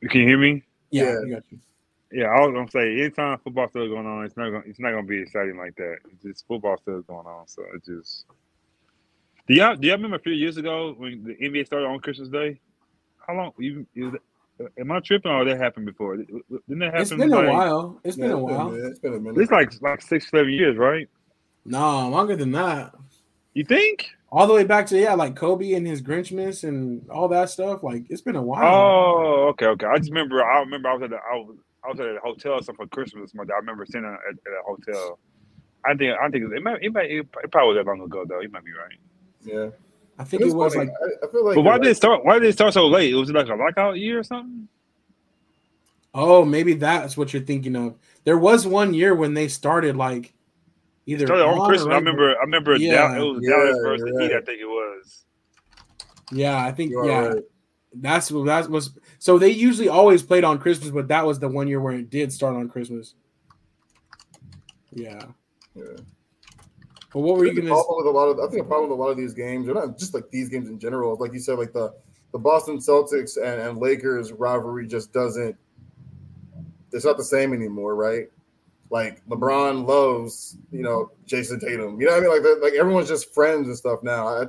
You 0.00 0.08
can 0.08 0.20
you 0.20 0.28
hear 0.28 0.38
me? 0.38 0.62
Yeah, 0.90 1.16
yeah. 1.26 1.34
got 1.34 1.42
you. 1.50 1.58
Yeah, 2.12 2.26
I 2.26 2.40
was 2.40 2.54
gonna 2.54 2.70
say 2.70 3.00
anytime 3.00 3.38
football 3.38 3.68
still 3.68 3.88
going 3.88 4.06
on, 4.06 4.24
it's 4.24 4.36
not 4.36 4.50
gonna 4.50 4.64
it's 4.64 4.78
not 4.78 4.92
gonna 4.92 5.02
be 5.02 5.20
exciting 5.20 5.58
like 5.58 5.74
that. 5.76 5.98
It's 6.12 6.22
just 6.22 6.46
football 6.46 6.78
still 6.78 7.02
going 7.02 7.26
on, 7.26 7.48
so 7.48 7.62
it 7.74 7.84
just. 7.84 8.26
Do 9.48 9.54
y'all 9.54 9.74
do 9.74 9.88
y'all 9.88 9.96
remember 9.96 10.16
a 10.16 10.20
few 10.20 10.32
years 10.32 10.56
ago 10.56 10.94
when 10.96 11.24
the 11.24 11.34
NBA 11.34 11.66
started 11.66 11.86
on 11.86 11.98
Christmas 11.98 12.28
Day? 12.28 12.60
How 13.26 13.34
long? 13.34 13.52
Even 13.60 13.86
Am 14.78 14.90
I 14.90 15.00
tripping 15.00 15.30
or 15.30 15.44
that 15.44 15.58
happened 15.58 15.86
before? 15.86 16.16
Didn't 16.16 16.42
that 16.80 16.86
happen? 16.86 17.00
It's 17.00 17.10
been 17.10 17.30
like, 17.30 17.46
a 17.46 17.50
while. 17.50 18.00
It's 18.04 18.16
been 18.16 18.30
a 18.30 18.38
while. 18.38 18.74
It's 18.74 18.98
been 18.98 19.14
a 19.14 19.20
minute. 19.20 19.40
It's 19.40 19.52
like 19.52 19.72
like 19.80 20.02
six, 20.02 20.30
seven 20.30 20.52
years, 20.52 20.76
right? 20.76 21.08
No, 21.64 22.08
longer 22.08 22.36
than 22.36 22.52
that. 22.52 22.94
You 23.54 23.64
think? 23.64 24.08
All 24.30 24.46
the 24.46 24.54
way 24.54 24.64
back 24.64 24.86
to 24.86 24.98
yeah, 24.98 25.14
like 25.14 25.36
Kobe 25.36 25.72
and 25.72 25.86
his 25.86 26.02
Grinchmas 26.02 26.64
and 26.64 27.08
all 27.10 27.28
that 27.28 27.50
stuff. 27.50 27.82
Like 27.82 28.04
it's 28.10 28.20
been 28.20 28.36
a 28.36 28.42
while. 28.42 28.64
Oh, 28.64 29.48
okay, 29.50 29.66
okay. 29.66 29.86
I 29.86 29.98
just 29.98 30.10
remember. 30.10 30.44
I 30.44 30.60
remember 30.60 30.88
I 30.88 30.94
was 30.94 31.02
at 31.04 31.10
the 31.10 31.16
I 31.16 31.36
was, 31.36 31.56
I 31.84 31.88
was 31.88 32.00
at 32.00 32.06
a 32.06 32.18
hotel 32.22 32.52
or 32.52 32.62
something 32.62 32.86
for 32.86 32.90
Christmas. 32.90 33.30
This 33.30 33.34
month. 33.34 33.50
I 33.50 33.56
remember 33.56 33.86
sitting 33.86 34.04
at, 34.04 34.12
at 34.12 34.52
a 34.52 34.62
hotel. 34.64 35.18
I 35.86 35.94
think 35.94 36.16
I 36.20 36.28
think 36.28 36.52
it 36.52 36.62
might, 36.62 36.82
it 36.82 36.92
might 36.92 37.10
it 37.10 37.26
probably 37.50 37.74
was 37.74 37.84
that 37.84 37.86
long 37.86 38.02
ago 38.02 38.24
though. 38.28 38.40
You 38.40 38.50
might 38.50 38.64
be 38.64 38.72
right. 38.72 38.98
Yeah. 39.42 39.70
I 40.18 40.24
think 40.24 40.42
it, 40.42 40.48
it 40.48 40.54
was 40.54 40.74
funny. 40.74 40.90
like. 40.90 40.96
I, 41.00 41.26
I, 41.26 41.30
feel 41.30 41.44
like. 41.44 41.54
But 41.54 41.62
why 41.62 41.78
did 41.78 41.88
it 41.88 41.96
start? 41.96 42.24
Why 42.24 42.38
did 42.38 42.48
it 42.48 42.52
start 42.52 42.74
so 42.74 42.86
late? 42.86 43.12
It 43.12 43.16
was 43.16 43.30
it 43.30 43.36
like 43.36 43.48
a 43.48 43.54
lockout 43.54 43.98
year 43.98 44.18
or 44.18 44.24
something? 44.24 44.68
Oh, 46.14 46.44
maybe 46.44 46.74
that's 46.74 47.16
what 47.16 47.32
you're 47.32 47.42
thinking 47.42 47.76
of. 47.76 47.96
There 48.24 48.38
was 48.38 48.66
one 48.66 48.94
year 48.94 49.14
when 49.14 49.34
they 49.34 49.48
started 49.48 49.96
like 49.96 50.34
either 51.06 51.26
started 51.26 51.44
on 51.44 51.68
Christmas. 51.68 51.88
Right 51.88 51.94
I 51.94 51.98
remember. 51.98 52.30
I 52.36 52.40
remember. 52.40 52.76
Yeah, 52.76 53.08
down, 53.08 53.16
it 53.16 53.20
was 53.20 53.40
yeah, 53.42 53.50
Dallas 53.50 53.78
versus 53.82 54.10
right. 54.14 54.22
Heat. 54.22 54.36
I 54.36 54.40
think 54.40 54.60
it 54.60 54.66
was. 54.66 55.24
Yeah, 56.32 56.64
I 56.64 56.72
think. 56.72 56.92
yeah, 57.04 57.26
right. 57.26 57.42
that's 57.94 58.28
that 58.28 58.68
was. 58.68 58.98
So 59.18 59.38
they 59.38 59.50
usually 59.50 59.88
always 59.88 60.22
played 60.22 60.44
on 60.44 60.58
Christmas, 60.58 60.90
but 60.90 61.08
that 61.08 61.24
was 61.24 61.38
the 61.38 61.48
one 61.48 61.68
year 61.68 61.80
where 61.80 61.94
it 61.94 62.10
did 62.10 62.32
start 62.32 62.56
on 62.56 62.68
Christmas. 62.68 63.14
Yeah. 64.92 65.22
Yeah. 65.74 65.84
What 67.12 67.38
were 67.38 67.46
you 67.46 67.54
going 67.54 67.66
to? 67.66 67.72
With 67.72 68.06
a 68.06 68.10
lot 68.10 68.26
of, 68.26 68.38
I 68.38 68.50
think 68.50 68.62
a 68.62 68.68
problem 68.68 68.90
with 68.90 68.98
a 68.98 69.02
lot 69.02 69.10
of 69.10 69.16
these 69.16 69.32
games, 69.32 69.68
or 69.68 69.74
not 69.74 69.98
just 69.98 70.12
like 70.12 70.30
these 70.30 70.48
games 70.48 70.68
in 70.68 70.78
general, 70.78 71.16
like 71.18 71.32
you 71.32 71.40
said, 71.40 71.58
like 71.58 71.72
the 71.72 71.94
the 72.32 72.38
Boston 72.38 72.78
Celtics 72.78 73.36
and, 73.36 73.60
and 73.60 73.78
Lakers 73.78 74.32
rivalry 74.32 74.86
just 74.86 75.12
doesn't. 75.12 75.56
It's 76.92 77.04
not 77.04 77.16
the 77.16 77.24
same 77.24 77.52
anymore, 77.54 77.94
right? 77.94 78.28
Like 78.90 79.26
LeBron 79.26 79.86
loves, 79.86 80.58
you 80.70 80.82
know, 80.82 81.10
Jayson 81.26 81.60
Tatum. 81.60 82.00
You 82.00 82.06
know 82.06 82.12
what 82.12 82.18
I 82.18 82.20
mean? 82.20 82.44
Like, 82.44 82.62
like 82.62 82.72
everyone's 82.74 83.08
just 83.08 83.34
friends 83.34 83.68
and 83.68 83.76
stuff 83.76 84.02
now. 84.02 84.28
I, 84.28 84.44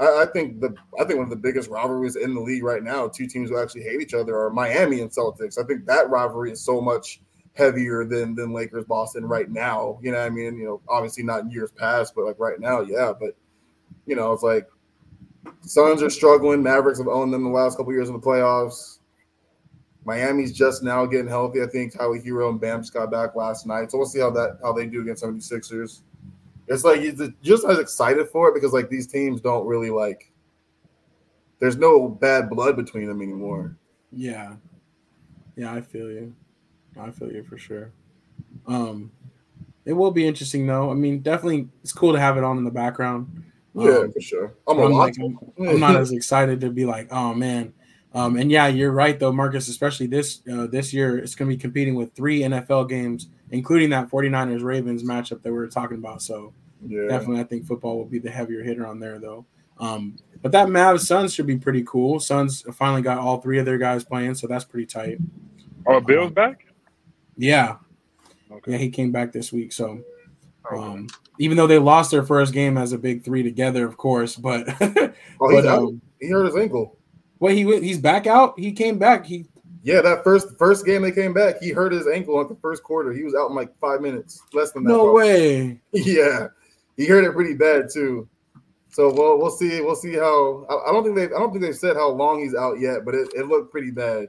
I, 0.00 0.22
I 0.22 0.26
think 0.26 0.60
the 0.60 0.74
I 1.00 1.04
think 1.04 1.18
one 1.18 1.24
of 1.24 1.30
the 1.30 1.36
biggest 1.36 1.70
rivalries 1.70 2.16
in 2.16 2.34
the 2.34 2.40
league 2.40 2.64
right 2.64 2.82
now, 2.82 3.08
two 3.08 3.26
teams 3.26 3.50
who 3.50 3.60
actually 3.60 3.82
hate 3.82 4.00
each 4.00 4.14
other, 4.14 4.36
are 4.36 4.50
Miami 4.50 5.00
and 5.00 5.10
Celtics. 5.10 5.58
I 5.58 5.66
think 5.66 5.86
that 5.86 6.10
rivalry 6.10 6.50
is 6.50 6.64
so 6.64 6.80
much 6.80 7.20
heavier 7.54 8.04
than 8.04 8.34
than 8.34 8.52
Lakers 8.52 8.84
Boston 8.84 9.24
right 9.24 9.50
now. 9.50 9.98
You 10.02 10.12
know 10.12 10.18
I 10.18 10.30
mean? 10.30 10.56
You 10.56 10.64
know, 10.64 10.80
obviously 10.88 11.22
not 11.22 11.40
in 11.42 11.50
years 11.50 11.70
past, 11.70 12.14
but 12.14 12.24
like 12.24 12.38
right 12.38 12.60
now, 12.60 12.80
yeah. 12.80 13.12
But 13.18 13.36
you 14.06 14.16
know, 14.16 14.32
it's 14.32 14.42
like 14.42 14.66
Suns 15.62 16.02
are 16.02 16.10
struggling. 16.10 16.62
Mavericks 16.62 16.98
have 16.98 17.08
owned 17.08 17.32
them 17.32 17.44
the 17.44 17.50
last 17.50 17.76
couple 17.76 17.92
years 17.92 18.08
in 18.08 18.14
the 18.14 18.20
playoffs. 18.20 18.98
Miami's 20.04 20.52
just 20.52 20.82
now 20.82 21.06
getting 21.06 21.28
healthy. 21.28 21.62
I 21.62 21.66
think 21.66 21.96
Tyler 21.96 22.18
Herro 22.18 22.50
and 22.50 22.60
Bam 22.60 22.82
got 22.92 23.10
back 23.10 23.36
last 23.36 23.66
night. 23.66 23.90
So 23.90 23.98
we'll 23.98 24.06
see 24.06 24.18
how 24.18 24.30
that 24.30 24.58
how 24.62 24.72
they 24.72 24.86
do 24.86 25.02
against 25.02 25.22
76ers. 25.22 26.00
It's 26.68 26.84
like 26.84 27.02
just 27.42 27.64
as 27.64 27.78
excited 27.78 28.28
for 28.28 28.48
it 28.48 28.54
because 28.54 28.72
like 28.72 28.88
these 28.88 29.06
teams 29.06 29.40
don't 29.40 29.66
really 29.66 29.90
like 29.90 30.32
there's 31.58 31.76
no 31.76 32.08
bad 32.08 32.50
blood 32.50 32.76
between 32.76 33.06
them 33.06 33.22
anymore. 33.22 33.76
Yeah. 34.10 34.54
Yeah, 35.54 35.72
I 35.72 35.80
feel 35.80 36.10
you. 36.10 36.34
I 36.98 37.10
feel 37.10 37.32
you 37.32 37.42
for 37.42 37.58
sure. 37.58 37.90
Um, 38.66 39.10
it 39.84 39.92
will 39.92 40.10
be 40.10 40.26
interesting 40.26 40.66
though. 40.66 40.90
I 40.90 40.94
mean, 40.94 41.20
definitely, 41.20 41.68
it's 41.82 41.92
cool 41.92 42.12
to 42.12 42.20
have 42.20 42.36
it 42.36 42.44
on 42.44 42.58
in 42.58 42.64
the 42.64 42.70
background. 42.70 43.44
Yeah, 43.74 43.98
um, 43.98 44.12
for 44.12 44.20
sure. 44.20 44.54
I'm, 44.68 44.78
I'm 44.78 44.92
like, 44.92 45.14
I'm, 45.18 45.38
I'm, 45.58 45.80
not 45.80 45.96
as 46.00 46.12
excited 46.12 46.60
to 46.60 46.70
be 46.70 46.84
like, 46.84 47.08
oh 47.10 47.34
man, 47.34 47.72
Um, 48.14 48.36
and 48.36 48.50
yeah, 48.50 48.66
you're 48.66 48.92
right 48.92 49.18
though, 49.18 49.32
Marcus. 49.32 49.68
Especially 49.68 50.06
this 50.06 50.42
uh, 50.52 50.66
this 50.66 50.92
year, 50.92 51.18
it's 51.18 51.34
going 51.34 51.50
to 51.50 51.56
be 51.56 51.60
competing 51.60 51.94
with 51.94 52.14
three 52.14 52.40
NFL 52.40 52.88
games, 52.88 53.28
including 53.50 53.90
that 53.90 54.10
49ers 54.10 54.62
Ravens 54.62 55.02
matchup 55.02 55.42
that 55.42 55.50
we 55.50 55.58
were 55.58 55.68
talking 55.68 55.96
about. 55.96 56.22
So 56.22 56.52
yeah. 56.86 57.08
definitely, 57.08 57.40
I 57.40 57.44
think 57.44 57.66
football 57.66 57.96
will 57.96 58.04
be 58.04 58.18
the 58.18 58.30
heavier 58.30 58.62
hitter 58.62 58.86
on 58.86 59.00
there 59.00 59.18
though. 59.18 59.46
Um, 59.78 60.16
but 60.42 60.52
that 60.52 60.68
Mavs 60.68 61.00
Suns 61.00 61.32
should 61.32 61.46
be 61.46 61.56
pretty 61.56 61.82
cool. 61.84 62.20
Suns 62.20 62.64
finally 62.72 63.02
got 63.02 63.18
all 63.18 63.40
three 63.40 63.58
of 63.58 63.64
their 63.64 63.78
guys 63.78 64.04
playing, 64.04 64.34
so 64.34 64.46
that's 64.46 64.64
pretty 64.64 64.86
tight. 64.86 65.18
Oh, 65.86 66.00
Beal's 66.00 66.28
um, 66.28 66.34
back. 66.34 66.66
Yeah, 67.36 67.76
okay. 68.50 68.72
yeah, 68.72 68.78
he 68.78 68.90
came 68.90 69.12
back 69.12 69.32
this 69.32 69.52
week. 69.52 69.72
So, 69.72 70.00
um, 70.70 71.08
even 71.38 71.56
though 71.56 71.66
they 71.66 71.78
lost 71.78 72.10
their 72.10 72.22
first 72.22 72.52
game 72.52 72.76
as 72.76 72.92
a 72.92 72.98
big 72.98 73.24
three 73.24 73.42
together, 73.42 73.86
of 73.86 73.96
course, 73.96 74.36
but, 74.36 74.68
oh, 74.80 75.12
but 75.40 75.66
um, 75.66 76.00
he 76.20 76.28
hurt 76.28 76.46
his 76.46 76.56
ankle. 76.56 76.98
Well, 77.38 77.54
he 77.54 77.64
he's 77.80 77.98
back 77.98 78.26
out. 78.26 78.58
He 78.58 78.72
came 78.72 78.98
back. 78.98 79.26
He 79.26 79.46
yeah, 79.84 80.00
that 80.00 80.22
first 80.22 80.56
first 80.58 80.86
game 80.86 81.02
they 81.02 81.10
came 81.10 81.32
back, 81.32 81.60
he 81.60 81.70
hurt 81.70 81.92
his 81.92 82.06
ankle 82.06 82.40
at 82.40 82.48
the 82.48 82.54
first 82.56 82.84
quarter. 82.84 83.12
He 83.12 83.24
was 83.24 83.34
out 83.34 83.50
in 83.50 83.56
like 83.56 83.76
five 83.80 84.00
minutes, 84.00 84.40
less 84.52 84.70
than 84.70 84.84
that. 84.84 84.90
No 84.90 85.12
way. 85.12 85.80
yeah, 85.92 86.48
he 86.96 87.06
hurt 87.06 87.24
it 87.24 87.32
pretty 87.32 87.54
bad 87.54 87.88
too. 87.92 88.28
So 88.90 89.12
we'll 89.12 89.38
we'll 89.38 89.50
see 89.50 89.80
we'll 89.80 89.96
see 89.96 90.14
how. 90.14 90.66
I, 90.70 90.90
I 90.90 90.92
don't 90.92 91.02
think 91.02 91.16
they 91.16 91.24
I 91.24 91.38
don't 91.38 91.50
think 91.50 91.62
they've 91.62 91.74
said 91.74 91.96
how 91.96 92.10
long 92.10 92.40
he's 92.40 92.54
out 92.54 92.78
yet, 92.78 93.04
but 93.04 93.14
it, 93.14 93.28
it 93.34 93.48
looked 93.48 93.72
pretty 93.72 93.90
bad. 93.90 94.28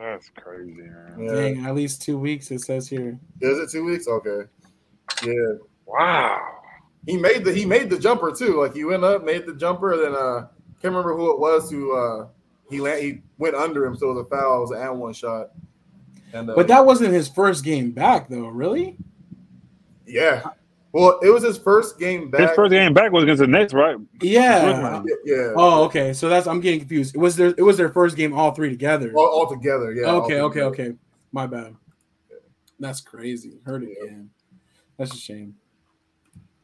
That's 0.00 0.30
crazy, 0.30 0.72
man. 0.72 1.16
Yeah. 1.20 1.34
Dang, 1.34 1.66
at 1.66 1.74
least 1.74 2.00
two 2.00 2.18
weeks 2.18 2.50
it 2.50 2.62
says 2.62 2.88
here. 2.88 3.18
Is 3.42 3.58
it 3.58 3.70
two 3.70 3.84
weeks? 3.84 4.08
Okay. 4.08 4.48
Yeah. 5.22 5.58
Wow. 5.84 6.62
He 7.06 7.18
made 7.18 7.44
the 7.44 7.52
he 7.52 7.66
made 7.66 7.90
the 7.90 7.98
jumper 7.98 8.32
too. 8.32 8.62
Like 8.62 8.74
he 8.74 8.84
went 8.84 9.04
up, 9.04 9.24
made 9.24 9.44
the 9.44 9.54
jumper, 9.54 9.98
then 9.98 10.14
uh 10.14 10.46
can't 10.80 10.94
remember 10.94 11.14
who 11.14 11.30
it 11.32 11.38
was 11.38 11.70
who 11.70 11.94
uh 11.94 12.28
he 12.70 12.80
land, 12.80 13.02
he 13.02 13.20
went 13.36 13.54
under 13.54 13.84
him, 13.84 13.94
so 13.94 14.10
it 14.10 14.14
was 14.14 14.26
a 14.26 14.28
foul, 14.30 14.58
it 14.58 14.60
was 14.60 14.70
an 14.70 14.80
and 14.80 14.98
one 15.00 15.12
shot. 15.12 15.50
And 16.32 16.48
uh, 16.48 16.54
but 16.54 16.68
that 16.68 16.86
wasn't 16.86 17.12
his 17.12 17.28
first 17.28 17.62
game 17.62 17.90
back 17.90 18.30
though, 18.30 18.46
really. 18.46 18.96
Yeah. 20.06 20.44
Well, 20.92 21.20
it 21.22 21.28
was 21.28 21.44
his 21.44 21.56
first 21.56 21.98
game 22.00 22.30
back. 22.30 22.40
His 22.40 22.50
first 22.56 22.72
game 22.72 22.92
back 22.92 23.12
was 23.12 23.22
against 23.22 23.40
the 23.40 23.46
Nets, 23.46 23.72
right? 23.72 23.96
Yeah. 24.20 25.02
Yeah. 25.24 25.52
Oh, 25.56 25.84
okay. 25.84 26.12
So 26.12 26.28
that's 26.28 26.46
I'm 26.46 26.60
getting 26.60 26.80
confused. 26.80 27.14
It 27.14 27.18
was 27.18 27.36
their 27.36 27.54
it 27.56 27.62
was 27.62 27.76
their 27.76 27.90
first 27.90 28.16
game 28.16 28.32
all 28.32 28.52
three 28.52 28.70
together. 28.70 29.12
All, 29.14 29.26
all 29.26 29.46
together, 29.48 29.92
yeah. 29.92 30.06
Okay, 30.06 30.40
okay, 30.40 30.62
okay. 30.62 30.92
My 31.32 31.46
bad. 31.46 31.76
That's 32.80 33.00
crazy. 33.00 33.60
Hurt 33.64 33.82
again. 33.82 34.30
That's 34.96 35.14
a 35.14 35.18
shame. 35.18 35.54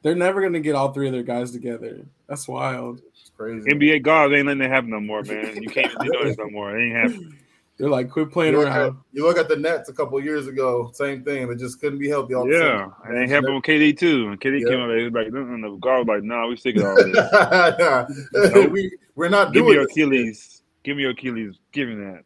They're 0.03 0.17
never 0.17 0.43
gonna 0.43 0.61
get 0.61 0.75
all 0.75 0.93
three 0.93 1.07
of 1.07 1.13
their 1.13 1.23
guys 1.23 1.53
together. 1.53 2.05
That's 2.29 2.49
wild. 2.49 3.01
It's 3.21 3.31
crazy. 3.37 3.71
NBA 3.71 4.03
guards 4.03 4.35
ain't 4.35 4.47
letting 4.47 4.63
it 4.63 4.71
happen 4.71 4.91
no 4.91 5.01
more, 5.01 5.23
man. 5.23 5.63
You 5.63 5.69
can't 5.69 5.93
do 6.01 6.11
this 6.25 6.37
no 6.39 6.51
more. 6.51 6.77
It 6.77 6.85
ain't 6.85 6.97
happening. 6.97 7.39
They're 7.79 7.91
like, 7.91 8.11
quit 8.11 8.31
playing 8.31 8.55
you 8.55 8.63
around. 8.63 8.89
At, 8.89 8.95
you 9.13 9.25
look 9.25 9.37
at 9.37 9.49
the 9.49 9.57
Nets 9.57 9.91
a 9.91 9.93
couple 9.93 10.19
years 10.23 10.47
ago, 10.47 10.91
same 10.95 11.23
thing. 11.23 11.47
They 11.47 11.57
just 11.57 11.79
couldn't 11.79 11.99
be 11.99 12.09
healthy 12.09 12.35
all 12.35 12.51
yeah. 12.51 12.59
the 12.59 12.65
time. 12.65 12.93
Yeah, 13.05 13.11
and 13.11 13.19
it 13.19 13.29
happened 13.29 13.55
with 13.55 13.65
KD 13.65 13.99
too. 13.99 14.29
And 14.29 14.41
KD 14.41 14.61
yeah. 14.61 14.69
came 14.69 14.81
out, 14.81 14.87
they 14.89 15.03
was 15.03 15.13
like, 15.13 15.33
no, 15.33 15.73
the 15.73 15.77
guard 15.77 16.07
was 16.07 16.17
like, 16.17 16.23
nah, 16.25 16.49
we 16.49 16.57
sick 16.57 16.77
of 16.77 16.85
all 16.85 16.97
this. 16.97 18.25
no, 18.55 18.69
we, 18.69 18.97
we're 19.15 19.29
not 19.29 19.53
Give 19.53 19.65
doing 19.65 19.67
me 19.67 19.75
your 19.75 19.83
Achilles. 19.85 20.63
Give 20.85 20.97
me 20.97 21.03
your 21.03 21.13
Achilles. 21.13 21.59
Give 21.73 21.89
me 21.89 21.97
that. 21.97 22.25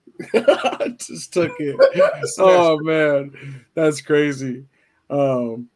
just 0.99 1.33
took 1.33 1.53
it. 1.59 1.77
oh 2.39 2.79
man, 2.81 3.65
that's 3.75 4.01
crazy. 4.03 4.67
Um, 5.09 5.69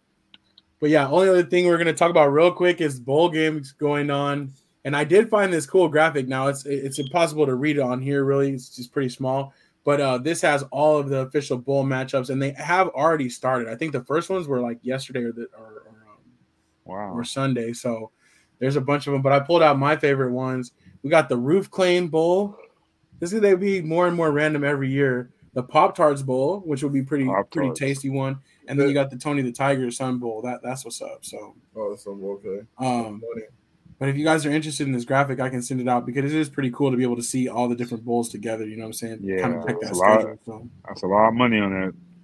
but 0.80 0.90
yeah, 0.90 1.08
only 1.08 1.30
other 1.30 1.44
thing 1.44 1.66
we're 1.66 1.78
gonna 1.78 1.94
talk 1.94 2.10
about 2.10 2.28
real 2.28 2.52
quick 2.52 2.80
is 2.80 3.00
bowl 3.00 3.30
games 3.30 3.72
going 3.72 4.10
on. 4.10 4.52
And 4.84 4.94
I 4.94 5.04
did 5.04 5.30
find 5.30 5.50
this 5.50 5.64
cool 5.64 5.88
graphic. 5.88 6.28
Now 6.28 6.48
it's 6.48 6.66
it's 6.66 6.98
impossible 6.98 7.46
to 7.46 7.54
read 7.54 7.78
it 7.78 7.82
on 7.82 8.02
here. 8.02 8.22
Really, 8.24 8.52
it's 8.52 8.68
just 8.68 8.92
pretty 8.92 9.08
small. 9.08 9.54
But 9.84 10.00
uh, 10.00 10.18
this 10.18 10.40
has 10.40 10.62
all 10.70 10.98
of 10.98 11.08
the 11.08 11.18
official 11.18 11.58
bowl 11.58 11.84
matchups, 11.84 12.30
and 12.30 12.40
they 12.40 12.52
have 12.52 12.88
already 12.88 13.28
started. 13.28 13.68
I 13.68 13.76
think 13.76 13.92
the 13.92 14.04
first 14.04 14.30
ones 14.30 14.48
were 14.48 14.60
like 14.60 14.78
yesterday 14.82 15.20
or 15.20 15.32
the 15.32 15.48
or, 15.56 15.84
or, 15.86 16.06
um, 16.08 16.18
wow. 16.84 17.12
or 17.12 17.24
Sunday. 17.24 17.72
So 17.72 18.10
there's 18.58 18.76
a 18.76 18.80
bunch 18.80 19.06
of 19.06 19.12
them. 19.12 19.22
But 19.22 19.32
I 19.32 19.40
pulled 19.40 19.62
out 19.62 19.78
my 19.78 19.96
favorite 19.96 20.32
ones. 20.32 20.72
We 21.02 21.10
got 21.10 21.28
the 21.28 21.36
Roof 21.36 21.70
Claim 21.70 22.08
Bowl. 22.08 22.56
This 23.20 23.32
is 23.32 23.40
they 23.40 23.54
be 23.54 23.82
more 23.82 24.06
and 24.06 24.16
more 24.16 24.32
random 24.32 24.64
every 24.64 24.90
year. 24.90 25.30
The 25.52 25.62
Pop 25.62 25.94
Tarts 25.94 26.22
Bowl, 26.22 26.60
which 26.64 26.82
will 26.82 26.90
be 26.90 27.02
pretty 27.02 27.26
Pop-Tarts. 27.26 27.50
pretty 27.50 27.72
tasty 27.74 28.10
one 28.10 28.40
and 28.66 28.78
then 28.78 28.88
you 28.88 28.94
got 28.94 29.10
the 29.10 29.16
Tony 29.16 29.42
the 29.42 29.52
Tiger 29.52 29.90
Sun 29.90 30.18
Bowl. 30.18 30.42
That 30.42 30.60
that's 30.62 30.84
what's 30.84 31.02
up. 31.02 31.24
So 31.24 31.54
oh, 31.76 31.90
that's 31.90 32.06
okay. 32.06 32.60
Um, 32.78 33.22
but 34.04 34.10
if 34.10 34.18
you 34.18 34.24
guys 34.26 34.44
are 34.44 34.50
interested 34.50 34.86
in 34.86 34.92
this 34.92 35.06
graphic, 35.06 35.40
I 35.40 35.48
can 35.48 35.62
send 35.62 35.80
it 35.80 35.88
out 35.88 36.04
because 36.04 36.30
it 36.30 36.38
is 36.38 36.50
pretty 36.50 36.70
cool 36.72 36.90
to 36.90 36.96
be 36.98 37.04
able 37.04 37.16
to 37.16 37.22
see 37.22 37.48
all 37.48 37.70
the 37.70 37.74
different 37.74 38.04
bowls 38.04 38.28
together. 38.28 38.66
You 38.66 38.76
know 38.76 38.82
what 38.82 38.88
I'm 38.88 38.92
saying? 38.92 39.20
Yeah, 39.22 39.40
kind 39.40 39.54
of 39.54 39.64
that's, 39.64 39.92
a 39.92 39.94
lot, 39.94 40.38
so. 40.44 40.68
that's 40.86 41.02
a 41.04 41.06
lot 41.06 41.28
of 41.28 41.32
money 41.32 41.58
on 41.58 41.72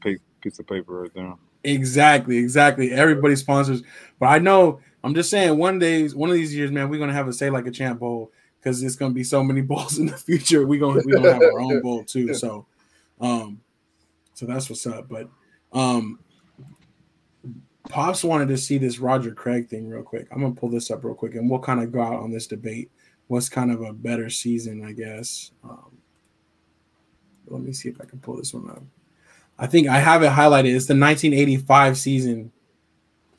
that 0.02 0.18
piece 0.42 0.58
of 0.58 0.66
paper 0.66 1.00
right 1.00 1.10
there. 1.14 1.32
Exactly, 1.64 2.36
exactly. 2.36 2.92
Everybody 2.92 3.34
sponsors, 3.34 3.82
but 4.18 4.26
I 4.26 4.38
know 4.38 4.80
I'm 5.02 5.14
just 5.14 5.30
saying 5.30 5.56
one 5.56 5.78
day, 5.78 6.06
one 6.08 6.28
of 6.28 6.36
these 6.36 6.54
years, 6.54 6.70
man, 6.70 6.90
we're 6.90 7.00
gonna 7.00 7.14
have 7.14 7.28
a 7.28 7.32
say 7.32 7.48
like 7.48 7.66
a 7.66 7.70
champ 7.70 8.00
bowl 8.00 8.30
because 8.58 8.82
it's 8.82 8.96
gonna 8.96 9.14
be 9.14 9.24
so 9.24 9.42
many 9.42 9.62
bowls 9.62 9.98
in 9.98 10.04
the 10.04 10.18
future. 10.18 10.66
We're 10.66 10.80
gonna 10.80 11.00
we 11.02 11.12
gonna 11.12 11.32
have 11.32 11.40
our 11.40 11.60
own 11.60 11.80
bowl 11.80 12.04
too. 12.04 12.34
So, 12.34 12.66
um, 13.22 13.62
so 14.34 14.44
that's 14.44 14.68
what's 14.68 14.86
up. 14.86 15.08
But 15.08 15.30
um, 15.72 16.18
Pops 17.88 18.22
wanted 18.22 18.48
to 18.48 18.56
see 18.56 18.78
this 18.78 18.98
Roger 18.98 19.32
Craig 19.32 19.68
thing 19.68 19.88
real 19.88 20.02
quick. 20.02 20.28
I'm 20.30 20.40
gonna 20.40 20.54
pull 20.54 20.68
this 20.68 20.90
up 20.90 21.04
real 21.04 21.14
quick, 21.14 21.34
and 21.34 21.48
we'll 21.48 21.58
kind 21.60 21.82
of 21.82 21.92
go 21.92 22.02
out 22.02 22.20
on 22.20 22.30
this 22.30 22.46
debate. 22.46 22.90
What's 23.28 23.48
kind 23.48 23.70
of 23.72 23.80
a 23.80 23.92
better 23.92 24.28
season, 24.28 24.84
I 24.84 24.92
guess. 24.92 25.52
Um, 25.64 25.98
let 27.46 27.62
me 27.62 27.72
see 27.72 27.88
if 27.88 28.00
I 28.00 28.04
can 28.04 28.18
pull 28.20 28.36
this 28.36 28.52
one 28.54 28.70
up. 28.70 28.82
I 29.58 29.66
think 29.66 29.88
I 29.88 29.98
have 29.98 30.22
it 30.22 30.30
highlighted. 30.30 30.74
It's 30.74 30.86
the 30.86 30.94
1985 30.94 31.98
season. 31.98 32.52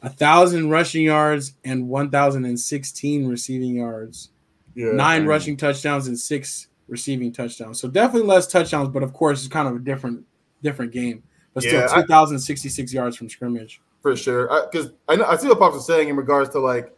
A 0.03 0.09
thousand 0.09 0.69
rushing 0.69 1.03
yards 1.03 1.53
and 1.63 1.87
1,016 1.87 3.27
receiving 3.27 3.75
yards. 3.75 4.29
Yeah, 4.73 4.91
Nine 4.93 5.21
man. 5.21 5.27
rushing 5.27 5.57
touchdowns 5.57 6.07
and 6.07 6.17
six 6.17 6.67
receiving 6.87 7.31
touchdowns. 7.31 7.79
So 7.79 7.87
definitely 7.87 8.27
less 8.27 8.47
touchdowns, 8.47 8.89
but 8.89 9.03
of 9.03 9.13
course 9.13 9.39
it's 9.39 9.51
kind 9.51 9.67
of 9.67 9.75
a 9.75 9.79
different 9.79 10.25
different 10.63 10.91
game. 10.91 11.23
But 11.53 11.63
still, 11.63 11.81
yeah, 11.81 11.87
2,066 11.87 12.93
yards 12.93 13.17
from 13.17 13.29
scrimmage 13.29 13.81
for 14.01 14.15
sure. 14.15 14.47
Because 14.71 14.91
I, 15.07 15.15
I, 15.15 15.31
I, 15.31 15.37
see 15.37 15.47
what 15.47 15.59
Pops 15.59 15.75
was 15.75 15.87
saying 15.87 16.09
in 16.09 16.15
regards 16.15 16.49
to 16.51 16.59
like, 16.59 16.95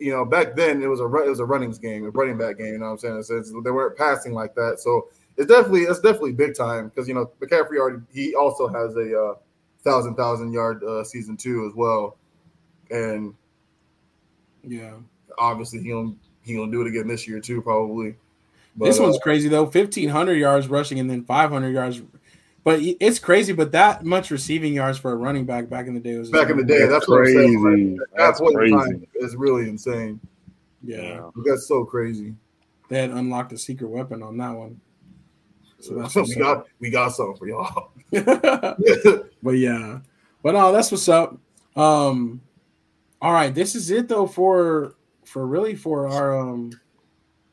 you 0.00 0.10
know, 0.10 0.24
back 0.24 0.56
then 0.56 0.82
it 0.82 0.86
was 0.86 1.00
a 1.00 1.04
it 1.04 1.28
was 1.28 1.40
a 1.40 1.44
runnings 1.44 1.78
game, 1.78 2.04
a 2.04 2.10
running 2.10 2.38
back 2.38 2.58
game. 2.58 2.72
You 2.72 2.78
know 2.78 2.86
what 2.86 2.92
I'm 2.92 2.98
saying? 2.98 3.18
It's, 3.18 3.30
it's, 3.30 3.52
they 3.64 3.70
weren't 3.70 3.96
passing 3.96 4.32
like 4.32 4.54
that, 4.54 4.80
so 4.80 5.08
it's 5.36 5.48
definitely 5.48 5.82
it's 5.82 6.00
definitely 6.00 6.32
big 6.32 6.54
time 6.54 6.88
because 6.88 7.08
you 7.08 7.14
know 7.14 7.30
McCaffrey 7.40 7.78
already 7.78 8.02
he 8.12 8.34
also 8.34 8.68
has 8.68 8.96
a 8.96 9.18
uh, 9.18 9.34
thousand 9.82 10.14
thousand 10.16 10.52
yard 10.52 10.82
uh, 10.84 11.04
season 11.04 11.36
two 11.36 11.66
as 11.66 11.74
well, 11.74 12.16
and 12.90 13.34
yeah, 14.62 14.94
obviously 15.38 15.82
he'll 15.82 16.14
he'll 16.42 16.70
do 16.70 16.82
it 16.82 16.88
again 16.88 17.06
this 17.06 17.28
year 17.28 17.40
too 17.40 17.62
probably. 17.62 18.16
But, 18.76 18.86
this 18.86 19.00
one's 19.00 19.16
uh, 19.16 19.20
crazy 19.20 19.48
though, 19.48 19.66
fifteen 19.66 20.08
hundred 20.08 20.34
yards 20.34 20.68
rushing 20.68 20.98
and 20.98 21.10
then 21.10 21.24
five 21.24 21.50
hundred 21.50 21.74
yards 21.74 22.00
but 22.62 22.80
it's 22.82 23.18
crazy, 23.18 23.52
but 23.52 23.72
that 23.72 24.04
much 24.04 24.30
receiving 24.30 24.74
yards 24.74 24.98
for 24.98 25.12
a 25.12 25.16
running 25.16 25.46
back 25.46 25.70
back 25.70 25.86
in 25.86 25.94
the 25.94 26.00
day 26.00 26.16
was 26.18 26.30
back 26.30 26.50
in 26.50 26.58
the 26.58 26.64
day. 26.64 26.80
That's, 26.80 26.92
that's 26.92 27.06
crazy. 27.06 27.56
What 27.56 27.72
I'm 27.72 27.96
That's, 27.96 28.10
that's 28.16 28.40
what 28.40 28.54
crazy. 28.54 29.08
It's 29.14 29.34
really 29.34 29.68
insane. 29.68 30.20
Yeah, 30.82 31.30
that's 31.44 31.66
so 31.66 31.84
crazy. 31.84 32.34
They 32.88 33.00
had 33.00 33.10
unlocked 33.10 33.52
a 33.52 33.58
secret 33.58 33.88
weapon 33.88 34.22
on 34.22 34.36
that 34.38 34.50
one. 34.50 34.80
So 35.78 35.94
that's 35.94 36.14
we 36.16 36.34
got 36.34 36.66
we 36.80 36.90
got 36.90 37.12
something 37.12 37.36
for 37.36 37.48
y'all. 37.48 37.92
but 39.42 39.52
yeah, 39.52 40.00
but 40.42 40.52
no, 40.52 40.70
that's 40.70 40.92
what's 40.92 41.08
up. 41.08 41.38
Um, 41.76 42.42
all 43.22 43.32
right, 43.32 43.54
this 43.54 43.74
is 43.74 43.90
it 43.90 44.08
though 44.08 44.26
for 44.26 44.96
for 45.24 45.46
really 45.46 45.76
for 45.76 46.08
our 46.08 46.38
um 46.38 46.72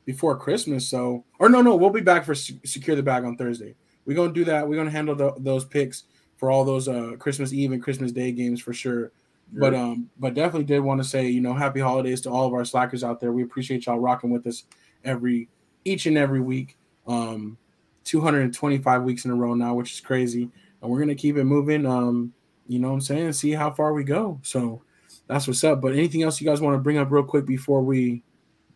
before 0.04 0.38
Christmas. 0.38 0.90
So 0.90 1.24
or 1.40 1.48
no, 1.48 1.62
no, 1.62 1.78
we'll 1.78 1.92
be 1.92 2.02
back 2.02 2.26
for 2.26 2.36
secure 2.36 2.98
the 2.98 3.04
bag 3.04 3.24
on 3.24 3.38
Thursday 3.38 3.76
we're 4.08 4.16
gonna 4.16 4.34
do 4.34 4.46
that. 4.46 4.68
We're 4.68 4.78
gonna 4.78 4.90
handle 4.90 5.14
the, 5.14 5.34
those 5.38 5.66
picks 5.66 6.06
for 6.38 6.50
all 6.50 6.64
those 6.64 6.88
uh, 6.88 7.12
Christmas 7.20 7.52
Eve 7.54 7.74
and 7.74 7.84
Christmas 7.84 8.12
Day 8.12 8.32
games 8.32 8.62
for 8.62 8.74
sure. 8.74 9.12
But 9.54 9.76
um, 9.76 10.10
but 10.18 10.34
definitely 10.34 10.66
did 10.66 10.80
want 10.80 11.02
to 11.02 11.08
say 11.08 11.28
you 11.28 11.42
know 11.42 11.54
happy 11.54 11.80
holidays 11.80 12.22
to 12.22 12.30
all 12.30 12.48
of 12.48 12.54
our 12.54 12.62
SLACers 12.62 13.04
out 13.04 13.20
there. 13.20 13.32
We 13.32 13.44
appreciate 13.44 13.86
y'all 13.86 14.00
rocking 14.00 14.30
with 14.30 14.48
us 14.48 14.64
every 15.04 15.50
each 15.86 16.06
and 16.06 16.18
every 16.18 16.42
week. 16.42 16.78
Um, 17.06 17.58
225 18.04 19.04
weeks 19.04 19.26
in 19.26 19.32
a 19.32 19.36
row 19.36 19.54
now, 19.54 19.74
which 19.74 19.94
is 19.94 20.00
crazy, 20.00 20.50
and 20.82 20.92
we're 20.92 21.00
gonna 21.00 21.16
keep 21.16 21.38
it 21.38 21.44
moving. 21.44 21.86
Um, 21.86 22.34
you 22.68 22.80
know 22.80 22.90
what 22.90 22.96
I'm 22.96 23.02
saying? 23.02 23.34
See 23.34 23.52
how 23.52 23.72
far 23.72 23.94
we 23.94 24.04
go. 24.04 24.40
So 24.42 24.82
that's 25.28 25.48
what's 25.48 25.64
up. 25.64 25.82
But 25.82 25.94
anything 25.94 26.24
else 26.24 26.40
you 26.42 26.48
guys 26.48 26.62
want 26.62 26.76
to 26.76 26.82
bring 26.82 26.98
up 26.98 27.12
real 27.12 27.24
quick 27.24 27.46
before 27.46 27.82
we 27.82 28.24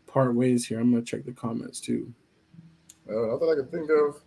part 0.08 0.36
ways 0.36 0.66
here? 0.66 0.80
I'm 0.80 0.92
gonna 0.92 1.04
check 1.04 1.26
the 1.26 1.32
comments 1.34 1.80
too. 1.80 2.14
Uh, 3.10 3.36
I 3.36 3.40
thought 3.40 3.52
I 3.52 3.56
could 3.56 3.72
think 3.72 3.90
of 3.90 4.22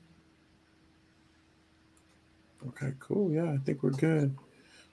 Okay, 2.69 2.93
cool. 2.99 3.33
Yeah, 3.33 3.53
I 3.53 3.59
think 3.65 3.83
we're 3.83 3.91
good. 3.91 4.37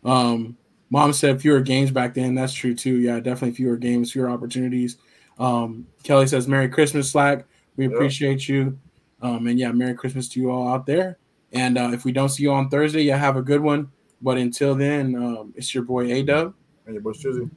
Um, 0.04 0.58
Mom 0.90 1.14
said 1.14 1.42
fewer 1.42 1.62
games 1.62 1.92
back 1.92 2.14
then. 2.14 2.36
That's 2.36 2.54
true 2.54 2.76
too. 2.76 2.98
Yeah, 2.98 3.20
definitely 3.20 3.56
fewer 3.56 3.78
games, 3.78 4.12
fewer 4.12 4.30
opportunities. 4.30 4.98
Um, 5.40 5.88
Kelly 6.04 6.28
says, 6.28 6.48
Merry 6.48 6.70
Christmas, 6.70 7.12
SLAC. 7.12 7.46
We 7.78 7.86
yep. 7.86 7.94
appreciate 7.94 8.50
you. 8.50 8.78
Um, 9.22 9.48
and 9.48 9.58
yeah, 9.58 9.72
Merry 9.72 9.94
Christmas 9.94 10.28
to 10.30 10.42
you 10.42 10.52
all 10.52 10.68
out 10.68 10.86
there. 10.86 11.18
And 11.54 11.78
uh, 11.78 11.92
if 11.94 12.06
we 12.06 12.12
don't 12.12 12.30
see 12.30 12.44
you 12.44 12.52
on 12.52 12.70
Thursday, 12.70 13.04
yeah, 13.04 13.18
have 13.18 13.38
a 13.38 13.42
good 13.42 13.62
one. 13.62 13.92
But 14.22 14.38
until 14.38 14.76
then, 14.76 15.16
um, 15.16 15.54
it's 15.56 15.74
your 15.74 15.84
boy 15.84 16.12
A 16.12 16.24
Dub. 16.24 16.54
And 16.86 16.96
your 16.96 17.02
boy 17.02 17.12
Shizzy. 17.12 17.50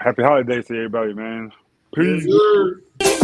Happy 0.00 0.22
holidays 0.22 0.66
to 0.66 0.74
everybody, 0.74 1.12
man. 1.12 1.52
Peace. 1.94 2.26
Peace. 2.98 3.20